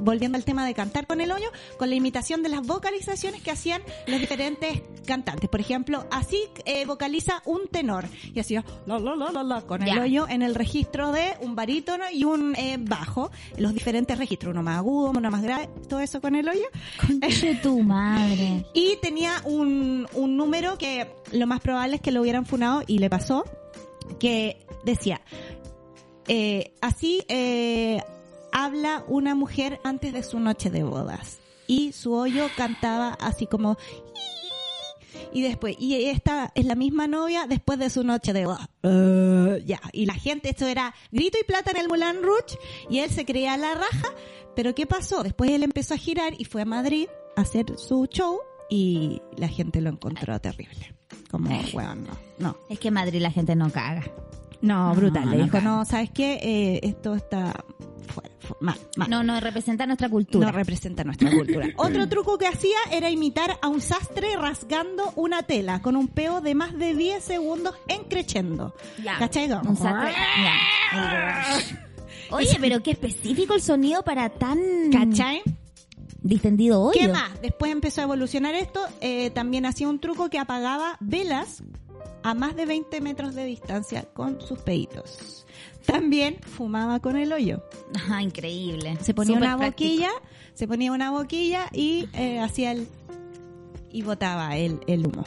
volviendo 0.00 0.36
al 0.36 0.44
tema 0.44 0.66
de 0.66 0.74
cantar 0.74 1.06
con 1.06 1.20
el 1.20 1.30
hoyo, 1.30 1.50
con 1.78 1.90
la 1.90 1.96
imitación 1.96 2.42
de 2.42 2.48
las 2.48 2.66
vocalizaciones 2.66 3.42
que 3.42 3.50
hacían 3.50 3.82
los 4.06 4.20
diferentes 4.20 4.82
cantantes. 5.06 5.48
Por 5.48 5.60
ejemplo, 5.60 6.06
así 6.10 6.38
eh, 6.64 6.84
vocaliza 6.84 7.42
un 7.44 7.68
tenor 7.68 8.06
y 8.34 8.40
hacía 8.40 8.64
la 8.86 8.98
la 8.98 9.16
la 9.16 9.30
la 9.30 9.42
la 9.42 9.62
con 9.62 9.82
el 9.82 9.98
hoyo 9.98 10.28
en 10.28 10.42
el 10.42 10.54
registro 10.54 11.12
de 11.12 11.34
un 11.40 11.54
barítono 11.54 12.04
y 12.12 12.24
un 12.24 12.54
eh, 12.56 12.76
bajo, 12.78 13.30
los 13.56 13.72
diferentes 13.72 14.18
registros, 14.18 14.52
uno 14.52 14.62
más 14.62 14.78
agudo, 14.78 15.10
uno 15.10 15.30
más 15.30 15.42
grave, 15.42 15.68
todo 15.88 16.00
eso 16.00 16.20
con 16.20 16.34
el 16.34 16.48
hoyo. 16.48 16.66
Conche 17.00 17.54
tu 17.56 17.82
madre. 17.82 18.64
Y 18.74 18.96
tenía 19.00 19.40
un, 19.44 20.06
un 20.14 20.36
número 20.36 20.76
que 20.76 21.06
lo 21.32 21.46
más 21.46 21.60
probable 21.60 21.96
es 21.96 22.02
que 22.02 22.10
lo 22.10 22.20
hubieran 22.20 22.44
funado 22.44 22.82
y 22.86 22.98
le 22.98 23.08
pasó, 23.08 23.44
que 24.18 24.66
decía, 24.84 25.20
eh, 26.28 26.72
así 26.80 27.22
eh, 27.28 28.02
habla 28.52 29.04
una 29.08 29.34
mujer 29.34 29.80
antes 29.84 30.12
de 30.12 30.22
su 30.22 30.40
noche 30.40 30.70
de 30.70 30.82
bodas. 30.82 31.38
Y 31.66 31.92
su 31.92 32.14
hoyo 32.14 32.46
cantaba 32.56 33.10
así 33.20 33.46
como... 33.46 33.76
Y 35.32 35.42
después, 35.42 35.76
y 35.78 36.06
esta 36.06 36.52
es 36.54 36.64
la 36.64 36.74
misma 36.74 37.06
novia 37.06 37.46
después 37.48 37.78
de 37.78 37.90
su 37.90 38.02
noche 38.04 38.32
de. 38.32 38.46
Eh, 38.82 39.62
ya, 39.66 39.80
y 39.92 40.06
la 40.06 40.14
gente, 40.14 40.50
esto 40.50 40.66
era 40.66 40.94
grito 41.10 41.38
y 41.40 41.44
plata 41.44 41.70
en 41.70 41.78
el 41.78 41.88
Moulin 41.88 42.22
Rouge, 42.22 42.58
y 42.88 43.00
él 43.00 43.10
se 43.10 43.24
creía 43.24 43.56
la 43.56 43.74
raja, 43.74 44.08
pero 44.54 44.74
¿qué 44.74 44.86
pasó? 44.86 45.22
Después 45.22 45.50
él 45.50 45.62
empezó 45.62 45.94
a 45.94 45.98
girar 45.98 46.34
y 46.38 46.44
fue 46.44 46.62
a 46.62 46.66
Madrid 46.66 47.08
a 47.36 47.42
hacer 47.42 47.66
su 47.78 48.06
show, 48.06 48.38
y 48.68 49.20
la 49.36 49.48
gente 49.48 49.80
lo 49.80 49.90
encontró 49.90 50.40
terrible. 50.40 50.94
Como, 51.30 51.50
weón, 51.72 52.04
no, 52.04 52.16
no. 52.38 52.56
Es 52.68 52.78
que 52.78 52.88
en 52.88 52.94
Madrid 52.94 53.20
la 53.20 53.30
gente 53.30 53.54
no 53.54 53.70
caga. 53.70 54.04
No, 54.62 54.88
No, 54.88 54.94
brutal. 54.94 55.30
Le 55.30 55.42
dijo, 55.44 55.60
no, 55.60 55.84
¿sabes 55.84 56.10
qué? 56.10 56.34
Eh, 56.42 56.80
esto 56.82 57.14
está 57.14 57.64
mal, 58.60 58.76
mal. 58.96 59.10
No, 59.10 59.22
no 59.22 59.38
representa 59.40 59.86
nuestra 59.86 60.08
cultura. 60.08 60.46
No 60.46 60.52
representa 60.52 61.04
nuestra 61.04 61.30
cultura. 61.30 61.68
Otro 61.76 62.08
truco 62.08 62.38
que 62.38 62.46
hacía 62.46 62.76
era 62.90 63.10
imitar 63.10 63.58
a 63.62 63.68
un 63.68 63.80
sastre 63.80 64.36
rasgando 64.36 65.12
una 65.16 65.42
tela 65.42 65.82
con 65.82 65.96
un 65.96 66.08
peo 66.08 66.40
de 66.40 66.54
más 66.54 66.76
de 66.78 66.94
10 66.94 67.22
segundos 67.22 67.74
en 67.88 68.04
crescendo. 68.04 68.74
Ya. 69.02 69.18
¿Cachai? 69.18 69.50
Un 69.52 69.76
sastre- 69.76 70.12
ya. 70.92 71.58
Oye, 72.30 72.56
pero 72.60 72.82
qué 72.82 72.90
específico 72.92 73.54
el 73.54 73.62
sonido 73.62 74.02
para 74.02 74.28
tan 74.30 74.58
¿Cachai? 74.92 75.42
distendido 76.22 76.80
hoyo. 76.82 76.98
¿Qué 77.00 77.08
más? 77.08 77.40
Después 77.40 77.70
empezó 77.70 78.00
a 78.00 78.04
evolucionar 78.04 78.54
esto. 78.54 78.80
eh, 79.00 79.30
también 79.30 79.64
hacía 79.66 79.88
un 79.88 80.00
truco 80.00 80.28
que 80.28 80.38
apagaba 80.38 80.96
velas 81.00 81.62
a 82.24 82.34
más 82.34 82.56
de 82.56 82.66
20 82.66 83.00
metros 83.00 83.34
de 83.36 83.44
distancia 83.44 84.02
con 84.12 84.40
sus 84.40 84.58
peditos. 84.58 85.35
También 85.86 86.36
fumaba 86.40 87.00
con 87.00 87.16
el 87.16 87.32
hoyo. 87.32 87.62
Ajá, 87.94 88.22
increíble. 88.22 88.98
Se 89.02 89.14
ponía 89.14 89.36
Súper 89.36 89.48
una 89.48 89.56
práctico. 89.58 89.90
boquilla, 89.90 90.10
se 90.54 90.66
ponía 90.68 90.92
una 90.92 91.10
boquilla 91.10 91.68
y 91.72 92.08
eh, 92.14 92.40
hacía 92.40 92.72
el 92.72 92.88
y 93.92 94.02
botaba 94.02 94.56
el, 94.56 94.80
el 94.88 95.06
humo. 95.06 95.24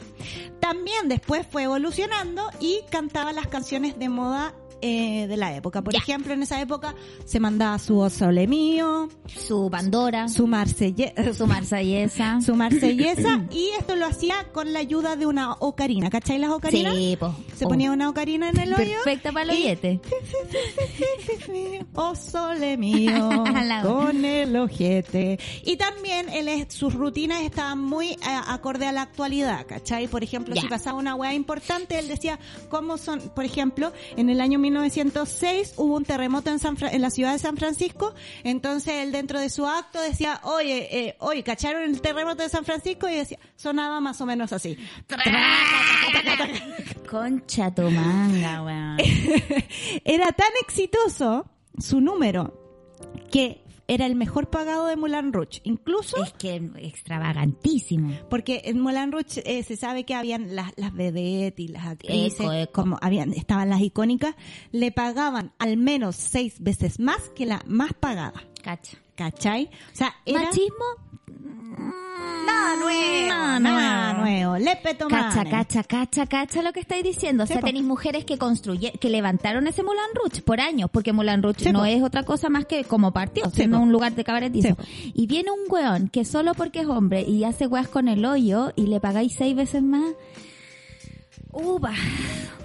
También 0.60 1.08
después 1.08 1.44
fue 1.50 1.64
evolucionando 1.64 2.42
y 2.60 2.80
cantaba 2.90 3.32
las 3.32 3.48
canciones 3.48 3.98
de 3.98 4.08
moda 4.08 4.54
eh, 4.82 5.26
de 5.26 5.36
la 5.36 5.54
época. 5.56 5.82
Por 5.82 5.92
Ya. 5.94 5.98
ejemplo, 6.00 6.32
en 6.32 6.42
esa 6.42 6.60
época 6.60 6.94
se 7.24 7.40
mandaba 7.40 7.78
su 7.78 7.98
Osole 7.98 8.46
mío, 8.46 9.08
Su 9.26 9.68
Pandora, 9.70 10.28
su, 10.28 10.34
su 10.34 10.46
Marselle 10.46 11.14
su 11.34 11.46
marsellesa. 11.46 12.40
su 12.44 12.54
marsellesa 12.54 13.46
y 13.50 13.70
esto 13.78 13.96
lo 13.96 14.06
hacía 14.06 14.34
con 14.52 14.72
la 14.72 14.78
ayuda 14.80 15.16
de 15.16 15.26
una 15.26 15.52
ocarina. 15.54 16.10
¿Cachai 16.10 16.38
las 16.38 16.50
ocarinas? 16.50 16.94
Sí, 16.96 17.16
po. 17.18 17.34
Se 17.56 17.64
Oh, 17.66 17.68
ponía 17.68 17.92
una 17.92 18.08
ocarina 18.08 18.48
en 18.50 18.58
el 18.58 18.72
hoyo. 18.72 18.84
Perfecta 19.04 19.32
para 19.32 19.52
el 19.52 19.58
y- 19.58 19.62
hoyete. 19.62 20.00
Oh 21.94 22.14
sole 22.14 22.76
mío, 22.76 23.44
con 23.82 24.24
el 24.24 24.56
ojete. 24.56 25.38
Y 25.64 25.76
también 25.76 26.28
él 26.28 26.48
sus 26.70 26.94
rutinas 26.94 27.42
estaban 27.42 27.78
muy 27.80 28.08
eh, 28.08 28.16
acorde 28.46 28.86
a 28.86 28.92
la 28.92 29.02
actualidad, 29.02 29.66
¿cachai? 29.66 30.08
Por 30.08 30.22
ejemplo, 30.24 30.54
Ya. 30.54 30.62
si 30.62 30.68
pasaba 30.68 30.98
una 30.98 31.14
weá 31.14 31.34
importante, 31.34 31.98
él 31.98 32.08
decía 32.08 32.38
cómo 32.68 32.98
son, 32.98 33.20
por 33.34 33.44
ejemplo, 33.44 33.92
en 34.16 34.30
el 34.30 34.40
año 34.40 34.58
1906 34.70 35.74
hubo 35.76 35.96
un 35.96 36.04
terremoto 36.04 36.50
en, 36.50 36.58
San 36.58 36.76
Fra- 36.76 36.90
en 36.90 37.02
la 37.02 37.10
ciudad 37.10 37.32
de 37.32 37.38
San 37.38 37.56
Francisco, 37.56 38.14
entonces 38.44 38.94
él 38.94 39.12
dentro 39.12 39.40
de 39.40 39.50
su 39.50 39.66
acto 39.66 40.00
decía, 40.00 40.40
oye, 40.44 40.88
eh, 41.08 41.16
oye, 41.20 41.42
¿cacharon 41.42 41.82
el 41.82 42.00
terremoto 42.00 42.42
de 42.42 42.48
San 42.48 42.64
Francisco? 42.64 43.08
Y 43.08 43.14
decía, 43.16 43.38
sonaba 43.56 44.00
más 44.00 44.20
o 44.20 44.26
menos 44.26 44.52
así. 44.52 44.76
Concha 47.10 47.74
tu 47.74 47.82
manga, 47.90 48.62
weón. 48.62 48.96
Era 50.04 50.32
tan 50.32 50.50
exitoso 50.62 51.46
su 51.78 52.00
número 52.00 52.54
que 53.30 53.62
era 53.90 54.06
el 54.06 54.14
mejor 54.14 54.48
pagado 54.50 54.86
de 54.86 54.94
Moulin 54.94 55.32
Rouge. 55.32 55.60
Incluso 55.64 56.22
Es 56.22 56.32
que 56.34 56.54
extravagantísimo. 56.76 58.16
porque 58.30 58.62
en 58.66 58.78
Moulin 58.78 59.10
Rouge 59.10 59.42
eh, 59.44 59.64
se 59.64 59.76
sabe 59.76 60.04
que 60.04 60.14
habían 60.14 60.54
las, 60.54 60.72
las 60.76 60.94
vedettes 60.94 61.58
y 61.58 61.68
las 61.68 61.86
actrices, 61.86 62.40
Eco, 62.40 62.52
eco. 62.52 62.72
como 62.72 62.98
habían, 63.02 63.32
estaban 63.32 63.68
las 63.68 63.80
icónicas, 63.80 64.36
le 64.70 64.92
pagaban 64.92 65.52
al 65.58 65.76
menos 65.76 66.14
seis 66.14 66.60
veces 66.60 67.00
más 67.00 67.30
que 67.30 67.46
la 67.46 67.62
más 67.66 67.92
pagada. 67.92 68.44
Cacha. 68.62 68.96
¿Cachai? 69.16 69.66
O 69.92 69.96
sea, 69.96 70.14
era 70.24 70.44
Machismo. 70.44 70.84
Nada 72.46 72.76
nuevo, 72.76 73.28
Nada 73.28 73.58
nada 73.60 74.12
nuevo. 74.14 74.50
nuevo. 74.50 74.58
Lepe 74.58 74.94
Tomane. 74.94 75.22
Cacha, 75.34 75.44
cacha, 75.50 75.82
cacha, 75.84 76.26
cacha 76.26 76.62
lo 76.62 76.72
que 76.72 76.80
estáis 76.80 77.02
diciendo. 77.02 77.44
O 77.44 77.46
sea, 77.46 77.60
tenéis 77.60 77.84
mujeres 77.84 78.24
que 78.24 78.38
construye, 78.38 78.92
que 78.92 79.08
levantaron 79.08 79.66
ese 79.66 79.82
Moulin 79.82 80.02
Rouge 80.14 80.42
por 80.42 80.60
años, 80.60 80.90
porque 80.92 81.12
Moulin 81.12 81.42
Rouge 81.42 81.72
no 81.72 81.84
es 81.86 82.02
otra 82.02 82.22
cosa 82.24 82.48
más 82.48 82.66
que 82.66 82.84
como 82.84 83.12
partido, 83.12 83.50
Sí, 83.50 83.62
sino 83.62 83.80
un 83.80 83.92
lugar 83.92 84.14
de 84.14 84.24
cabaretizo. 84.24 84.76
Y 85.14 85.26
viene 85.26 85.50
un 85.50 85.60
weón 85.68 86.08
que 86.08 86.24
solo 86.24 86.54
porque 86.54 86.80
es 86.80 86.86
hombre 86.86 87.22
y 87.22 87.44
hace 87.44 87.66
weas 87.66 87.88
con 87.88 88.08
el 88.08 88.24
hoyo 88.24 88.72
y 88.76 88.86
le 88.86 89.00
pagáis 89.00 89.34
seis 89.36 89.54
veces 89.56 89.82
más. 89.82 90.12
Upa, 91.52 91.92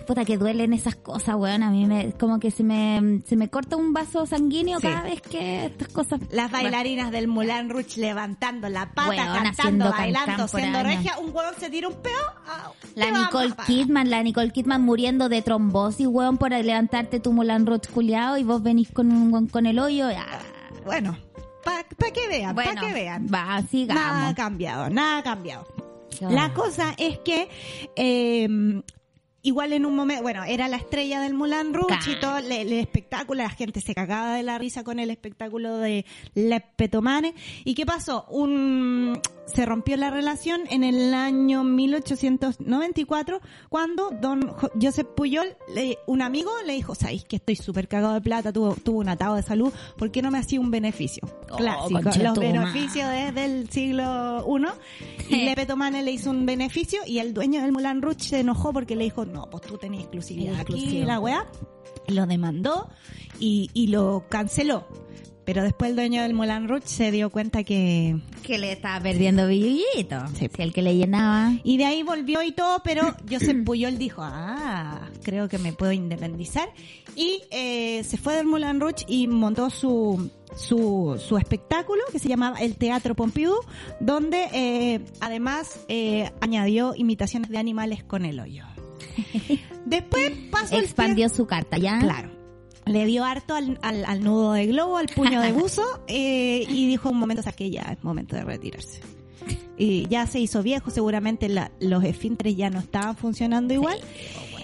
puta 0.06 0.24
que 0.26 0.38
duelen 0.38 0.74
esas 0.74 0.96
cosas, 0.96 1.36
weón. 1.36 1.64
A 1.64 1.70
mí 1.72 1.86
me, 1.86 2.14
como 2.14 2.40
que 2.40 2.52
se 2.52 2.64
me, 2.64 3.22
se 3.28 3.36
me 3.36 3.50
corta 3.50 3.76
un 3.76 3.94
vaso 3.94 4.26
sanguíneo 4.26 4.80
Sí. 4.80 4.88
cada 4.88 5.02
vez 5.04 5.22
que 5.22 5.66
estas 5.66 5.88
cosas. 5.90 6.20
Las 6.32 6.52
bailarinas 6.52 7.12
del 7.12 7.28
Moulin 7.28 7.70
Rouge 7.70 8.00
levantando 8.00 8.70
la 8.70 8.92
pata, 8.94 9.10
Weón, 9.10 9.26
cantando, 9.26 9.50
haciendo 9.52 9.92
bailando, 9.92 10.48
siendo 10.48 10.84
regia. 10.84 11.18
Un 11.20 11.26
huevón 11.36 11.54
se 11.60 11.70
tira 11.70 11.88
un 11.88 11.96
peo. 11.96 12.14
ah, 12.48 12.72
La 12.96 13.06
vamos 13.12 13.20
Nicole. 13.26 13.54
Kidman, 13.66 14.10
la 14.10 14.24
Nicole 14.24 14.52
Kidman 14.52 14.82
muriendo 14.82 15.30
de 15.30 15.42
trombosis, 15.42 16.08
weón, 16.08 16.38
por 16.38 16.52
levantarte 16.52 17.20
tu 17.20 17.34
Moulin 17.34 17.66
Rouge 17.66 17.90
culiao 17.94 18.38
y 18.38 18.44
vos 18.44 18.62
venís 18.64 18.92
con 18.92 19.12
un 19.12 19.32
weón 19.34 19.48
con 19.48 19.66
el 19.66 19.80
hoyo. 19.80 20.08
ah. 20.10 20.40
Bueno, 20.86 21.18
para 21.64 21.84
que 22.12 22.28
vean, 22.28 22.54
Bueno, 22.54 22.76
para 22.76 22.88
que 22.88 22.94
vean. 22.94 23.26
va, 23.26 23.46
Nada 23.46 23.68
sigamos. 23.68 24.30
ha 24.32 24.36
cambiado, 24.36 24.90
nada 24.90 25.18
ha 25.18 25.24
cambiado. 25.24 25.66
La 26.22 26.54
cosa 26.54 26.94
es 26.98 27.18
que 27.20 27.50
eh, 27.96 28.48
igual 29.46 29.74
en 29.74 29.86
un 29.86 29.96
momento, 29.96 30.24
bueno, 30.24 30.44
era 30.44 30.68
la 30.68 30.78
estrella 30.78 31.22
del 31.22 31.36
Moulin 31.36 31.74
Rouge 31.74 32.12
y 32.12 32.20
todo 32.20 32.40
el, 32.40 32.52
el 32.52 32.74
espectáculo, 32.74 33.44
la 33.44 33.50
gente 33.50 33.80
se 33.80 33.94
cagaba 33.94 34.36
de 34.36 34.44
la 34.44 34.58
risa 34.58 34.84
con 34.84 35.00
el 35.00 35.12
espectáculo 35.12 35.78
de 35.78 36.06
Le 36.34 36.62
Petomane. 36.76 37.36
¿Y 37.64 37.76
qué 37.76 37.86
pasó? 37.86 38.26
Un 38.30 39.22
se 39.46 39.66
rompió 39.66 39.96
la 39.98 40.10
relación 40.10 40.62
en 40.70 40.84
el 40.84 41.14
año 41.14 41.64
1894 41.64 43.42
cuando 43.70 44.10
don 44.12 44.48
Jo- 44.50 44.72
Josep 44.82 45.08
Puyol, 45.16 45.56
le- 45.74 45.98
un 46.08 46.22
amigo, 46.22 46.52
le 46.66 46.74
dijo, 46.74 46.96
sabéis 46.96 47.26
que 47.26 47.36
estoy 47.38 47.56
súper 47.56 47.88
cagado 47.88 48.14
de 48.16 48.22
plata, 48.22 48.52
tuvo, 48.52 48.76
tuvo 48.76 49.00
un 49.00 49.10
atado 49.10 49.36
de 49.36 49.44
salud, 49.44 49.72
¿por 49.98 50.12
qué 50.12 50.22
no 50.22 50.32
me 50.32 50.40
hacía 50.40 50.60
un 50.60 50.72
beneficio? 50.72 51.24
Oh, 51.52 51.56
Clásico, 51.58 52.00
los 52.24 52.34
beneficios 52.40 53.10
desde 53.10 53.46
el 53.46 53.70
siglo 53.70 54.46
I. 54.48 55.34
Y 55.34 55.36
Le 55.46 55.56
Petomane 55.56 56.02
le 56.04 56.12
hizo 56.12 56.30
un 56.32 56.46
beneficio 56.46 57.02
y 57.06 57.20
el 57.20 57.34
dueño 57.34 57.62
del 57.62 57.72
Moulin 57.72 58.02
Rouge 58.02 58.24
se 58.24 58.40
enojó 58.40 58.74
porque 58.74 58.96
le 58.96 59.04
dijo, 59.06 59.26
no, 59.26 59.50
pues 59.50 59.64
tú 59.64 59.78
tenías 59.78 60.04
exclusividad 60.04 60.56
aquí, 60.60 61.04
la 61.06 61.20
weá. 61.20 61.46
Lo 62.08 62.26
demandó 62.28 62.90
y, 63.40 63.70
y 63.74 63.88
lo 63.88 64.26
canceló. 64.30 64.88
Pero 65.46 65.64
después 65.64 65.92
el 65.92 65.96
dueño 65.96 66.24
del 66.24 66.34
Moulin 66.34 66.68
Rouge 66.68 66.88
se 66.88 67.12
dio 67.12 67.30
cuenta 67.30 67.64
que... 67.64 68.20
Que 68.42 68.58
le 68.58 68.72
estaba 68.72 69.00
perdiendo 69.00 69.48
billulito. 69.48 70.28
Sí. 70.34 70.50
Si 70.54 70.62
el 70.62 70.74
que 70.74 70.82
le 70.82 70.96
llenaba. 70.96 71.54
Y 71.64 71.78
de 71.78 71.86
ahí 71.86 72.04
volvió 72.04 72.42
y 72.42 72.52
todo, 72.52 72.82
pero 72.84 73.16
Josep 73.30 73.64
Puyol 73.64 73.98
dijo, 73.98 74.22
ah, 74.24 75.10
creo 75.24 75.48
que 75.48 75.60
me 75.60 75.72
puedo 75.72 75.92
independizar. 75.92 76.70
Y 77.16 77.44
eh, 77.52 78.04
se 78.04 78.18
fue 78.18 78.36
del 78.36 78.48
Moulin 78.48 78.80
Rouge 78.80 79.06
y 79.08 79.28
montó 79.28 79.70
su, 79.70 80.32
su, 80.56 81.22
su 81.24 81.38
espectáculo 81.38 82.02
que 82.12 82.20
se 82.20 82.28
llamaba 82.28 82.60
el 82.60 82.76
Teatro 82.76 83.16
Pompidou, 83.16 83.60
donde 84.00 84.50
eh, 84.52 85.06
además 85.20 85.80
eh, 85.88 86.32
añadió 86.42 86.94
imitaciones 86.96 87.50
de 87.50 87.58
animales 87.58 88.04
con 88.04 88.26
el 88.26 88.40
hoyo. 88.40 88.66
Después 89.86 90.32
pasó 90.52 90.76
el 90.76 90.86
Expandió 90.86 91.30
su 91.30 91.46
carta, 91.46 91.78
¿ya? 91.78 92.00
Claro. 92.00 92.45
Le 92.86 93.06
dio 93.06 93.24
harto 93.26 93.56
al, 93.56 93.80
al, 93.82 94.06
al 94.06 94.24
nudo 94.24 94.54
de 94.54 94.68
globo, 94.68 94.98
al 94.98 95.08
puño 95.08 95.42
de 95.42 95.52
buzo, 95.54 95.84
eh, 96.08 96.66
y 96.70 96.88
dijo 96.88 97.10
un 97.10 97.18
momento, 97.18 97.40
o 97.42 97.44
sea, 97.44 97.52
que 97.54 97.70
ya 97.72 97.82
es 97.98 98.04
momento 98.04 98.36
de 98.36 98.44
retirarse. 98.44 99.02
Y 99.78 100.08
ya 100.08 100.26
se 100.28 100.40
hizo 100.40 100.64
viejo, 100.64 100.90
seguramente 100.92 101.50
la- 101.50 101.72
los 101.80 102.04
esfínteres 102.04 102.56
ya 102.56 102.70
no 102.70 102.80
estaban 102.80 103.16
funcionando 103.18 103.74
igual. 103.74 103.98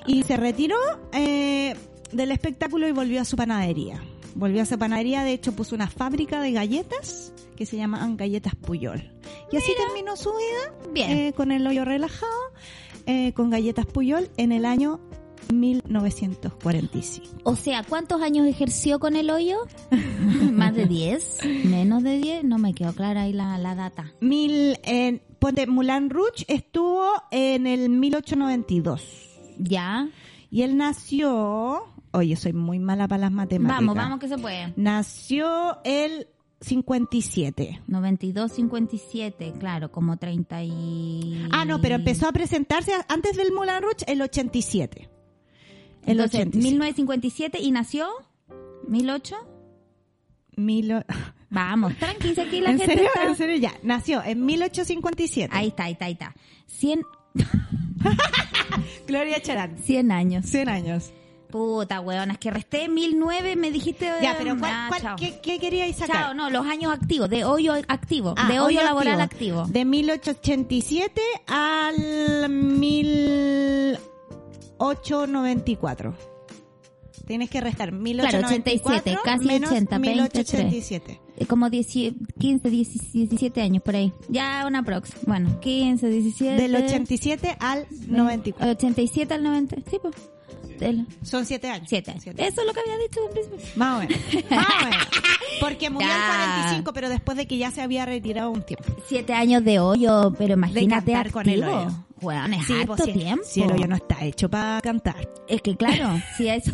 Y 0.08 0.24
se 0.24 0.38
retiró 0.38 0.78
eh, 1.14 1.76
del 2.12 2.32
espectáculo 2.32 2.88
y 2.88 2.92
volvió 2.92 3.22
a 3.22 3.26
su 3.26 3.36
panadería. 3.36 4.02
Volvió 4.36 4.62
a 4.62 4.66
su 4.66 4.78
panadería, 4.80 5.24
de 5.24 5.34
hecho 5.34 5.52
puso 5.52 5.76
una 5.76 5.88
fábrica 5.90 6.42
de 6.42 6.52
galletas 6.54 7.34
que 7.58 7.66
se 7.66 7.76
llamaban 7.78 8.16
Galletas 8.18 8.56
Puyol. 8.56 9.12
Y 9.52 9.58
así 9.58 9.72
terminó 9.78 10.16
su 10.16 10.30
vida, 10.30 10.92
Bien. 10.94 11.12
eh, 11.12 11.34
con 11.36 11.52
el 11.52 11.68
hoyo 11.68 11.84
relajado, 11.84 12.32
eh, 13.06 13.34
con 13.34 13.50
Galletas 13.50 13.86
Puyol 13.86 14.30
en 14.38 14.54
el 14.54 14.66
año 14.66 15.02
1945. 15.50 17.42
O 17.44 17.56
sea, 17.56 17.84
¿cuántos 17.84 18.22
años 18.22 18.48
ejerció 18.48 19.00
con 19.00 19.16
el 19.16 19.30
hoyo? 19.30 19.58
¿Más 20.52 20.76
de 20.76 20.86
10? 20.86 21.40
¿Menos 21.66 22.04
de 22.04 22.18
10? 22.18 22.44
No 22.44 22.58
me 22.58 22.74
quedó 22.74 22.94
clara 22.94 23.24
ahí 23.24 23.34
la, 23.34 23.58
la 23.58 23.76
data. 23.76 24.12
Mil, 24.20 24.78
en, 24.84 25.22
ponte, 25.40 25.68
Moulin 25.68 26.10
Rouge 26.10 26.46
estuvo 26.48 27.06
en 27.32 27.68
el 27.68 27.90
1892. 27.90 29.40
¿Ya? 29.58 30.10
Y 30.50 30.64
él 30.64 30.78
nació, 30.78 31.84
oye, 32.12 32.36
soy 32.36 32.54
muy 32.54 32.80
mala 32.80 33.08
para 33.08 33.22
las 33.22 33.32
matemáticas. 33.32 33.80
Vamos, 33.80 33.96
vamos 33.96 34.20
que 34.20 34.28
se 34.28 34.38
puede. 34.38 34.74
Nació 34.76 35.78
el 35.84 36.28
57. 36.62 37.82
92, 37.88 38.52
57, 38.52 39.54
claro, 39.60 39.92
como 39.92 40.18
30 40.18 40.64
y... 40.64 41.48
Ah, 41.52 41.66
no, 41.66 41.82
pero 41.82 41.96
empezó 41.96 42.28
a 42.28 42.32
presentarse 42.32 42.94
antes 43.08 43.36
del 43.36 43.52
Moulin 43.52 43.82
Rouge 43.82 44.06
el 44.08 44.22
87. 44.22 45.10
Entonces, 46.06 46.42
87. 46.42 46.58
1957 46.58 47.60
y 47.62 47.72
nació 47.72 48.08
1008. 48.88 49.36
Mil 50.58 50.92
o- 50.94 51.04
Vamos, 51.50 51.96
tranquila 51.98 52.44
aquí 52.44 52.60
la 52.62 52.72
¿En 52.72 52.78
gente 52.80 52.94
serio? 52.96 53.10
está- 53.14 53.28
¿En 53.28 53.36
serio? 53.36 53.56
Ya. 53.58 53.74
Nació 53.84 54.24
en 54.24 54.46
1857. 54.46 55.50
Ahí 55.56 55.68
está, 55.70 55.84
ahí 55.86 55.94
está, 55.94 56.06
ahí 56.06 56.14
está. 56.14 56.34
100, 56.68 57.02
Gloria 59.08 59.42
Charán. 59.42 59.78
100 59.78 60.12
años. 60.12 60.46
100 60.46 60.70
años. 60.70 61.12
Puta, 61.50 62.00
weón, 62.00 62.32
es 62.32 62.38
que 62.38 62.50
resté 62.50 62.88
1009, 62.88 63.58
me 63.58 63.72
dijiste... 63.72 64.10
Ya, 64.22 64.36
pero 64.38 64.58
¿cuál, 64.58 64.72
ah, 64.74 64.86
cuál- 64.88 65.16
qué, 65.18 65.42
qué 65.44 65.60
queríais 65.60 65.98
sacar? 65.98 66.16
Chao, 66.28 66.34
no, 66.34 66.50
los 66.50 66.66
años 66.66 66.94
activos, 66.94 67.30
de 67.30 67.44
hoyo 67.44 67.74
activo, 67.90 68.34
Ah, 68.38 68.48
de 68.48 68.62
hoyo, 68.62 68.82
laboral 68.82 69.20
activo. 69.20 69.66
De 69.68 69.84
1887 69.84 71.22
al 71.48 72.48
1894. 74.82 76.14
Tienes 77.28 77.50
que 77.50 77.62
restar 77.62 77.92
1894 77.92 78.48
87, 78.48 79.18
casi 79.24 79.46
menos 79.46 79.72
80, 79.72 80.00
1887. 80.00 81.22
Eh, 81.38 81.46
Como 81.46 81.70
10 81.70 81.88
15, 82.40 82.70
10 82.70 83.12
17 83.14 83.62
años 83.62 83.84
por 83.84 83.96
ahí. 83.96 84.12
Ya 84.28 84.66
una 84.68 84.84
prox. 84.84 85.12
Bueno, 85.26 85.60
15, 85.62 86.08
17. 86.10 86.62
Del 86.62 86.76
87 86.76 87.56
al 87.60 87.86
94. 88.08 88.72
87 88.72 89.34
al 89.34 89.44
90. 89.44 89.76
Sí, 89.90 89.98
pues. 90.02 90.16
Del 90.80 91.06
Son 91.22 91.46
7 91.46 91.70
años. 91.70 91.88
7. 91.90 92.16
Siete. 92.20 92.48
Eso 92.48 92.62
es 92.62 92.68
lo 92.68 92.74
que 92.74 92.80
había 92.80 92.98
dicho 92.98 93.20
en 93.28 93.32
principio. 93.34 93.60
Más 93.76 93.98
o 93.98 94.00
menos. 94.00 94.18
Más 94.50 94.66
o 94.66 94.86
menos. 94.86 95.08
Porque 95.60 95.90
murió 95.92 96.10
Ya. 96.10 96.16
el 96.16 96.50
45, 96.64 96.94
pero 96.94 97.08
después 97.10 97.38
de 97.38 97.46
que 97.46 97.58
ya 97.60 97.70
se 97.72 97.82
había 97.82 98.06
retirado 98.06 98.50
un 98.50 98.64
tiempo. 98.64 98.86
7 99.08 99.32
años 99.34 99.64
de 99.64 99.80
hoyo, 99.80 100.34
pero 100.38 100.56
imagínate 100.56 101.12
cantar 101.12 101.32
con 101.32 101.48
el 101.48 101.64
activo. 101.64 101.82
hoyo. 101.82 101.92
Weón, 102.22 102.54
es 102.54 102.66
Sí, 102.68 102.74
harto 102.74 102.96
pues, 102.98 103.14
tiempo. 103.14 103.44
Si 103.46 103.62
el 103.64 103.72
hoyo 103.72 103.88
no 103.88 103.96
está 103.96 104.24
hecho 104.24 104.50
para 104.50 104.80
cantar. 104.82 105.28
Es 105.48 105.62
que 105.62 105.76
claro, 105.76 106.22
sí, 106.38 106.48
eso, 106.48 106.72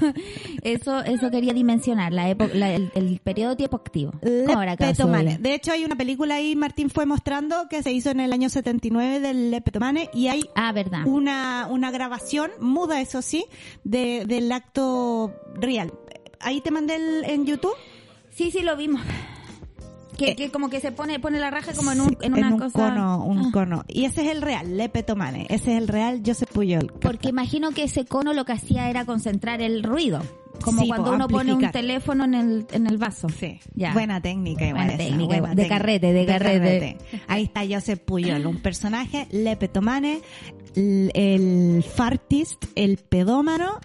eso, 0.61 0.99
eso 1.03 1.32
quería 1.32 1.53
dimensionar, 1.53 2.11
la 2.11 2.30
época, 2.30 2.52
la- 2.53 2.74
el, 2.74 2.91
el 2.95 3.19
periodo 3.19 3.52
de 3.52 3.56
tiempo 3.56 3.78
activo. 3.78 4.11
¿Cómo 4.45 4.60
habrá 4.60 4.76
quedado 4.76 4.94
su 4.95 5.02
Lepetomane. 5.03 5.30
hoyo? 5.36 5.40
De 5.41 5.53
hecho, 5.53 5.72
hay 5.72 5.86
una 5.86 5.95
película 5.95 6.36
ahí, 6.36 6.56
Martín 6.56 6.90
fue 6.90 7.06
mostrando, 7.06 7.68
que 7.69 7.82
se 7.84 7.91
hizo 7.94 8.10
en 8.10 8.19
el 8.19 8.34
año 8.34 8.49
79 8.49 9.19
del 9.19 9.52
Lepetomane 9.52 10.10
y 10.14 10.28
hay 10.28 10.49
Ah, 10.56 10.72
verdad. 10.74 11.02
una, 11.06 11.68
una 11.69 11.91
grabación, 11.91 12.52
muda 12.60 12.99
eso 13.02 13.22
sí, 13.22 13.45
de, 13.84 14.26
del 14.28 14.52
acto 14.52 15.34
real. 15.56 15.94
Ahí 16.40 16.61
te 16.61 16.72
mandé 16.72 16.95
el, 16.98 17.24
en 17.24 17.45
YouTube. 17.45 17.74
Sí, 18.30 18.52
sí, 18.52 18.61
lo 18.61 18.76
vimos. 18.76 19.02
Que, 20.18 20.31
Eh, 20.31 20.35
que 20.35 20.49
como 20.49 20.69
que 20.69 20.80
se 20.80 20.91
pone, 20.91 21.19
pone 21.19 21.39
la 21.39 21.52
raja 21.52 21.73
como 21.73 21.91
en, 21.91 22.02
un, 22.02 22.18
en 22.22 22.34
una 22.34 22.53
un 22.53 22.60
cosa. 22.60 22.89
cono, 22.89 23.23
un 23.23 23.38
Ah. 23.39 23.49
cono. 23.53 23.84
Y 23.88 24.06
ese 24.06 24.23
es 24.26 24.31
el 24.31 24.41
real, 24.41 24.76
Lepetomane. 24.77 25.45
Ese 25.49 25.73
es 25.76 25.81
el 25.81 25.88
real 25.88 26.22
Joseph 26.26 26.49
Puyol. 26.52 26.91
Porque 26.99 27.30
imagino 27.30 27.72
que 27.72 27.84
ese 27.84 28.06
cono 28.06 28.34
lo 28.34 28.44
que 28.45 28.53
hacía 28.53 28.89
era 28.89 29.06
concentrar 29.06 29.61
el 29.61 29.84
ruido. 29.84 30.22
Como 30.64 30.81
Sí, 30.81 30.88
cuando 30.88 31.10
po, 31.10 31.15
uno 31.15 31.27
pone 31.27 31.53
un 31.53 31.69
teléfono 31.69 32.26
en 32.26 32.34
el, 32.34 32.65
en 32.72 32.88
el 32.88 32.98
vaso. 32.98 33.30
Sí, 33.30 33.60
Ya. 33.76 33.94
buena 33.94 34.19
técnica 34.22 34.65
igual 34.65 34.88
Buena 34.88 34.94
esa, 35.03 35.03
técnica, 35.11 35.27
buena 35.39 35.49
de 35.49 35.56
técnica. 35.56 35.77
carrete, 35.77 36.14
de 36.14 36.26
carrete. 36.26 36.98
Ahí 37.27 37.44
está 37.44 37.61
Joseph 37.69 37.99
Puyol, 37.99 38.44
un 38.48 38.57
personaje, 38.57 39.27
Lepetomane, 39.30 40.22
el, 40.76 41.11
el 41.14 41.84
fartist, 41.84 42.65
el 42.73 42.98
pedómano, 42.98 43.80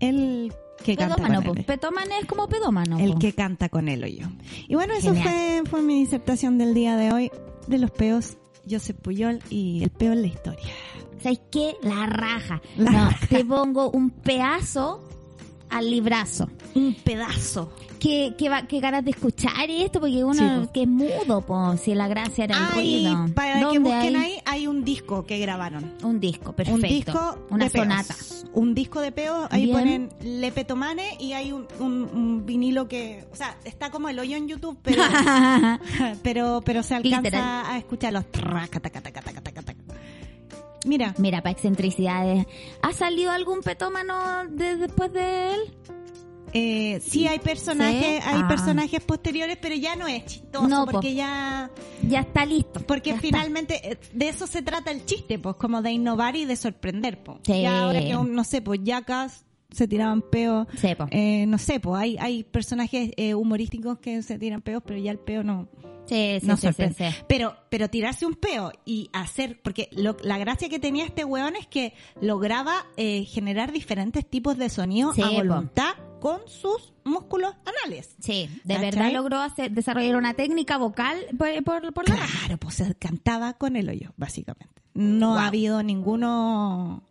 el 0.00 0.50
que 0.84 0.96
canta 0.96 1.16
Pedómano, 1.16 1.42
con 1.42 1.54
po. 1.54 1.60
él. 1.60 1.64
Petómano 1.64 2.10
es 2.20 2.26
como 2.26 2.48
pedómano. 2.48 2.98
El 2.98 3.14
po. 3.14 3.18
que 3.18 3.32
canta 3.32 3.68
con 3.68 3.88
él 3.88 4.04
o 4.04 4.06
yo. 4.06 4.26
Y 4.68 4.74
bueno, 4.74 4.94
eso 4.94 5.14
fue, 5.14 5.62
fue 5.68 5.82
mi 5.82 5.98
disertación 6.00 6.58
del 6.58 6.74
día 6.74 6.96
de 6.96 7.12
hoy 7.12 7.30
de 7.66 7.78
los 7.78 7.90
peos, 7.90 8.36
Joseph 8.68 8.98
Puyol 9.00 9.40
y 9.50 9.82
el 9.82 9.90
peo 9.90 10.12
en 10.12 10.20
la 10.20 10.28
historia. 10.28 10.68
¿Sabes 11.22 11.40
qué? 11.50 11.74
La 11.82 12.06
raja. 12.06 12.60
La 12.76 12.90
no, 12.90 12.98
raja. 13.10 13.26
te 13.28 13.44
pongo 13.44 13.90
un 13.90 14.10
pedazo 14.10 15.02
al 15.70 15.90
librazo. 15.90 16.48
Un 16.74 16.94
pedazo. 16.94 17.72
Qué, 18.04 18.34
qué, 18.36 18.50
va- 18.50 18.66
qué 18.66 18.80
ganas 18.80 19.02
de 19.02 19.12
escuchar 19.12 19.70
esto, 19.70 19.98
porque 19.98 20.22
uno 20.22 20.34
Sí, 20.34 20.66
po. 20.66 20.72
que 20.72 20.82
es 20.82 20.88
mudo, 20.88 21.40
po, 21.40 21.74
si 21.78 21.94
la 21.94 22.06
gracia 22.06 22.44
era 22.44 22.58
el 22.58 22.74
ruido. 22.74 23.26
para 23.34 23.54
que 23.54 23.60
¿Dónde 23.64 23.78
busquen 23.78 24.16
hay? 24.16 24.32
ahí, 24.32 24.38
hay 24.44 24.66
un 24.66 24.84
disco 24.84 25.24
que 25.24 25.38
grabaron. 25.38 25.94
Un 26.02 26.20
disco, 26.20 26.52
perfecto. 26.52 26.82
Un 26.82 26.88
disco 26.88 27.38
Una 27.48 27.64
de 27.64 27.70
peos. 27.70 27.82
sonata. 27.84 28.14
Un 28.52 28.74
disco 28.74 29.00
de 29.00 29.10
peos, 29.10 29.46
ahí 29.50 29.64
Bien. 29.64 29.78
ponen 29.78 30.40
Lepetomane 30.40 31.16
y 31.18 31.32
hay 31.32 31.52
un, 31.52 31.66
un- 31.80 32.10
un 32.12 32.44
vinilo 32.44 32.88
que, 32.88 33.24
o 33.32 33.36
sea, 33.36 33.56
está 33.64 33.90
como 33.90 34.10
el 34.10 34.18
hoyo 34.18 34.36
en 34.36 34.48
YouTube, 34.48 34.78
pero 34.82 35.02
pero 36.22 36.60
pero 36.62 36.82
se 36.82 36.94
alcanza 36.96 37.20
Literal. 37.22 37.64
a 37.66 37.78
escuchar 37.78 38.12
los 38.12 38.30
traca, 38.30 38.80
taca, 38.80 39.00
taca, 39.00 39.22
taca, 39.22 39.40
taca, 39.40 39.62
taca. 39.62 39.82
Mira, 40.84 41.14
Mira, 41.16 41.38
para 41.40 41.52
excentricidades. 41.52 42.46
¿Ha 42.82 42.92
salido 42.92 43.30
algún 43.32 43.60
petómano 43.62 44.44
de- 44.50 44.76
después 44.76 45.10
de 45.12 45.54
él? 45.54 45.60
Eh, 46.54 47.00
sí 47.00 47.26
hay 47.26 47.38
personajes, 47.40 48.22
¿Sí? 48.22 48.28
hay 48.28 48.40
Ah. 48.42 48.48
personajes 48.48 49.02
posteriores, 49.02 49.58
pero 49.60 49.74
ya 49.74 49.96
no 49.96 50.06
es 50.06 50.24
chistoso 50.24 50.68
No, 50.68 50.86
po. 50.86 50.92
porque 50.92 51.12
ya 51.14 51.70
Ya 52.02 52.20
está 52.20 52.46
listo. 52.46 52.80
porque 52.86 53.10
Ya 53.10 53.18
finalmente 53.20 53.90
eh, 53.92 53.98
de 54.12 54.28
eso 54.28 54.46
se 54.46 54.62
trata 54.62 54.90
el 54.92 55.04
chiste, 55.04 55.38
pues 55.38 55.56
como 55.56 55.82
de 55.82 55.90
innovar 55.92 56.36
y 56.36 56.44
de 56.44 56.56
sorprender, 56.56 57.22
pues. 57.22 57.38
Sí. 57.44 57.62
Ya 57.62 57.82
ahora 57.82 58.00
que 58.00 58.14
no 58.14 58.44
sé, 58.44 58.62
pues 58.62 58.80
yacas 58.84 59.43
se 59.74 59.86
tiraban 59.88 60.22
peos. 60.22 60.66
Eh, 61.10 61.44
no 61.46 61.58
sé, 61.58 61.80
pues 61.80 62.00
hay, 62.00 62.16
hay 62.18 62.44
personajes 62.44 63.10
eh, 63.16 63.34
humorísticos 63.34 63.98
que 63.98 64.22
se 64.22 64.38
tiran 64.38 64.62
peos, 64.62 64.82
pero 64.86 64.98
ya 64.98 65.10
el 65.10 65.18
peo 65.18 65.42
no, 65.42 65.68
Sí, 66.06 66.36
sí, 66.40 66.46
no 66.46 66.56
sí, 66.56 66.60
sí, 66.60 66.66
sorprende. 66.68 67.10
sí. 67.12 67.16
Pero, 67.28 67.56
pero 67.70 67.88
tirarse 67.88 68.26
un 68.26 68.34
peo 68.34 68.70
y 68.84 69.08
hacer, 69.14 69.60
porque 69.62 69.88
lo- 69.92 70.16
la 70.22 70.36
gracia 70.38 70.68
que 70.68 70.78
tenía 70.78 71.04
este 71.06 71.24
weón 71.24 71.56
es 71.56 71.66
que 71.66 71.94
lograba 72.20 72.84
eh, 72.98 73.24
generar 73.24 73.72
diferentes 73.72 74.28
tipos 74.28 74.58
de 74.58 74.68
sonido 74.68 75.10
a 75.10 75.14
po. 75.14 75.32
voluntad 75.32 75.94
con 76.20 76.40
sus 76.46 76.92
músculos 77.04 77.54
anales. 77.64 78.16
Sí, 78.18 78.48
de 78.64 78.74
¿Cachai? 78.74 78.90
verdad 78.90 79.12
logró 79.12 79.38
hacer, 79.40 79.70
desarrollar 79.72 80.16
una 80.16 80.34
técnica 80.34 80.76
vocal 80.78 81.18
por, 81.38 81.48
por, 81.64 81.92
por 81.94 82.08
la. 82.08 82.16
Claro, 82.16 82.58
pues 82.58 82.74
se 82.74 82.94
cantaba 82.96 83.54
con 83.54 83.76
el 83.76 83.88
hoyo, 83.88 84.12
básicamente. 84.16 84.82
No 84.94 85.30
Wow. 85.30 85.38
ha 85.38 85.46
habido 85.48 85.82
ninguno 85.82 87.02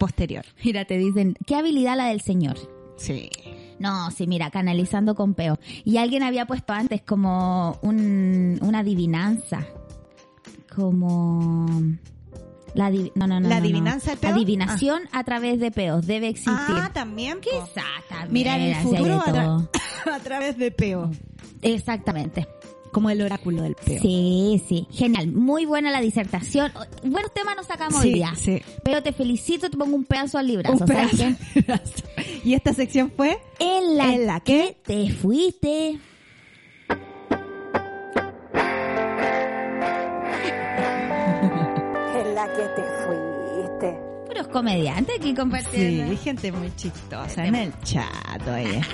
posterior. 0.00 0.44
Mira, 0.64 0.84
te 0.86 0.98
dicen, 0.98 1.36
qué 1.46 1.54
habilidad 1.54 1.96
la 1.96 2.06
del 2.06 2.20
señor. 2.22 2.56
Sí. 2.96 3.30
No, 3.78 4.10
sí, 4.10 4.26
mira, 4.26 4.50
canalizando 4.50 5.14
con 5.14 5.32
peo. 5.32 5.58
Y 5.84 5.96
alguien 5.96 6.22
había 6.22 6.44
puesto 6.44 6.74
antes 6.74 7.00
como 7.00 7.78
un, 7.80 8.58
una 8.60 8.80
adivinanza. 8.80 9.64
Como... 10.74 11.66
La 12.74 12.90
no, 12.90 12.98
no, 13.14 13.26
no, 13.26 13.26
¿La 13.26 13.40
no, 13.40 13.48
no. 13.48 13.54
adivinanza 13.54 14.16
peo? 14.16 14.34
Adivinación 14.34 15.02
a 15.12 15.24
través 15.24 15.58
de 15.60 15.70
peos. 15.70 16.06
Debe 16.06 16.28
existir. 16.28 16.52
Ah, 16.76 16.90
también. 16.92 17.40
Quizá 17.40 17.82
también. 18.08 18.32
Mira 18.32 18.56
el 18.58 18.74
futuro 18.76 19.14
a, 19.18 19.24
tra- 19.24 19.68
a 20.14 20.18
través 20.20 20.56
de 20.58 20.70
peo. 20.70 21.10
Exactamente. 21.62 22.46
Como 22.92 23.08
el 23.10 23.22
oráculo 23.22 23.62
del 23.62 23.74
peo. 23.76 24.00
Sí, 24.02 24.62
sí. 24.68 24.86
Genial. 24.90 25.28
Muy 25.28 25.64
buena 25.64 25.90
la 25.90 26.00
disertación. 26.00 26.72
Buenos 27.04 27.32
temas 27.32 27.54
nos 27.56 27.66
sacamos 27.66 28.00
hoy 28.00 28.08
Sí, 28.08 28.14
día. 28.14 28.32
sí. 28.36 28.60
Pero 28.82 29.02
te 29.02 29.12
felicito, 29.12 29.70
te 29.70 29.76
pongo 29.76 29.94
un 29.94 30.04
pedazo 30.04 30.38
al 30.38 30.46
librazo. 30.48 30.72
Un 30.72 30.78
¿sabes 30.88 31.10
pedazo 31.16 31.38
qué? 31.54 32.40
Y 32.44 32.54
esta 32.54 32.72
sección 32.74 33.12
fue 33.16 33.38
En 33.58 33.96
la, 33.96 34.12
¿En 34.14 34.26
la 34.26 34.40
que 34.40 34.76
te 34.84 35.10
fuiste. 35.10 35.98
En 41.00 42.34
la 42.34 42.46
que 42.46 42.62
te 42.76 42.82
fuiste. 43.06 43.98
Puros 44.26 44.48
comediantes 44.48 45.16
aquí 45.18 45.34
compartiendo. 45.34 46.10
Sí, 46.10 46.16
gente 46.18 46.52
muy 46.52 46.74
chistosa 46.76 47.46
en 47.46 47.54
el 47.54 47.72
chat, 47.82 48.46
oye. 48.48 48.80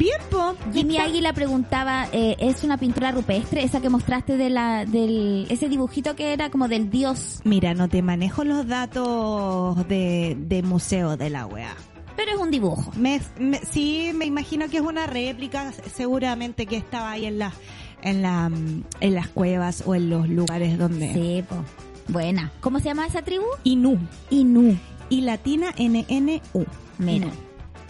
Bien, 0.00 0.16
po. 0.30 0.54
Jimmy 0.72 0.96
Águila 0.96 1.34
preguntaba, 1.34 2.06
eh, 2.10 2.34
¿es 2.40 2.64
una 2.64 2.78
pintura 2.78 3.12
rupestre 3.12 3.62
esa 3.62 3.82
que 3.82 3.90
mostraste 3.90 4.38
de 4.38 4.48
la, 4.48 4.86
del, 4.86 5.46
ese 5.50 5.68
dibujito 5.68 6.16
que 6.16 6.32
era 6.32 6.48
como 6.50 6.68
del 6.68 6.88
dios? 6.88 7.40
Mira, 7.44 7.74
no 7.74 7.86
te 7.86 8.00
manejo 8.00 8.42
los 8.44 8.66
datos 8.66 9.86
de, 9.88 10.38
de 10.40 10.62
museo 10.62 11.18
de 11.18 11.28
la 11.28 11.46
UEA. 11.46 11.76
Pero 12.16 12.32
es 12.32 12.38
un 12.38 12.50
dibujo. 12.50 12.90
Me, 12.96 13.20
me- 13.38 13.60
sí, 13.60 14.12
me 14.14 14.24
imagino 14.24 14.70
que 14.70 14.78
es 14.78 14.82
una 14.82 15.06
réplica, 15.06 15.70
seguramente 15.94 16.64
que 16.64 16.76
estaba 16.78 17.10
ahí 17.10 17.26
en 17.26 17.38
la, 17.38 17.52
en 18.00 18.22
la, 18.22 18.48
mm, 18.48 18.84
en 19.00 19.14
las 19.14 19.28
cuevas 19.28 19.82
o 19.86 19.94
en 19.94 20.08
los 20.08 20.26
lugares 20.30 20.78
donde. 20.78 21.12
Sí, 21.12 21.44
po. 21.46 21.56
Buena. 22.08 22.50
¿Cómo 22.60 22.78
se 22.78 22.86
llama 22.86 23.06
esa 23.06 23.20
tribu? 23.20 23.44
Inú. 23.64 23.98
Inú. 24.30 24.78
Y 25.10 25.20
latina 25.20 25.74
NNU. 25.78 26.64
Mira. 26.98 27.26
Inú. 27.26 27.30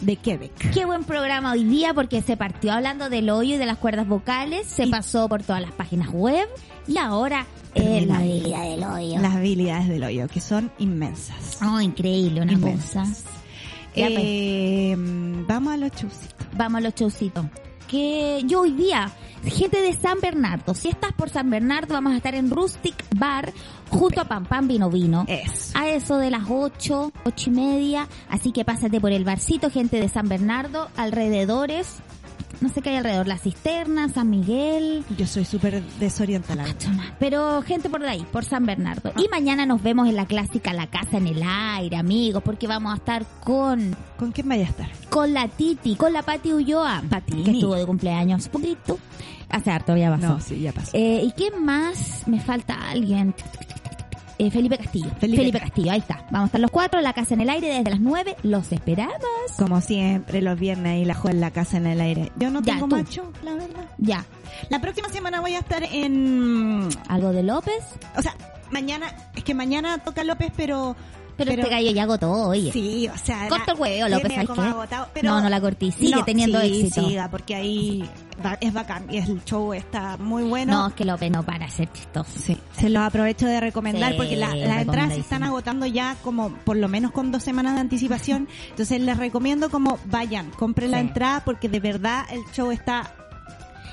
De 0.01 0.16
Quebec. 0.16 0.52
Qué 0.72 0.86
buen 0.86 1.05
programa 1.05 1.52
hoy 1.52 1.64
día 1.64 1.93
porque 1.93 2.22
se 2.22 2.36
partió 2.36 2.72
hablando 2.72 3.10
del 3.10 3.28
hoyo 3.28 3.56
y 3.56 3.59
de 3.59 3.66
las 3.66 3.77
cuerdas 3.77 4.09
vocales, 4.09 4.66
se 4.66 4.86
pasó 4.86 5.28
por 5.28 5.43
todas 5.43 5.60
las 5.60 5.72
páginas 5.72 6.09
web 6.10 6.48
y 6.86 6.97
ahora 6.97 7.47
eh, 7.74 8.05
la 8.06 8.16
habilidad 8.18 8.62
del 8.62 8.82
hoyo. 8.85 9.20
Las 9.20 9.35
habilidades 9.36 9.89
del 9.89 10.02
hoyo, 10.02 10.27
que 10.28 10.40
son 10.40 10.72
inmensas. 10.78 11.59
Oh, 11.62 11.81
increíble, 11.81 12.40
una 12.40 12.52
Inmensas. 12.52 13.09
cosa. 13.09 13.31
Pues. 13.93 14.14
Eh, 14.18 14.94
vamos 14.97 15.74
a 15.74 15.77
los 15.77 15.90
chusitos. 15.93 16.47
Vamos 16.56 16.78
a 16.78 16.81
los 16.81 16.94
showcitos. 16.94 17.44
Que 17.86 18.43
yo 18.47 18.60
hoy 18.62 18.72
día, 18.72 19.10
gente 19.44 19.81
de 19.82 19.93
San 19.94 20.18
Bernardo, 20.20 20.74
si 20.74 20.89
estás 20.89 21.12
por 21.12 21.28
San 21.28 21.51
Bernardo, 21.51 21.94
vamos 21.94 22.12
a 22.12 22.16
estar 22.16 22.35
en 22.35 22.51
Rustic 22.51 23.05
Bar 23.16 23.52
junto 23.90 24.20
a 24.20 24.24
Pam 24.24 24.44
Pam 24.46 24.68
Vino 24.68 24.88
Vino. 24.90 25.24
Es. 25.28 25.74
A 25.76 25.88
eso 25.88 26.16
de 26.18 26.30
las 26.30 26.44
ocho, 26.48 27.12
ocho 27.24 27.50
y 27.50 27.52
media. 27.52 28.08
Así 28.28 28.52
que 28.52 28.64
pásate 28.64 29.00
por 29.00 29.12
el 29.12 29.24
barcito, 29.24 29.70
gente 29.70 30.00
de 30.00 30.08
San 30.08 30.28
Bernardo, 30.28 30.88
alrededores. 30.96 31.96
no 32.60 32.68
sé 32.68 32.82
qué 32.82 32.90
hay 32.90 32.96
alrededor, 32.96 33.26
La 33.26 33.38
Cisterna, 33.38 34.08
San 34.10 34.28
Miguel, 34.28 35.04
Yo 35.16 35.26
soy 35.26 35.44
súper 35.46 35.82
desorientada. 35.98 36.64
pero 37.18 37.62
gente 37.62 37.88
por 37.88 38.00
de 38.02 38.08
ahí, 38.08 38.26
por 38.32 38.44
San 38.44 38.66
Bernardo. 38.66 39.12
Y 39.16 39.28
mañana 39.28 39.64
nos 39.66 39.82
vemos 39.82 40.08
en 40.08 40.16
la 40.16 40.26
clásica 40.26 40.72
La 40.74 40.86
Casa 40.86 41.16
en 41.18 41.26
el 41.26 41.42
Aire, 41.42 41.96
amigos, 41.96 42.42
porque 42.42 42.66
vamos 42.66 42.92
a 42.92 42.96
estar 42.96 43.24
con 43.44 43.96
¿Con 44.18 44.32
quién 44.32 44.48
vaya 44.48 44.64
a 44.66 44.68
estar? 44.68 44.90
con 45.08 45.32
la 45.32 45.48
Titi, 45.48 45.96
con 45.96 46.12
la 46.12 46.22
Pati 46.22 46.52
Ulloa, 46.52 47.02
Pati. 47.08 47.42
que 47.42 47.50
estuvo 47.52 47.74
de 47.74 47.86
cumpleaños 47.86 48.48
poquito. 48.48 48.98
Hace 49.48 49.70
harto 49.72 49.96
ya 49.96 50.10
pasó. 50.10 50.28
No, 50.28 50.40
sí, 50.40 50.60
ya 50.60 50.72
pasó. 50.72 50.90
Eh, 50.92 51.22
¿Y 51.24 51.32
quién 51.32 51.64
más? 51.64 52.22
Me 52.28 52.38
falta 52.40 52.74
alguien. 52.88 53.34
Eh, 54.40 54.50
Felipe 54.50 54.78
Castillo. 54.78 55.10
Felipe 55.20 55.36
Felipe. 55.36 55.60
Castillo, 55.60 55.92
ahí 55.92 55.98
está. 55.98 56.24
Vamos 56.30 56.44
a 56.44 56.46
estar 56.46 56.60
los 56.62 56.70
cuatro, 56.70 56.98
la 57.02 57.12
casa 57.12 57.34
en 57.34 57.42
el 57.42 57.50
aire 57.50 57.68
desde 57.68 57.90
las 57.90 58.00
nueve. 58.00 58.36
Los 58.42 58.72
esperamos. 58.72 59.20
Como 59.58 59.82
siempre, 59.82 60.40
los 60.40 60.58
viernes 60.58 60.92
ahí 60.92 61.04
la 61.04 61.12
juego 61.12 61.34
en 61.34 61.42
la 61.42 61.50
casa 61.50 61.76
en 61.76 61.86
el 61.86 62.00
aire. 62.00 62.32
Yo 62.36 62.50
no 62.50 62.62
tengo 62.62 62.86
macho, 62.86 63.30
la 63.44 63.52
verdad. 63.52 63.84
Ya. 63.98 64.24
La 64.70 64.80
próxima 64.80 65.10
semana 65.10 65.42
voy 65.42 65.56
a 65.56 65.58
estar 65.58 65.82
en... 65.82 66.88
¿Algo 67.08 67.32
de 67.32 67.42
López? 67.42 67.84
O 68.16 68.22
sea, 68.22 68.34
mañana... 68.70 69.14
Es 69.36 69.44
que 69.44 69.52
mañana 69.52 69.98
toca 69.98 70.24
López, 70.24 70.50
pero... 70.56 70.96
Pero, 71.44 71.62
este 71.62 71.74
gallo 71.74 71.90
ya 71.90 72.02
agotó, 72.04 72.30
oye. 72.32 72.72
Sí, 72.72 73.08
o 73.08 73.16
sea... 73.18 73.48
Corta 73.48 73.72
el 73.72 73.78
huevo, 73.80 74.08
López, 74.08 74.32
¿sabes 74.34 74.50
qué? 74.54 74.60
agotado, 74.60 75.08
pero- 75.14 75.28
No, 75.30 75.40
no 75.42 75.48
la 75.48 75.60
corté. 75.60 75.90
Sigue 75.92 76.22
teniendo 76.24 76.60
sí, 76.60 76.80
éxito. 76.86 77.06
siga, 77.08 77.30
porque 77.30 77.54
ahí 77.54 78.08
va- 78.44 78.58
es 78.60 78.72
bacán 78.72 79.06
y 79.10 79.18
el 79.18 79.44
show 79.44 79.72
está 79.74 80.16
muy 80.16 80.44
bueno. 80.44 80.72
No, 80.72 80.88
es 80.88 80.94
que 80.94 81.04
López 81.04 81.30
no 81.30 81.42
para 81.44 81.68
ser 81.70 81.90
chistoso. 81.92 82.30
Sí, 82.38 82.56
se 82.72 82.88
los 82.90 83.02
aprovecho 83.02 83.46
de 83.46 83.60
recomendar 83.60 84.12
Sí, 84.12 84.16
porque 84.18 84.36
la- 84.36 84.54
las 84.54 84.82
entradas 84.82 85.14
se 85.14 85.20
están 85.20 85.42
agotando 85.42 85.86
ya 85.86 86.16
como 86.22 86.50
por 86.50 86.76
lo 86.76 86.88
menos 86.88 87.12
con 87.12 87.32
dos 87.32 87.42
semanas 87.42 87.74
de 87.74 87.80
anticipación. 87.80 88.48
Entonces 88.70 89.00
les 89.00 89.16
recomiendo 89.16 89.70
como 89.70 89.98
vayan, 90.06 90.50
compren 90.50 90.90
la 90.90 91.00
entrada 91.00 91.42
porque 91.44 91.68
de 91.68 91.80
verdad 91.80 92.24
el 92.30 92.40
show 92.52 92.70
está 92.70 93.14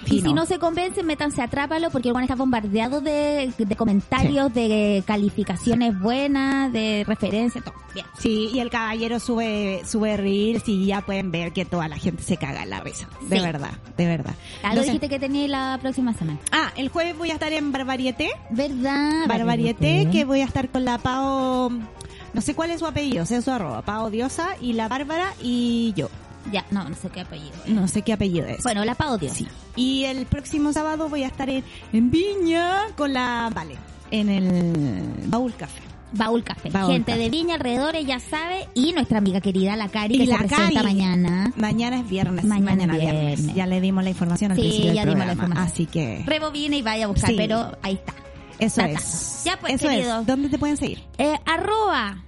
Y 0.05 0.21
si 0.21 0.33
no 0.33 0.45
se 0.45 0.59
convencen, 0.59 1.05
métanse, 1.05 1.41
atrápalo, 1.41 1.89
porque 1.89 2.09
el 2.09 2.13
Juan 2.13 2.23
está 2.23 2.35
bombardeado 2.35 3.01
de, 3.01 3.51
de 3.57 3.75
comentarios, 3.75 4.53
de 4.53 5.03
calificaciones 5.05 5.99
buenas, 5.99 6.71
de 6.71 7.03
referencias, 7.07 7.63
todo. 7.63 7.73
Bien. 7.93 8.05
Sí, 8.19 8.49
y 8.53 8.59
el 8.59 8.69
caballero 8.69 9.19
sube 9.19 9.81
sube 9.85 10.15
reels 10.17 10.67
y 10.69 10.85
ya 10.85 11.01
pueden 11.01 11.31
ver 11.31 11.51
que 11.51 11.65
toda 11.65 11.87
la 11.87 11.97
gente 11.97 12.21
se 12.23 12.37
caga 12.37 12.63
en 12.63 12.69
la 12.69 12.79
risa. 12.79 13.07
De 13.27 13.37
Sí. 13.37 13.43
verdad, 13.43 13.71
de 13.97 14.05
verdad. 14.05 14.35
Entonces- 14.63 14.85
dijiste 14.85 15.09
que 15.09 15.19
tenía 15.19 15.47
la 15.47 15.79
próxima 15.81 16.13
semana. 16.13 16.39
Ah, 16.51 16.71
el 16.77 16.89
jueves 16.89 17.17
voy 17.17 17.31
a 17.31 17.33
estar 17.33 17.51
en 17.53 17.71
Barbarieté. 17.71 18.29
¿Verdad? 18.51 19.25
Barbarieté, 19.27 20.09
que 20.11 20.25
voy 20.25 20.41
a 20.41 20.45
estar 20.45 20.69
con 20.69 20.85
la 20.85 20.97
Pao, 20.99 21.69
no 21.69 22.41
sé 22.41 22.53
cuál 22.53 22.69
es 22.69 22.79
su 22.79 22.85
apellido, 22.85 23.25
sé 23.25 23.41
su 23.41 23.49
arroba, 23.51 23.81
Pao 23.81 24.09
Diosa 24.11 24.49
y 24.61 24.73
la 24.73 24.87
Bárbara 24.87 25.33
y 25.41 25.93
yo. 25.95 26.09
Ya, 26.51 26.65
no, 26.71 26.87
no 26.87 26.95
sé 26.95 27.09
qué 27.09 27.21
apellido. 27.21 27.51
No 27.67 27.87
sé 27.87 28.01
qué 28.01 28.13
apellido 28.13 28.45
es. 28.47 28.63
Bueno, 28.63 28.83
la 28.85 28.95
Pau 28.95 29.17
Dios. 29.17 29.33
Sí. 29.33 29.47
Y 29.75 30.05
el 30.05 30.25
próximo 30.25 30.71
sábado 30.73 31.09
voy 31.09 31.23
a 31.23 31.27
estar 31.27 31.49
en, 31.49 31.63
en 31.93 32.09
Viña 32.11 32.83
con 32.95 33.13
la 33.13 33.49
Vale, 33.53 33.75
en 34.11 34.29
el 34.29 35.03
Baúl 35.27 35.53
Café. 35.55 35.81
Baúl 36.13 36.41
Café. 36.41 36.69
Baúl 36.69 36.93
Gente 36.93 37.11
Café. 37.11 37.23
de 37.23 37.29
Viña 37.29 37.55
alrededor, 37.55 37.93
ella 37.97 38.19
sabe. 38.21 38.67
Y 38.73 38.93
nuestra 38.93 39.17
amiga 39.17 39.41
querida, 39.41 39.75
la 39.75 39.89
Cari, 39.89 40.15
Y 40.15 40.19
que 40.19 40.25
la 40.27 40.37
se 40.39 40.45
presenta 40.47 40.73
Cari. 40.81 40.85
mañana. 40.85 41.51
Mañana 41.57 41.99
es 41.99 42.09
viernes. 42.09 42.45
Mañana 42.45 42.83
es 42.85 42.91
viernes. 43.01 43.53
Ya 43.53 43.65
le 43.65 43.81
dimos 43.81 44.03
la 44.05 44.09
información 44.11 44.51
al 44.51 44.57
Sí, 44.57 44.61
principio 44.61 44.87
del 44.87 44.95
ya 44.95 45.05
dimos 45.05 45.25
la 45.25 45.31
información. 45.33 45.67
Así 45.67 45.85
que 45.85 46.23
Rebobina 46.25 46.77
y 46.77 46.81
vaya 46.81 47.05
a 47.05 47.07
buscar, 47.09 47.29
Sí. 47.31 47.35
pero 47.37 47.77
ahí 47.81 47.95
está. 47.95 48.13
eso 48.57 48.81
es. 48.83 49.41
Ya, 49.43 49.59
pues, 49.59 49.73
eso 49.75 49.89
querido. 49.89 50.21
es. 50.21 50.25
¿Dónde 50.27 50.47
te 50.47 50.57
pueden 50.57 50.77
seguir? 50.77 51.03
Eh, 51.17 51.35
arroba. 51.45 52.23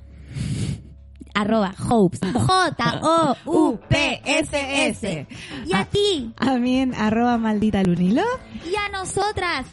Arroba 1.33 1.73
Hopes. 1.89 2.19
J-O-U-P-S-S. 3.89 5.27
Y 5.65 5.73
a 5.73 5.85
ti. 5.85 6.31
A 6.37 6.53
mí 6.55 6.79
en 6.79 6.93
arroba 6.95 7.37
maldita 7.37 7.83
lunilo. 7.83 8.23
Y 8.69 8.75
a 8.75 8.89
nosotras. 8.89 9.65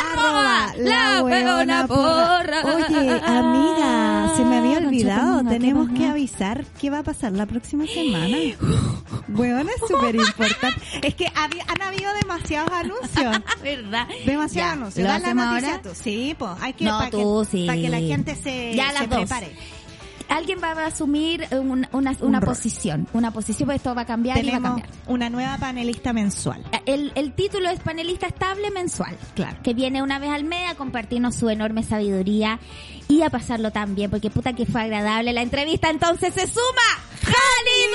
Arroba 0.00 0.72
la 0.78 1.22
huevona 1.24 1.86
porra. 1.88 2.62
Oye, 2.64 3.20
amiga, 3.26 4.32
se 4.36 4.44
me 4.44 4.58
había 4.58 4.78
olvidado. 4.78 5.42
Tenemos 5.48 5.88
que 5.90 6.06
avisar 6.06 6.64
qué 6.80 6.88
va 6.90 7.00
a 7.00 7.02
pasar 7.02 7.32
la 7.32 7.46
próxima 7.46 7.84
semana. 7.86 8.36
Huevona 9.28 9.70
es 9.72 9.80
súper 9.88 10.14
importante. 10.14 10.80
Es 11.02 11.14
que 11.16 11.26
había- 11.34 11.64
han 11.66 11.82
habido 11.82 12.12
demasiados 12.20 12.70
anuncios. 12.72 13.36
¿Verdad? 13.62 14.06
Demasiados 14.24 14.72
anuncios. 14.74 15.04
¿lo 15.08 15.12
hacemos 15.12 15.44
ahora? 15.46 15.82
tú. 15.82 15.88
Sí, 15.94 16.36
pues 16.38 16.50
hay 16.60 16.74
que 16.74 16.84
No, 16.84 16.98
para 16.98 17.10
tú 17.10 17.42
que, 17.50 17.50
sí. 17.58 17.66
para 17.66 17.80
que 17.80 17.88
la 17.88 17.98
gente 17.98 18.36
se, 18.36 18.74
Ya 18.76 18.92
dos. 19.06 19.28
Alguien 20.32 20.58
va 20.62 20.72
a 20.72 20.86
asumir 20.86 21.46
un- 21.52 21.86
una, 21.92 22.16
una 22.20 22.40
posición. 22.40 23.06
Una 23.12 23.30
posición, 23.30 23.66
pues 23.66 23.76
esto 23.76 23.94
va 23.94 24.02
a 24.02 24.06
cambiar 24.06 24.38
y 24.38 24.40
va 24.40 24.56
a 24.56 24.58
Tenemos 24.58 24.80
cambiar. 24.82 24.88
una 25.06 25.30
nueva 25.30 25.58
panelista 25.58 26.12
mensual. 26.12 26.64
El, 26.86 27.12
el 27.14 27.32
título 27.32 27.68
es 27.70 27.80
panelista 27.80 28.26
estable 28.26 28.70
mensual. 28.70 29.16
Claro. 29.34 29.58
Que 29.62 29.74
viene 29.74 30.02
una 30.02 30.18
vez 30.18 30.30
al 30.30 30.44
mes 30.44 30.70
a 30.70 30.74
compartirnos 30.74 31.34
su 31.34 31.48
enorme 31.50 31.82
sabiduría 31.82 32.58
y 33.08 33.22
a 33.22 33.30
pasarlo 33.30 33.70
tan 33.72 33.94
bien, 33.94 34.10
porque 34.10 34.30
puta 34.30 34.52
que 34.54 34.64
fue 34.66 34.80
agradable 34.82 35.32
la 35.32 35.42
entrevista. 35.42 35.90
Entonces 35.90 36.32
se 36.34 36.46
suma 36.46 36.88
Jani 37.22 37.92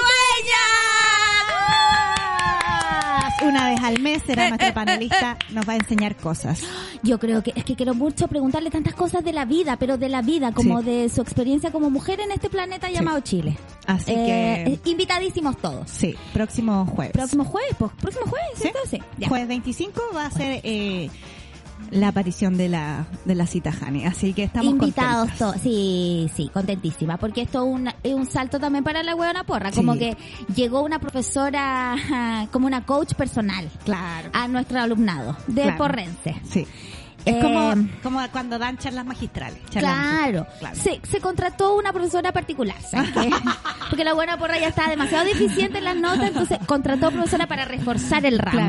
Una 3.43 3.69
vez 3.69 3.79
al 3.81 3.99
mes 4.01 4.21
será 4.25 4.49
nuestra 4.49 4.73
panelista, 4.73 5.37
nos 5.51 5.67
va 5.67 5.73
a 5.73 5.75
enseñar 5.77 6.15
cosas. 6.15 6.61
Yo 7.03 7.19
creo 7.19 7.43
que 7.43 7.53
es 7.55 7.63
que 7.63 7.75
quiero 7.75 7.93
mucho 7.93 8.27
preguntarle 8.27 8.69
tantas 8.71 8.93
cosas 8.95 9.23
de 9.23 9.33
la 9.33 9.45
vida, 9.45 9.77
pero 9.77 9.97
de 9.97 10.09
la 10.09 10.21
vida, 10.21 10.51
como 10.53 10.79
Sí. 10.79 10.85
de 10.85 11.09
su 11.09 11.21
experiencia 11.21 11.71
como 11.71 11.89
mujer 11.89 12.19
en 12.19 12.31
este 12.31 12.49
planeta 12.49 12.89
llamado 12.89 13.19
Chile. 13.21 13.57
Así 13.85 14.11
Eh, 14.15 14.79
que 14.83 14.89
invitadísimos 14.89 15.57
todos. 15.57 15.89
sí, 15.89 16.15
próximo 16.33 16.85
jueves. 16.85 17.13
Próximo 17.13 17.45
jueves, 17.45 17.75
pues, 17.77 17.91
próximo 17.99 18.25
jueves, 18.25 18.47
¿Sí? 18.89 18.99
Ya. 19.17 19.27
Jueves 19.29 19.47
25 19.47 20.01
va 20.15 20.25
a 20.25 20.31
ser 20.31 20.59
eh, 20.63 21.09
la 21.91 22.09
aparición 22.09 22.57
de 22.57 22.69
la 22.69 23.05
de 23.25 23.35
la 23.35 23.45
cita 23.47 23.71
Hani, 23.81 24.05
así 24.05 24.33
que 24.33 24.43
estamos 24.43 24.71
Invitados 24.73 25.29
todos. 25.37 25.55
Sí, 25.61 26.29
sí, 26.35 26.49
contentísima. 26.53 27.17
Porque 27.17 27.41
esto 27.41 27.59
es 27.65 27.73
un, 27.73 27.87
es 28.03 28.13
un 28.13 28.25
salto 28.25 28.59
también 28.59 28.83
para 28.83 29.03
la 29.03 29.15
huevona 29.15 29.43
porra. 29.43 29.71
Como 29.71 29.95
que 29.97 30.15
llegó 30.55 30.81
una 30.81 30.99
profesora, 30.99 32.47
como 32.51 32.67
una 32.67 32.85
coach 32.85 33.13
personal 33.13 33.69
Claro. 33.85 34.29
a 34.33 34.47
nuestro 34.47 34.79
alumnado 34.79 35.35
de 35.47 35.63
Claro. 35.63 35.77
Porrense. 35.77 36.35
Sí. 36.49 36.65
Es 37.27 37.35
Eh, 37.35 37.39
como, 37.41 37.73
como 38.03 38.27
cuando 38.31 38.57
dan 38.57 38.77
charlas 38.77 39.05
magistrales. 39.05 39.59
charlas 39.69 39.91
Claro, 39.93 40.39
magistrales, 40.45 40.59
claro. 40.59 40.75
Se, 41.03 41.11
se 41.11 41.19
contrató 41.21 41.75
una 41.75 41.91
profesora 41.91 42.31
particular, 42.31 42.75
¿sabes 42.81 43.11
qué? 43.11 43.29
Porque 43.89 44.03
la 44.03 44.13
buena 44.13 44.37
porra 44.37 44.57
ya 44.59 44.69
estaba 44.69 44.89
demasiado 44.89 45.25
deficiente 45.25 45.77
en 45.79 45.83
las 45.83 45.95
notas, 45.97 46.29
entonces 46.29 46.57
contrató 46.65 47.11
profesora 47.11 47.45
para 47.47 47.65
reforzar 47.65 48.25
el 48.25 48.39
ramo. 48.39 48.59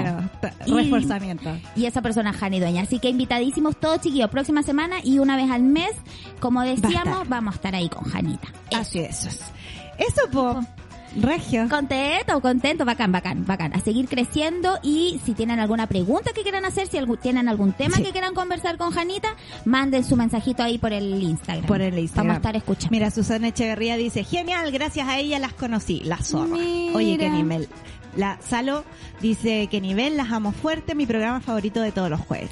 Claro, 0.41 0.53
Y- 0.67 0.75
reforzamiento. 0.75 1.51
Y 1.77 1.87
esa 1.87 2.03
persona 2.03 2.31
es 2.31 2.37
Jani 2.37 2.59
Dueña. 2.61 2.83
Así 2.83 2.99
que 2.99 3.09
invitadísimos 3.09 3.77
todos, 3.79 4.01
chiquillos, 4.01 4.31
próxima 4.31 4.63
semana 4.63 4.97
y 5.05 5.19
una 5.21 5.37
vez 5.37 5.51
al 5.51 5.63
mes, 5.63 5.93
como 6.41 6.63
decíamos, 6.63 7.29
vamos 7.29 7.55
a 7.55 7.57
estar 7.57 7.75
ahí 7.75 7.89
con 7.89 8.05
Janita. 8.05 8.49
Así 8.77 8.99
es. 8.99 9.25
Eso, 9.99 10.31
po. 10.33 10.61
Regio. 11.17 11.69
Contento, 11.69 12.41
contento, 12.41 12.85
bacán, 12.85 13.13
bacán, 13.13 13.45
bacán. 13.47 13.75
A 13.75 13.81
seguir 13.81 14.09
creciendo 14.09 14.79
y 14.83 15.21
si 15.25 15.33
tienen 15.35 15.59
alguna 15.59 15.87
pregunta 15.87 16.33
que 16.35 16.43
quieran 16.43 16.65
hacer, 16.65 16.87
si 16.87 16.99
tienen 17.21 17.49
algún 17.49 17.73
tema 17.73 17.97
Sí. 17.97 18.03
que 18.03 18.13
quieran 18.13 18.35
conversar 18.35 18.77
con 18.77 18.91
Janita, 18.91 19.35
manden 19.65 20.05
su 20.05 20.17
mensajito 20.17 20.63
ahí 20.63 20.79
por 20.79 20.93
el 20.93 21.23
Instagram. 21.23 21.67
Por 21.67 21.81
el 21.81 21.99
Instagram. 21.99 22.27
Vamos 22.27 22.37
a 22.37 22.39
estar 22.39 22.57
escuchando. 22.57 22.89
Mira, 22.91 23.11
Susana 23.11 23.49
Echeverría 23.49 23.97
dice, 23.97 24.23
genial, 24.25 24.71
gracias 24.71 25.09
a 25.09 25.19
ella 25.19 25.39
las 25.39 25.55
conocí, 25.55 26.01
la 26.01 26.19
zorra. 26.19 26.57
Mira. 26.57 26.97
Oye, 26.97 27.17
qué 27.19 27.31
nivel. 27.31 27.69
La 28.17 28.39
Salo 28.41 28.85
dice, 29.21 29.69
qué 29.71 29.81
nivel, 29.81 30.17
las 30.17 30.31
amo 30.33 30.53
fuerte, 30.53 30.95
mi 30.95 31.07
programa 31.07 31.41
favorito 31.41 31.81
de 31.81 31.93
todos 31.93 32.11
los 32.11 32.21
jueves. 32.21 32.51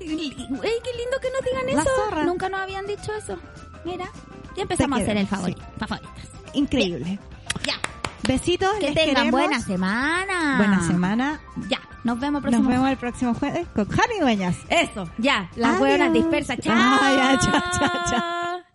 Ey, 0.00 0.08
qué 0.08 0.10
lindo 0.16 1.18
que 1.22 1.30
nos 1.30 1.42
digan 1.44 1.66
La 1.76 1.82
eso. 1.82 1.90
zorra. 2.04 2.24
Nunca 2.24 2.48
nos 2.48 2.60
habían 2.60 2.86
dicho 2.86 3.12
eso. 3.14 3.38
Mira, 3.84 4.10
ya 4.56 4.62
empezamos 4.62 4.98
a 4.98 5.02
hacer 5.02 5.16
el 5.16 5.26
favorito. 5.26 5.62
Favoritas. 5.78 6.28
Increíble. 6.54 7.18
Ya. 7.66 7.74
Besitos, 8.26 8.70
Que 8.80 8.86
les 8.86 8.94
tengan 8.94 9.14
queremos. 9.16 9.30
buena 9.32 9.60
semana. 9.60 10.54
Buena 10.56 10.80
semana. 10.86 11.40
Ya. 11.68 11.80
Nos 12.04 12.18
vemos 12.20 12.40
próximo. 12.42 12.62
Nos 12.64 12.72
vemos 12.72 12.88
el 12.90 12.96
próximo 12.96 13.34
jueves 13.34 13.66
con 13.74 13.88
Jani 13.88 14.20
Dueñas. 14.20 14.56
Eso. 14.68 15.08
Ya. 15.18 15.48
Las 15.56 15.78
buenas 15.78 16.12
dispersas. 16.12 16.58
Chao. 16.60 16.74
Ah, 16.76 17.10
ya, 17.16 17.38
chao, 17.50 17.62
chao, 17.78 18.04
chao. 18.10 18.73